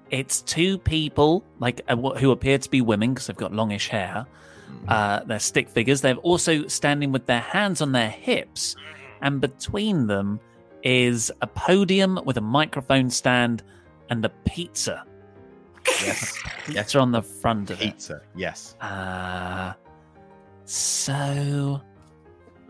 it's 0.09 0.41
two 0.41 0.77
people 0.77 1.43
like 1.59 1.81
uh, 1.87 1.95
who 1.95 2.31
appear 2.31 2.57
to 2.57 2.69
be 2.69 2.81
women 2.81 3.13
because 3.13 3.27
they've 3.27 3.35
got 3.35 3.53
longish 3.53 3.87
hair. 3.87 4.25
Uh, 4.87 5.21
they're 5.25 5.39
stick 5.39 5.69
figures. 5.69 6.01
They're 6.01 6.15
also 6.15 6.67
standing 6.67 7.11
with 7.11 7.25
their 7.25 7.41
hands 7.41 7.81
on 7.81 7.91
their 7.91 8.09
hips, 8.09 8.75
and 9.21 9.39
between 9.39 10.07
them 10.07 10.39
is 10.83 11.31
a 11.41 11.47
podium 11.47 12.19
with 12.25 12.37
a 12.37 12.41
microphone 12.41 13.09
stand 13.09 13.63
and 14.09 14.23
a 14.25 14.29
pizza. 14.45 15.05
Yes. 16.03 16.37
Pizza 16.65 16.99
on 16.99 17.11
the 17.11 17.21
front 17.21 17.69
of 17.69 17.79
it. 17.79 17.93
Pizza. 17.93 18.21
Yes. 18.35 18.75
Uh, 18.81 19.73
so, 20.65 21.81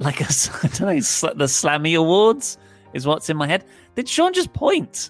like 0.01 0.19
a, 0.21 0.25
I 0.63 0.67
don't 0.67 0.81
know, 0.81 0.93
the 0.95 1.45
Slammy 1.45 1.97
Awards 1.97 2.57
is 2.93 3.07
what's 3.07 3.29
in 3.29 3.37
my 3.37 3.47
head. 3.47 3.63
Did 3.95 4.07
Sean 4.09 4.33
just 4.33 4.51
point? 4.53 5.09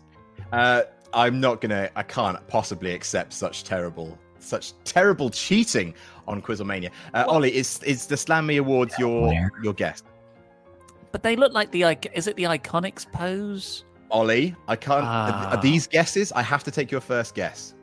Uh, 0.52 0.84
I'm 1.14 1.40
not 1.40 1.62
gonna. 1.62 1.90
I 1.96 2.04
can't 2.04 2.38
possibly 2.48 2.94
accept 2.94 3.34
such 3.34 3.64
terrible, 3.64 4.18
such 4.40 4.74
terrible 4.84 5.30
cheating 5.30 5.94
on 6.28 6.42
Quizzlemania. 6.42 6.90
Uh, 7.14 7.26
Ollie, 7.28 7.54
is 7.56 7.82
is 7.84 8.06
the 8.08 8.16
Slammy 8.16 8.60
Awards 8.60 8.94
your 9.00 9.34
your 9.64 9.74
guest? 9.74 10.06
But 11.12 11.24
they 11.24 11.36
look 11.36 11.52
like 11.54 11.72
the 11.72 11.84
ic- 11.84 12.12
is 12.14 12.28
it 12.28 12.36
the 12.38 12.44
Iconics 12.44 13.12
pose? 13.12 13.84
Ollie, 14.12 14.56
I 14.68 14.76
can't. 14.76 15.04
are- 15.04 15.32
Ah. 15.32 15.50
Are 15.56 15.62
these 15.62 15.88
guesses? 15.88 16.32
I 16.34 16.42
have 16.42 16.64
to 16.66 16.72
take 16.72 16.92
your 16.92 17.02
first 17.02 17.34
guess. 17.36 17.74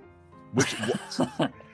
Which? 0.55 0.75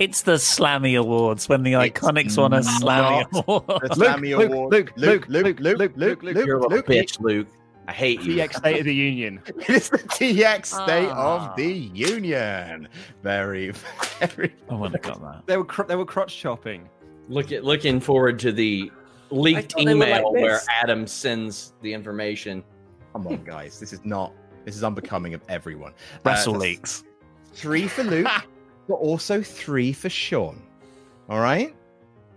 It's 0.00 0.22
the 0.22 0.36
Slammy 0.36 0.98
Awards 0.98 1.46
when 1.46 1.62
the 1.62 1.74
Iconics 1.74 2.38
won 2.38 2.54
a 2.54 2.60
Slammy 2.60 3.30
Award. 3.32 3.82
Slammy 3.90 4.32
Award. 4.34 4.72
Luke, 4.72 4.92
Luke, 4.96 5.28
Luke, 5.28 5.60
Luke, 5.60 5.76
Luke, 5.78 5.92
Luke, 5.94 6.22
Luke, 6.22 6.46
you're 6.46 6.56
a 6.56 6.82
bitch, 6.82 7.20
Luke. 7.20 7.46
I 7.86 7.92
hate 7.92 8.22
you. 8.22 8.36
DX 8.36 8.54
State 8.54 8.78
of 8.78 8.86
the 8.86 8.94
Union. 8.94 9.42
it's 9.68 9.90
the 9.90 9.98
DX 9.98 10.66
State 10.66 11.10
of 11.10 11.42
ah. 11.42 11.54
the 11.54 11.70
Union. 11.70 12.88
Very, 13.22 13.72
very. 14.20 14.54
I 14.70 14.74
wouldn't 14.74 15.04
have 15.04 15.20
got 15.20 15.20
that. 15.20 15.46
They 15.46 15.58
were 15.58 15.84
they 15.86 15.96
were 15.96 16.06
crotch 16.06 16.34
chopping. 16.34 16.88
Look 17.28 17.52
at 17.52 17.64
looking 17.64 18.00
forward 18.00 18.38
to 18.38 18.52
the 18.52 18.90
leaked 19.28 19.78
email 19.78 20.32
where 20.32 20.62
Adam 20.82 21.06
sends 21.06 21.74
the 21.82 21.92
information. 21.92 22.64
Come 23.12 23.26
on, 23.26 23.44
guys. 23.44 23.78
This 23.78 23.92
is 23.92 24.02
not. 24.06 24.32
This 24.64 24.76
is 24.76 24.82
unbecoming 24.82 25.34
of 25.34 25.42
everyone. 25.50 25.92
Wrestle 26.24 26.54
uh, 26.54 26.60
leaks. 26.60 27.04
Three 27.52 27.86
for 27.86 28.04
Luke. 28.04 28.28
but 28.90 28.96
also 28.96 29.40
three 29.40 29.92
for 29.92 30.08
Sean. 30.08 30.60
All 31.28 31.38
right. 31.38 31.72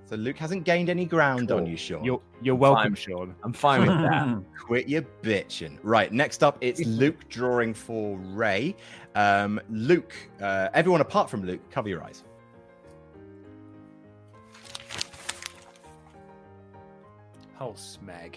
So 0.06 0.16
Luke 0.16 0.38
hasn't 0.38 0.66
gained 0.66 0.88
any 0.88 1.04
ground 1.04 1.52
on 1.52 1.66
you, 1.66 1.76
Sean. 1.76 2.04
You're 2.04 2.22
you're 2.44 2.54
welcome, 2.54 2.94
Fine. 2.94 3.04
Sean. 3.04 3.36
I'm 3.44 3.54
fine 3.54 3.82
with 3.82 3.90
that. 3.90 4.44
Quit 4.68 4.88
your 4.88 5.02
bitching. 5.24 5.80
Right, 5.82 6.14
next 6.14 6.44
up, 6.44 6.60
it's 6.62 6.80
Luke 6.86 7.28
drawing 7.28 7.74
for 7.74 8.18
Ray. 8.18 8.76
Um, 9.16 9.60
Luke, 9.72 10.14
uh, 10.40 10.70
everyone 10.76 11.02
apart 11.02 11.28
from 11.28 11.44
Luke, 11.44 11.62
cover 11.72 11.90
your 11.90 12.04
eyes. 12.04 12.24
Oh, 17.60 17.72
smeg. 17.72 18.36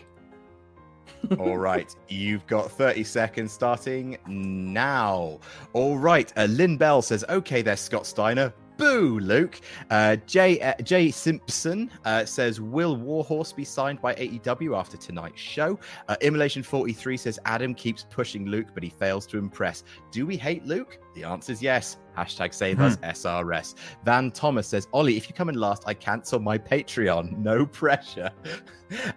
All 1.39 1.57
right, 1.57 1.95
you've 2.09 2.47
got 2.47 2.71
30 2.71 3.05
seconds 3.05 3.53
starting 3.53 4.19
now. 4.27 5.41
All 5.73 5.99
right, 5.99 6.33
uh, 6.37 6.45
Lynn 6.45 6.77
Bell 6.77 7.03
says, 7.03 7.25
okay, 7.29 7.63
there, 7.63 7.77
Scott 7.77 8.07
Steiner. 8.07 8.53
Boo, 8.77 9.19
Luke. 9.21 9.61
Uh, 9.91 10.17
Jay, 10.27 10.61
uh, 10.61 10.75
Jay 10.83 11.11
Simpson 11.11 11.91
uh, 12.05 12.25
says, 12.25 12.61
Will 12.61 12.97
Warhorse 12.97 13.53
be 13.53 13.65
signed 13.65 14.03
by 14.03 14.15
AEW 14.15 14.77
after 14.79 14.97
tonight's 14.99 15.41
show? 15.41 15.79
Uh, 16.09 16.17
Immolation 16.21 16.63
43 16.63 17.17
says, 17.17 17.39
Adam 17.47 17.75
keeps 17.75 18.05
pushing 18.11 18.47
Luke, 18.47 18.69
but 18.75 18.83
he 18.83 18.91
fails 18.91 19.27
to 19.29 19.39
impress. 19.39 19.83
Do 20.13 20.27
we 20.27 20.37
hate 20.37 20.67
Luke? 20.67 20.99
The 21.15 21.25
answer 21.25 21.53
is 21.53 21.63
yes. 21.63 21.97
Hashtag 22.17 22.55
save 22.55 22.81
us 22.81 22.97
SRS. 22.97 23.75
Van 24.05 24.31
Thomas 24.31 24.67
says, 24.67 24.89
Ollie, 24.93 25.17
if 25.17 25.29
you 25.29 25.35
come 25.35 25.49
in 25.49 25.57
last, 25.57 25.85
I 25.87 25.95
cancel 25.95 26.41
my 26.41 26.59
Patreon. 26.59 27.37
No 27.47 27.65
pressure. 27.65 28.31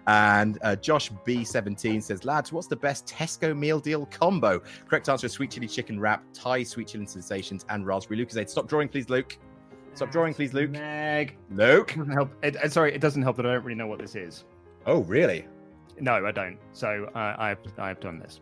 and 0.06 0.58
uh, 0.62 0.76
Josh 0.76 1.10
B17 1.26 2.00
says, 2.02 2.24
lads, 2.24 2.52
what's 2.52 2.68
the 2.68 2.76
best 2.76 3.06
Tesco 3.06 3.56
meal 3.56 3.80
deal 3.80 4.06
combo? 4.06 4.60
Correct 4.88 5.08
answer 5.08 5.26
is 5.26 5.32
sweet 5.32 5.50
chili 5.50 5.66
chicken 5.66 5.98
wrap, 5.98 6.22
Thai 6.32 6.62
sweet 6.62 6.88
chili 6.88 7.06
sensations, 7.06 7.64
and 7.70 7.84
raspberry 7.86 8.24
Lucozade. 8.24 8.48
Stop 8.48 8.68
drawing, 8.68 8.88
please, 8.88 9.10
Luke. 9.10 9.36
Stop 9.94 10.12
drawing, 10.12 10.32
please, 10.34 10.52
Luke. 10.54 10.70
Meg. 10.70 11.36
Luke. 11.50 11.88
Doesn't 11.96 12.12
help. 12.12 12.30
It, 12.44 12.56
uh, 12.56 12.68
sorry, 12.68 12.94
it 12.94 13.00
doesn't 13.00 13.22
help 13.22 13.36
that 13.36 13.46
I 13.46 13.54
don't 13.54 13.64
really 13.64 13.76
know 13.76 13.88
what 13.88 13.98
this 13.98 14.14
is. 14.14 14.44
Oh, 14.86 15.00
really? 15.02 15.46
No, 15.98 16.24
I 16.24 16.30
don't. 16.30 16.58
So 16.72 17.10
uh, 17.14 17.34
I've 17.38 17.58
I've 17.78 18.00
done 18.00 18.18
this. 18.20 18.40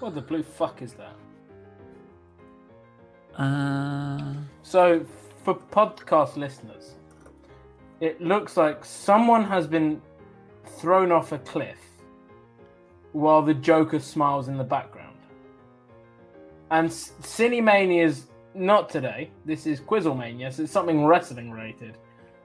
What 0.00 0.14
the 0.14 0.20
blue 0.20 0.42
fuck 0.44 0.80
is 0.82 0.92
that? 0.94 1.16
Uh, 3.38 4.34
So, 4.62 5.06
for 5.44 5.54
podcast 5.54 6.36
listeners, 6.36 6.94
it 8.00 8.20
looks 8.20 8.56
like 8.56 8.84
someone 8.84 9.44
has 9.44 9.66
been 9.66 10.02
thrown 10.78 11.10
off 11.12 11.32
a 11.32 11.38
cliff 11.38 11.78
while 13.12 13.42
the 13.42 13.54
Joker 13.54 14.00
smiles 14.00 14.48
in 14.48 14.58
the 14.58 14.64
background. 14.64 15.16
And 16.70 16.88
S- 16.88 17.12
Cinemania's 17.22 18.26
not 18.54 18.90
today. 18.90 19.30
This 19.46 19.66
is 19.66 19.80
Quizzlemania, 19.80 20.52
so 20.52 20.64
it's 20.64 20.72
something 20.72 21.06
wrestling 21.06 21.50
related. 21.50 21.96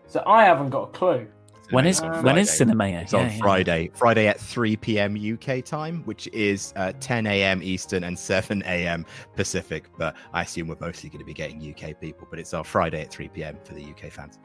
So 0.07 0.23
I 0.25 0.45
haven't 0.45 0.69
got 0.69 0.83
a 0.83 0.91
clue. 0.91 1.27
When 1.73 1.85
is 1.85 2.01
Um, 2.01 2.23
when 2.23 2.37
is 2.37 2.55
Friday. 2.55 2.71
Cinemania? 2.71 3.01
It's 3.01 3.13
on 3.13 3.25
Yeah, 3.25 3.31
yeah. 3.33 3.37
Friday. 3.39 3.91
Friday 3.93 4.27
at 4.27 4.39
3 4.39 4.75
p.m. 4.77 5.15
UK 5.17 5.63
time, 5.63 6.03
which 6.05 6.27
is 6.27 6.73
uh, 6.75 6.93
10 6.99 7.25
a.m. 7.27 7.61
Eastern 7.63 8.03
and 8.03 8.17
7 8.17 8.61
a.m. 8.65 9.05
Pacific. 9.35 9.89
But 9.97 10.15
I 10.33 10.43
assume 10.43 10.67
we're 10.67 10.77
mostly 10.79 11.09
going 11.09 11.19
to 11.19 11.25
be 11.25 11.33
getting 11.33 11.59
UK 11.73 11.99
people. 11.99 12.27
But 12.29 12.39
it's 12.39 12.53
on 12.53 12.63
Friday 12.63 13.01
at 13.01 13.11
3 13.11 13.27
p.m. 13.29 13.57
for 13.63 13.73
the 13.73 13.83
UK 13.83 14.11
fans. 14.11 14.39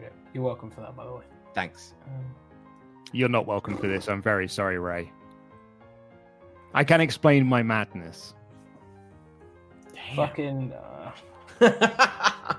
Yeah, 0.00 0.08
you're 0.34 0.44
welcome 0.44 0.70
for 0.70 0.80
that, 0.80 0.96
by 0.96 1.04
the 1.04 1.12
way. 1.12 1.22
Thanks. 1.54 1.94
Um, 2.06 2.24
You're 3.12 3.28
not 3.28 3.46
welcome 3.46 3.76
for 3.76 3.86
this. 3.88 4.08
I'm 4.08 4.22
very 4.22 4.48
sorry, 4.48 4.78
Ray. 4.78 5.12
I 6.74 6.84
can 6.84 7.00
explain 7.00 7.46
my 7.46 7.62
madness. 7.62 8.34
fucking. 10.14 10.72
Uh, 10.72 11.10
uh, 11.60 12.56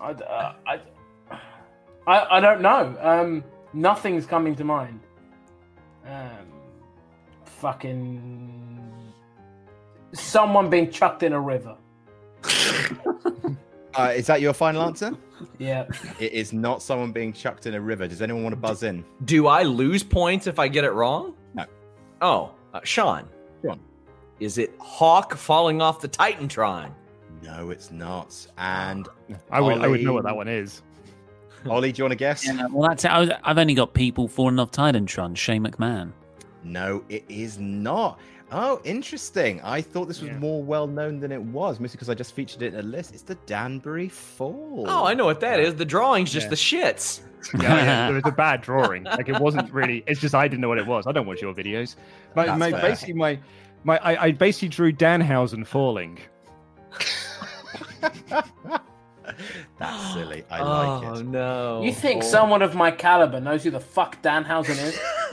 I, 0.00 0.10
uh, 0.10 0.54
I, 0.66 0.80
I, 2.06 2.36
I 2.36 2.40
don't 2.40 2.60
know. 2.60 2.96
Um, 3.00 3.44
nothing's 3.72 4.26
coming 4.26 4.54
to 4.56 4.64
mind. 4.64 5.00
Um, 6.06 6.46
fucking. 7.44 9.12
Someone 10.12 10.70
being 10.70 10.90
chucked 10.90 11.22
in 11.22 11.32
a 11.32 11.40
river. 11.40 11.76
Uh, 13.96 14.12
is 14.14 14.26
that 14.26 14.42
your 14.42 14.52
final 14.52 14.82
answer? 14.82 15.16
Yeah. 15.58 15.86
It 16.20 16.32
is 16.32 16.52
not 16.52 16.82
someone 16.82 17.12
being 17.12 17.32
chucked 17.32 17.64
in 17.66 17.72
a 17.72 17.80
river. 17.80 18.06
Does 18.06 18.20
anyone 18.20 18.42
want 18.42 18.52
to 18.52 18.60
buzz 18.60 18.82
in? 18.82 19.04
Do 19.24 19.46
I 19.46 19.62
lose 19.62 20.02
points 20.02 20.46
if 20.46 20.58
I 20.58 20.68
get 20.68 20.84
it 20.84 20.90
wrong? 20.90 21.34
No. 21.54 21.64
Oh, 22.20 22.50
uh, 22.74 22.80
Sean. 22.84 23.26
Sean. 23.64 23.80
Is 24.38 24.58
it 24.58 24.74
Hawk 24.80 25.34
falling 25.34 25.80
off 25.80 26.02
the 26.02 26.08
Titantron? 26.08 26.90
No, 27.42 27.70
it's 27.70 27.90
not. 27.90 28.46
And 28.58 29.08
I 29.50 29.62
would 29.62 29.80
I 29.80 29.86
would 29.86 30.02
know 30.02 30.12
what 30.12 30.24
that 30.24 30.36
one 30.36 30.48
is. 30.48 30.82
Ollie, 31.68 31.92
do 31.92 31.98
you 32.00 32.04
want 32.04 32.12
to 32.12 32.16
guess? 32.16 32.46
Yeah, 32.46 32.66
well, 32.70 32.88
that's 32.88 33.04
it. 33.04 33.08
I 33.10 33.18
was, 33.20 33.30
I've 33.42 33.58
only 33.58 33.74
got 33.74 33.94
people 33.94 34.28
falling 34.28 34.58
off 34.58 34.70
Titantron. 34.70 35.36
Shane 35.36 35.64
McMahon. 35.64 36.12
No, 36.64 37.04
it 37.08 37.24
is 37.28 37.58
not. 37.58 38.18
Oh, 38.52 38.80
interesting. 38.84 39.60
I 39.62 39.80
thought 39.80 40.06
this 40.06 40.20
was 40.20 40.30
Yeah. 40.30 40.38
more 40.38 40.62
well 40.62 40.86
known 40.86 41.18
than 41.18 41.32
it 41.32 41.42
was, 41.42 41.80
mostly 41.80 41.96
because 41.96 42.08
I 42.10 42.14
just 42.14 42.32
featured 42.34 42.62
it 42.62 42.74
in 42.74 42.80
a 42.80 42.82
list. 42.82 43.12
It's 43.12 43.22
the 43.22 43.34
Danbury 43.46 44.08
Fall. 44.08 44.84
Oh, 44.88 45.04
I 45.04 45.14
know 45.14 45.24
what 45.24 45.40
that 45.40 45.58
is. 45.58 45.74
The 45.74 45.84
drawing's 45.84 46.32
just 46.32 46.44
Yeah. 46.46 46.50
the 46.50 46.56
shits. 46.56 47.20
Yeah, 47.62 47.74
yeah, 47.76 48.08
it 48.08 48.12
was 48.14 48.22
a 48.24 48.32
bad 48.32 48.60
drawing. 48.60 49.04
Like 49.04 49.28
it 49.28 49.38
wasn't 49.38 49.72
really. 49.72 50.02
It's 50.08 50.20
just 50.20 50.34
I 50.34 50.48
didn't 50.48 50.60
know 50.62 50.68
what 50.68 50.78
it 50.78 50.86
was. 50.86 51.06
I 51.06 51.12
don't 51.12 51.26
watch 51.28 51.40
your 51.40 51.54
videos. 51.54 51.94
My, 52.34 52.46
That's 52.46 52.58
my 52.58 52.70
fair. 52.72 52.80
basically 52.80 53.14
my 53.14 53.38
my 53.84 53.98
I, 53.98 54.24
I 54.24 54.30
basically 54.32 54.66
drew 54.68 54.92
Danhausen 54.92 55.64
falling. 55.64 56.18
That's 59.78 60.12
silly. 60.14 60.44
I 60.50 60.60
oh 60.60 60.64
like 60.64 61.02
it. 61.02 61.18
Oh 61.18 61.22
no! 61.22 61.82
You 61.82 61.92
think 61.92 62.22
Oh. 62.22 62.26
someone 62.26 62.62
of 62.62 62.74
my 62.74 62.90
caliber 62.90 63.40
knows 63.40 63.64
who 63.64 63.70
the 63.70 63.80
fuck 63.80 64.22
Danhausen 64.22 64.76
is? 64.82 64.98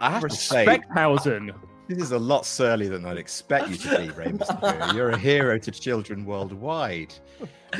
I 0.00 0.10
have 0.10 0.22
to 0.28 0.30
say, 0.34 0.64
Speckhausen. 0.66 1.52
this 1.88 1.98
is 1.98 2.12
a 2.12 2.18
lot 2.18 2.44
surlier 2.46 2.88
than 2.90 3.04
I'd 3.04 3.18
expect 3.18 3.68
you 3.68 3.76
to 3.76 3.98
be, 3.98 4.10
Ray 4.10 4.26
Mysterio. 4.26 4.92
You're 4.94 5.10
a 5.10 5.18
hero 5.18 5.58
to 5.58 5.70
children 5.70 6.24
worldwide. 6.24 7.14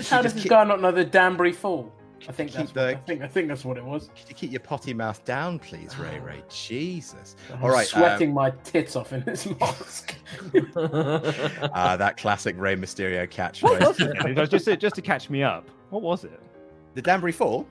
How 0.08 0.22
does 0.22 0.34
this 0.34 0.44
guy 0.44 0.64
not 0.64 0.80
know 0.80 0.90
the 0.92 1.04
Danbury 1.04 1.52
Fall? 1.52 1.92
I 2.28 2.32
think 2.32 2.50
keep 2.50 2.58
that's. 2.58 2.72
the- 2.72 2.80
What, 2.80 2.88
I 2.88 2.94
think. 2.96 3.22
I 3.22 3.28
think 3.28 3.48
that's 3.48 3.64
what 3.64 3.76
it 3.76 3.84
was. 3.84 4.08
Could 4.18 4.28
you 4.28 4.34
keep 4.34 4.50
your 4.50 4.60
potty 4.60 4.94
mouth 4.94 5.24
down, 5.24 5.58
please, 5.58 5.96
Ray 5.98 6.18
Ray? 6.24 6.42
Jesus. 6.48 7.36
I'm 7.52 7.62
All 7.62 7.70
right. 7.70 7.86
sweating 7.86 8.32
my 8.34 8.50
tits 8.64 8.96
off 8.96 9.12
in 9.12 9.22
this 9.24 9.46
mask. 9.60 10.14
Uh, 10.76 10.78
uh, 11.74 11.96
that 11.96 12.16
classic 12.16 12.56
Rey 12.58 12.76
Mysterio 12.76 13.20
What 13.62 13.80
was 13.80 13.98
catchphrase. 13.98 14.24
it? 14.30 14.38
It 14.38 14.50
just 14.50 14.64
to, 14.64 14.76
just 14.76 14.94
to 14.96 15.02
catch 15.02 15.30
me 15.30 15.42
up. 15.42 15.68
What 15.90 16.02
was 16.02 16.24
it? 16.24 16.40
the 16.94 17.02
Danbury 17.02 17.32
Fall. 17.32 17.66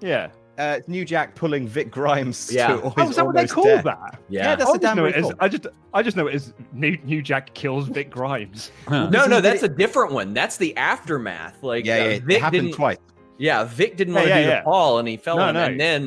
Yeah. 0.00 0.28
Uh, 0.58 0.76
it's 0.78 0.88
New 0.88 1.04
Jack 1.04 1.34
pulling 1.34 1.66
Vic 1.68 1.90
Grimes 1.90 2.50
Yeah. 2.52 2.68
to 2.68 2.82
Oh, 2.82 2.90
his 2.90 3.10
is 3.10 3.16
that 3.16 3.24
what 3.26 3.34
they 3.34 3.40
almost 3.40 3.54
call 3.54 3.64
death. 3.64 3.84
that? 3.84 4.20
Yeah. 4.28 4.42
Yeah, 4.50 4.56
that's 4.56 4.70
I 4.70 4.72
the 4.74 4.78
just 4.80 4.96
know 4.96 5.02
Danbury 5.04 5.22
Fall. 5.22 5.34
I 5.40 5.48
just 5.48 5.66
I 5.94 6.02
just 6.02 6.16
know 6.16 6.26
it 6.26 6.34
as 6.34 6.54
New 6.72 6.98
New 7.04 7.22
Jack 7.22 7.52
kills 7.54 7.88
Vic 7.88 8.10
Grimes. 8.10 8.70
No, 8.90 9.08
no, 9.08 9.40
that's 9.40 9.62
a 9.62 9.68
different 9.68 10.12
one. 10.12 10.32
That's 10.34 10.56
the 10.58 10.76
aftermath. 10.76 11.62
Like, 11.62 11.84
Yeah, 11.84 11.94
uh, 11.94 11.96
yeah, 11.96 12.04
it 12.04 12.22
Vic 12.24 12.40
happened 12.42 12.62
didn't. 12.64 12.74
twice. 12.76 12.96
Yeah, 13.38 13.64
Vic 13.64 13.96
didn't 13.96 14.14
Yeah, 14.14 14.20
want 14.20 14.28
to 14.28 14.34
yeah, 14.34 14.42
do 14.42 14.48
yeah. 14.48 14.58
the 14.60 14.64
Paul, 14.64 14.98
and 14.98 15.08
he 15.08 15.16
fell 15.16 15.36
No, 15.36 15.42
on, 15.44 15.54
no. 15.54 15.64
and 15.64 15.80
then 15.80 16.02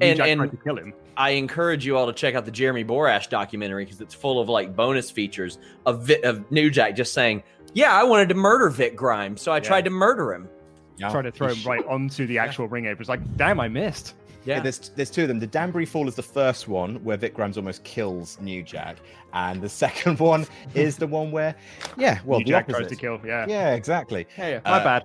New 0.00 0.06
And- 0.06 0.16
Jack 0.16 0.28
and- 0.28 0.38
tried 0.40 0.50
to 0.50 0.56
kill 0.58 0.76
him. 0.76 0.92
I 1.16 1.30
encourage 1.30 1.84
you 1.84 1.96
all 1.96 2.06
to 2.06 2.12
check 2.12 2.36
out 2.36 2.44
the 2.44 2.50
Jeremy 2.52 2.84
Borash 2.84 3.28
documentary 3.28 3.84
because 3.84 4.00
it's 4.00 4.14
full 4.14 4.38
of 4.40 4.48
like 4.48 4.76
bonus 4.76 5.10
features 5.10 5.58
of 5.84 6.04
Vi- 6.06 6.22
of 6.22 6.48
New 6.52 6.70
Jack 6.70 6.94
just 6.94 7.12
saying, 7.12 7.42
"Yeah, 7.74 7.92
I 7.92 8.04
wanted 8.04 8.28
to 8.28 8.36
murder 8.36 8.68
Vic 8.68 8.94
Grimes, 8.94 9.42
so 9.42 9.50
I 9.52 9.58
tried 9.58 9.84
to 9.86 9.90
murder 9.90 10.32
him." 10.32 10.48
Yeah. 10.96 11.08
Tried 11.10 11.22
to 11.22 11.32
throw 11.32 11.48
him 11.48 11.58
right 11.68 11.84
onto 11.88 12.26
the 12.26 12.38
actual 12.38 12.68
ring 12.68 12.84
apron. 12.84 13.00
It's 13.00 13.08
like, 13.08 13.36
damn, 13.36 13.58
I 13.58 13.66
missed. 13.68 14.14
Yeah, 14.44 14.56
Yeah, 14.56 14.62
there's 14.62 14.78
there's 14.94 15.10
two 15.10 15.22
of 15.22 15.28
them. 15.28 15.40
The 15.40 15.46
Danbury 15.48 15.84
Fall 15.86 16.06
is 16.06 16.14
the 16.14 16.22
first 16.22 16.68
one 16.68 17.02
where 17.02 17.16
Vic 17.16 17.34
Grimes 17.34 17.56
almost 17.56 17.82
kills 17.82 18.38
New 18.40 18.62
Jack, 18.62 18.98
and 19.32 19.60
the 19.60 19.68
second 19.84 20.20
one 20.20 20.46
is 20.74 20.96
the 20.98 21.06
one 21.08 21.32
where, 21.32 21.54
yeah, 21.96 22.18
well, 22.24 22.38
New 22.38 22.44
the 22.44 22.50
Jack 22.50 22.68
tries 22.68 22.82
opposite. 22.82 22.94
to 22.94 23.00
kill. 23.00 23.20
Yeah. 23.26 23.44
Yeah, 23.48 23.74
exactly. 23.74 24.26
Yeah, 24.38 24.48
yeah. 24.48 24.60
My 24.64 24.70
Uh, 24.78 24.84
bad. 24.84 25.04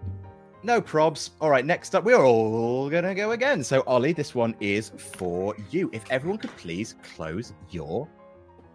No 0.66 0.82
probs. 0.82 1.32
All 1.42 1.50
right, 1.50 1.66
next 1.66 1.94
up, 1.94 2.06
we're 2.06 2.24
all 2.24 2.90
gonna 2.90 3.14
go 3.14 3.32
again. 3.32 3.64
So, 3.64 3.84
Ollie, 3.86 4.14
this 4.14 4.34
one 4.34 4.56
is 4.62 4.92
for 4.98 5.56
you. 5.72 5.90
If 5.92 6.10
everyone 6.10 6.38
could 6.38 6.56
please 6.56 6.96
close 7.16 7.54
your 7.70 8.08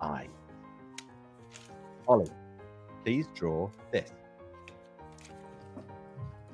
eye. 0.02 0.28
Ollie, 2.06 2.31
please 3.05 3.27
draw 3.35 3.70
this. 3.90 4.10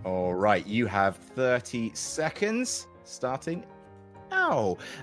All 0.05 0.35
right, 0.35 0.65
you 0.65 0.87
have 0.87 1.17
30 1.17 1.91
seconds 1.95 2.87
starting 3.03 3.65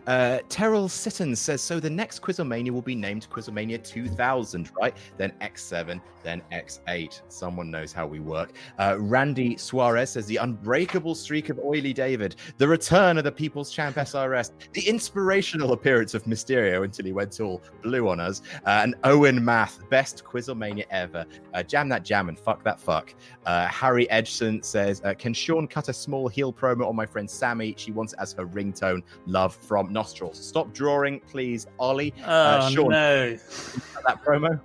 Uh, 0.07 0.39
Terrell 0.49 0.87
Sitton 0.87 1.35
says 1.35 1.61
so. 1.61 1.79
The 1.79 1.89
next 1.89 2.21
Quizzlemania 2.21 2.71
will 2.71 2.81
be 2.81 2.95
named 2.95 3.27
Quizzlemania 3.29 3.83
2000, 3.83 4.71
right? 4.79 4.95
Then 5.17 5.31
X7, 5.41 6.01
then 6.23 6.41
X8. 6.51 7.21
Someone 7.27 7.71
knows 7.71 7.93
how 7.93 8.05
we 8.05 8.19
work. 8.19 8.51
Uh, 8.77 8.97
Randy 8.99 9.57
Suarez 9.57 10.11
says 10.11 10.25
the 10.25 10.37
unbreakable 10.37 11.15
streak 11.15 11.49
of 11.49 11.59
Oily 11.59 11.93
David, 11.93 12.35
the 12.57 12.67
return 12.67 13.17
of 13.17 13.23
the 13.23 13.31
People's 13.31 13.71
Champ 13.71 13.95
SRS, 13.95 14.51
the 14.73 14.87
inspirational 14.87 15.73
appearance 15.73 16.13
of 16.13 16.23
Mysterio 16.25 16.83
until 16.83 17.05
he 17.05 17.11
went 17.11 17.39
all 17.39 17.61
blue 17.81 18.09
on 18.09 18.19
us, 18.19 18.41
uh, 18.65 18.81
and 18.83 18.95
Owen 19.03 19.43
Math, 19.43 19.79
best 19.89 20.23
Quizzlemania 20.23 20.85
ever. 20.91 21.25
Uh, 21.53 21.63
jam 21.63 21.89
that 21.89 22.03
jam 22.03 22.29
and 22.29 22.37
fuck 22.37 22.63
that 22.63 22.79
fuck. 22.79 23.13
Uh, 23.45 23.67
Harry 23.67 24.09
Edgson 24.09 24.61
says, 24.63 25.01
uh, 25.03 25.13
Can 25.13 25.33
Sean 25.33 25.67
cut 25.67 25.89
a 25.89 25.93
small 25.93 26.27
heel 26.27 26.53
promo 26.53 26.87
on 26.87 26.95
my 26.95 27.05
friend 27.05 27.29
Sammy? 27.29 27.73
She 27.77 27.91
wants 27.91 28.13
it 28.13 28.19
as 28.19 28.33
her 28.33 28.45
ringtone. 28.45 29.01
Love 29.27 29.55
from 29.55 29.91
Nostrils. 29.93 30.39
Stop 30.43 30.73
drawing, 30.73 31.19
please, 31.21 31.67
Ollie. 31.79 32.13
Oh, 32.25 32.69
Sean, 32.69 32.89
no. 32.89 33.31
that 34.05 34.23
promo. 34.25 34.59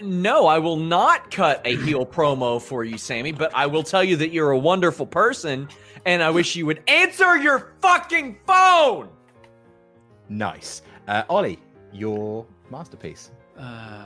No, 0.00 0.46
I 0.48 0.58
will 0.58 0.76
not 0.76 1.30
cut 1.30 1.62
a 1.64 1.76
heel 1.76 2.04
promo 2.18 2.60
for 2.60 2.82
you, 2.82 2.98
Sammy, 2.98 3.30
but 3.32 3.54
I 3.54 3.66
will 3.66 3.84
tell 3.84 4.02
you 4.02 4.16
that 4.16 4.30
you're 4.32 4.50
a 4.50 4.58
wonderful 4.58 5.06
person 5.06 5.68
and 6.04 6.22
I 6.22 6.30
wish 6.30 6.56
you 6.56 6.66
would 6.66 6.82
answer 6.88 7.36
your 7.36 7.74
fucking 7.80 8.38
phone. 8.46 9.08
Nice. 10.28 10.82
Uh, 11.06 11.22
Ollie, 11.28 11.60
your 11.92 12.44
masterpiece. 12.70 13.30
Uh, 13.58 14.04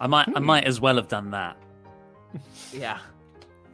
I 0.00 0.06
might, 0.08 0.28
I 0.34 0.40
might 0.40 0.64
as 0.64 0.80
well 0.80 0.96
have 0.96 1.06
done 1.08 1.30
that, 1.30 1.56
Yeah. 2.72 2.98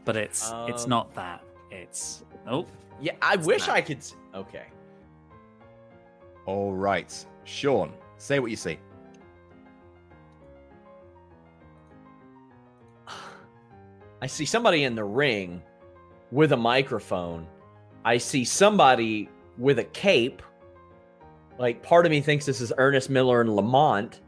but 0.05 0.17
it's, 0.17 0.53
it's 0.69 0.85
Um, 0.85 0.91
not 0.91 1.15
that. 1.15 1.43
It's 1.71 2.23
oh, 2.47 2.67
Yeah, 3.01 3.13
I 3.23 3.37
wish 3.37 3.69
I 3.69 3.81
could. 3.81 4.05
Okay. 4.35 4.67
All 6.47 6.73
right. 6.73 7.27
Sean, 7.45 7.93
say 8.19 8.39
what 8.39 8.51
you 8.51 8.57
see. 8.57 8.79
I 14.23 14.27
see 14.27 14.45
somebody 14.45 14.85
in 14.85 14.95
the 14.95 15.05
ring 15.05 15.63
with 16.31 16.53
a 16.53 16.57
microphone. 16.57 17.47
I 18.05 18.19
see 18.19 18.45
somebody 18.45 19.29
with 19.59 19.79
a 19.79 19.85
cape. 19.85 20.43
Like 21.59 21.83
part 21.83 22.07
of 22.07 22.11
me 22.11 22.21
thinks 22.21 22.47
this 22.47 22.61
is 22.61 22.73
Ernest 22.79 23.11
Miller 23.11 23.41
and 23.41 23.55
Lamont 23.55 24.21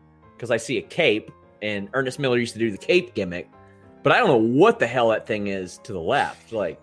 because 0.43 0.51
I 0.51 0.57
see 0.57 0.79
a 0.79 0.83
cape, 0.83 1.31
and 1.63 1.89
Ernest 1.95 2.19
Miller 2.19 2.37
used 2.37 2.53
to 2.55 2.59
do 2.59 2.73
the 2.73 2.79
cape 2.79 3.15
gimmick. 3.15 3.49
But 4.03 4.13
I 4.13 4.19
don't 4.19 4.27
know 4.27 4.59
what 4.59 4.81
the 4.81 4.89
hell 4.89 5.11
that 5.11 5.25
thing 5.25 5.47
is 5.47 5.79
to 5.85 5.93
the 5.93 6.01
left. 6.01 6.53
Like, 6.53 6.83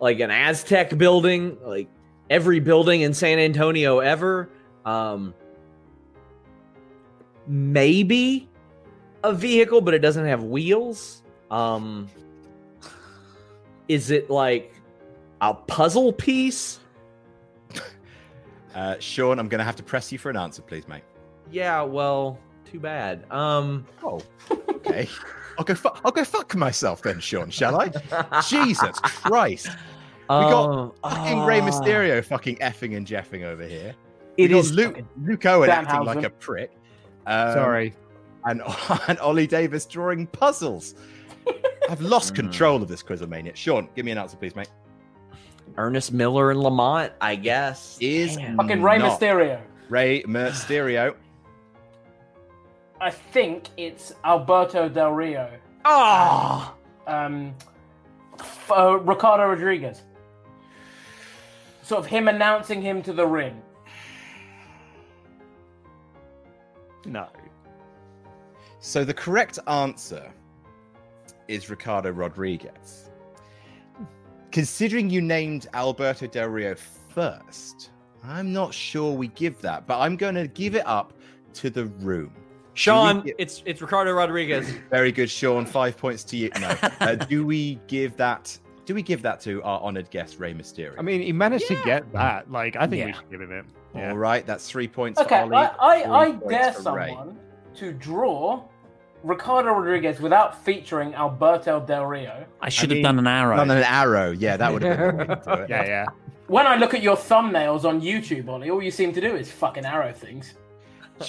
like 0.00 0.20
an 0.20 0.30
Aztec 0.30 0.96
building, 0.96 1.56
like 1.64 1.88
every 2.30 2.60
building 2.60 3.02
in 3.02 3.14
San 3.14 3.38
Antonio 3.38 4.00
ever. 4.00 4.50
Um, 4.84 5.34
maybe 7.46 8.48
a 9.22 9.32
vehicle, 9.32 9.80
but 9.80 9.94
it 9.94 10.00
doesn't 10.00 10.26
have 10.26 10.44
wheels. 10.44 11.22
Um, 11.50 12.08
is 13.88 14.10
it 14.10 14.30
like 14.30 14.74
a 15.40 15.54
puzzle 15.54 16.12
piece? 16.12 16.80
Uh, 18.74 18.98
Sean, 18.98 19.38
I'm 19.38 19.46
going 19.46 19.60
to 19.60 19.64
have 19.64 19.76
to 19.76 19.84
press 19.84 20.10
you 20.10 20.18
for 20.18 20.30
an 20.30 20.36
answer, 20.36 20.60
please, 20.60 20.88
mate. 20.88 21.04
Yeah, 21.52 21.82
well, 21.82 22.40
too 22.64 22.80
bad. 22.80 23.24
Um, 23.30 23.86
oh, 24.02 24.20
okay. 24.50 25.08
I'll 25.58 25.64
go. 25.64 25.74
Fu- 25.74 25.90
I'll 26.04 26.12
go 26.12 26.24
fuck 26.24 26.54
myself 26.56 27.02
then, 27.02 27.20
Sean. 27.20 27.50
Shall 27.50 27.80
I? 27.80 27.88
Jesus 28.48 28.98
Christ! 29.00 29.68
We 29.68 30.28
got 30.28 30.70
Um, 30.70 30.92
fucking 31.02 31.40
Rey 31.44 31.60
ah. 31.60 31.68
Mysterio 31.68 32.24
fucking 32.24 32.56
effing 32.56 32.96
and 32.96 33.06
jeffing 33.06 33.44
over 33.44 33.64
here. 33.66 33.94
It 34.36 34.50
we 34.50 34.60
got 34.62 34.70
Luke 34.72 34.98
Luke 35.22 35.46
Owen 35.46 35.70
acting 35.70 36.00
Danhausen. 36.00 36.06
like 36.06 36.24
a 36.24 36.30
prick. 36.30 36.72
Um, 37.26 37.52
Sorry. 37.52 37.94
And 38.44 38.62
and 39.08 39.18
Ollie 39.20 39.46
Davis 39.46 39.86
drawing 39.86 40.26
puzzles. 40.26 40.94
I've 41.90 42.00
lost 42.00 42.34
control 42.34 42.82
of 42.82 42.88
this 42.88 43.02
Quizzlemania. 43.02 43.54
Sean, 43.54 43.88
give 43.94 44.04
me 44.06 44.12
an 44.12 44.18
answer, 44.18 44.36
please, 44.38 44.56
mate. 44.56 44.68
Ernest 45.76 46.12
Miller 46.12 46.50
and 46.50 46.60
Lamont, 46.60 47.12
I 47.20 47.34
guess. 47.36 47.98
Is 48.00 48.36
Fucking 48.56 48.82
Rey 48.82 48.98
not 48.98 49.20
Mysterio. 49.20 49.60
Rey 49.88 50.22
Mysterio. 50.22 51.14
I 53.04 53.10
think 53.10 53.68
it's 53.76 54.14
Alberto 54.24 54.88
Del 54.88 55.10
Rio. 55.12 55.50
Oh, 55.84 56.74
Um, 57.06 57.54
f- 58.40 58.70
uh, 58.74 58.96
Ricardo 59.00 59.46
Rodriguez. 59.46 60.00
Sort 61.82 61.98
of 61.98 62.06
him 62.06 62.28
announcing 62.28 62.80
him 62.80 63.02
to 63.02 63.12
the 63.12 63.26
ring. 63.26 63.60
No. 67.04 67.28
So 68.80 69.04
the 69.04 69.12
correct 69.12 69.58
answer 69.66 70.32
is 71.46 71.68
Ricardo 71.68 72.10
Rodriguez. 72.10 73.10
Considering 74.50 75.10
you 75.10 75.20
named 75.20 75.66
Alberto 75.74 76.26
Del 76.26 76.48
Rio 76.48 76.74
first, 77.10 77.90
I'm 78.22 78.50
not 78.50 78.72
sure 78.72 79.12
we 79.12 79.26
give 79.28 79.60
that, 79.60 79.86
but 79.86 79.98
I'm 80.00 80.16
going 80.16 80.36
to 80.36 80.48
give 80.48 80.74
it 80.74 80.86
up 80.86 81.12
to 81.52 81.68
the 81.68 81.84
room. 82.00 82.32
Sean, 82.74 83.16
Do 83.16 83.22
we 83.22 83.30
gi- 83.30 83.34
it's 83.38 83.62
it's 83.66 83.80
Ricardo 83.82 84.12
Rodriguez. 84.12 84.68
Very 84.90 85.12
good, 85.12 85.30
Sean. 85.30 85.64
Five 85.66 85.96
points 85.96 86.24
to 86.24 86.36
you. 86.36 86.50
No. 86.60 86.74
Uh, 87.00 87.14
do 87.14 87.44
we 87.46 87.80
give 87.86 88.16
that? 88.16 88.56
Do 88.86 88.94
we 88.94 89.02
give 89.02 89.22
that 89.22 89.40
to 89.42 89.62
our 89.62 89.80
honored 89.80 90.10
guest 90.10 90.38
Rey 90.38 90.52
Mysterio? 90.52 90.94
I 90.98 91.02
mean, 91.02 91.22
he 91.22 91.32
managed 91.32 91.66
to 91.68 91.80
get 91.84 92.10
that. 92.12 92.50
Like, 92.50 92.76
I 92.76 92.86
think 92.86 93.06
we 93.06 93.12
should 93.12 93.30
give 93.30 93.40
him 93.40 93.50
it. 93.52 93.64
all 93.94 94.16
right, 94.16 94.44
that's 94.46 94.68
three 94.68 94.86
points 94.88 95.18
Okay, 95.20 95.40
for 95.46 95.54
Ollie. 95.54 95.56
I, 95.56 96.02
I, 96.02 96.18
I 96.26 96.30
dare 96.32 96.72
for 96.72 96.92
Ray. 96.92 97.08
someone 97.08 97.38
to 97.76 97.92
draw 97.92 98.62
Ricardo 99.22 99.70
Rodriguez 99.70 100.20
without 100.20 100.62
featuring 100.64 101.14
Alberto 101.14 101.80
Del 101.80 102.04
Rio. 102.04 102.44
I 102.60 102.68
should 102.68 102.90
mean, 102.90 102.98
have 102.98 103.04
done 103.04 103.18
an 103.20 103.26
arrow. 103.26 103.56
Done 103.56 103.70
an 103.70 103.82
arrow. 103.84 104.32
Yeah, 104.32 104.58
that 104.58 104.70
would 104.72 104.82
have 104.82 104.98
been 104.98 105.16
the 105.16 105.34
way 105.34 105.34
to 105.34 105.66
do. 105.66 105.66
Yeah, 105.70 105.84
yeah. 105.84 106.06
When 106.48 106.66
I 106.66 106.76
look 106.76 106.92
at 106.92 107.02
your 107.02 107.16
thumbnails 107.16 107.84
on 107.86 108.02
YouTube, 108.02 108.48
Ollie, 108.48 108.68
all 108.68 108.82
you 108.82 108.90
seem 108.90 109.14
to 109.14 109.20
do 109.20 109.34
is 109.34 109.50
fucking 109.50 109.86
arrow 109.86 110.12
things. 110.12 110.54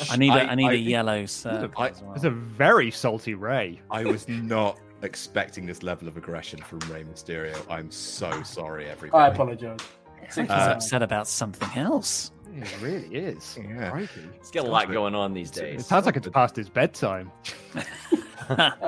I 0.09 0.17
need 0.17 0.31
a, 0.31 0.33
I- 0.33 0.51
I 0.51 0.55
need 0.55 0.67
I 0.69 0.73
a 0.73 0.75
yellow 0.75 1.25
circle 1.25 1.71
I- 1.81 1.91
well. 2.01 2.13
It's 2.15 2.23
a 2.23 2.29
very 2.29 2.91
salty 2.91 3.33
Ray. 3.33 3.81
I 3.91 4.03
was 4.03 4.27
not 4.27 4.79
expecting 5.01 5.65
this 5.65 5.83
level 5.83 6.07
of 6.07 6.17
aggression 6.17 6.61
from 6.61 6.79
Rey 6.91 7.03
Mysterio. 7.03 7.55
I'm 7.69 7.91
so 7.91 8.41
sorry, 8.43 8.87
everybody. 8.89 9.23
I 9.23 9.27
apologize. 9.27 9.79
I 10.21 10.25
think 10.27 10.49
Uh, 10.49 10.57
he's 10.57 10.67
upset 10.75 11.03
about 11.03 11.27
something 11.27 11.69
else. 11.77 12.31
It 12.57 12.81
really 12.81 13.07
is. 13.13 13.57
Yeah. 13.61 13.91
Crikey. 13.91 14.21
He's 14.39 14.49
got 14.49 14.65
a 14.65 14.69
lot 14.69 14.89
going 14.91 15.13
on 15.13 15.33
these 15.33 15.51
days. 15.51 15.63
It 15.63 15.71
days. 15.77 15.87
sounds 15.87 16.05
like 16.05 16.15
it's 16.15 16.27
past 16.29 16.55
his 16.55 16.69
bedtime. 16.69 17.31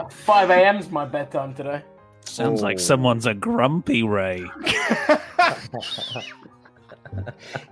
5 0.09 0.49
a.m.'s 0.49 0.89
my 0.89 1.05
bedtime 1.05 1.53
today. 1.53 1.83
Sounds 2.25 2.61
like 2.61 2.79
someone's 2.79 3.25
a 3.25 3.33
grumpy 3.33 4.03
Ray. 4.03 4.45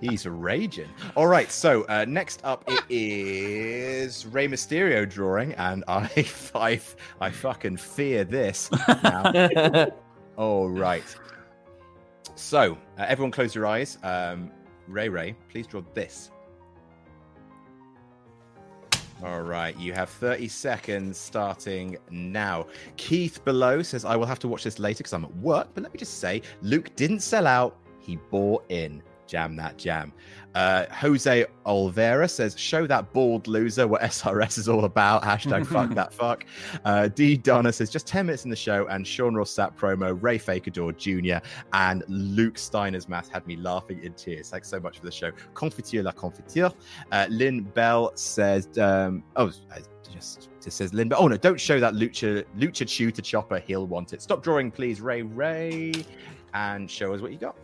He's 0.01 0.25
raging. 0.27 0.89
All 1.15 1.27
right, 1.27 1.51
so 1.51 1.83
uh, 1.83 2.05
next 2.07 2.41
up 2.43 2.63
it 2.67 2.83
is 2.89 4.25
Rey 4.25 4.47
Mysterio 4.47 5.09
drawing, 5.09 5.53
and 5.53 5.83
I, 5.87 6.27
I, 6.53 6.79
I 7.19 7.29
fucking 7.29 7.77
fear 7.77 8.23
this. 8.23 8.69
Now. 9.03 9.89
All 10.37 10.69
right. 10.69 11.15
So 12.35 12.77
uh, 12.97 13.05
everyone, 13.07 13.31
close 13.31 13.55
your 13.55 13.65
eyes. 13.65 13.97
Um, 14.03 14.51
Ray, 14.87 15.09
Ray, 15.09 15.35
please 15.49 15.67
draw 15.67 15.81
this. 15.93 16.31
All 19.23 19.41
right, 19.41 19.75
you 19.77 19.93
have 19.93 20.09
30 20.09 20.49
seconds 20.49 21.17
starting 21.17 21.97
now. 22.11 22.67
Keith 22.97 23.43
below 23.45 23.81
says, 23.81 24.03
I 24.03 24.17
will 24.17 24.25
have 24.25 24.39
to 24.39 24.47
watch 24.49 24.65
this 24.65 24.77
later 24.77 24.97
because 24.97 25.13
I'm 25.13 25.23
at 25.23 25.35
work, 25.37 25.69
but 25.73 25.83
let 25.83 25.93
me 25.93 25.97
just 25.97 26.19
say, 26.19 26.41
Luke 26.61 26.93
didn't 26.97 27.21
sell 27.21 27.47
out, 27.47 27.77
he 27.99 28.17
bought 28.29 28.65
in. 28.69 29.01
Jam 29.27 29.55
that 29.55 29.77
jam. 29.77 30.13
Uh, 30.53 30.85
Jose 30.91 31.45
Olvera 31.65 32.29
says, 32.29 32.57
Show 32.57 32.87
that 32.87 33.11
bald 33.11 33.47
loser 33.47 33.87
what 33.87 34.01
SRS 34.01 34.57
is 34.57 34.69
all 34.69 34.85
about. 34.85 35.23
Hashtag 35.23 35.65
fuck 35.65 35.89
that 35.95 36.13
fuck. 36.13 36.45
Uh, 36.85 37.07
D. 37.09 37.35
Donna 37.35 37.73
says, 37.73 37.89
Just 37.89 38.07
10 38.07 38.27
minutes 38.27 38.45
in 38.45 38.49
the 38.49 38.55
show, 38.55 38.87
and 38.87 39.05
Sean 39.05 39.35
Ross 39.35 39.53
Sapp 39.53 39.75
promo, 39.75 40.17
Ray 40.21 40.37
Fakidor 40.39 40.95
Jr., 40.95 41.45
and 41.73 42.03
Luke 42.07 42.57
Steiner's 42.57 43.09
math 43.09 43.29
had 43.29 43.45
me 43.47 43.57
laughing 43.57 44.01
in 44.03 44.13
tears. 44.13 44.49
Thanks 44.49 44.69
so 44.69 44.79
much 44.79 44.99
for 44.99 45.05
the 45.05 45.11
show. 45.11 45.31
Confiture 45.55 46.03
la 46.03 46.11
confiture. 46.11 46.71
Uh, 47.11 47.27
Lynn 47.29 47.61
Bell 47.63 48.11
says, 48.15 48.69
um, 48.77 49.23
Oh, 49.35 49.51
I 49.73 49.79
just. 50.13 50.49
Just 50.61 50.77
says 50.77 50.93
Lynn, 50.95 51.09
Bell. 51.09 51.19
oh 51.21 51.27
no! 51.27 51.37
Don't 51.37 51.59
show 51.59 51.79
that 51.79 51.93
lucha 51.93 52.43
lucha 52.57 52.87
chew 52.87 53.11
to 53.11 53.21
Chopper. 53.21 53.59
He'll 53.59 53.85
want 53.85 54.13
it. 54.13 54.21
Stop 54.23 54.41
drawing, 54.41 54.71
please, 54.71 54.99
Ray 54.99 55.21
Ray, 55.21 55.91
and 56.55 56.89
show 56.89 57.13
us 57.13 57.21
what 57.21 57.31
you 57.31 57.37
got. 57.37 57.55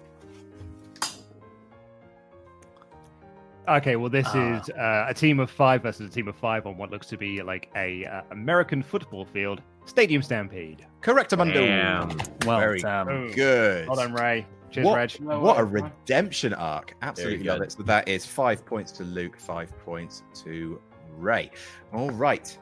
Okay, 3.68 3.96
well, 3.96 4.10
this 4.10 4.28
Ah. 4.30 4.60
is 4.60 4.70
uh, 4.72 5.06
a 5.08 5.14
team 5.14 5.40
of 5.40 5.50
five 5.52 5.84
versus 5.84 6.10
a 6.10 6.14
team 6.14 6.28
of 6.28 6.36
five 6.36 6.66
on 6.66 6.78
what 6.78 6.90
looks 6.92 7.08
to 7.08 7.18
be 7.18 7.42
like 7.42 7.70
a 7.76 8.06
uh, 8.06 8.22
American 8.32 8.82
football 8.82 9.24
field 9.26 9.62
stadium 9.86 10.22
stampede. 10.22 10.86
Correct, 11.02 11.32
Amanda. 11.34 11.54
Damn. 11.66 12.10
Well 12.46 12.60
Very 12.60 12.80
done. 12.80 13.32
good. 13.32 13.88
Well 13.88 13.96
done, 13.98 14.14
Ray. 14.14 14.46
Cheers, 14.72 14.86
what, 14.86 14.96
Reg. 14.96 15.12
What 15.20 15.60
a 15.60 15.64
redemption 15.66 16.54
arc. 16.54 16.96
Absolutely 17.02 17.46
love 17.46 17.62
it. 17.62 17.74
So 17.74 17.84
that 17.84 18.08
is 18.08 18.26
five 18.26 18.66
points 18.66 18.92
to 18.94 19.04
Luke, 19.04 19.38
five 19.38 19.78
points 19.84 20.24
to 20.46 20.82
Ray. 21.18 21.52
All 21.94 22.10
right. 22.12 22.58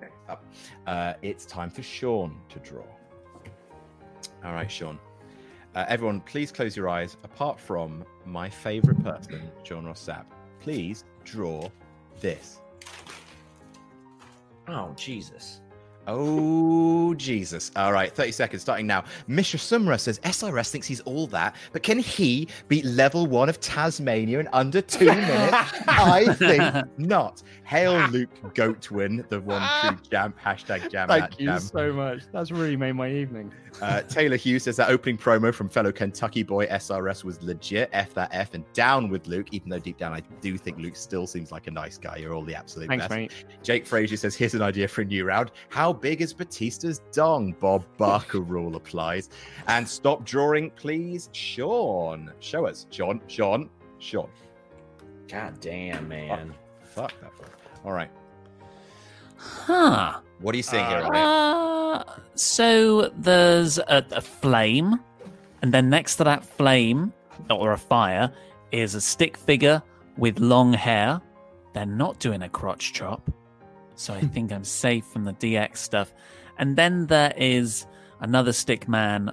Next 0.00 0.14
up, 0.28 0.44
uh, 0.86 1.14
it's 1.22 1.44
time 1.44 1.68
for 1.70 1.82
Sean 1.82 2.36
to 2.50 2.58
draw. 2.60 2.84
All 4.44 4.52
right, 4.52 4.70
Sean. 4.70 4.98
Uh, 5.74 5.84
everyone, 5.88 6.20
please 6.22 6.50
close 6.50 6.76
your 6.76 6.88
eyes. 6.88 7.16
Apart 7.22 7.60
from 7.60 8.04
my 8.26 8.48
favorite 8.48 9.02
person, 9.04 9.50
Sean 9.62 9.86
Ross 9.86 10.04
Sapp, 10.04 10.24
please 10.60 11.04
draw 11.24 11.68
this. 12.20 12.58
Oh, 14.66 14.92
Jesus. 14.96 15.60
Oh, 16.12 17.14
Jesus. 17.14 17.70
All 17.76 17.92
right, 17.92 18.12
30 18.14 18.32
seconds 18.32 18.62
starting 18.62 18.86
now. 18.86 19.04
Mishra 19.26 19.58
Sumra 19.58 19.98
says 19.98 20.18
SRS 20.20 20.70
thinks 20.70 20.86
he's 20.86 21.00
all 21.00 21.26
that, 21.28 21.54
but 21.72 21.82
can 21.82 21.98
he 21.98 22.48
beat 22.68 22.84
level 22.84 23.26
one 23.26 23.48
of 23.48 23.60
Tasmania 23.60 24.40
in 24.40 24.48
under 24.52 24.80
two 24.80 25.06
minutes? 25.06 25.56
I 25.88 26.34
think 26.34 26.98
not. 26.98 27.42
Hail 27.64 28.08
Luke 28.08 28.30
Goatwin, 28.54 29.28
the 29.28 29.40
one 29.40 29.62
true 29.82 29.98
jam. 30.10 30.34
Hashtag 30.44 30.90
jam. 30.90 31.08
Thank 31.08 31.38
you 31.38 31.46
jam. 31.46 31.60
so 31.60 31.92
much. 31.92 32.22
That's 32.32 32.50
really 32.50 32.76
made 32.76 32.92
my 32.92 33.08
evening. 33.10 33.52
Uh, 33.80 34.02
Taylor 34.02 34.36
Hughes 34.36 34.64
says 34.64 34.76
that 34.76 34.90
opening 34.90 35.16
promo 35.16 35.54
from 35.54 35.68
fellow 35.68 35.92
Kentucky 35.92 36.42
boy 36.42 36.66
SRS 36.66 37.22
was 37.22 37.40
legit. 37.42 37.88
F 37.92 38.12
that 38.14 38.28
F 38.32 38.54
and 38.54 38.64
down 38.72 39.08
with 39.08 39.28
Luke, 39.28 39.46
even 39.52 39.68
though 39.68 39.78
deep 39.78 39.96
down 39.96 40.12
I 40.12 40.20
do 40.40 40.58
think 40.58 40.78
Luke 40.78 40.96
still 40.96 41.26
seems 41.28 41.52
like 41.52 41.68
a 41.68 41.70
nice 41.70 41.96
guy. 41.96 42.16
You're 42.16 42.34
all 42.34 42.42
the 42.42 42.54
absolute 42.56 42.88
Thanks, 42.88 43.04
best. 43.04 43.10
mate. 43.14 43.32
Jake 43.62 43.86
Frazier 43.86 44.16
says, 44.16 44.34
here's 44.34 44.54
an 44.54 44.62
idea 44.62 44.88
for 44.88 45.02
a 45.02 45.04
new 45.04 45.24
round. 45.24 45.52
How 45.68 45.92
big 46.00 46.20
is 46.20 46.32
Batista's 46.32 47.00
dong? 47.12 47.52
Bob 47.60 47.84
Barker 47.96 48.40
rule 48.40 48.76
applies. 48.76 49.30
And 49.68 49.88
stop 49.88 50.24
drawing, 50.24 50.70
please. 50.70 51.28
Sean. 51.32 52.32
Show 52.40 52.66
us. 52.66 52.86
Sean. 52.90 53.20
Sean. 53.26 53.68
Sean. 53.98 54.28
God 55.28 55.60
damn, 55.60 56.08
man. 56.08 56.54
Fuck 56.82 57.12
that. 57.20 57.38
one. 57.38 57.50
All 57.84 57.92
right. 57.92 58.10
Huh. 59.36 60.20
What 60.40 60.54
are 60.54 60.56
you 60.56 60.62
seeing 60.62 60.86
here? 60.86 61.06
Uh, 61.12 62.02
so 62.34 63.10
there's 63.16 63.78
a, 63.78 64.04
a 64.10 64.20
flame, 64.20 64.98
and 65.62 65.72
then 65.72 65.88
next 65.88 66.16
to 66.16 66.24
that 66.24 66.44
flame 66.44 67.12
or 67.48 67.72
a 67.72 67.78
fire 67.78 68.32
is 68.72 68.94
a 68.94 69.00
stick 69.00 69.36
figure 69.36 69.82
with 70.16 70.38
long 70.40 70.72
hair. 70.72 71.20
They're 71.74 71.86
not 71.86 72.18
doing 72.18 72.42
a 72.42 72.48
crotch 72.48 72.92
chop, 72.92 73.30
so 74.00 74.14
I 74.14 74.20
think 74.20 74.50
I'm 74.50 74.64
safe 74.64 75.04
from 75.04 75.24
the 75.24 75.34
DX 75.34 75.76
stuff. 75.76 76.12
And 76.58 76.74
then 76.76 77.06
there 77.06 77.34
is 77.36 77.86
another 78.20 78.52
stick 78.52 78.88
man 78.88 79.30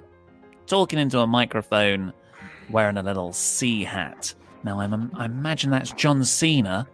talking 0.65 0.99
into 0.99 1.19
a 1.19 1.27
microphone, 1.27 2.11
wearing 2.69 2.97
a 2.97 3.03
little 3.03 3.31
C 3.31 3.83
hat. 3.85 4.33
Now 4.63 4.81
I'm, 4.81 4.93
um, 4.93 5.11
I 5.15 5.25
imagine 5.25 5.71
that's 5.71 5.91
John 5.93 6.23
Cena. 6.25 6.85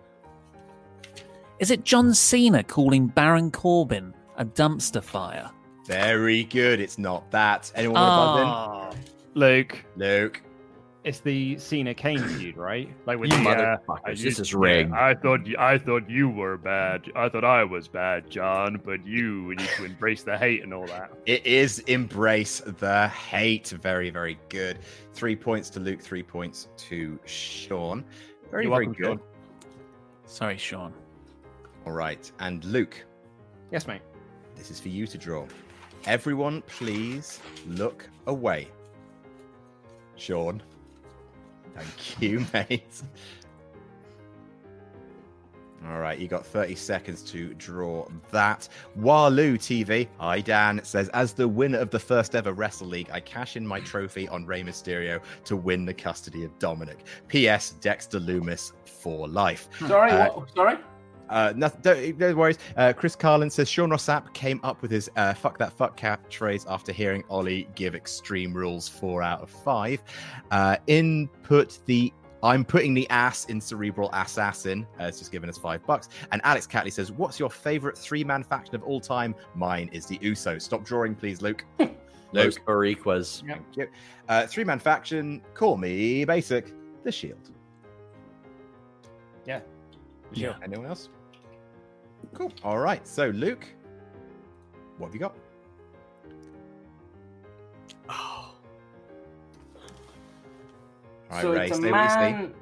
Is 1.59 1.71
it 1.71 1.83
John 1.83 2.13
Cena 2.13 2.63
calling 2.63 3.07
Baron 3.07 3.49
Corbin 3.49 4.13
a 4.37 4.45
dumpster 4.45 5.01
fire? 5.01 5.49
Very 5.87 6.43
good. 6.43 6.79
It's 6.79 6.97
not 6.99 7.29
that. 7.31 7.71
Anyone 7.75 7.95
want 8.01 8.39
to 8.39 8.43
buzz 8.43 8.95
Oh, 8.95 8.99
Luke, 9.33 9.83
in? 9.95 9.99
Luke. 9.99 10.41
It's 11.03 11.19
the 11.19 11.57
Cena 11.57 11.93
Kane 11.93 12.19
feud, 12.37 12.55
right? 12.57 12.89
Like 13.05 13.19
with 13.19 13.31
You 13.31 13.43
the, 13.43 13.49
uh, 13.49 13.77
motherfuckers, 13.87 14.21
this 14.23 14.39
is 14.39 14.53
rigged. 14.53 14.91
yeah, 14.91 15.05
I 15.05 15.13
thought 15.13 15.41
I 15.59 15.77
thought 15.77 16.09
you 16.09 16.29
were 16.29 16.57
bad. 16.57 17.03
I 17.15 17.27
thought 17.29 17.43
I 17.43 17.63
was 17.63 17.87
bad, 17.87 18.29
John, 18.29 18.79
but 18.85 19.05
you 19.05 19.53
need 19.55 19.67
to 19.77 19.85
embrace 19.85 20.23
the 20.23 20.37
hate 20.37 20.63
and 20.63 20.73
all 20.73 20.85
that. 20.87 21.11
It 21.25 21.45
is 21.45 21.79
embrace 21.79 22.61
the 22.65 23.07
hate. 23.09 23.69
Very, 23.69 24.09
very 24.09 24.39
good. 24.49 24.79
Three 25.13 25.35
points 25.35 25.69
to 25.71 25.79
Luke, 25.79 26.01
three 26.01 26.23
points 26.23 26.69
to 26.77 27.19
Sean. 27.25 28.05
Very, 28.49 28.65
You're 28.65 28.73
very 28.73 28.85
welcome, 28.87 28.93
good. 29.03 29.19
Sean. 29.19 29.19
sorry, 30.25 30.57
Sean. 30.57 30.93
All 31.85 31.91
right. 31.93 32.31
And 32.39 32.63
Luke, 32.65 33.03
Yes, 33.71 33.87
mate. 33.87 34.01
this 34.55 34.71
is 34.71 34.79
for 34.79 34.87
you 34.89 35.05
to 35.07 35.17
draw. 35.17 35.45
Everyone, 36.05 36.61
please 36.63 37.39
look 37.67 38.07
away. 38.27 38.67
Sean. 40.15 40.61
Thank 41.75 42.21
you, 42.21 42.45
mate. 42.53 43.01
All 45.85 45.99
right, 45.99 46.17
you 46.17 46.29
got 46.29 46.45
30 46.45 46.75
seconds 46.75 47.21
to 47.23 47.53
draw 47.55 48.07
that. 48.31 48.69
Waloo 48.97 49.55
TV, 49.57 50.07
hi 50.17 50.39
Dan, 50.39 50.79
says, 50.83 51.09
As 51.09 51.33
the 51.33 51.45
winner 51.45 51.77
of 51.79 51.89
the 51.89 51.99
first 51.99 52.35
ever 52.35 52.53
Wrestle 52.53 52.87
League, 52.87 53.09
I 53.11 53.19
cash 53.19 53.57
in 53.57 53.67
my 53.67 53.81
trophy 53.81 54.29
on 54.29 54.45
Rey 54.45 54.63
Mysterio 54.63 55.21
to 55.43 55.57
win 55.57 55.83
the 55.83 55.93
custody 55.93 56.45
of 56.45 56.57
Dominic. 56.57 56.99
P.S. 57.27 57.71
Dexter 57.81 58.19
Lumis 58.21 58.71
for 58.85 59.27
life. 59.27 59.67
Sorry, 59.85 60.11
Uh, 60.11 60.29
what? 60.31 60.55
Sorry. 60.55 60.77
Uh, 61.29 61.53
nothing, 61.55 61.81
don't, 61.81 62.17
no 62.17 62.35
worries. 62.35 62.57
Uh, 62.77 62.93
Chris 62.93 63.15
Carlin 63.15 63.49
says 63.49 63.69
Sean 63.69 63.89
Ross 63.89 64.05
Sapp 64.05 64.33
came 64.33 64.59
up 64.63 64.81
with 64.81 64.91
his 64.91 65.09
uh, 65.15 65.33
"fuck 65.33 65.57
that 65.57 65.73
fuck" 65.73 65.99
catchphrase 65.99 66.65
after 66.69 66.91
hearing 66.91 67.23
Ollie 67.29 67.67
give 67.75 67.95
Extreme 67.95 68.53
Rules 68.53 68.87
four 68.87 69.21
out 69.21 69.41
of 69.41 69.49
five. 69.49 70.01
Uh, 70.51 70.77
input 70.87 71.79
the 71.85 72.13
I'm 72.43 72.65
putting 72.65 72.93
the 72.93 73.09
ass 73.09 73.45
in 73.45 73.61
Cerebral 73.61 74.09
Assassin. 74.11 74.85
Uh, 74.99 75.05
it's 75.05 75.19
just 75.19 75.31
given 75.31 75.49
us 75.49 75.57
five 75.57 75.85
bucks. 75.85 76.09
And 76.33 76.41
Alex 76.43 76.67
Catley 76.67 76.91
says, 76.91 77.11
"What's 77.11 77.39
your 77.39 77.49
favorite 77.49 77.97
three-man 77.97 78.43
faction 78.43 78.75
of 78.75 78.83
all 78.83 78.99
time?" 78.99 79.33
Mine 79.55 79.89
is 79.93 80.05
the 80.05 80.17
Usos. 80.19 80.61
Stop 80.61 80.83
drawing, 80.83 81.15
please, 81.15 81.41
Luke. 81.41 81.63
Luke. 82.33 82.55
Boricuas. 82.65 83.43
You. 83.75 83.87
Uh, 84.27 84.45
three-man 84.45 84.79
faction. 84.79 85.41
Call 85.53 85.77
me 85.77 86.25
basic. 86.25 86.73
The 87.03 87.11
Shield. 87.11 87.52
Yeah. 90.33 90.55
Anyone 90.63 90.87
else? 90.87 91.09
Cool. 92.33 92.51
All 92.63 92.79
right. 92.79 93.07
So, 93.07 93.27
Luke, 93.29 93.65
what 94.97 95.07
have 95.07 95.13
you 95.13 95.19
got? 95.19 95.35
All 101.29 101.39
right, 101.39 101.41
so 101.41 101.53
Ray, 101.53 101.65
it's 101.65 101.77
a 101.77 101.81
stay 101.81 101.91
what 101.91 102.03
you 102.03 102.09
say. 102.09 102.31
man. 102.31 102.53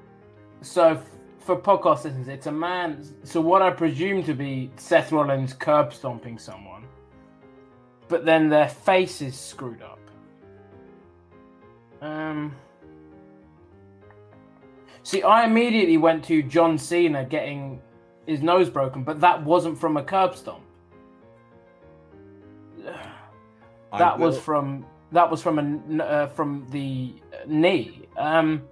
So 0.62 0.88
f- 0.92 1.06
for 1.40 1.56
podcast 1.58 2.06
listeners, 2.06 2.28
it's 2.30 2.46
a 2.48 2.52
man. 2.52 3.04
So 3.24 3.42
what 3.42 3.62
I 3.62 3.70
presume 3.72 4.24
to 4.24 4.34
be 4.34 4.72
Seth 4.78 5.12
Rollins 5.12 5.54
curb 5.54 5.94
stomping 5.94 6.38
someone, 6.38 6.86
but 8.08 8.24
then 8.24 8.48
their 8.50 8.70
face 8.70 9.22
is 9.22 9.38
screwed 9.38 9.82
up. 9.82 10.00
Um. 12.02 12.56
See, 15.04 15.24
I 15.24 15.46
immediately 15.46 15.98
went 15.98 16.24
to 16.26 16.44
John 16.44 16.78
Cena 16.78 17.26
getting 17.26 17.82
his 18.28 18.42
nose 18.42 18.70
broken, 18.70 19.04
but 19.04 19.20
that 19.22 19.44
wasn't 19.44 19.80
from 19.80 19.98
a 19.98 20.04
curb 20.04 20.36
stomp. 20.36 20.62
That 23.98 24.18
was 24.18 24.40
from 24.40 24.86
that 25.12 25.30
was 25.30 25.42
from 25.42 25.60
a 26.00 26.04
uh, 26.04 26.28
from 26.28 26.66
the 26.70 27.14
knee. 27.46 28.04
Um, 28.18 28.64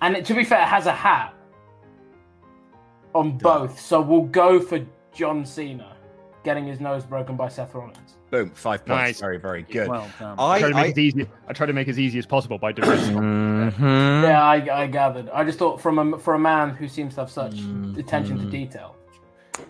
and 0.00 0.16
it, 0.16 0.24
to 0.26 0.34
be 0.34 0.44
fair, 0.44 0.62
it 0.62 0.68
has 0.68 0.86
a 0.86 0.92
hat 0.92 1.34
on 3.14 3.38
both, 3.38 3.80
so 3.80 4.00
we'll 4.00 4.22
go 4.22 4.60
for 4.60 4.84
John 5.12 5.44
Cena 5.44 5.96
getting 6.44 6.66
his 6.66 6.80
nose 6.80 7.04
broken 7.04 7.36
by 7.36 7.48
Seth 7.48 7.74
Rollins. 7.74 8.16
Boom. 8.32 8.50
Five 8.54 8.86
points. 8.86 8.98
Nice. 8.98 9.20
Very, 9.20 9.36
very 9.38 9.62
good. 9.62 9.88
Well 9.88 10.08
done. 10.18 10.36
I 10.38 10.52
I, 10.54 10.58
try 10.58 10.68
to 10.70 10.74
make 10.74 10.84
I, 10.84 10.88
it 10.88 10.98
easy. 10.98 11.28
I 11.48 11.52
try 11.52 11.66
to 11.66 11.72
make 11.74 11.86
it 11.86 11.90
as 11.90 11.98
easy 11.98 12.18
as 12.18 12.24
possible 12.24 12.56
by 12.56 12.72
doing 12.72 12.90
it. 12.90 13.14
Mhm. 13.14 14.22
Yeah, 14.22 14.42
I, 14.42 14.82
I 14.84 14.86
gathered. 14.86 15.28
I 15.28 15.44
just 15.44 15.58
thought 15.58 15.82
from 15.82 15.98
a 16.14 16.18
for 16.18 16.32
a 16.32 16.38
man 16.38 16.70
who 16.70 16.88
seems 16.88 17.14
to 17.16 17.20
have 17.20 17.30
such 17.30 17.58
attention 17.98 18.38
to 18.38 18.46
detail. 18.46 18.96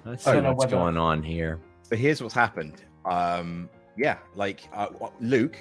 Let's 0.05 0.24
I 0.28 0.34
see 0.36 0.40
what's 0.40 0.59
whether- 0.60 0.76
going 0.76 0.97
on 0.97 1.24
here. 1.24 1.59
so 1.82 1.97
here's 1.97 2.22
what's 2.22 2.34
happened. 2.36 2.84
Um, 3.05 3.68
yeah, 3.97 4.18
like 4.36 4.60
uh, 4.72 4.86
Luke, 5.18 5.56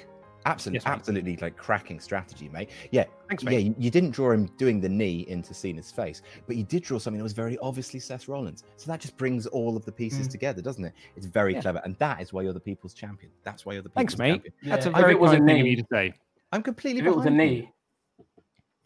absolutely, 0.46 0.76
Yes, 0.78 0.86
absolutely, 0.86 1.36
like 1.36 1.56
cracking 1.56 2.00
strategy, 2.00 2.48
mate. 2.48 2.70
Yeah, 2.90 3.04
Thanks, 3.28 3.42
yeah. 3.44 3.50
mate. 3.50 3.66
You, 3.66 3.74
you 3.78 3.90
didn't 3.90 4.10
draw 4.10 4.30
him 4.32 4.46
doing 4.58 4.80
the 4.80 4.88
knee 4.88 5.24
into 5.28 5.54
Cena's 5.54 5.90
face, 5.90 6.22
but 6.46 6.56
you 6.56 6.64
did 6.64 6.82
draw 6.82 6.98
something 6.98 7.18
that 7.18 7.22
was 7.24 7.32
very 7.32 7.58
obviously 7.58 8.00
Seth 8.00 8.28
Rollins. 8.28 8.64
So 8.76 8.90
that 8.90 9.00
just 9.00 9.16
brings 9.16 9.46
all 9.46 9.76
of 9.76 9.84
the 9.84 9.92
pieces 9.92 10.28
Mm. 10.28 10.30
together, 10.32 10.62
doesn't 10.62 10.84
it? 10.84 10.92
It's 11.16 11.26
very 11.26 11.54
Yeah. 11.54 11.62
clever, 11.62 11.80
and 11.84 11.96
that 11.98 12.20
is 12.20 12.32
why 12.32 12.42
you're 12.42 12.52
the 12.52 12.60
people's 12.60 12.94
champion. 12.94 13.32
That's 13.44 13.64
why 13.66 13.74
you're 13.74 13.82
the 13.82 13.88
people's 13.88 14.00
Thanks, 14.00 14.14
people's 14.14 14.28
mate. 14.28 14.42
champion. 14.44 14.54
That's 14.70 14.86
a 14.86 14.88
Yeah. 14.90 14.96
If 14.96 15.00
very 15.00 15.12
it 15.14 15.20
was 15.20 15.32
a 15.32 15.36
kind 15.36 15.48
thing 15.48 15.60
of 15.60 15.66
you 15.66 15.76
to 15.76 15.86
say. 15.92 16.12
I'm 16.52 16.62
completely. 16.62 17.00
If 17.00 17.06
it 17.06 17.16
was 17.16 17.26
a 17.26 17.30
behind 17.30 17.50
you. 17.54 17.56
knee, 17.62 17.72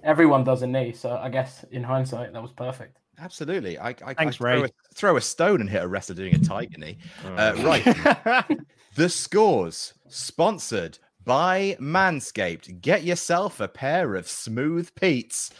everyone 0.02 0.44
does 0.44 0.62
a 0.62 0.66
knee. 0.66 0.92
So 0.92 1.16
I 1.16 1.28
guess 1.28 1.64
in 1.70 1.82
hindsight, 1.82 2.32
that 2.32 2.42
was 2.42 2.52
perfect. 2.52 2.98
Absolutely. 3.18 3.78
I, 3.78 3.88
I, 3.90 3.94
I 4.08 4.14
Thanks, 4.14 4.36
throw, 4.36 4.60
Ray. 4.62 4.68
a, 4.68 4.94
throw 4.94 5.16
a 5.16 5.20
stone 5.22 5.62
and 5.62 5.70
hit 5.70 5.82
a 5.82 5.88
wrestler 5.88 6.14
doing 6.14 6.34
a 6.34 6.38
tiger 6.38 6.76
knee. 6.78 6.98
Uh, 7.24 7.54
right. 7.64 8.44
The 8.94 9.10
scores 9.10 9.92
sponsored 10.08 10.98
by 11.26 11.76
Manscaped. 11.78 12.80
Get 12.80 13.04
yourself 13.04 13.60
a 13.60 13.68
pair 13.68 14.14
of 14.14 14.26
smooth 14.26 14.88
Pete's. 14.94 15.50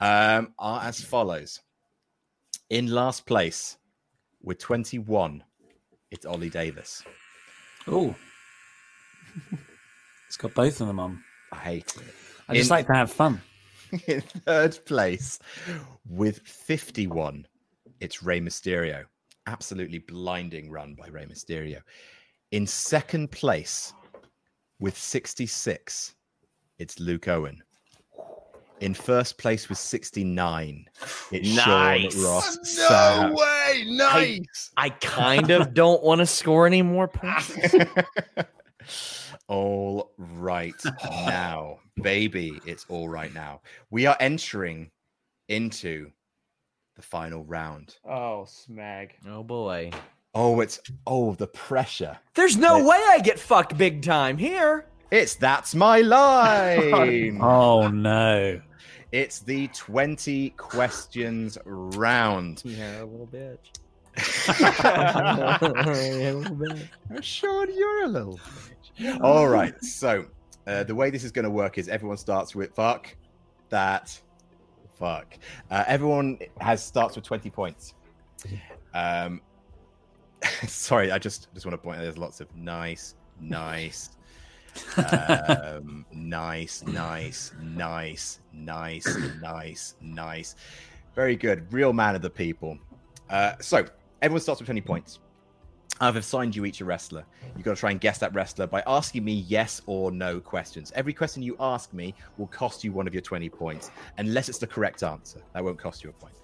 Um, 0.00 0.52
are 0.58 0.82
as 0.82 1.00
follows. 1.00 1.60
In 2.70 2.88
last 2.88 3.26
place 3.26 3.78
with 4.42 4.58
21, 4.58 5.42
it's 6.10 6.26
Ollie 6.26 6.50
Davis. 6.50 7.02
Oh. 7.88 8.14
it's 10.28 10.36
got 10.36 10.54
both 10.54 10.80
of 10.80 10.86
them 10.86 11.00
on. 11.00 11.24
I 11.50 11.56
hate 11.56 11.94
it. 11.96 12.02
I 12.48 12.54
just 12.54 12.70
In- 12.70 12.76
like 12.76 12.86
to 12.86 12.94
have 12.94 13.10
fun. 13.10 13.40
in 14.06 14.20
third 14.20 14.84
place 14.84 15.38
with 16.08 16.40
51 16.40 17.46
it's 18.00 18.20
Rey 18.20 18.40
Mysterio 18.40 19.04
absolutely 19.46 20.00
blinding 20.00 20.70
run 20.70 20.94
by 20.94 21.06
Rey 21.06 21.24
Mysterio 21.24 21.80
in 22.50 22.66
second 22.66 23.30
place 23.30 23.92
with 24.78 24.96
66 24.96 26.14
it's 26.78 27.00
Luke 27.00 27.28
Owen 27.28 27.62
in 28.80 28.92
first 28.92 29.38
place 29.38 29.68
with 29.70 29.78
69 29.78 30.86
it's 31.32 31.56
Nice. 31.56 32.12
Sean 32.12 32.22
Ross 32.24 32.56
No 32.56 32.88
Sapp. 32.88 33.34
way, 33.34 33.84
nice. 33.88 34.70
I 34.76 34.90
kind 34.90 35.50
of 35.50 35.72
don't 35.74 36.02
want 36.02 36.18
to 36.20 36.26
score 36.26 36.66
any 36.66 36.82
more 36.82 37.08
points. 37.08 37.74
all 39.48 40.12
right 40.18 40.74
now, 41.02 41.78
baby. 42.02 42.60
It's 42.66 42.84
all 42.88 43.08
right 43.08 43.32
now. 43.32 43.62
We 43.90 44.06
are 44.06 44.16
entering 44.20 44.90
into 45.48 46.10
the 46.96 47.02
final 47.02 47.44
round. 47.44 47.96
Oh, 48.04 48.46
smag. 48.46 49.10
Oh 49.26 49.42
boy. 49.42 49.90
Oh, 50.38 50.60
it's 50.60 50.78
oh 51.06 51.32
the 51.34 51.46
pressure. 51.46 52.18
There's 52.34 52.58
no 52.58 52.76
It- 52.78 52.84
way 52.84 53.02
I 53.08 53.20
get 53.20 53.38
fucked 53.40 53.78
big 53.78 54.02
time 54.02 54.36
here. 54.36 54.84
It's 55.10 55.34
that's 55.34 55.74
my 55.74 56.02
line. 56.02 57.40
Oh 57.42 57.88
no. 57.88 58.60
It's 59.12 59.38
the 59.38 59.68
20 59.68 60.50
questions 60.58 61.56
round. 61.64 62.60
Yeah, 62.66 63.02
a 63.02 63.06
little 63.06 63.26
bitch. 63.28 63.78
I'm 67.10 67.22
sure 67.22 67.68
you're 67.70 68.04
a 68.04 68.08
little 68.08 68.38
bitch. 68.98 69.20
All 69.22 69.48
right. 69.48 69.74
So 69.82 70.26
uh, 70.66 70.84
the 70.84 70.94
way 70.94 71.08
this 71.10 71.24
is 71.24 71.32
going 71.32 71.44
to 71.44 71.50
work 71.50 71.78
is 71.78 71.88
everyone 71.88 72.16
starts 72.18 72.54
with 72.54 72.74
fuck 72.74 73.14
that 73.70 74.18
fuck. 74.98 75.38
Uh, 75.70 75.84
everyone 75.86 76.38
has 76.60 76.82
starts 76.84 77.16
with 77.16 77.24
20 77.24 77.48
points. 77.50 77.94
Um, 78.94 79.40
sorry, 80.66 81.10
I 81.10 81.18
just 81.18 81.52
just 81.54 81.66
want 81.66 81.74
to 81.74 81.78
point 81.78 81.98
out 81.98 82.02
there's 82.02 82.18
lots 82.18 82.40
of 82.40 82.54
nice, 82.56 83.14
nice, 83.40 84.10
um, 84.96 86.04
nice, 86.12 86.84
nice, 86.84 87.52
nice, 87.62 88.40
nice, 88.52 89.16
nice, 89.40 89.94
nice. 90.00 90.56
Very 91.14 91.36
good. 91.36 91.72
Real 91.72 91.92
man 91.92 92.14
of 92.14 92.22
the 92.22 92.30
people. 92.30 92.78
Uh, 93.30 93.54
so 93.60 93.86
everyone 94.22 94.40
starts 94.40 94.60
with 94.60 94.66
20 94.66 94.80
points. 94.82 95.18
I've 95.98 96.16
assigned 96.16 96.54
you 96.54 96.66
each 96.66 96.82
a 96.82 96.84
wrestler. 96.84 97.24
You've 97.54 97.64
got 97.64 97.74
to 97.74 97.80
try 97.80 97.90
and 97.90 97.98
guess 97.98 98.18
that 98.18 98.34
wrestler 98.34 98.66
by 98.66 98.82
asking 98.86 99.24
me 99.24 99.32
yes 99.32 99.80
or 99.86 100.10
no 100.10 100.40
questions. 100.40 100.92
Every 100.94 101.14
question 101.14 101.42
you 101.42 101.56
ask 101.58 101.94
me 101.94 102.14
will 102.36 102.48
cost 102.48 102.84
you 102.84 102.92
one 102.92 103.06
of 103.06 103.14
your 103.14 103.22
20 103.22 103.48
points, 103.48 103.90
unless 104.18 104.50
it's 104.50 104.58
the 104.58 104.66
correct 104.66 105.02
answer. 105.02 105.40
That 105.54 105.64
won't 105.64 105.78
cost 105.78 106.04
you 106.04 106.10
a 106.10 106.12
point. 106.12 106.34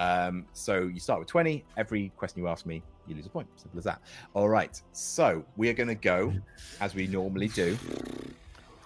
Um, 0.00 0.46
so 0.54 0.80
you 0.80 0.98
start 0.98 1.18
with 1.20 1.28
20. 1.28 1.62
Every 1.76 2.10
question 2.16 2.40
you 2.40 2.48
ask 2.48 2.64
me, 2.64 2.82
you 3.06 3.14
lose 3.14 3.26
a 3.26 3.28
point. 3.28 3.46
Simple 3.56 3.78
as 3.78 3.84
that. 3.84 4.00
All 4.32 4.48
right. 4.48 4.80
So 4.92 5.44
we 5.58 5.68
are 5.68 5.74
going 5.74 5.88
to 5.88 5.94
go, 5.94 6.32
as 6.80 6.94
we 6.94 7.06
normally 7.06 7.48
do, 7.48 7.78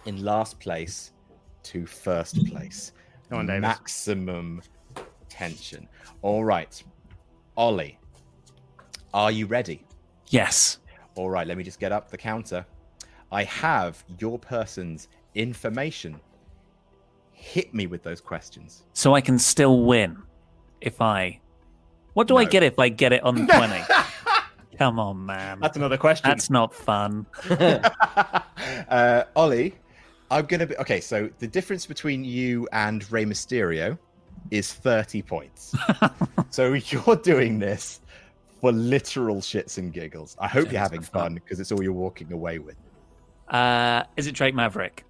in 0.07 0.25
last 0.25 0.59
place 0.59 1.13
to 1.63 1.87
first 1.87 2.45
place. 2.47 2.93
Come 3.31 3.39
on, 3.39 3.47
Davis. 3.47 3.63
Maximum 3.63 4.61
tension. 5.29 5.89
All 6.21 6.45
right. 6.45 6.83
Ollie, 7.57 7.97
are 9.15 9.31
you 9.31 9.47
ready? 9.47 9.87
Yes. 10.31 10.79
All 11.15 11.31
right, 11.31 11.47
let 11.47 11.57
me 11.57 11.63
just 11.63 11.79
get 11.79 11.93
up 11.93 12.11
the 12.11 12.19
counter. 12.19 12.67
I 13.31 13.45
have 13.45 14.03
your 14.19 14.37
person's 14.37 15.07
information. 15.37 16.21
Hit 17.31 17.73
me 17.73 17.87
with 17.87 18.03
those 18.03 18.21
questions. 18.21 18.83
So 18.95 19.15
I 19.15 19.21
can 19.21 19.39
still 19.39 19.85
win 19.85 20.21
if 20.85 21.01
I. 21.01 21.41
What 22.13 22.29
do 22.29 22.37
I 22.37 22.45
get 22.45 22.63
if 22.63 22.79
I 22.79 22.89
get 22.91 23.13
it 23.13 23.23
on 23.25 23.47
20? 23.49 23.83
Come 24.79 24.99
on, 24.99 25.27
man. 25.27 25.59
That's 25.61 25.77
another 25.77 25.97
question. 25.97 26.29
That's 26.29 26.51
not 26.51 26.75
fun. 26.75 27.27
uh, 27.51 29.25
Ollie, 29.37 29.75
I'm 30.31 30.47
going 30.47 30.61
to 30.61 30.67
be. 30.67 30.77
Okay, 30.79 31.01
so 31.01 31.29
the 31.39 31.47
difference 31.47 31.87
between 31.87 32.25
you 32.25 32.69
and 32.73 33.11
Rey 33.11 33.25
Mysterio 33.25 33.99
is 34.51 34.73
30 34.73 35.23
points. 35.23 35.75
so 36.51 36.73
you're 36.75 37.17
doing 37.17 37.59
this 37.59 38.01
for 38.61 38.73
literal 38.73 39.37
shits 39.37 39.79
and 39.79 39.93
giggles. 39.93 40.37
I 40.39 40.49
hope 40.49 40.71
you're 40.71 40.81
having 40.81 41.03
fun 41.03 41.35
because 41.35 41.61
it's 41.61 41.73
all 41.73 41.83
you're 41.83 41.93
walking 41.93 42.33
away 42.33 42.59
with. 42.59 42.77
Uh, 43.49 44.05
is 44.17 44.27
it 44.27 44.33
Drake 44.33 44.55
Maverick? 44.55 45.05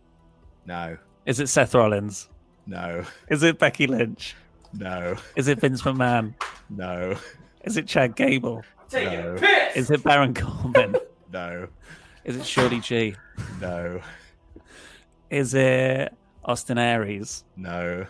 No, 0.67 0.97
Is 1.27 1.41
it 1.41 1.49
Seth 1.49 1.75
Rollins? 1.75 2.29
no, 2.67 3.05
Is 3.29 3.43
it 3.43 3.59
Becky 3.59 3.87
Lynch? 3.87 4.35
No, 4.79 5.17
Is 5.37 5.49
it 5.49 5.61
Vince 5.61 5.83
McMahon? 5.83 6.35
no, 6.69 7.17
Is 7.63 7.77
it 7.77 7.87
Chad 7.87 8.17
Gable? 8.17 8.65
no, 8.93 9.37
Is 9.75 9.91
it 9.91 10.03
Baron 10.03 10.35
Corbin? 10.35 10.97
no, 11.33 11.69
Is 12.25 12.37
it 12.37 12.45
Shorty 12.47 12.81
G? 12.81 13.15
no, 13.61 14.01
Is 15.31 15.55
it 15.55 16.13
Austin 16.45 16.79
Aries? 16.79 17.45
no, 17.57 18.07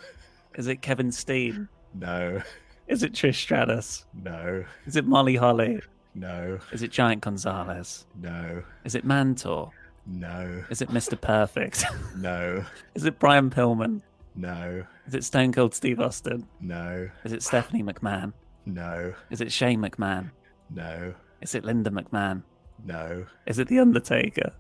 Is 0.54 0.66
it 0.66 0.80
Kevin 0.82 1.12
Steen? 1.12 1.68
no, 1.94 2.40
Is 2.88 3.02
it 3.02 3.12
Trish 3.12 3.36
Stratus? 3.36 4.04
no, 4.22 4.64
Is 4.86 4.96
it 4.96 5.06
Molly 5.06 5.36
Holly? 5.36 5.80
no, 6.14 6.58
Is 6.72 6.82
it 6.82 6.90
Giant 6.90 7.20
Gonzalez? 7.22 8.06
no, 8.20 8.62
Is 8.84 8.94
it 8.94 9.04
Mantaur? 9.06 9.70
no, 10.06 10.64
Is 10.70 10.80
it 10.82 10.88
Mr. 10.90 11.20
Perfect? 11.20 11.84
no, 12.16 12.64
Is 12.94 13.04
it 13.04 13.18
Brian 13.18 13.50
Pillman? 13.50 14.00
No, 14.36 14.84
Is 15.06 15.14
it 15.14 15.24
Stone 15.24 15.52
Cold 15.52 15.74
Steve 15.74 16.00
Austin? 16.00 16.46
no, 16.60 17.08
Is 17.24 17.32
it 17.32 17.42
Stephanie 17.42 17.82
McMahon? 17.84 18.32
no, 18.66 19.14
Is 19.30 19.40
it 19.40 19.52
Shane 19.52 19.80
McMahon? 19.80 20.30
no, 20.70 21.14
Is 21.40 21.54
it 21.54 21.64
Linda 21.64 21.90
McMahon? 21.90 22.42
no. 22.84 23.26
Is 23.46 23.58
it 23.58 23.68
The 23.68 23.78
Undertaker? 23.78 24.52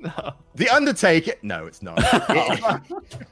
no. 0.00 0.32
The 0.54 0.68
Undertaker. 0.70 1.32
No, 1.42 1.66
it's 1.66 1.82
not. 1.82 1.98
It- 2.28 2.82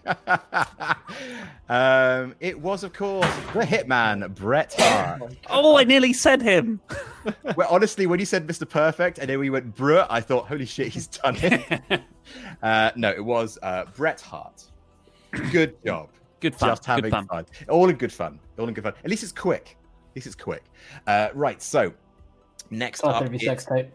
um, 1.69 2.35
it 2.41 2.59
was, 2.61 2.85
of 2.85 2.93
course, 2.93 3.27
the 3.53 3.61
Hitman, 3.61 4.33
Bret 4.35 4.75
Hart. 4.79 5.23
Oh, 5.51 5.77
I 5.77 5.85
nearly 5.85 6.13
said 6.13 6.41
him. 6.43 6.81
well, 7.57 7.69
honestly, 7.71 8.07
when 8.07 8.21
you 8.21 8.27
said 8.27 8.47
Mr. 8.47 8.69
Perfect 8.69 9.19
and 9.19 9.29
then 9.29 9.39
we 9.41 9.51
went 9.51 9.75
Bret, 9.75 10.07
I 10.09 10.21
thought, 10.21 10.47
holy 10.47 10.67
shit, 10.67 10.89
he's 10.89 11.07
done 11.09 11.37
it. 11.41 11.81
uh, 12.63 12.91
no, 12.97 13.11
it 13.11 13.25
was 13.25 13.59
uh, 13.63 13.85
Bret 13.97 14.21
Hart. 14.21 14.65
Good 15.53 15.77
job. 15.85 16.09
Good 16.41 16.55
fun. 16.55 16.69
Just 16.71 16.85
having 16.85 17.11
Good 17.11 17.27
fun. 17.29 17.47
All 17.69 17.89
in 17.89 17.97
good 17.97 18.13
fun. 18.13 18.39
All 18.59 18.69
in 18.69 18.75
good 18.75 18.85
fun. 18.85 18.93
At 19.03 19.11
least 19.11 19.23
it's 19.23 19.33
quick. 19.33 19.77
At 20.11 20.17
least 20.17 20.27
it's 20.27 20.37
quick. 20.37 20.65
Uh, 21.07 21.29
right. 21.35 21.61
So 21.63 21.93
next 22.71 23.03
Oh, 23.05 23.09
up, 23.09 23.23
every 23.23 23.37
it's 23.37 23.45
sex 23.47 23.65
tape. 23.65 23.91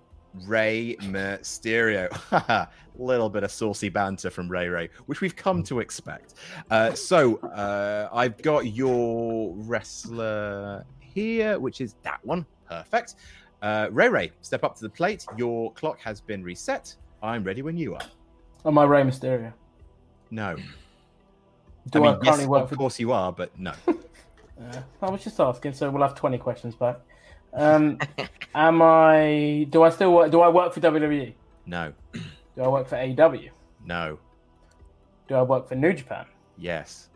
Rey 0.45 0.95
Mysterio. 1.01 2.07
A 2.31 2.67
little 2.97 3.29
bit 3.29 3.43
of 3.43 3.51
saucy 3.51 3.89
banter 3.89 4.29
from 4.29 4.49
Ray 4.49 4.69
Ray, 4.69 4.89
which 5.05 5.21
we've 5.21 5.35
come 5.35 5.61
to 5.63 5.79
expect. 5.81 6.35
Uh, 6.69 6.93
so 6.93 7.37
uh, 7.39 8.09
I've 8.11 8.41
got 8.41 8.65
your 8.67 9.53
wrestler 9.55 10.85
here, 10.99 11.59
which 11.59 11.79
is 11.81 11.95
that 12.03 12.19
one. 12.25 12.45
Perfect. 12.67 13.15
Uh, 13.61 13.89
Ray 13.91 14.09
Ray, 14.09 14.31
step 14.41 14.63
up 14.63 14.75
to 14.77 14.81
the 14.81 14.89
plate. 14.89 15.25
Your 15.37 15.71
clock 15.73 15.99
has 15.99 16.21
been 16.21 16.43
reset. 16.43 16.95
I'm 17.21 17.43
ready 17.43 17.61
when 17.61 17.77
you 17.77 17.93
are. 17.95 18.01
Am 18.65 18.77
I 18.77 18.83
Rey 18.85 19.03
Mysterio? 19.03 19.53
No. 20.31 20.55
Do 21.89 22.03
I 22.03 22.09
I, 22.09 22.11
mean, 22.11 22.21
currently 22.21 22.43
yes, 22.43 22.47
work 22.49 22.63
of 22.63 22.69
for? 22.69 22.75
course 22.75 22.99
you 22.99 23.11
are, 23.11 23.31
but 23.31 23.57
no. 23.59 23.73
Uh, 24.61 24.79
I 25.01 25.09
was 25.09 25.23
just 25.23 25.39
asking, 25.39 25.73
so 25.73 25.89
we'll 25.89 26.03
have 26.03 26.13
twenty 26.13 26.37
questions 26.37 26.75
back. 26.75 26.99
Um, 27.51 27.97
am 28.53 28.79
I? 28.83 29.65
Do 29.71 29.81
I 29.81 29.89
still 29.89 30.13
work? 30.13 30.29
Do 30.31 30.41
I 30.41 30.49
work 30.49 30.71
for 30.71 30.79
WWE? 30.79 31.33
No. 31.65 31.93
Do 32.13 32.61
I 32.61 32.67
work 32.67 32.87
for 32.87 32.95
AEW? 32.95 33.49
No. 33.83 34.19
Do 35.27 35.33
I 35.33 35.41
work 35.41 35.67
for 35.67 35.73
New 35.73 35.93
Japan? 35.93 36.25
Yes. 36.59 37.09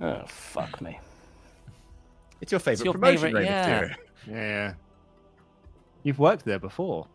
Oh 0.00 0.22
fuck 0.26 0.80
me! 0.80 0.98
It's 2.40 2.52
your 2.52 2.58
favorite 2.58 2.86
your 2.86 2.94
promotion, 2.94 3.18
favourite, 3.18 3.40
Ray 3.42 3.44
yeah. 3.44 3.94
Yeah. 4.26 4.74
You've 6.04 6.18
worked 6.18 6.46
there 6.46 6.58
before. 6.58 7.06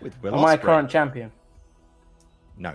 With 0.00 0.14
Will 0.22 0.34
Am 0.34 0.44
I 0.46 0.54
a 0.54 0.56
Ospreay. 0.56 0.62
current 0.62 0.88
champion? 0.90 1.30
No. 2.56 2.74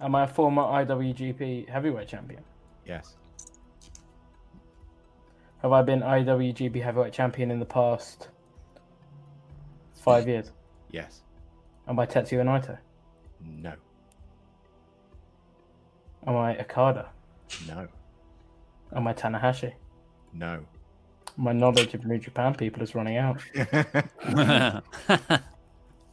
Am 0.00 0.14
I 0.14 0.24
a 0.24 0.28
former 0.28 0.62
IWGP 0.62 1.68
Heavyweight 1.68 2.08
Champion? 2.08 2.42
Yes. 2.84 3.14
Have 5.62 5.72
I 5.72 5.82
been 5.82 6.00
IWGP 6.00 6.82
Heavyweight 6.82 7.12
Champion 7.12 7.50
in 7.50 7.58
the 7.58 7.66
past 7.66 8.28
five 9.94 10.28
years? 10.28 10.52
Yes. 10.90 11.22
Am 11.88 11.98
I 11.98 12.06
Tetsuya 12.06 12.42
Naito? 12.44 12.78
No. 13.40 13.72
Am 16.26 16.36
I 16.36 16.58
Okada? 16.58 17.08
No. 17.66 17.88
Am 18.94 19.06
I 19.06 19.14
Tanahashi? 19.14 19.72
No. 20.32 20.60
My 21.36 21.52
knowledge 21.52 21.94
of 21.94 22.04
New 22.04 22.18
Japan 22.18 22.54
people 22.54 22.82
is 22.82 22.94
running 22.94 23.16
out. 23.16 23.40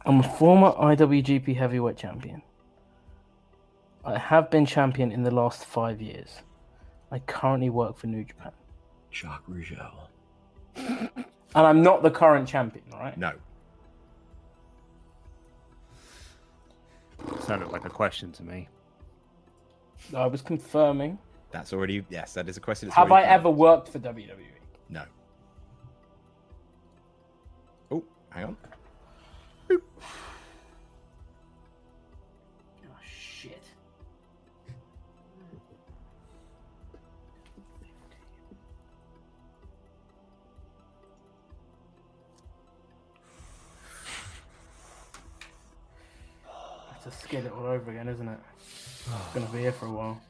I'm 0.06 0.20
a 0.20 0.22
former 0.22 0.72
IWGP 0.72 1.56
Heavyweight 1.56 1.96
Champion. 1.96 2.42
I 4.04 4.18
have 4.18 4.50
been 4.50 4.66
champion 4.66 5.10
in 5.12 5.22
the 5.22 5.30
last 5.30 5.64
five 5.64 6.00
years. 6.02 6.42
I 7.10 7.20
currently 7.20 7.70
work 7.70 7.96
for 7.96 8.06
New 8.06 8.24
Japan. 8.24 8.52
Jacques 9.10 9.44
Rougeau. 9.48 9.90
And 10.76 11.64
I'm 11.66 11.82
not 11.82 12.02
the 12.02 12.10
current 12.10 12.48
champion, 12.48 12.84
right? 12.92 13.16
No. 13.16 13.32
Sounded 17.40 17.68
like 17.70 17.84
a 17.84 17.90
question 17.90 18.32
to 18.32 18.42
me. 18.42 18.68
I 20.14 20.26
was 20.26 20.42
confirming. 20.42 21.18
That's 21.50 21.72
already 21.72 22.04
yes. 22.10 22.34
That 22.34 22.48
is 22.48 22.56
a 22.56 22.60
question. 22.60 22.88
that's 22.88 22.96
Have 22.96 23.12
I 23.12 23.22
ever 23.22 23.48
up. 23.48 23.54
worked 23.54 23.88
for 23.88 24.00
WWE? 24.00 24.34
No. 24.88 25.04
Oh, 27.90 28.02
hang 28.30 28.44
on. 28.44 28.56
Oh, 29.70 29.80
It's 47.06 47.14
a 47.14 47.18
skillet 47.18 47.52
all 47.52 47.66
over 47.66 47.90
again, 47.90 48.08
isn't 48.08 48.26
it? 48.26 48.38
It's 48.58 49.34
gonna 49.34 49.46
be 49.46 49.58
here 49.58 49.72
for 49.72 49.86
a 49.86 49.92
while. 49.92 50.20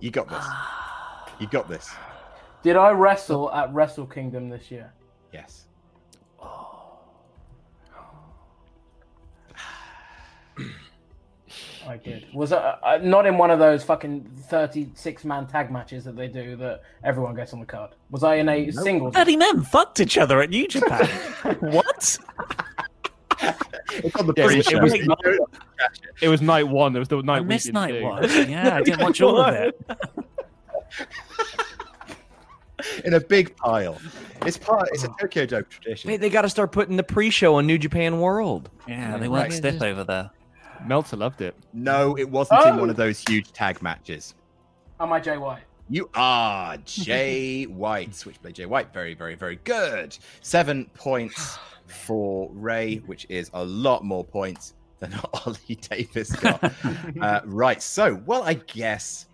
You 0.00 0.10
got 0.10 0.28
this. 0.28 0.44
You 1.38 1.46
got 1.46 1.68
this. 1.68 1.90
Did 2.62 2.76
I 2.76 2.90
wrestle 2.90 3.52
at 3.52 3.72
Wrestle 3.72 4.06
Kingdom 4.06 4.48
this 4.48 4.70
year? 4.70 4.92
Yes. 5.32 5.66
I 11.86 11.96
did. 11.96 12.26
Was 12.32 12.52
I 12.52 12.78
uh, 12.82 12.98
not 13.02 13.26
in 13.26 13.38
one 13.38 13.50
of 13.50 13.58
those 13.58 13.84
fucking 13.84 14.28
thirty-six 14.48 15.24
man 15.24 15.46
tag 15.46 15.70
matches 15.70 16.04
that 16.04 16.16
they 16.16 16.28
do 16.28 16.56
that 16.56 16.82
everyone 17.04 17.34
gets 17.34 17.52
on 17.52 17.60
the 17.60 17.66
card? 17.66 17.90
Was 18.10 18.22
I 18.22 18.36
in 18.36 18.48
a 18.48 18.70
single? 18.70 19.10
Thirty 19.10 19.36
men 19.36 19.62
fucked 19.62 20.00
each 20.00 20.16
other 20.18 20.40
at 20.40 20.50
New 20.50 20.66
Japan. 20.66 21.06
what? 21.60 22.18
It's 23.98 24.16
on 24.16 24.26
the 24.26 24.34
Yeah, 24.36 24.44
it, 24.44 24.46
pre-show. 24.48 24.80
was 24.80 24.94
night, 24.94 25.38
it 26.20 26.28
was 26.28 26.42
night 26.42 26.68
one. 26.68 26.96
It 26.96 26.98
was 26.98 27.08
the 27.08 27.22
night 27.22 27.38
I 27.38 27.40
missed 27.40 27.66
didn't 27.66 27.74
night 27.74 27.92
do. 27.92 28.04
one. 28.04 28.50
Yeah, 28.50 28.76
I 28.76 28.82
didn't 28.82 29.00
watch 29.00 29.20
all 29.22 29.40
of 29.40 29.54
it. 29.54 29.80
in 33.04 33.14
a 33.14 33.20
big 33.20 33.56
pile. 33.56 33.98
It's 34.46 34.58
part. 34.58 34.88
It's 34.92 35.04
a 35.04 35.10
oh. 35.10 35.14
Tokyo 35.20 35.46
Dome 35.46 35.66
tradition. 35.68 36.10
Wait, 36.10 36.20
they 36.20 36.30
got 36.30 36.42
to 36.42 36.48
start 36.48 36.72
putting 36.72 36.96
the 36.96 37.02
pre-show 37.02 37.54
on 37.56 37.66
New 37.66 37.78
Japan 37.78 38.20
World. 38.20 38.70
Yeah, 38.88 39.16
they 39.18 39.28
weren't 39.28 39.44
Right. 39.44 39.52
stiff 39.52 39.82
over 39.82 40.04
there. 40.04 40.30
Meltzer 40.86 41.16
loved 41.16 41.40
it. 41.40 41.54
No, 41.72 42.16
it 42.18 42.28
wasn't 42.28 42.62
in 42.66 42.74
Oh. 42.74 42.78
one 42.80 42.90
of 42.90 42.96
oh! 42.98 43.04
those 43.04 43.22
huge 43.28 43.52
tag 43.52 43.82
matches. 43.82 44.34
Am 44.98 45.12
I 45.12 45.20
Jay 45.20 45.36
White? 45.36 45.62
You 45.88 46.08
are 46.14 46.76
Jay 46.78 47.64
White, 47.68 48.14
Switchblade 48.14 48.54
Jay 48.54 48.66
White. 48.66 48.92
Very, 48.92 49.14
very, 49.14 49.34
very 49.34 49.56
good. 49.64 50.16
Seven 50.40 50.90
points 50.94 51.58
for 51.92 52.50
Ray, 52.52 52.96
which 53.06 53.26
is 53.28 53.50
a 53.54 53.64
lot 53.64 54.04
more 54.04 54.24
points 54.24 54.74
than 54.98 55.14
Ollie 55.46 55.78
Davis 55.80 56.34
got. 56.36 56.62
uh, 57.20 57.40
right. 57.44 57.82
So, 57.82 58.20
well, 58.26 58.42
I 58.42 58.54
guess 58.54 59.26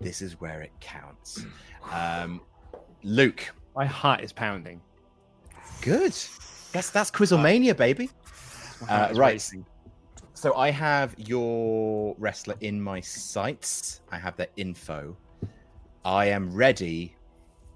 this 0.00 0.22
is 0.22 0.40
where 0.40 0.60
it 0.62 0.72
counts. 0.80 1.44
Um, 1.90 2.40
Luke, 3.02 3.48
My 3.74 3.86
heart 3.86 4.22
is 4.22 4.32
pounding. 4.32 4.80
good. 5.82 6.12
That's 6.72 6.90
that's 6.90 7.10
Quizzlemania, 7.10 7.76
baby. 7.76 8.10
Uh, 8.88 9.08
right. 9.14 9.16
racing. 9.16 9.64
So 10.34 10.54
I 10.54 10.70
have 10.70 11.14
your 11.18 12.14
wrestler 12.18 12.54
in 12.60 12.80
my 12.80 13.00
sights. 13.00 14.02
I 14.12 14.18
have 14.18 14.36
their 14.36 14.46
info. 14.56 15.16
I 16.04 16.26
am 16.26 16.54
ready 16.54 17.16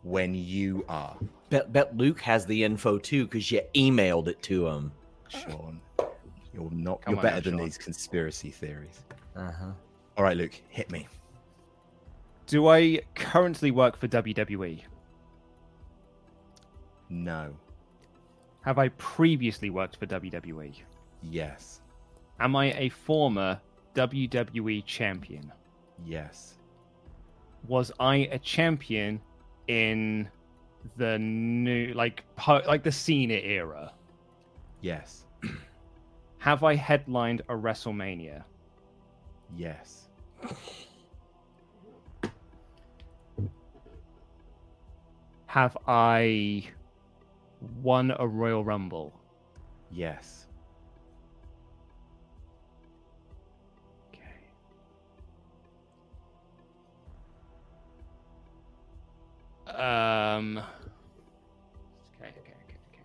when 0.03 0.35
you 0.35 0.85
are, 0.89 1.17
Bet, 1.53 1.71
bet 1.71 1.95
Luke 1.95 2.23
has 2.23 2.47
the 2.47 2.65
info 2.65 2.97
too 2.97 3.25
because 3.27 3.53
you 3.53 3.61
emailed 3.75 4.27
it 4.27 4.43
to 4.45 4.67
him. 4.69 4.91
Sean. 5.29 5.83
You're 6.55 6.71
not. 6.71 7.03
Come 7.03 7.13
you're 7.13 7.19
on 7.19 7.23
better 7.23 7.37
now, 7.37 7.41
than 7.43 7.53
Sean. 7.59 7.65
these 7.67 7.77
conspiracy 7.77 8.51
theories. 8.51 9.05
Uh 9.37 9.53
huh. 9.53 9.73
All 10.17 10.25
right, 10.25 10.35
Luke, 10.35 10.59
hit 10.71 10.91
me. 10.91 11.09
Do 12.47 12.69
I 12.69 13.01
currently 13.15 13.71
work 13.71 13.99
for 13.99 14.09
WWE? 14.09 14.81
No. 17.11 17.55
Have 18.63 18.79
I 18.79 18.89
previously 18.89 19.69
worked 19.69 19.97
for 19.97 20.07
WWE? 20.07 20.73
Yes. 21.21 21.83
Am 22.41 22.57
I 22.57 22.73
a 22.79 22.89
former 22.89 23.61
WWE 23.95 24.87
champion? 24.87 25.53
Yes. 26.07 26.55
Was 27.69 27.93
I 28.01 28.29
a 28.33 28.39
champion 28.39 29.21
in 29.69 30.31
the 30.97 31.19
new, 31.19 31.93
like, 31.95 32.25
po- 32.37 32.63
like 32.67 32.83
the 32.83 32.93
Cena 32.93 33.35
era? 33.35 33.93
Yes. 34.81 35.25
Have 36.39 36.65
I 36.65 36.75
headlined 36.75 37.43
a 37.49 37.55
WrestleMania? 37.55 38.45
Yes. 39.57 40.09
Have 45.47 45.77
I 45.87 46.65
won 47.83 48.13
a 48.19 48.27
Royal 48.27 48.65
Rumble? 48.65 49.13
Yes. 49.91 50.42
Um. 59.75 60.59
Okay, 62.21 62.29
okay, 62.29 62.41
okay, 62.41 62.79
okay, 62.93 63.03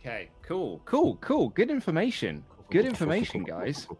okay. 0.00 0.08
Okay, 0.08 0.28
cool, 0.42 0.80
cool, 0.84 1.16
cool. 1.16 1.48
Good 1.50 1.70
information. 1.70 2.44
Good 2.70 2.84
information, 2.86 3.44
guys. 3.44 3.86
Cool, 3.86 3.96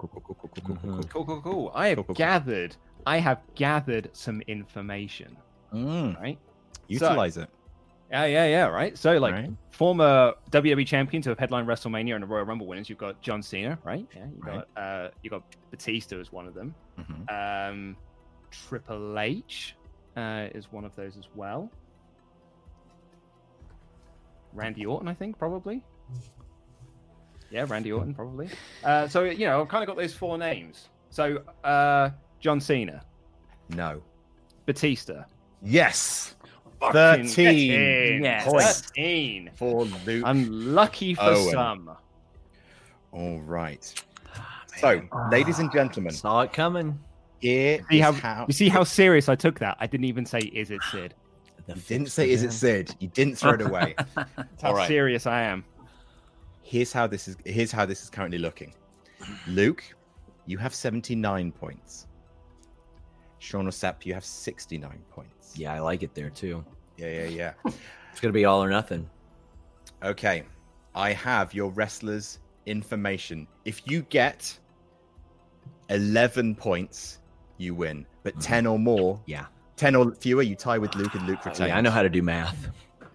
cool, 1.16 1.40
cool. 1.40 1.72
I 1.74 1.88
have 1.88 1.96
Cool, 1.96 2.04
cool, 2.04 2.04
cool. 2.04 2.14
gathered. 2.14 2.76
I 3.06 3.18
have 3.18 3.40
gathered 3.54 4.10
some 4.12 4.40
information. 4.48 5.36
Mm. 5.72 6.20
Right. 6.20 6.38
Utilize 6.88 7.36
it. 7.36 7.48
Yeah, 8.10 8.24
yeah, 8.24 8.46
yeah. 8.46 8.66
Right. 8.66 8.96
So, 8.98 9.18
like, 9.18 9.34
Right. 9.34 9.50
former 9.70 10.34
WWE 10.50 10.84
champions 10.86 11.26
who 11.26 11.30
have 11.30 11.38
headlined 11.38 11.66
WrestleMania 11.68 12.14
and 12.14 12.22
the 12.22 12.26
Royal 12.26 12.44
Rumble 12.44 12.66
winners, 12.66 12.88
you've 12.88 12.98
got 12.98 13.20
John 13.20 13.42
Cena, 13.42 13.78
right? 13.84 14.06
Yeah. 14.14 14.26
You 14.26 14.32
Right. 14.42 14.64
got 14.74 14.82
uh, 14.82 15.10
you 15.22 15.30
got 15.30 15.42
Batista 15.70 16.18
as 16.20 16.30
one 16.32 16.46
of 16.46 16.54
them. 16.54 16.74
Mhm. 16.98 17.70
Um, 17.70 17.96
Triple 18.50 19.18
H 19.18 19.76
uh, 20.16 20.48
is 20.54 20.70
one 20.72 20.84
of 20.84 20.94
those 20.96 21.16
as 21.16 21.24
well. 21.34 21.70
Randy 24.52 24.86
Orton, 24.86 25.08
I 25.08 25.14
think, 25.14 25.38
probably. 25.38 25.82
Yeah, 27.50 27.66
Randy 27.68 27.92
Orton, 27.92 28.14
probably. 28.14 28.48
Uh, 28.82 29.06
so 29.08 29.24
you 29.24 29.46
know, 29.46 29.60
I've 29.62 29.68
kind 29.68 29.82
of 29.82 29.86
got 29.88 29.96
those 29.96 30.14
four 30.14 30.38
names. 30.38 30.88
So 31.10 31.42
uh, 31.64 32.10
John 32.40 32.60
Cena, 32.60 33.02
No. 33.70 34.02
Batista, 34.66 35.24
Yes. 35.62 36.34
13 36.92 37.26
13. 37.28 38.22
Yes. 38.24 38.44
points 38.46 38.80
13. 38.88 39.50
for 39.54 39.84
Luke. 40.04 40.24
Unlucky 40.26 41.14
for 41.14 41.22
Owen. 41.22 41.50
some. 41.52 41.96
All 43.12 43.38
right. 43.40 43.94
So, 44.76 45.00
ladies 45.30 45.58
and 45.58 45.72
gentlemen, 45.72 46.12
Saw 46.12 46.42
it 46.42 46.52
coming. 46.52 46.98
Here 47.40 47.84
See 47.90 47.98
is 47.98 48.02
how, 48.02 48.12
how 48.12 48.44
you 48.48 48.54
see 48.54 48.68
how 48.68 48.84
serious 48.84 49.28
I 49.28 49.34
took 49.34 49.58
that? 49.58 49.76
I 49.80 49.86
didn't 49.86 50.06
even 50.06 50.24
say, 50.26 50.38
"Is 50.38 50.70
it 50.70 50.82
Sid?" 50.90 51.14
You 51.68 51.74
didn't 51.74 52.10
say, 52.10 52.30
is 52.30 52.42
it. 52.44 52.52
Sid? 52.52 52.94
You 53.00 53.08
didn't 53.08 53.36
throw 53.36 53.54
it 53.54 53.60
away. 53.60 53.94
That's 54.14 54.62
how 54.62 54.68
All 54.68 54.76
right. 54.76 54.86
serious 54.86 55.26
I 55.26 55.42
am. 55.42 55.64
Here's 56.62 56.92
how 56.92 57.06
this 57.06 57.26
is. 57.28 57.36
Here's 57.44 57.72
how 57.72 57.84
this 57.86 58.02
is 58.02 58.10
currently 58.10 58.38
looking. 58.38 58.72
Luke, 59.48 59.82
you 60.46 60.58
have 60.58 60.74
79 60.74 61.50
points. 61.52 62.06
Sean 63.38 63.64
Ross 63.64 63.78
Sapp, 63.78 64.06
you 64.06 64.14
have 64.14 64.24
69 64.24 64.90
points. 65.10 65.56
Yeah, 65.56 65.72
I 65.74 65.80
like 65.80 66.02
it 66.02 66.14
there 66.14 66.30
too. 66.30 66.64
Yeah, 66.96 67.24
yeah, 67.24 67.28
yeah. 67.28 67.52
It's 68.12 68.20
gonna 68.22 68.32
be 68.32 68.46
all 68.46 68.64
or 68.64 68.70
nothing. 68.70 69.10
Okay, 70.02 70.44
I 70.94 71.12
have 71.12 71.52
your 71.52 71.70
wrestlers' 71.72 72.38
information. 72.64 73.46
If 73.66 73.82
you 73.84 74.02
get 74.08 74.58
11 75.90 76.54
points, 76.54 77.18
you 77.58 77.74
win. 77.74 78.06
But 78.22 78.34
mm-hmm. 78.34 78.42
10 78.42 78.66
or 78.66 78.78
more, 78.78 79.20
Yeah. 79.26 79.46
10 79.76 79.94
or 79.94 80.14
fewer, 80.14 80.42
you 80.42 80.54
tie 80.54 80.78
with 80.78 80.94
Luke, 80.94 81.14
and 81.14 81.26
Luke 81.26 81.40
oh, 81.42 81.50
retains. 81.50 81.68
Yeah, 81.68 81.76
I 81.76 81.80
know 81.80 81.90
how 81.90 82.02
to 82.02 82.08
do 82.08 82.22
math. 82.22 82.70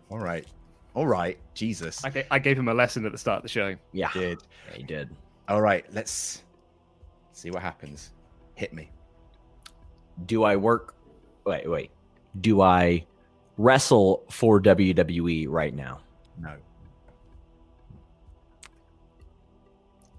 All 0.10 0.20
right, 0.20 0.46
all 0.94 1.08
right. 1.08 1.38
Jesus, 1.54 2.04
I, 2.04 2.26
I 2.30 2.40
gave 2.40 2.58
him 2.58 2.68
a 2.68 2.74
lesson 2.74 3.06
at 3.06 3.12
the 3.12 3.18
start 3.18 3.38
of 3.38 3.44
the 3.44 3.50
show. 3.50 3.76
Yeah, 3.94 4.10
He 4.10 4.20
did. 4.20 4.40
yeah 4.68 4.78
he 4.78 4.84
did. 4.84 5.10
All 5.48 5.62
right, 5.62 5.86
let's 5.94 6.44
see 7.32 7.50
what 7.50 7.62
happens. 7.62 8.12
Hit 8.56 8.74
me. 8.74 8.92
Do 10.26 10.44
I 10.44 10.56
work? 10.56 10.96
Wait, 11.46 11.70
wait. 11.70 11.92
Do 12.42 12.62
I 12.62 13.06
wrestle 13.58 14.24
for 14.30 14.62
WWE 14.62 15.48
right 15.50 15.74
now? 15.74 16.02
No. 16.40 16.56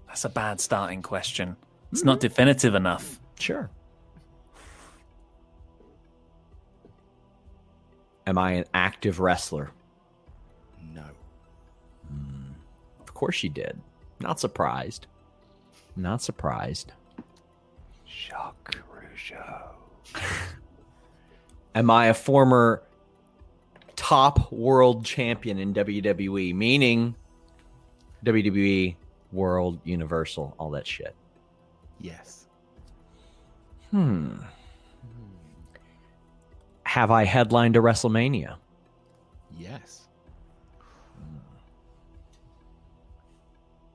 That's 0.07 0.25
a 0.25 0.29
bad 0.29 0.59
starting 0.59 1.01
question. 1.01 1.55
It's 1.91 2.03
not 2.03 2.17
mm-hmm. 2.17 2.27
definitive 2.27 2.75
enough. 2.75 3.19
Sure. 3.39 3.69
Am 8.25 8.37
I 8.37 8.53
an 8.53 8.65
active 8.73 9.19
wrestler? 9.19 9.71
No. 10.93 11.03
Of 13.01 13.13
course 13.13 13.43
you 13.43 13.49
did. 13.49 13.79
Not 14.19 14.39
surprised. 14.39 15.07
Not 15.95 16.21
surprised. 16.21 16.93
Jacques 18.07 18.75
Rougeau. 18.93 19.69
Am 21.75 21.89
I 21.89 22.07
a 22.07 22.13
former 22.13 22.83
top 23.95 24.51
world 24.51 25.05
champion 25.05 25.57
in 25.59 25.73
WWE? 25.73 26.53
Meaning 26.55 27.15
WWE, 28.25 28.95
World, 29.31 29.79
Universal, 29.83 30.55
all 30.57 30.69
that 30.71 30.87
shit. 30.87 31.15
Yes. 31.99 32.47
Hmm. 33.91 34.35
Have 36.93 37.09
I 37.09 37.25
headlined 37.25 37.75
a 37.75 37.79
WrestleMania? 37.79 38.57
Yes. 39.57 40.07
Hmm. 41.17 41.37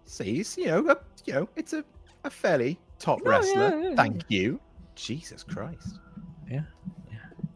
See, 0.04 0.34
he's, 0.34 0.58
you 0.58 0.66
know, 0.66 0.90
a, 0.90 0.96
you 1.24 1.32
know, 1.34 1.48
it's 1.54 1.74
a, 1.74 1.84
a 2.24 2.30
fairly 2.30 2.76
top 2.98 3.20
No, 3.24 3.30
wrestler. 3.30 3.68
yeah, 3.80 3.88
yeah, 3.90 3.94
Thank 3.94 4.24
you. 4.26 4.58
Jesus 4.96 5.44
Christ. 5.44 6.00
Yeah. 6.50 6.62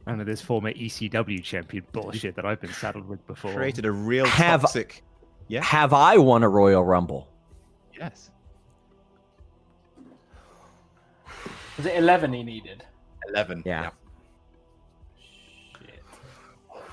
None 0.07 0.21
of 0.21 0.27
this 0.27 0.41
former 0.41 0.71
ECW 0.75 1.43
champion 1.43 1.85
bullshit 1.91 2.37
that 2.37 2.47
I've 2.47 2.61
been 2.61 2.73
saddled 2.75 3.09
with 3.09 3.27
before. 3.27 3.53
Created 3.53 3.85
a 3.85 3.91
real 3.91 4.27
Have- 4.27 4.61
toxic. 4.61 5.03
Yeah. 5.49 5.65
Have 5.65 5.93
I 5.93 6.19
won 6.19 6.45
a 6.45 6.49
Royal 6.49 6.85
Rumble? 6.85 7.27
Yes. 7.99 8.31
Was 11.77 11.87
it 11.87 11.97
11 11.97 12.33
he 12.33 12.45
needed? 12.45 12.85
11. 13.31 13.65
Yeah. 13.67 13.91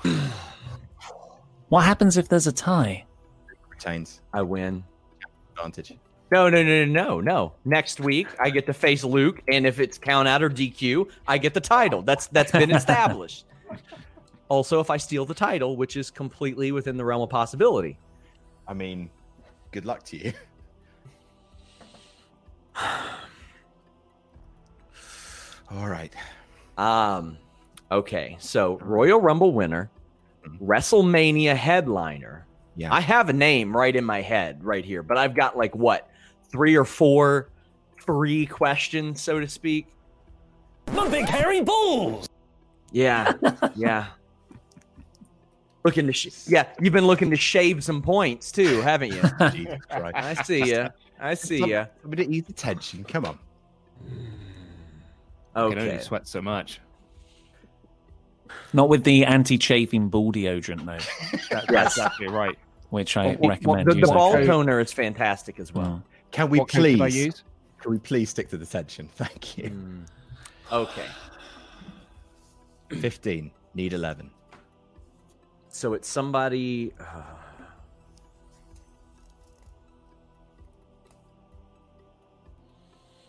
What 1.68 1.84
happens 1.84 2.16
if 2.16 2.28
there's 2.28 2.48
a 2.48 2.52
tie? 2.52 3.06
Retains 3.68 4.22
I 4.32 4.42
win. 4.42 4.82
advantage. 5.56 5.96
No, 6.32 6.48
no, 6.48 6.64
no, 6.64 6.84
no, 6.84 7.04
no, 7.04 7.20
no. 7.20 7.52
Next 7.64 8.00
week 8.00 8.26
I 8.40 8.50
get 8.50 8.66
to 8.66 8.72
face 8.74 9.04
Luke, 9.04 9.40
and 9.46 9.64
if 9.64 9.78
it's 9.78 9.96
count 9.96 10.26
out 10.26 10.42
or 10.42 10.50
DQ, 10.50 11.08
I 11.28 11.38
get 11.38 11.54
the 11.54 11.60
title. 11.60 12.02
That's 12.02 12.26
that's 12.26 12.50
been 12.50 12.72
established. 12.72 13.46
also, 14.48 14.80
if 14.80 14.90
I 14.90 14.96
steal 14.96 15.24
the 15.24 15.34
title, 15.34 15.76
which 15.76 15.96
is 15.96 16.10
completely 16.10 16.72
within 16.72 16.96
the 16.96 17.04
realm 17.04 17.22
of 17.22 17.30
possibility. 17.30 17.98
I 18.66 18.74
mean, 18.74 19.08
good 19.70 19.86
luck 19.86 20.02
to 20.06 20.16
you. 20.16 20.32
All 25.70 25.88
right. 25.88 26.12
Um, 26.76 27.38
okay, 27.90 28.36
so 28.38 28.78
Royal 28.78 29.20
Rumble 29.20 29.52
winner, 29.52 29.90
mm-hmm. 30.46 30.64
WrestleMania 30.64 31.56
headliner. 31.56 32.46
Yeah. 32.76 32.92
I 32.94 33.00
have 33.00 33.28
a 33.28 33.32
name 33.32 33.76
right 33.76 33.94
in 33.94 34.04
my 34.04 34.22
head 34.22 34.64
right 34.64 34.84
here, 34.84 35.02
but 35.02 35.18
I've 35.18 35.34
got 35.34 35.56
like 35.56 35.74
what 35.74 36.08
three 36.50 36.76
or 36.76 36.84
four 36.84 37.50
free 37.96 38.46
questions, 38.46 39.20
so 39.20 39.40
to 39.40 39.48
speak. 39.48 39.86
The 40.86 41.08
big 41.10 41.26
hairy 41.26 41.60
bulls. 41.60 42.28
Yeah, 42.92 43.32
yeah. 43.76 44.06
Looking 45.84 46.06
to, 46.06 46.12
sh- 46.12 46.46
yeah, 46.46 46.66
you've 46.80 46.92
been 46.92 47.06
looking 47.06 47.30
to 47.30 47.36
shave 47.36 47.82
some 47.82 48.02
points 48.02 48.52
too, 48.52 48.80
haven't 48.82 49.12
you? 49.12 49.22
I 49.90 50.34
see 50.42 50.64
you. 50.66 50.88
I 51.18 51.34
see 51.34 51.58
you. 51.58 51.78
I'm 51.78 52.10
going 52.10 52.28
to 52.28 52.28
ease 52.28 52.44
the 52.44 52.52
tension. 52.52 53.04
Come 53.04 53.24
on. 53.24 53.38
I 55.54 55.68
can 55.68 55.78
only 55.78 56.00
sweat 56.00 56.28
so 56.28 56.42
much. 56.42 56.80
Not 58.72 58.88
with 58.88 59.04
the 59.04 59.24
anti-chafing 59.24 60.08
ball 60.08 60.32
deodorant 60.32 60.84
though, 60.86 61.38
That, 61.50 61.50
Yes. 61.50 61.66
That's 61.68 61.96
exactly 61.98 62.28
right. 62.28 62.58
which 62.90 63.16
I 63.16 63.28
What- 63.28 63.40
what- 63.40 63.48
recommend 63.50 63.86
The, 63.88 63.94
the 63.94 64.00
using. 64.00 64.14
ball 64.14 64.32
toner 64.44 64.80
is 64.80 64.92
fantastic 64.92 65.58
as 65.60 65.72
well. 65.74 66.02
Can 66.30 66.50
we 66.50 66.58
what 66.58 66.68
code 66.68 66.80
please? 66.82 66.94
could 66.96 67.02
I 67.02 67.08
use? 67.08 67.42
Can 67.80 67.90
we 67.92 67.98
please 67.98 68.30
stick 68.30 68.48
to 68.50 68.56
the 68.56 68.66
tension? 68.66 69.08
Thank 69.16 69.58
you. 69.58 69.70
Mm. 69.70 70.06
Okay. 70.70 71.06
15. 73.00 73.50
Need 73.74 73.92
11. 73.92 74.30
So 75.70 75.94
it's 75.94 76.08
somebody. 76.08 76.92
uh, 77.00 77.22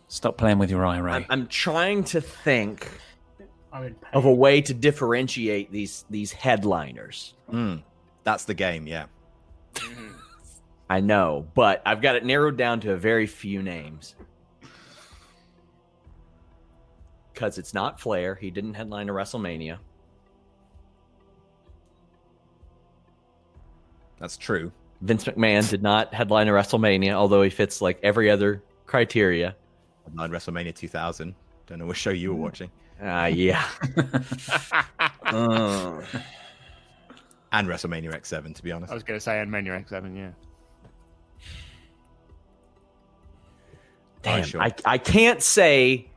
Stop 0.07 0.37
playing 0.37 0.57
with 0.59 0.69
your 0.69 0.85
eye, 0.85 0.97
Ray. 0.97 1.11
I'm, 1.13 1.25
I'm 1.29 1.47
trying 1.47 2.03
to 2.05 2.19
think 2.21 2.83
I'm 2.83 2.89
in 2.89 2.89
pain. 2.89 2.97
Of 4.13 4.25
a 4.25 4.33
way 4.33 4.61
to 4.61 4.73
differentiate 4.73 5.71
these 5.71 6.05
these 6.09 6.31
headliners. 6.31 7.33
Mm, 7.51 7.83
that's 8.23 8.45
the 8.45 8.53
game, 8.53 8.87
yeah. 8.87 9.05
I 10.89 10.99
know, 10.99 11.47
but 11.53 11.81
I've 11.85 12.01
got 12.01 12.15
it 12.17 12.25
narrowed 12.25 12.57
down 12.57 12.81
to 12.81 12.91
a 12.91 12.97
very 12.97 13.25
few 13.25 13.61
names. 13.61 14.15
Because 17.33 17.57
it's 17.57 17.73
not 17.73 17.99
Flair. 17.99 18.35
He 18.35 18.51
didn't 18.51 18.73
headline 18.73 19.07
a 19.09 19.13
WrestleMania. 19.13 19.77
That's 24.19 24.37
true. 24.37 24.71
Vince 25.01 25.23
McMahon 25.23 25.67
did 25.67 25.81
not 25.81 26.13
headline 26.13 26.47
a 26.47 26.51
WrestleMania, 26.51 27.13
although 27.13 27.41
he 27.41 27.49
fits 27.49 27.81
like 27.81 27.99
every 28.03 28.29
other 28.29 28.61
criteria. 28.85 29.55
On 30.19 30.29
WrestleMania 30.29 30.75
2000. 30.75 31.33
Don't 31.67 31.79
know 31.79 31.85
what 31.85 31.97
show 31.97 32.09
you 32.11 32.29
were 32.31 32.35
Hmm. 32.35 32.41
watching. 32.43 32.71
Ah, 33.01 33.25
yeah. 33.25 33.67
Uh, 35.23 36.01
And 37.53 37.67
WrestleMania 37.67 38.13
X7, 38.13 38.53
to 38.55 38.63
be 38.63 38.71
honest. 38.71 38.91
I 38.91 38.95
was 38.95 39.03
going 39.03 39.17
to 39.17 39.23
say 39.23 39.39
and 39.39 39.49
Menu 39.49 39.71
X7, 39.71 40.15
yeah. 40.17 40.31
damn, 44.21 44.43
sure. 44.43 44.61
I, 44.61 44.73
I 44.85 44.97
can't 44.97 45.41
say. 45.41 46.09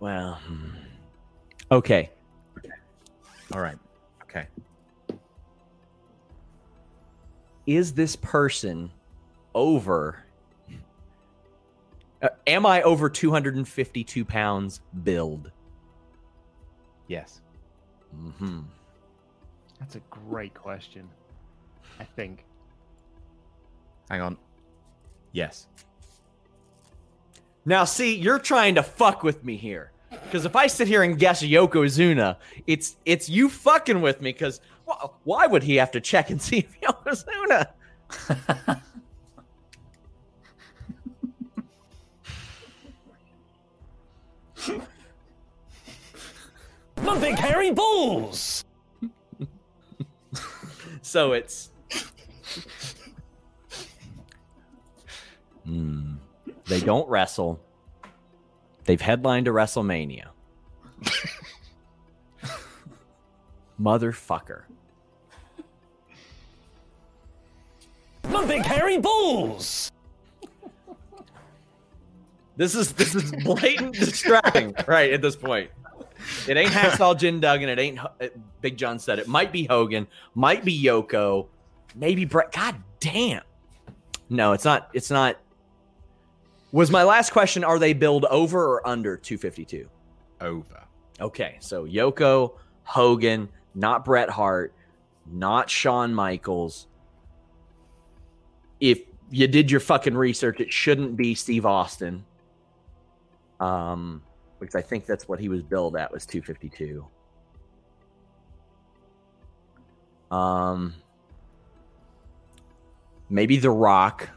Well, 0.00 0.34
hmm. 0.34 0.70
okay. 1.70 2.10
All 3.54 3.60
right. 3.60 3.78
Okay. 4.22 4.46
Is 7.66 7.92
this 7.92 8.16
person 8.16 8.90
over? 9.54 10.24
Uh, 12.22 12.28
am 12.46 12.66
I 12.66 12.82
over 12.82 13.08
252 13.08 14.24
pounds 14.24 14.80
build? 15.04 15.52
Yes. 17.08 17.40
hmm 18.12 18.60
That's 19.78 19.94
a 19.96 20.00
great 20.10 20.54
question. 20.54 21.08
I 22.00 22.04
think. 22.04 22.44
Hang 24.10 24.20
on. 24.20 24.36
Yes. 25.32 25.66
Now, 27.64 27.84
see, 27.84 28.14
you're 28.16 28.38
trying 28.38 28.74
to 28.76 28.82
fuck 28.82 29.22
with 29.22 29.44
me 29.44 29.56
here. 29.56 29.90
Because 30.10 30.44
if 30.44 30.54
I 30.56 30.66
sit 30.66 30.88
here 30.88 31.02
and 31.02 31.18
guess 31.18 31.42
Yokozuna, 31.42 32.36
it's 32.66 32.96
it's 33.04 33.28
you 33.28 33.48
fucking 33.48 34.00
with 34.00 34.20
me. 34.20 34.32
Because 34.32 34.60
wh- 34.88 35.06
why 35.24 35.46
would 35.46 35.62
he 35.62 35.76
have 35.76 35.90
to 35.92 36.00
check 36.00 36.30
and 36.30 36.40
see 36.40 36.58
if 36.58 36.80
Yokozuna? 36.80 37.68
The 47.16 47.22
big 47.22 47.38
hairy 47.38 47.70
bulls. 47.70 48.62
So 51.00 51.32
it's. 51.32 51.70
Hmm. 55.64 56.16
They 56.66 56.80
don't 56.80 57.08
wrestle. 57.08 57.58
They've 58.84 59.00
headlined 59.00 59.48
a 59.48 59.50
WrestleMania. 59.50 60.26
Motherfucker. 63.80 64.64
The 68.24 68.44
big 68.46 68.62
hairy 68.62 68.98
bulls. 68.98 69.90
This 72.56 72.74
is 72.74 72.92
this 72.92 73.14
is 73.14 73.32
blatant 73.42 73.94
distracting 73.94 74.74
right 74.86 75.14
at 75.14 75.22
this 75.22 75.36
point. 75.36 75.70
It 76.48 76.56
ain't 76.56 76.70
Hacksaw 76.70 77.18
Jim 77.18 77.40
Duggan. 77.40 77.68
It 77.68 77.78
ain't 77.78 77.98
uh, 77.98 78.08
Big 78.60 78.76
John 78.76 78.98
said 78.98 79.18
it. 79.18 79.28
Might 79.28 79.52
be 79.52 79.64
Hogan. 79.64 80.06
Might 80.34 80.64
be 80.64 80.82
Yoko. 80.82 81.48
Maybe 81.94 82.24
Bret. 82.24 82.52
God 82.52 82.76
damn. 83.00 83.42
No, 84.28 84.52
it's 84.52 84.64
not. 84.64 84.90
It's 84.92 85.10
not. 85.10 85.36
Was 86.72 86.90
my 86.90 87.04
last 87.04 87.32
question? 87.32 87.64
Are 87.64 87.78
they 87.78 87.92
billed 87.92 88.24
over 88.26 88.62
or 88.62 88.86
under 88.86 89.16
252? 89.16 89.88
Over. 90.40 90.82
Okay, 91.20 91.56
so 91.60 91.86
Yoko, 91.86 92.52
Hogan, 92.82 93.48
not 93.74 94.04
Bret 94.04 94.28
Hart, 94.28 94.74
not 95.26 95.70
Shawn 95.70 96.12
Michaels. 96.12 96.88
If 98.80 99.00
you 99.30 99.48
did 99.48 99.70
your 99.70 99.80
fucking 99.80 100.14
research, 100.14 100.60
it 100.60 100.72
shouldn't 100.72 101.16
be 101.16 101.34
Steve 101.34 101.64
Austin. 101.64 102.24
Um, 103.58 104.22
because 104.58 104.74
I 104.74 104.82
think 104.82 105.06
that's 105.06 105.28
what 105.28 105.38
he 105.38 105.48
was 105.48 105.62
billed 105.62 105.96
at 105.96 106.12
was 106.12 106.26
252. 106.26 107.06
Um, 110.30 110.94
maybe 113.28 113.56
The 113.58 113.70
Rock. 113.70 114.28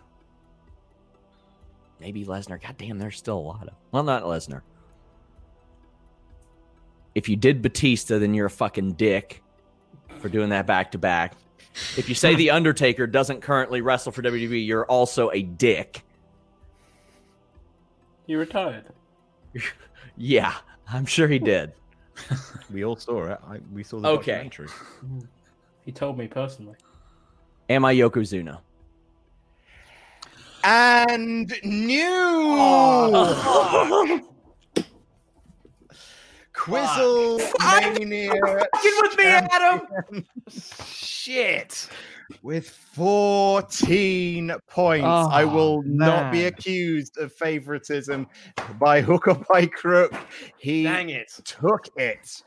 Maybe 2.00 2.26
Lesnar. 2.26 2.62
God 2.62 2.76
damn, 2.78 2.98
there's 2.98 3.18
still 3.18 3.38
a 3.38 3.40
lot 3.40 3.68
of. 3.68 3.74
Well, 3.91 4.04
not 4.04 4.24
Lesnar. 4.24 4.62
If 7.16 7.28
you 7.28 7.36
did 7.36 7.62
Batista, 7.62 8.20
then 8.20 8.34
you're 8.34 8.46
a 8.46 8.52
fucking 8.52 8.94
dick 8.94 9.41
for 10.20 10.30
doing 10.30 10.50
that 10.50 10.66
back 10.66 10.91
to 10.91 10.98
back. 10.98 11.34
If 11.98 12.08
you 12.08 12.16
say 12.16 12.36
The 12.36 12.52
Undertaker 12.52 13.08
doesn't 13.08 13.41
currently 13.41 13.82
wrestle 13.82 14.12
for 14.12 14.22
WWE, 14.22 14.66
you're 14.66 14.86
also 14.86 15.32
a 15.32 15.41
dick. 15.41 16.04
He 18.28 18.36
retired. 18.36 18.86
Yeah, 20.22 20.54
I'm 20.91 21.06
sure 21.06 21.30
he 21.30 21.40
did. 21.40 21.72
we 22.74 22.84
all 22.84 22.98
saw 22.98 23.24
it. 23.32 23.40
I, 23.48 23.60
we 23.74 23.84
saw 23.84 24.02
the 24.02 24.10
Okay. 24.10 24.32
documentary. 24.34 24.68
He 25.86 25.94
told 25.94 26.18
me 26.18 26.28
personally. 26.28 26.76
Am 27.70 27.86
I 27.86 27.96
Yokozuna? 27.96 28.60
And 30.66 31.54
new 31.64 32.58
Oh. 32.62 34.20
Quizzle 36.54 37.40
Mania 37.62 38.34
with 38.34 39.18
me, 39.18 39.24
Adam. 39.24 40.26
Shit. 40.50 41.90
With 42.41 42.69
14 42.69 44.53
points. 44.68 45.06
I 45.06 45.43
Oh, 45.43 45.47
will 45.47 45.84
not 45.84 46.31
be 46.31 46.45
accused 46.45 47.18
of 47.18 47.34
favoritism 47.34 48.27
by 48.80 49.01
hook 49.01 49.27
or 49.27 49.35
by 49.51 49.65
crook. 49.65 50.14
He 50.57 50.85
it. 50.85 51.31
took 51.43 51.88
it. 51.97 52.43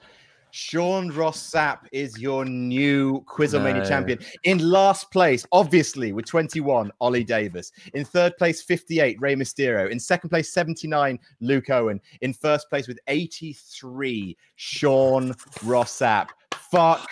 Sean 0.54 1.08
Ross 1.10 1.50
Sapp 1.50 1.78
is 1.92 2.18
your 2.20 2.44
new 2.44 3.22
Quizzlemania 3.22 3.78
No. 3.82 3.84
champion. 3.88 4.18
In 4.44 4.58
last 4.58 5.10
place, 5.10 5.46
obviously, 5.50 6.12
with 6.12 6.26
21, 6.26 6.92
Ollie 7.00 7.24
Davis. 7.24 7.72
In 7.94 8.04
third 8.04 8.36
place, 8.36 8.62
58, 8.62 9.18
Rey 9.18 9.34
Mysterio. 9.34 9.90
In 9.90 9.98
second 9.98 10.28
place, 10.28 10.52
79, 10.52 11.18
Luke 11.40 11.70
Owen. 11.70 12.00
In 12.20 12.34
first 12.34 12.68
place, 12.68 12.86
with 12.86 12.98
83, 13.08 14.36
Sean 14.56 15.34
Ross 15.64 15.98
Sapp. 15.98 16.28
Fuck 16.70 17.08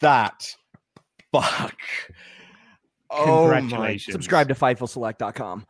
that. 0.00 0.54
Fuck. 1.32 1.76
Oh 3.10 3.48
my 3.48 3.58
Congratulations. 3.60 4.12
Subscribe 4.12 4.48
to 4.48 4.54
FightfulSelect.com. 4.54 5.66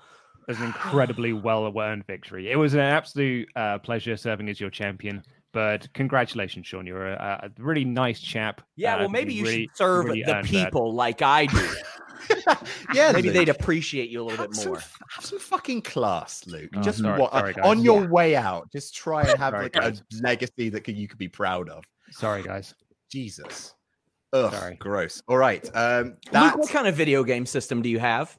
It 0.48 0.48
was 0.52 0.58
an 0.58 0.66
incredibly 0.66 1.32
well 1.32 1.72
earned 1.78 2.06
victory. 2.06 2.50
It 2.50 2.56
was 2.56 2.74
an 2.74 2.80
absolute 2.80 3.48
uh, 3.56 3.78
pleasure 3.78 4.16
serving 4.16 4.48
as 4.48 4.60
your 4.60 4.70
champion. 4.70 5.22
But 5.52 5.92
congratulations, 5.94 6.66
Sean. 6.66 6.86
You're 6.86 7.08
a, 7.08 7.50
a 7.58 7.62
really 7.62 7.84
nice 7.84 8.20
chap. 8.20 8.60
Yeah, 8.76 8.96
Uh, 8.96 8.98
well, 9.00 9.08
maybe 9.08 9.34
you 9.34 9.44
really- 9.44 9.62
should 9.66 9.76
serve 9.76 10.04
really 10.06 10.22
the 10.22 10.34
earned 10.36 10.48
that. 10.48 10.50
people 10.66 10.94
like 10.94 11.22
I 11.22 11.46
do. 11.46 11.68
Yeah, 12.94 13.12
maybe 13.12 13.28
Luke. 13.28 13.34
they'd 13.34 13.48
appreciate 13.48 14.10
you 14.10 14.20
a 14.20 14.24
little 14.24 14.38
Have 14.44 14.50
bit 14.52 14.66
more. 14.66 14.76
f- 14.76 14.98
have 15.10 15.24
some 15.24 15.38
fucking 15.38 15.82
class, 15.82 16.46
Luke. 16.46 16.70
Oh, 16.76 16.80
just 16.82 16.98
sorry- 16.98 17.18
what, 17.18 17.32
sorry, 17.32 17.54
guys. 17.54 17.64
on 17.64 17.80
your 17.82 18.02
Yeah. 18.02 18.08
way 18.08 18.36
out, 18.36 18.70
just 18.70 18.94
try 18.94 19.22
and 19.22 19.38
have 19.38 19.52
Sorry, 19.52 19.64
like 19.64 19.76
a 19.76 19.94
legacy 20.22 20.68
that 20.68 20.82
could, 20.84 20.96
you 20.96 21.08
could 21.08 21.18
be 21.18 21.28
proud 21.28 21.68
of. 21.70 21.82
Sorry, 22.12 22.42
guys. 22.42 22.74
Jesus. 23.10 23.74
Ugh, 24.32 24.52
Sorry. 24.52 24.74
gross. 24.76 25.22
All 25.28 25.36
right. 25.36 25.68
Um, 25.74 26.16
Luke, 26.32 26.56
what 26.58 26.70
kind 26.70 26.86
of 26.86 26.94
video 26.94 27.24
game 27.24 27.46
system 27.46 27.82
do 27.82 27.88
you 27.88 27.98
have? 27.98 28.38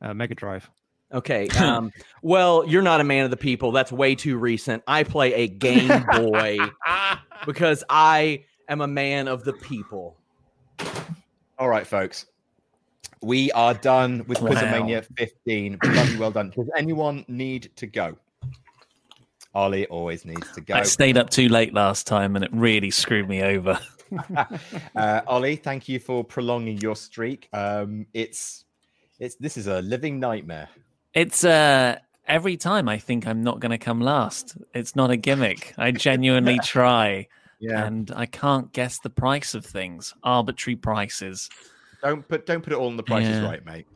Uh, 0.00 0.14
Mega 0.14 0.34
Drive. 0.34 0.70
Okay. 1.12 1.48
Um, 1.58 1.90
well, 2.22 2.64
you're 2.66 2.82
not 2.82 3.00
a 3.00 3.04
man 3.04 3.24
of 3.24 3.30
the 3.32 3.36
people. 3.36 3.72
That's 3.72 3.90
way 3.90 4.14
too 4.14 4.36
recent. 4.38 4.82
I 4.86 5.02
play 5.02 5.34
a 5.34 5.48
Game 5.48 5.88
Boy 6.12 6.58
because 7.44 7.82
I 7.90 8.44
am 8.68 8.80
a 8.80 8.86
man 8.86 9.26
of 9.26 9.42
the 9.44 9.52
people. 9.54 10.16
all 11.58 11.68
right, 11.68 11.86
folks. 11.86 12.26
We 13.22 13.50
are 13.52 13.74
done 13.74 14.24
with 14.28 14.40
Wow. 14.40 14.50
Quizomania 14.52 15.04
15. 15.18 15.78
Bloody 15.82 16.16
well 16.16 16.30
done. 16.30 16.50
Does 16.56 16.70
anyone 16.76 17.24
need 17.28 17.70
to 17.76 17.86
go? 17.86 18.16
Ollie 19.52 19.86
always 19.88 20.24
needs 20.24 20.50
to 20.52 20.60
go. 20.60 20.74
I 20.74 20.84
stayed 20.84 21.18
up 21.18 21.28
too 21.28 21.48
late 21.48 21.74
last 21.74 22.06
time 22.06 22.36
and 22.36 22.44
it 22.44 22.50
really 22.54 22.90
screwed 22.92 23.28
me 23.28 23.42
over. 23.42 23.78
Uh, 24.96 25.20
Ollie, 25.26 25.56
thank 25.56 25.88
you 25.88 25.98
for 25.98 26.24
prolonging 26.24 26.78
your 26.78 26.96
streak. 26.96 27.48
Um, 27.52 28.06
it's 28.14 28.64
it's 29.18 29.36
this 29.36 29.56
is 29.56 29.66
a 29.66 29.82
living 29.82 30.18
nightmare. 30.20 30.68
It's 31.14 31.44
uh 31.44 31.98
every 32.26 32.56
time 32.56 32.88
I 32.88 32.98
think 32.98 33.26
I'm 33.26 33.42
not 33.42 33.60
going 33.60 33.70
to 33.72 33.78
come 33.78 34.00
last. 34.00 34.56
It's 34.74 34.94
not 34.94 35.10
a 35.10 35.16
gimmick. 35.16 35.74
I 35.76 35.90
genuinely 36.08 36.58
try, 36.60 37.26
Yeah. 37.60 37.84
and 37.86 38.10
I 38.14 38.26
can't 38.26 38.72
guess 38.72 38.98
the 39.00 39.10
price 39.10 39.54
of 39.54 39.64
things. 39.66 40.14
Arbitrary 40.22 40.76
prices. 40.76 41.50
Don't 42.02 42.26
put 42.26 42.46
don't 42.46 42.62
put 42.62 42.72
it 42.72 42.76
all 42.76 42.86
on 42.86 42.96
the 42.96 43.02
prices 43.02 43.38
Yeah. 43.38 43.44
right, 43.44 43.64
mate. 43.66 43.86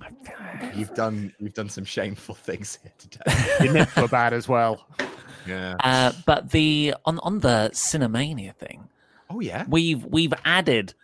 You've 0.75 0.93
done 0.95 1.33
you've 1.39 1.55
done 1.55 1.69
some 1.71 1.85
shameful 1.85 2.35
things 2.35 2.79
here 2.83 2.93
today. 2.99 3.65
Your 3.65 3.73
nips 3.73 3.97
were 3.97 4.09
bad 4.09 4.35
as 4.35 4.47
well. 4.47 4.87
yeah. 5.47 5.75
Uh, 5.81 6.13
but 6.27 6.51
the 6.51 6.95
on 7.07 7.19
on 7.21 7.39
the 7.41 7.71
Cinemania 7.73 8.55
thing, 8.57 8.89
Oh 9.31 9.41
yeah. 9.41 9.65
we've 9.69 10.05
we've 10.05 10.35
added 10.45 10.95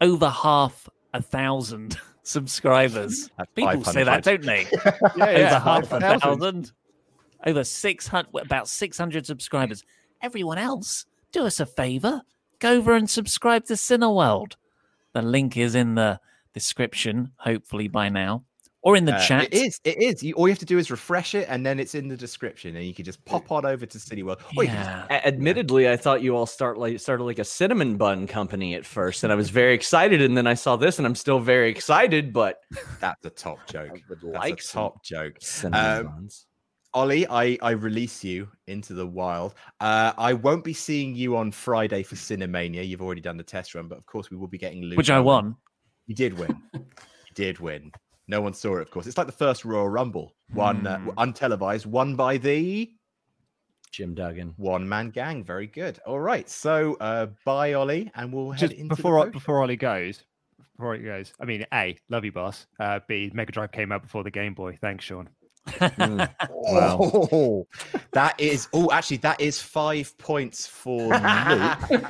over 0.00 0.28
half 0.28 0.88
a 1.14 1.22
thousand 1.22 1.98
subscribers. 2.22 3.30
People 3.54 3.84
say 3.84 4.04
that, 4.04 4.22
don't 4.24 4.42
they? 4.42 4.66
Yeah, 5.16 5.26
over 5.26 5.58
half 5.58 5.82
a 5.84 6.00
5,000. 6.00 6.20
thousand. 6.20 6.72
Over 7.46 7.64
six 7.64 8.06
hundred, 8.08 8.30
about 8.42 8.68
six 8.68 8.98
hundred 8.98 9.26
subscribers. 9.26 9.84
Everyone 10.22 10.58
else, 10.58 11.06
do 11.32 11.44
us 11.44 11.60
a 11.60 11.66
favor, 11.66 12.22
go 12.58 12.72
over 12.72 12.94
and 12.94 13.08
subscribe 13.08 13.66
to 13.66 13.74
Cineworld. 13.74 14.54
The 15.12 15.22
link 15.22 15.56
is 15.56 15.74
in 15.74 15.94
the 15.94 16.18
description, 16.54 17.32
hopefully 17.36 17.88
by 17.88 18.08
now, 18.08 18.42
or 18.86 18.94
in 18.96 19.04
the 19.04 19.14
Uh, 19.16 19.26
chat. 19.26 19.44
It 19.44 19.54
is. 19.54 19.80
It 19.82 20.00
is. 20.00 20.22
You, 20.22 20.34
all 20.34 20.46
you 20.46 20.52
have 20.52 20.60
to 20.60 20.64
do 20.64 20.78
is 20.78 20.92
refresh 20.92 21.34
it, 21.34 21.46
and 21.50 21.66
then 21.66 21.80
it's 21.80 21.96
in 21.96 22.06
the 22.06 22.16
description, 22.16 22.76
and 22.76 22.86
you 22.86 22.94
can 22.94 23.04
just 23.04 23.24
pop 23.24 23.50
on 23.50 23.66
over 23.66 23.84
to 23.84 23.98
City 23.98 24.22
World. 24.22 24.38
Or 24.56 24.62
you 24.62 24.70
can 24.70 24.76
just- 24.76 25.10
Yeah. 25.10 25.20
Admittedly, 25.24 25.88
I 25.90 25.96
thought 25.96 26.22
you 26.22 26.36
all 26.36 26.46
start 26.46 26.78
like 26.78 27.00
started 27.00 27.24
like 27.24 27.40
a 27.40 27.44
cinnamon 27.44 27.96
bun 27.96 28.28
company 28.28 28.74
at 28.76 28.86
first, 28.86 29.24
and 29.24 29.32
I 29.32 29.36
was 29.36 29.50
very 29.50 29.74
excited. 29.74 30.22
And 30.22 30.36
then 30.36 30.46
I 30.46 30.54
saw 30.54 30.76
this, 30.76 30.98
and 30.98 31.06
I'm 31.06 31.16
still 31.16 31.40
very 31.40 31.68
excited. 31.68 32.32
But 32.32 32.60
that's 33.00 33.24
a 33.26 33.30
top 33.30 33.58
joke. 33.66 33.90
I 33.90 34.00
would 34.08 34.20
That's 34.22 34.34
like 34.44 34.60
a 34.60 34.62
top 34.62 35.02
joke. 35.04 35.36
cinnamon 35.40 36.06
Um, 36.06 36.06
buns. 36.06 36.46
Ollie, 36.94 37.26
I, 37.28 37.58
I 37.60 37.72
release 37.72 38.22
you 38.24 38.48
into 38.68 38.94
the 38.94 39.06
wild. 39.06 39.54
Uh, 39.80 40.12
I 40.16 40.32
won't 40.32 40.62
be 40.64 40.72
seeing 40.72 41.14
you 41.16 41.36
on 41.36 41.50
Friday 41.50 42.02
for 42.04 42.14
Cinemania. 42.14 42.86
You've 42.88 43.02
already 43.02 43.20
done 43.20 43.36
the 43.36 43.42
test 43.42 43.74
run, 43.74 43.88
but 43.88 43.98
of 43.98 44.06
course 44.06 44.30
we 44.30 44.36
will 44.38 44.46
be 44.46 44.56
getting 44.56 44.82
Luke. 44.82 44.96
which 44.96 45.10
I 45.10 45.18
won. 45.20 45.56
You 46.06 46.14
did 46.14 46.38
win. 46.38 46.56
you 46.74 46.80
did 47.34 47.58
win. 47.58 47.90
No 48.28 48.40
one 48.40 48.54
saw 48.54 48.76
it, 48.76 48.82
of 48.82 48.90
course. 48.90 49.06
It's 49.06 49.16
like 49.18 49.26
the 49.28 49.32
first 49.32 49.64
Royal 49.64 49.88
Rumble, 49.88 50.34
one 50.52 50.86
uh, 50.86 50.98
Hmm. 50.98 51.10
untelevised, 51.10 51.86
won 51.86 52.16
by 52.16 52.36
the 52.38 52.90
Jim 53.92 54.14
Duggan. 54.14 54.52
one 54.56 54.88
man 54.88 55.10
gang. 55.10 55.44
Very 55.44 55.66
good. 55.68 55.98
All 56.06 56.20
right. 56.20 56.48
So 56.50 56.96
uh, 57.00 57.26
bye, 57.44 57.72
Ollie, 57.74 58.10
and 58.14 58.32
we'll 58.32 58.50
head 58.50 58.60
Just 58.60 58.72
into 58.74 58.94
before 58.94 59.22
post- 59.24 59.32
before 59.32 59.62
Ollie 59.62 59.76
goes, 59.76 60.22
before 60.76 60.94
he 60.96 61.02
goes, 61.04 61.32
I 61.40 61.44
mean, 61.44 61.64
A, 61.72 61.96
love 62.10 62.24
you, 62.24 62.32
boss. 62.32 62.66
Uh, 62.80 63.00
B, 63.08 63.30
Mega 63.32 63.52
Drive 63.52 63.72
came 63.72 63.92
out 63.92 64.02
before 64.02 64.24
the 64.24 64.30
Game 64.30 64.54
Boy. 64.54 64.76
Thanks, 64.80 65.04
Sean. 65.04 65.28
Oh, 66.68 67.66
that 68.12 68.38
is. 68.40 68.68
Oh, 68.72 68.90
actually, 68.92 69.18
that 69.18 69.40
is 69.40 69.60
five 69.60 70.16
points 70.18 70.66
for 70.66 70.98
Luke. 71.08 72.00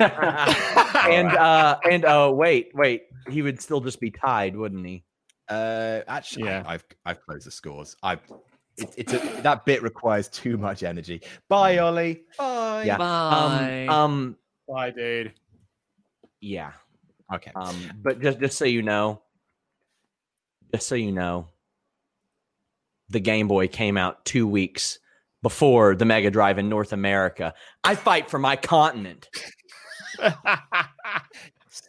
and 1.05 1.29
uh 1.37 1.77
and 1.89 2.05
uh 2.05 2.31
wait, 2.33 2.71
wait, 2.73 3.03
he 3.29 3.41
would 3.41 3.61
still 3.61 3.81
just 3.81 3.99
be 3.99 4.11
tied, 4.11 4.55
wouldn't 4.55 4.85
he? 4.85 5.03
Uh, 5.49 6.01
actually, 6.07 6.45
Yeah. 6.45 6.63
I, 6.65 6.71
have 6.73 6.85
I've 7.05 7.21
closed 7.21 7.47
the 7.47 7.51
scores. 7.51 7.95
I, 8.03 8.13
it, 8.77 8.93
it's 8.97 9.13
a, 9.13 9.17
that 9.43 9.65
bit 9.65 9.81
requires 9.81 10.27
too 10.27 10.57
much 10.57 10.83
energy. 10.83 11.21
Bye, 11.49 11.77
Ollie. 11.79 12.23
Bye. 12.37 12.83
Yeah. 12.85 12.97
Bye. 12.97 13.87
Um, 13.87 13.95
um 13.95 14.37
Bye, 14.67 14.91
dude. 14.91 15.33
yeah. 16.41 16.71
Okay. 17.33 17.51
Um 17.55 17.75
but 18.01 18.21
just 18.21 18.39
just 18.39 18.57
so 18.57 18.65
you 18.65 18.81
know, 18.81 19.21
just 20.73 20.87
so 20.87 20.95
you 20.95 21.11
know, 21.11 21.47
the 23.09 23.19
Game 23.21 23.47
Boy 23.47 23.67
came 23.67 23.97
out 23.97 24.25
2 24.25 24.45
weeks 24.47 24.99
before 25.41 25.95
the 25.95 26.03
Mega 26.05 26.29
Drive 26.29 26.57
in 26.59 26.67
North 26.67 26.91
America. 26.93 27.53
I 27.83 27.95
fight 27.95 28.29
for 28.29 28.37
my 28.39 28.55
continent. 28.57 29.29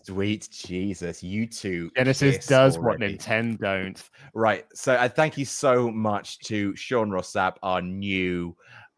Sweet 0.05 0.48
Jesus, 0.51 1.23
you 1.23 1.47
two. 1.47 1.90
Genesis 1.97 2.36
kiss 2.36 2.47
does 2.47 2.78
what. 2.78 2.98
Nintendo 2.98 3.59
don't. 3.59 4.10
Right. 4.35 4.65
So 4.74 4.97
I 4.97 5.09
thank 5.09 5.39
you 5.39 5.44
so 5.44 5.90
much 5.90 6.39
to 6.40 6.74
Sean 6.77 7.10
Ross 7.10 7.32
Sapp, 7.32 7.56
our 7.62 7.82
new 7.82 8.56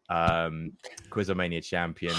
um 0.09 0.73
Quizomania 1.09 1.63
champion. 1.63 2.15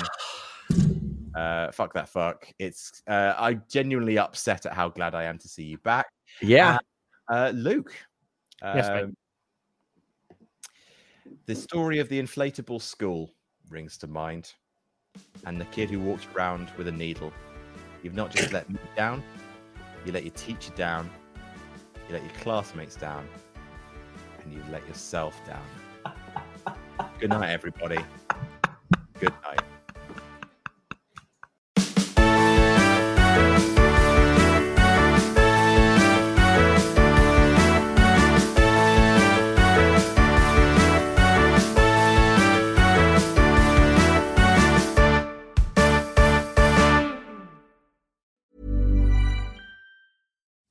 Uh, 1.34 1.72
fuck 1.72 1.94
that 1.94 2.10
fuck. 2.10 2.46
It's 2.58 3.02
uh, 3.08 3.34
I'm 3.38 3.62
genuinely 3.66 4.18
upset 4.18 4.66
at 4.66 4.74
how 4.74 4.90
glad 4.90 5.14
I 5.14 5.24
am 5.24 5.38
to 5.38 5.48
see 5.48 5.64
you 5.64 5.78
back. 5.78 6.04
Yeah. 6.42 6.78
Uh, 7.30 7.32
uh, 7.32 7.52
Luke. 7.54 7.94
Yes, 8.62 8.88
mate. 8.88 9.02
um, 9.04 9.16
the 11.46 11.54
story 11.54 12.00
of 12.00 12.08
the 12.08 12.20
inflatable 12.20 12.82
school 12.82 13.30
rings 13.70 13.96
to 13.98 14.06
mind, 14.06 14.52
and 15.46 15.60
the 15.60 15.64
kid 15.66 15.90
who 15.90 16.00
walked 16.00 16.26
around 16.34 16.70
with 16.76 16.88
a 16.88 16.92
needle. 16.92 17.32
You've 18.02 18.14
not 18.14 18.30
just 18.30 18.52
let 18.52 18.68
me 18.68 18.78
down, 18.96 19.22
you 20.04 20.12
let 20.12 20.24
your 20.24 20.34
teacher 20.34 20.72
down, 20.74 21.08
you 22.08 22.14
let 22.14 22.22
your 22.22 22.32
classmates 22.40 22.96
down, 22.96 23.28
and 24.42 24.52
you 24.52 24.62
let 24.70 24.86
yourself 24.88 25.40
down. 25.46 25.64
Good 27.20 27.30
night, 27.30 27.50
everybody. 27.50 27.98
Good 29.20 29.32
night. 29.44 29.60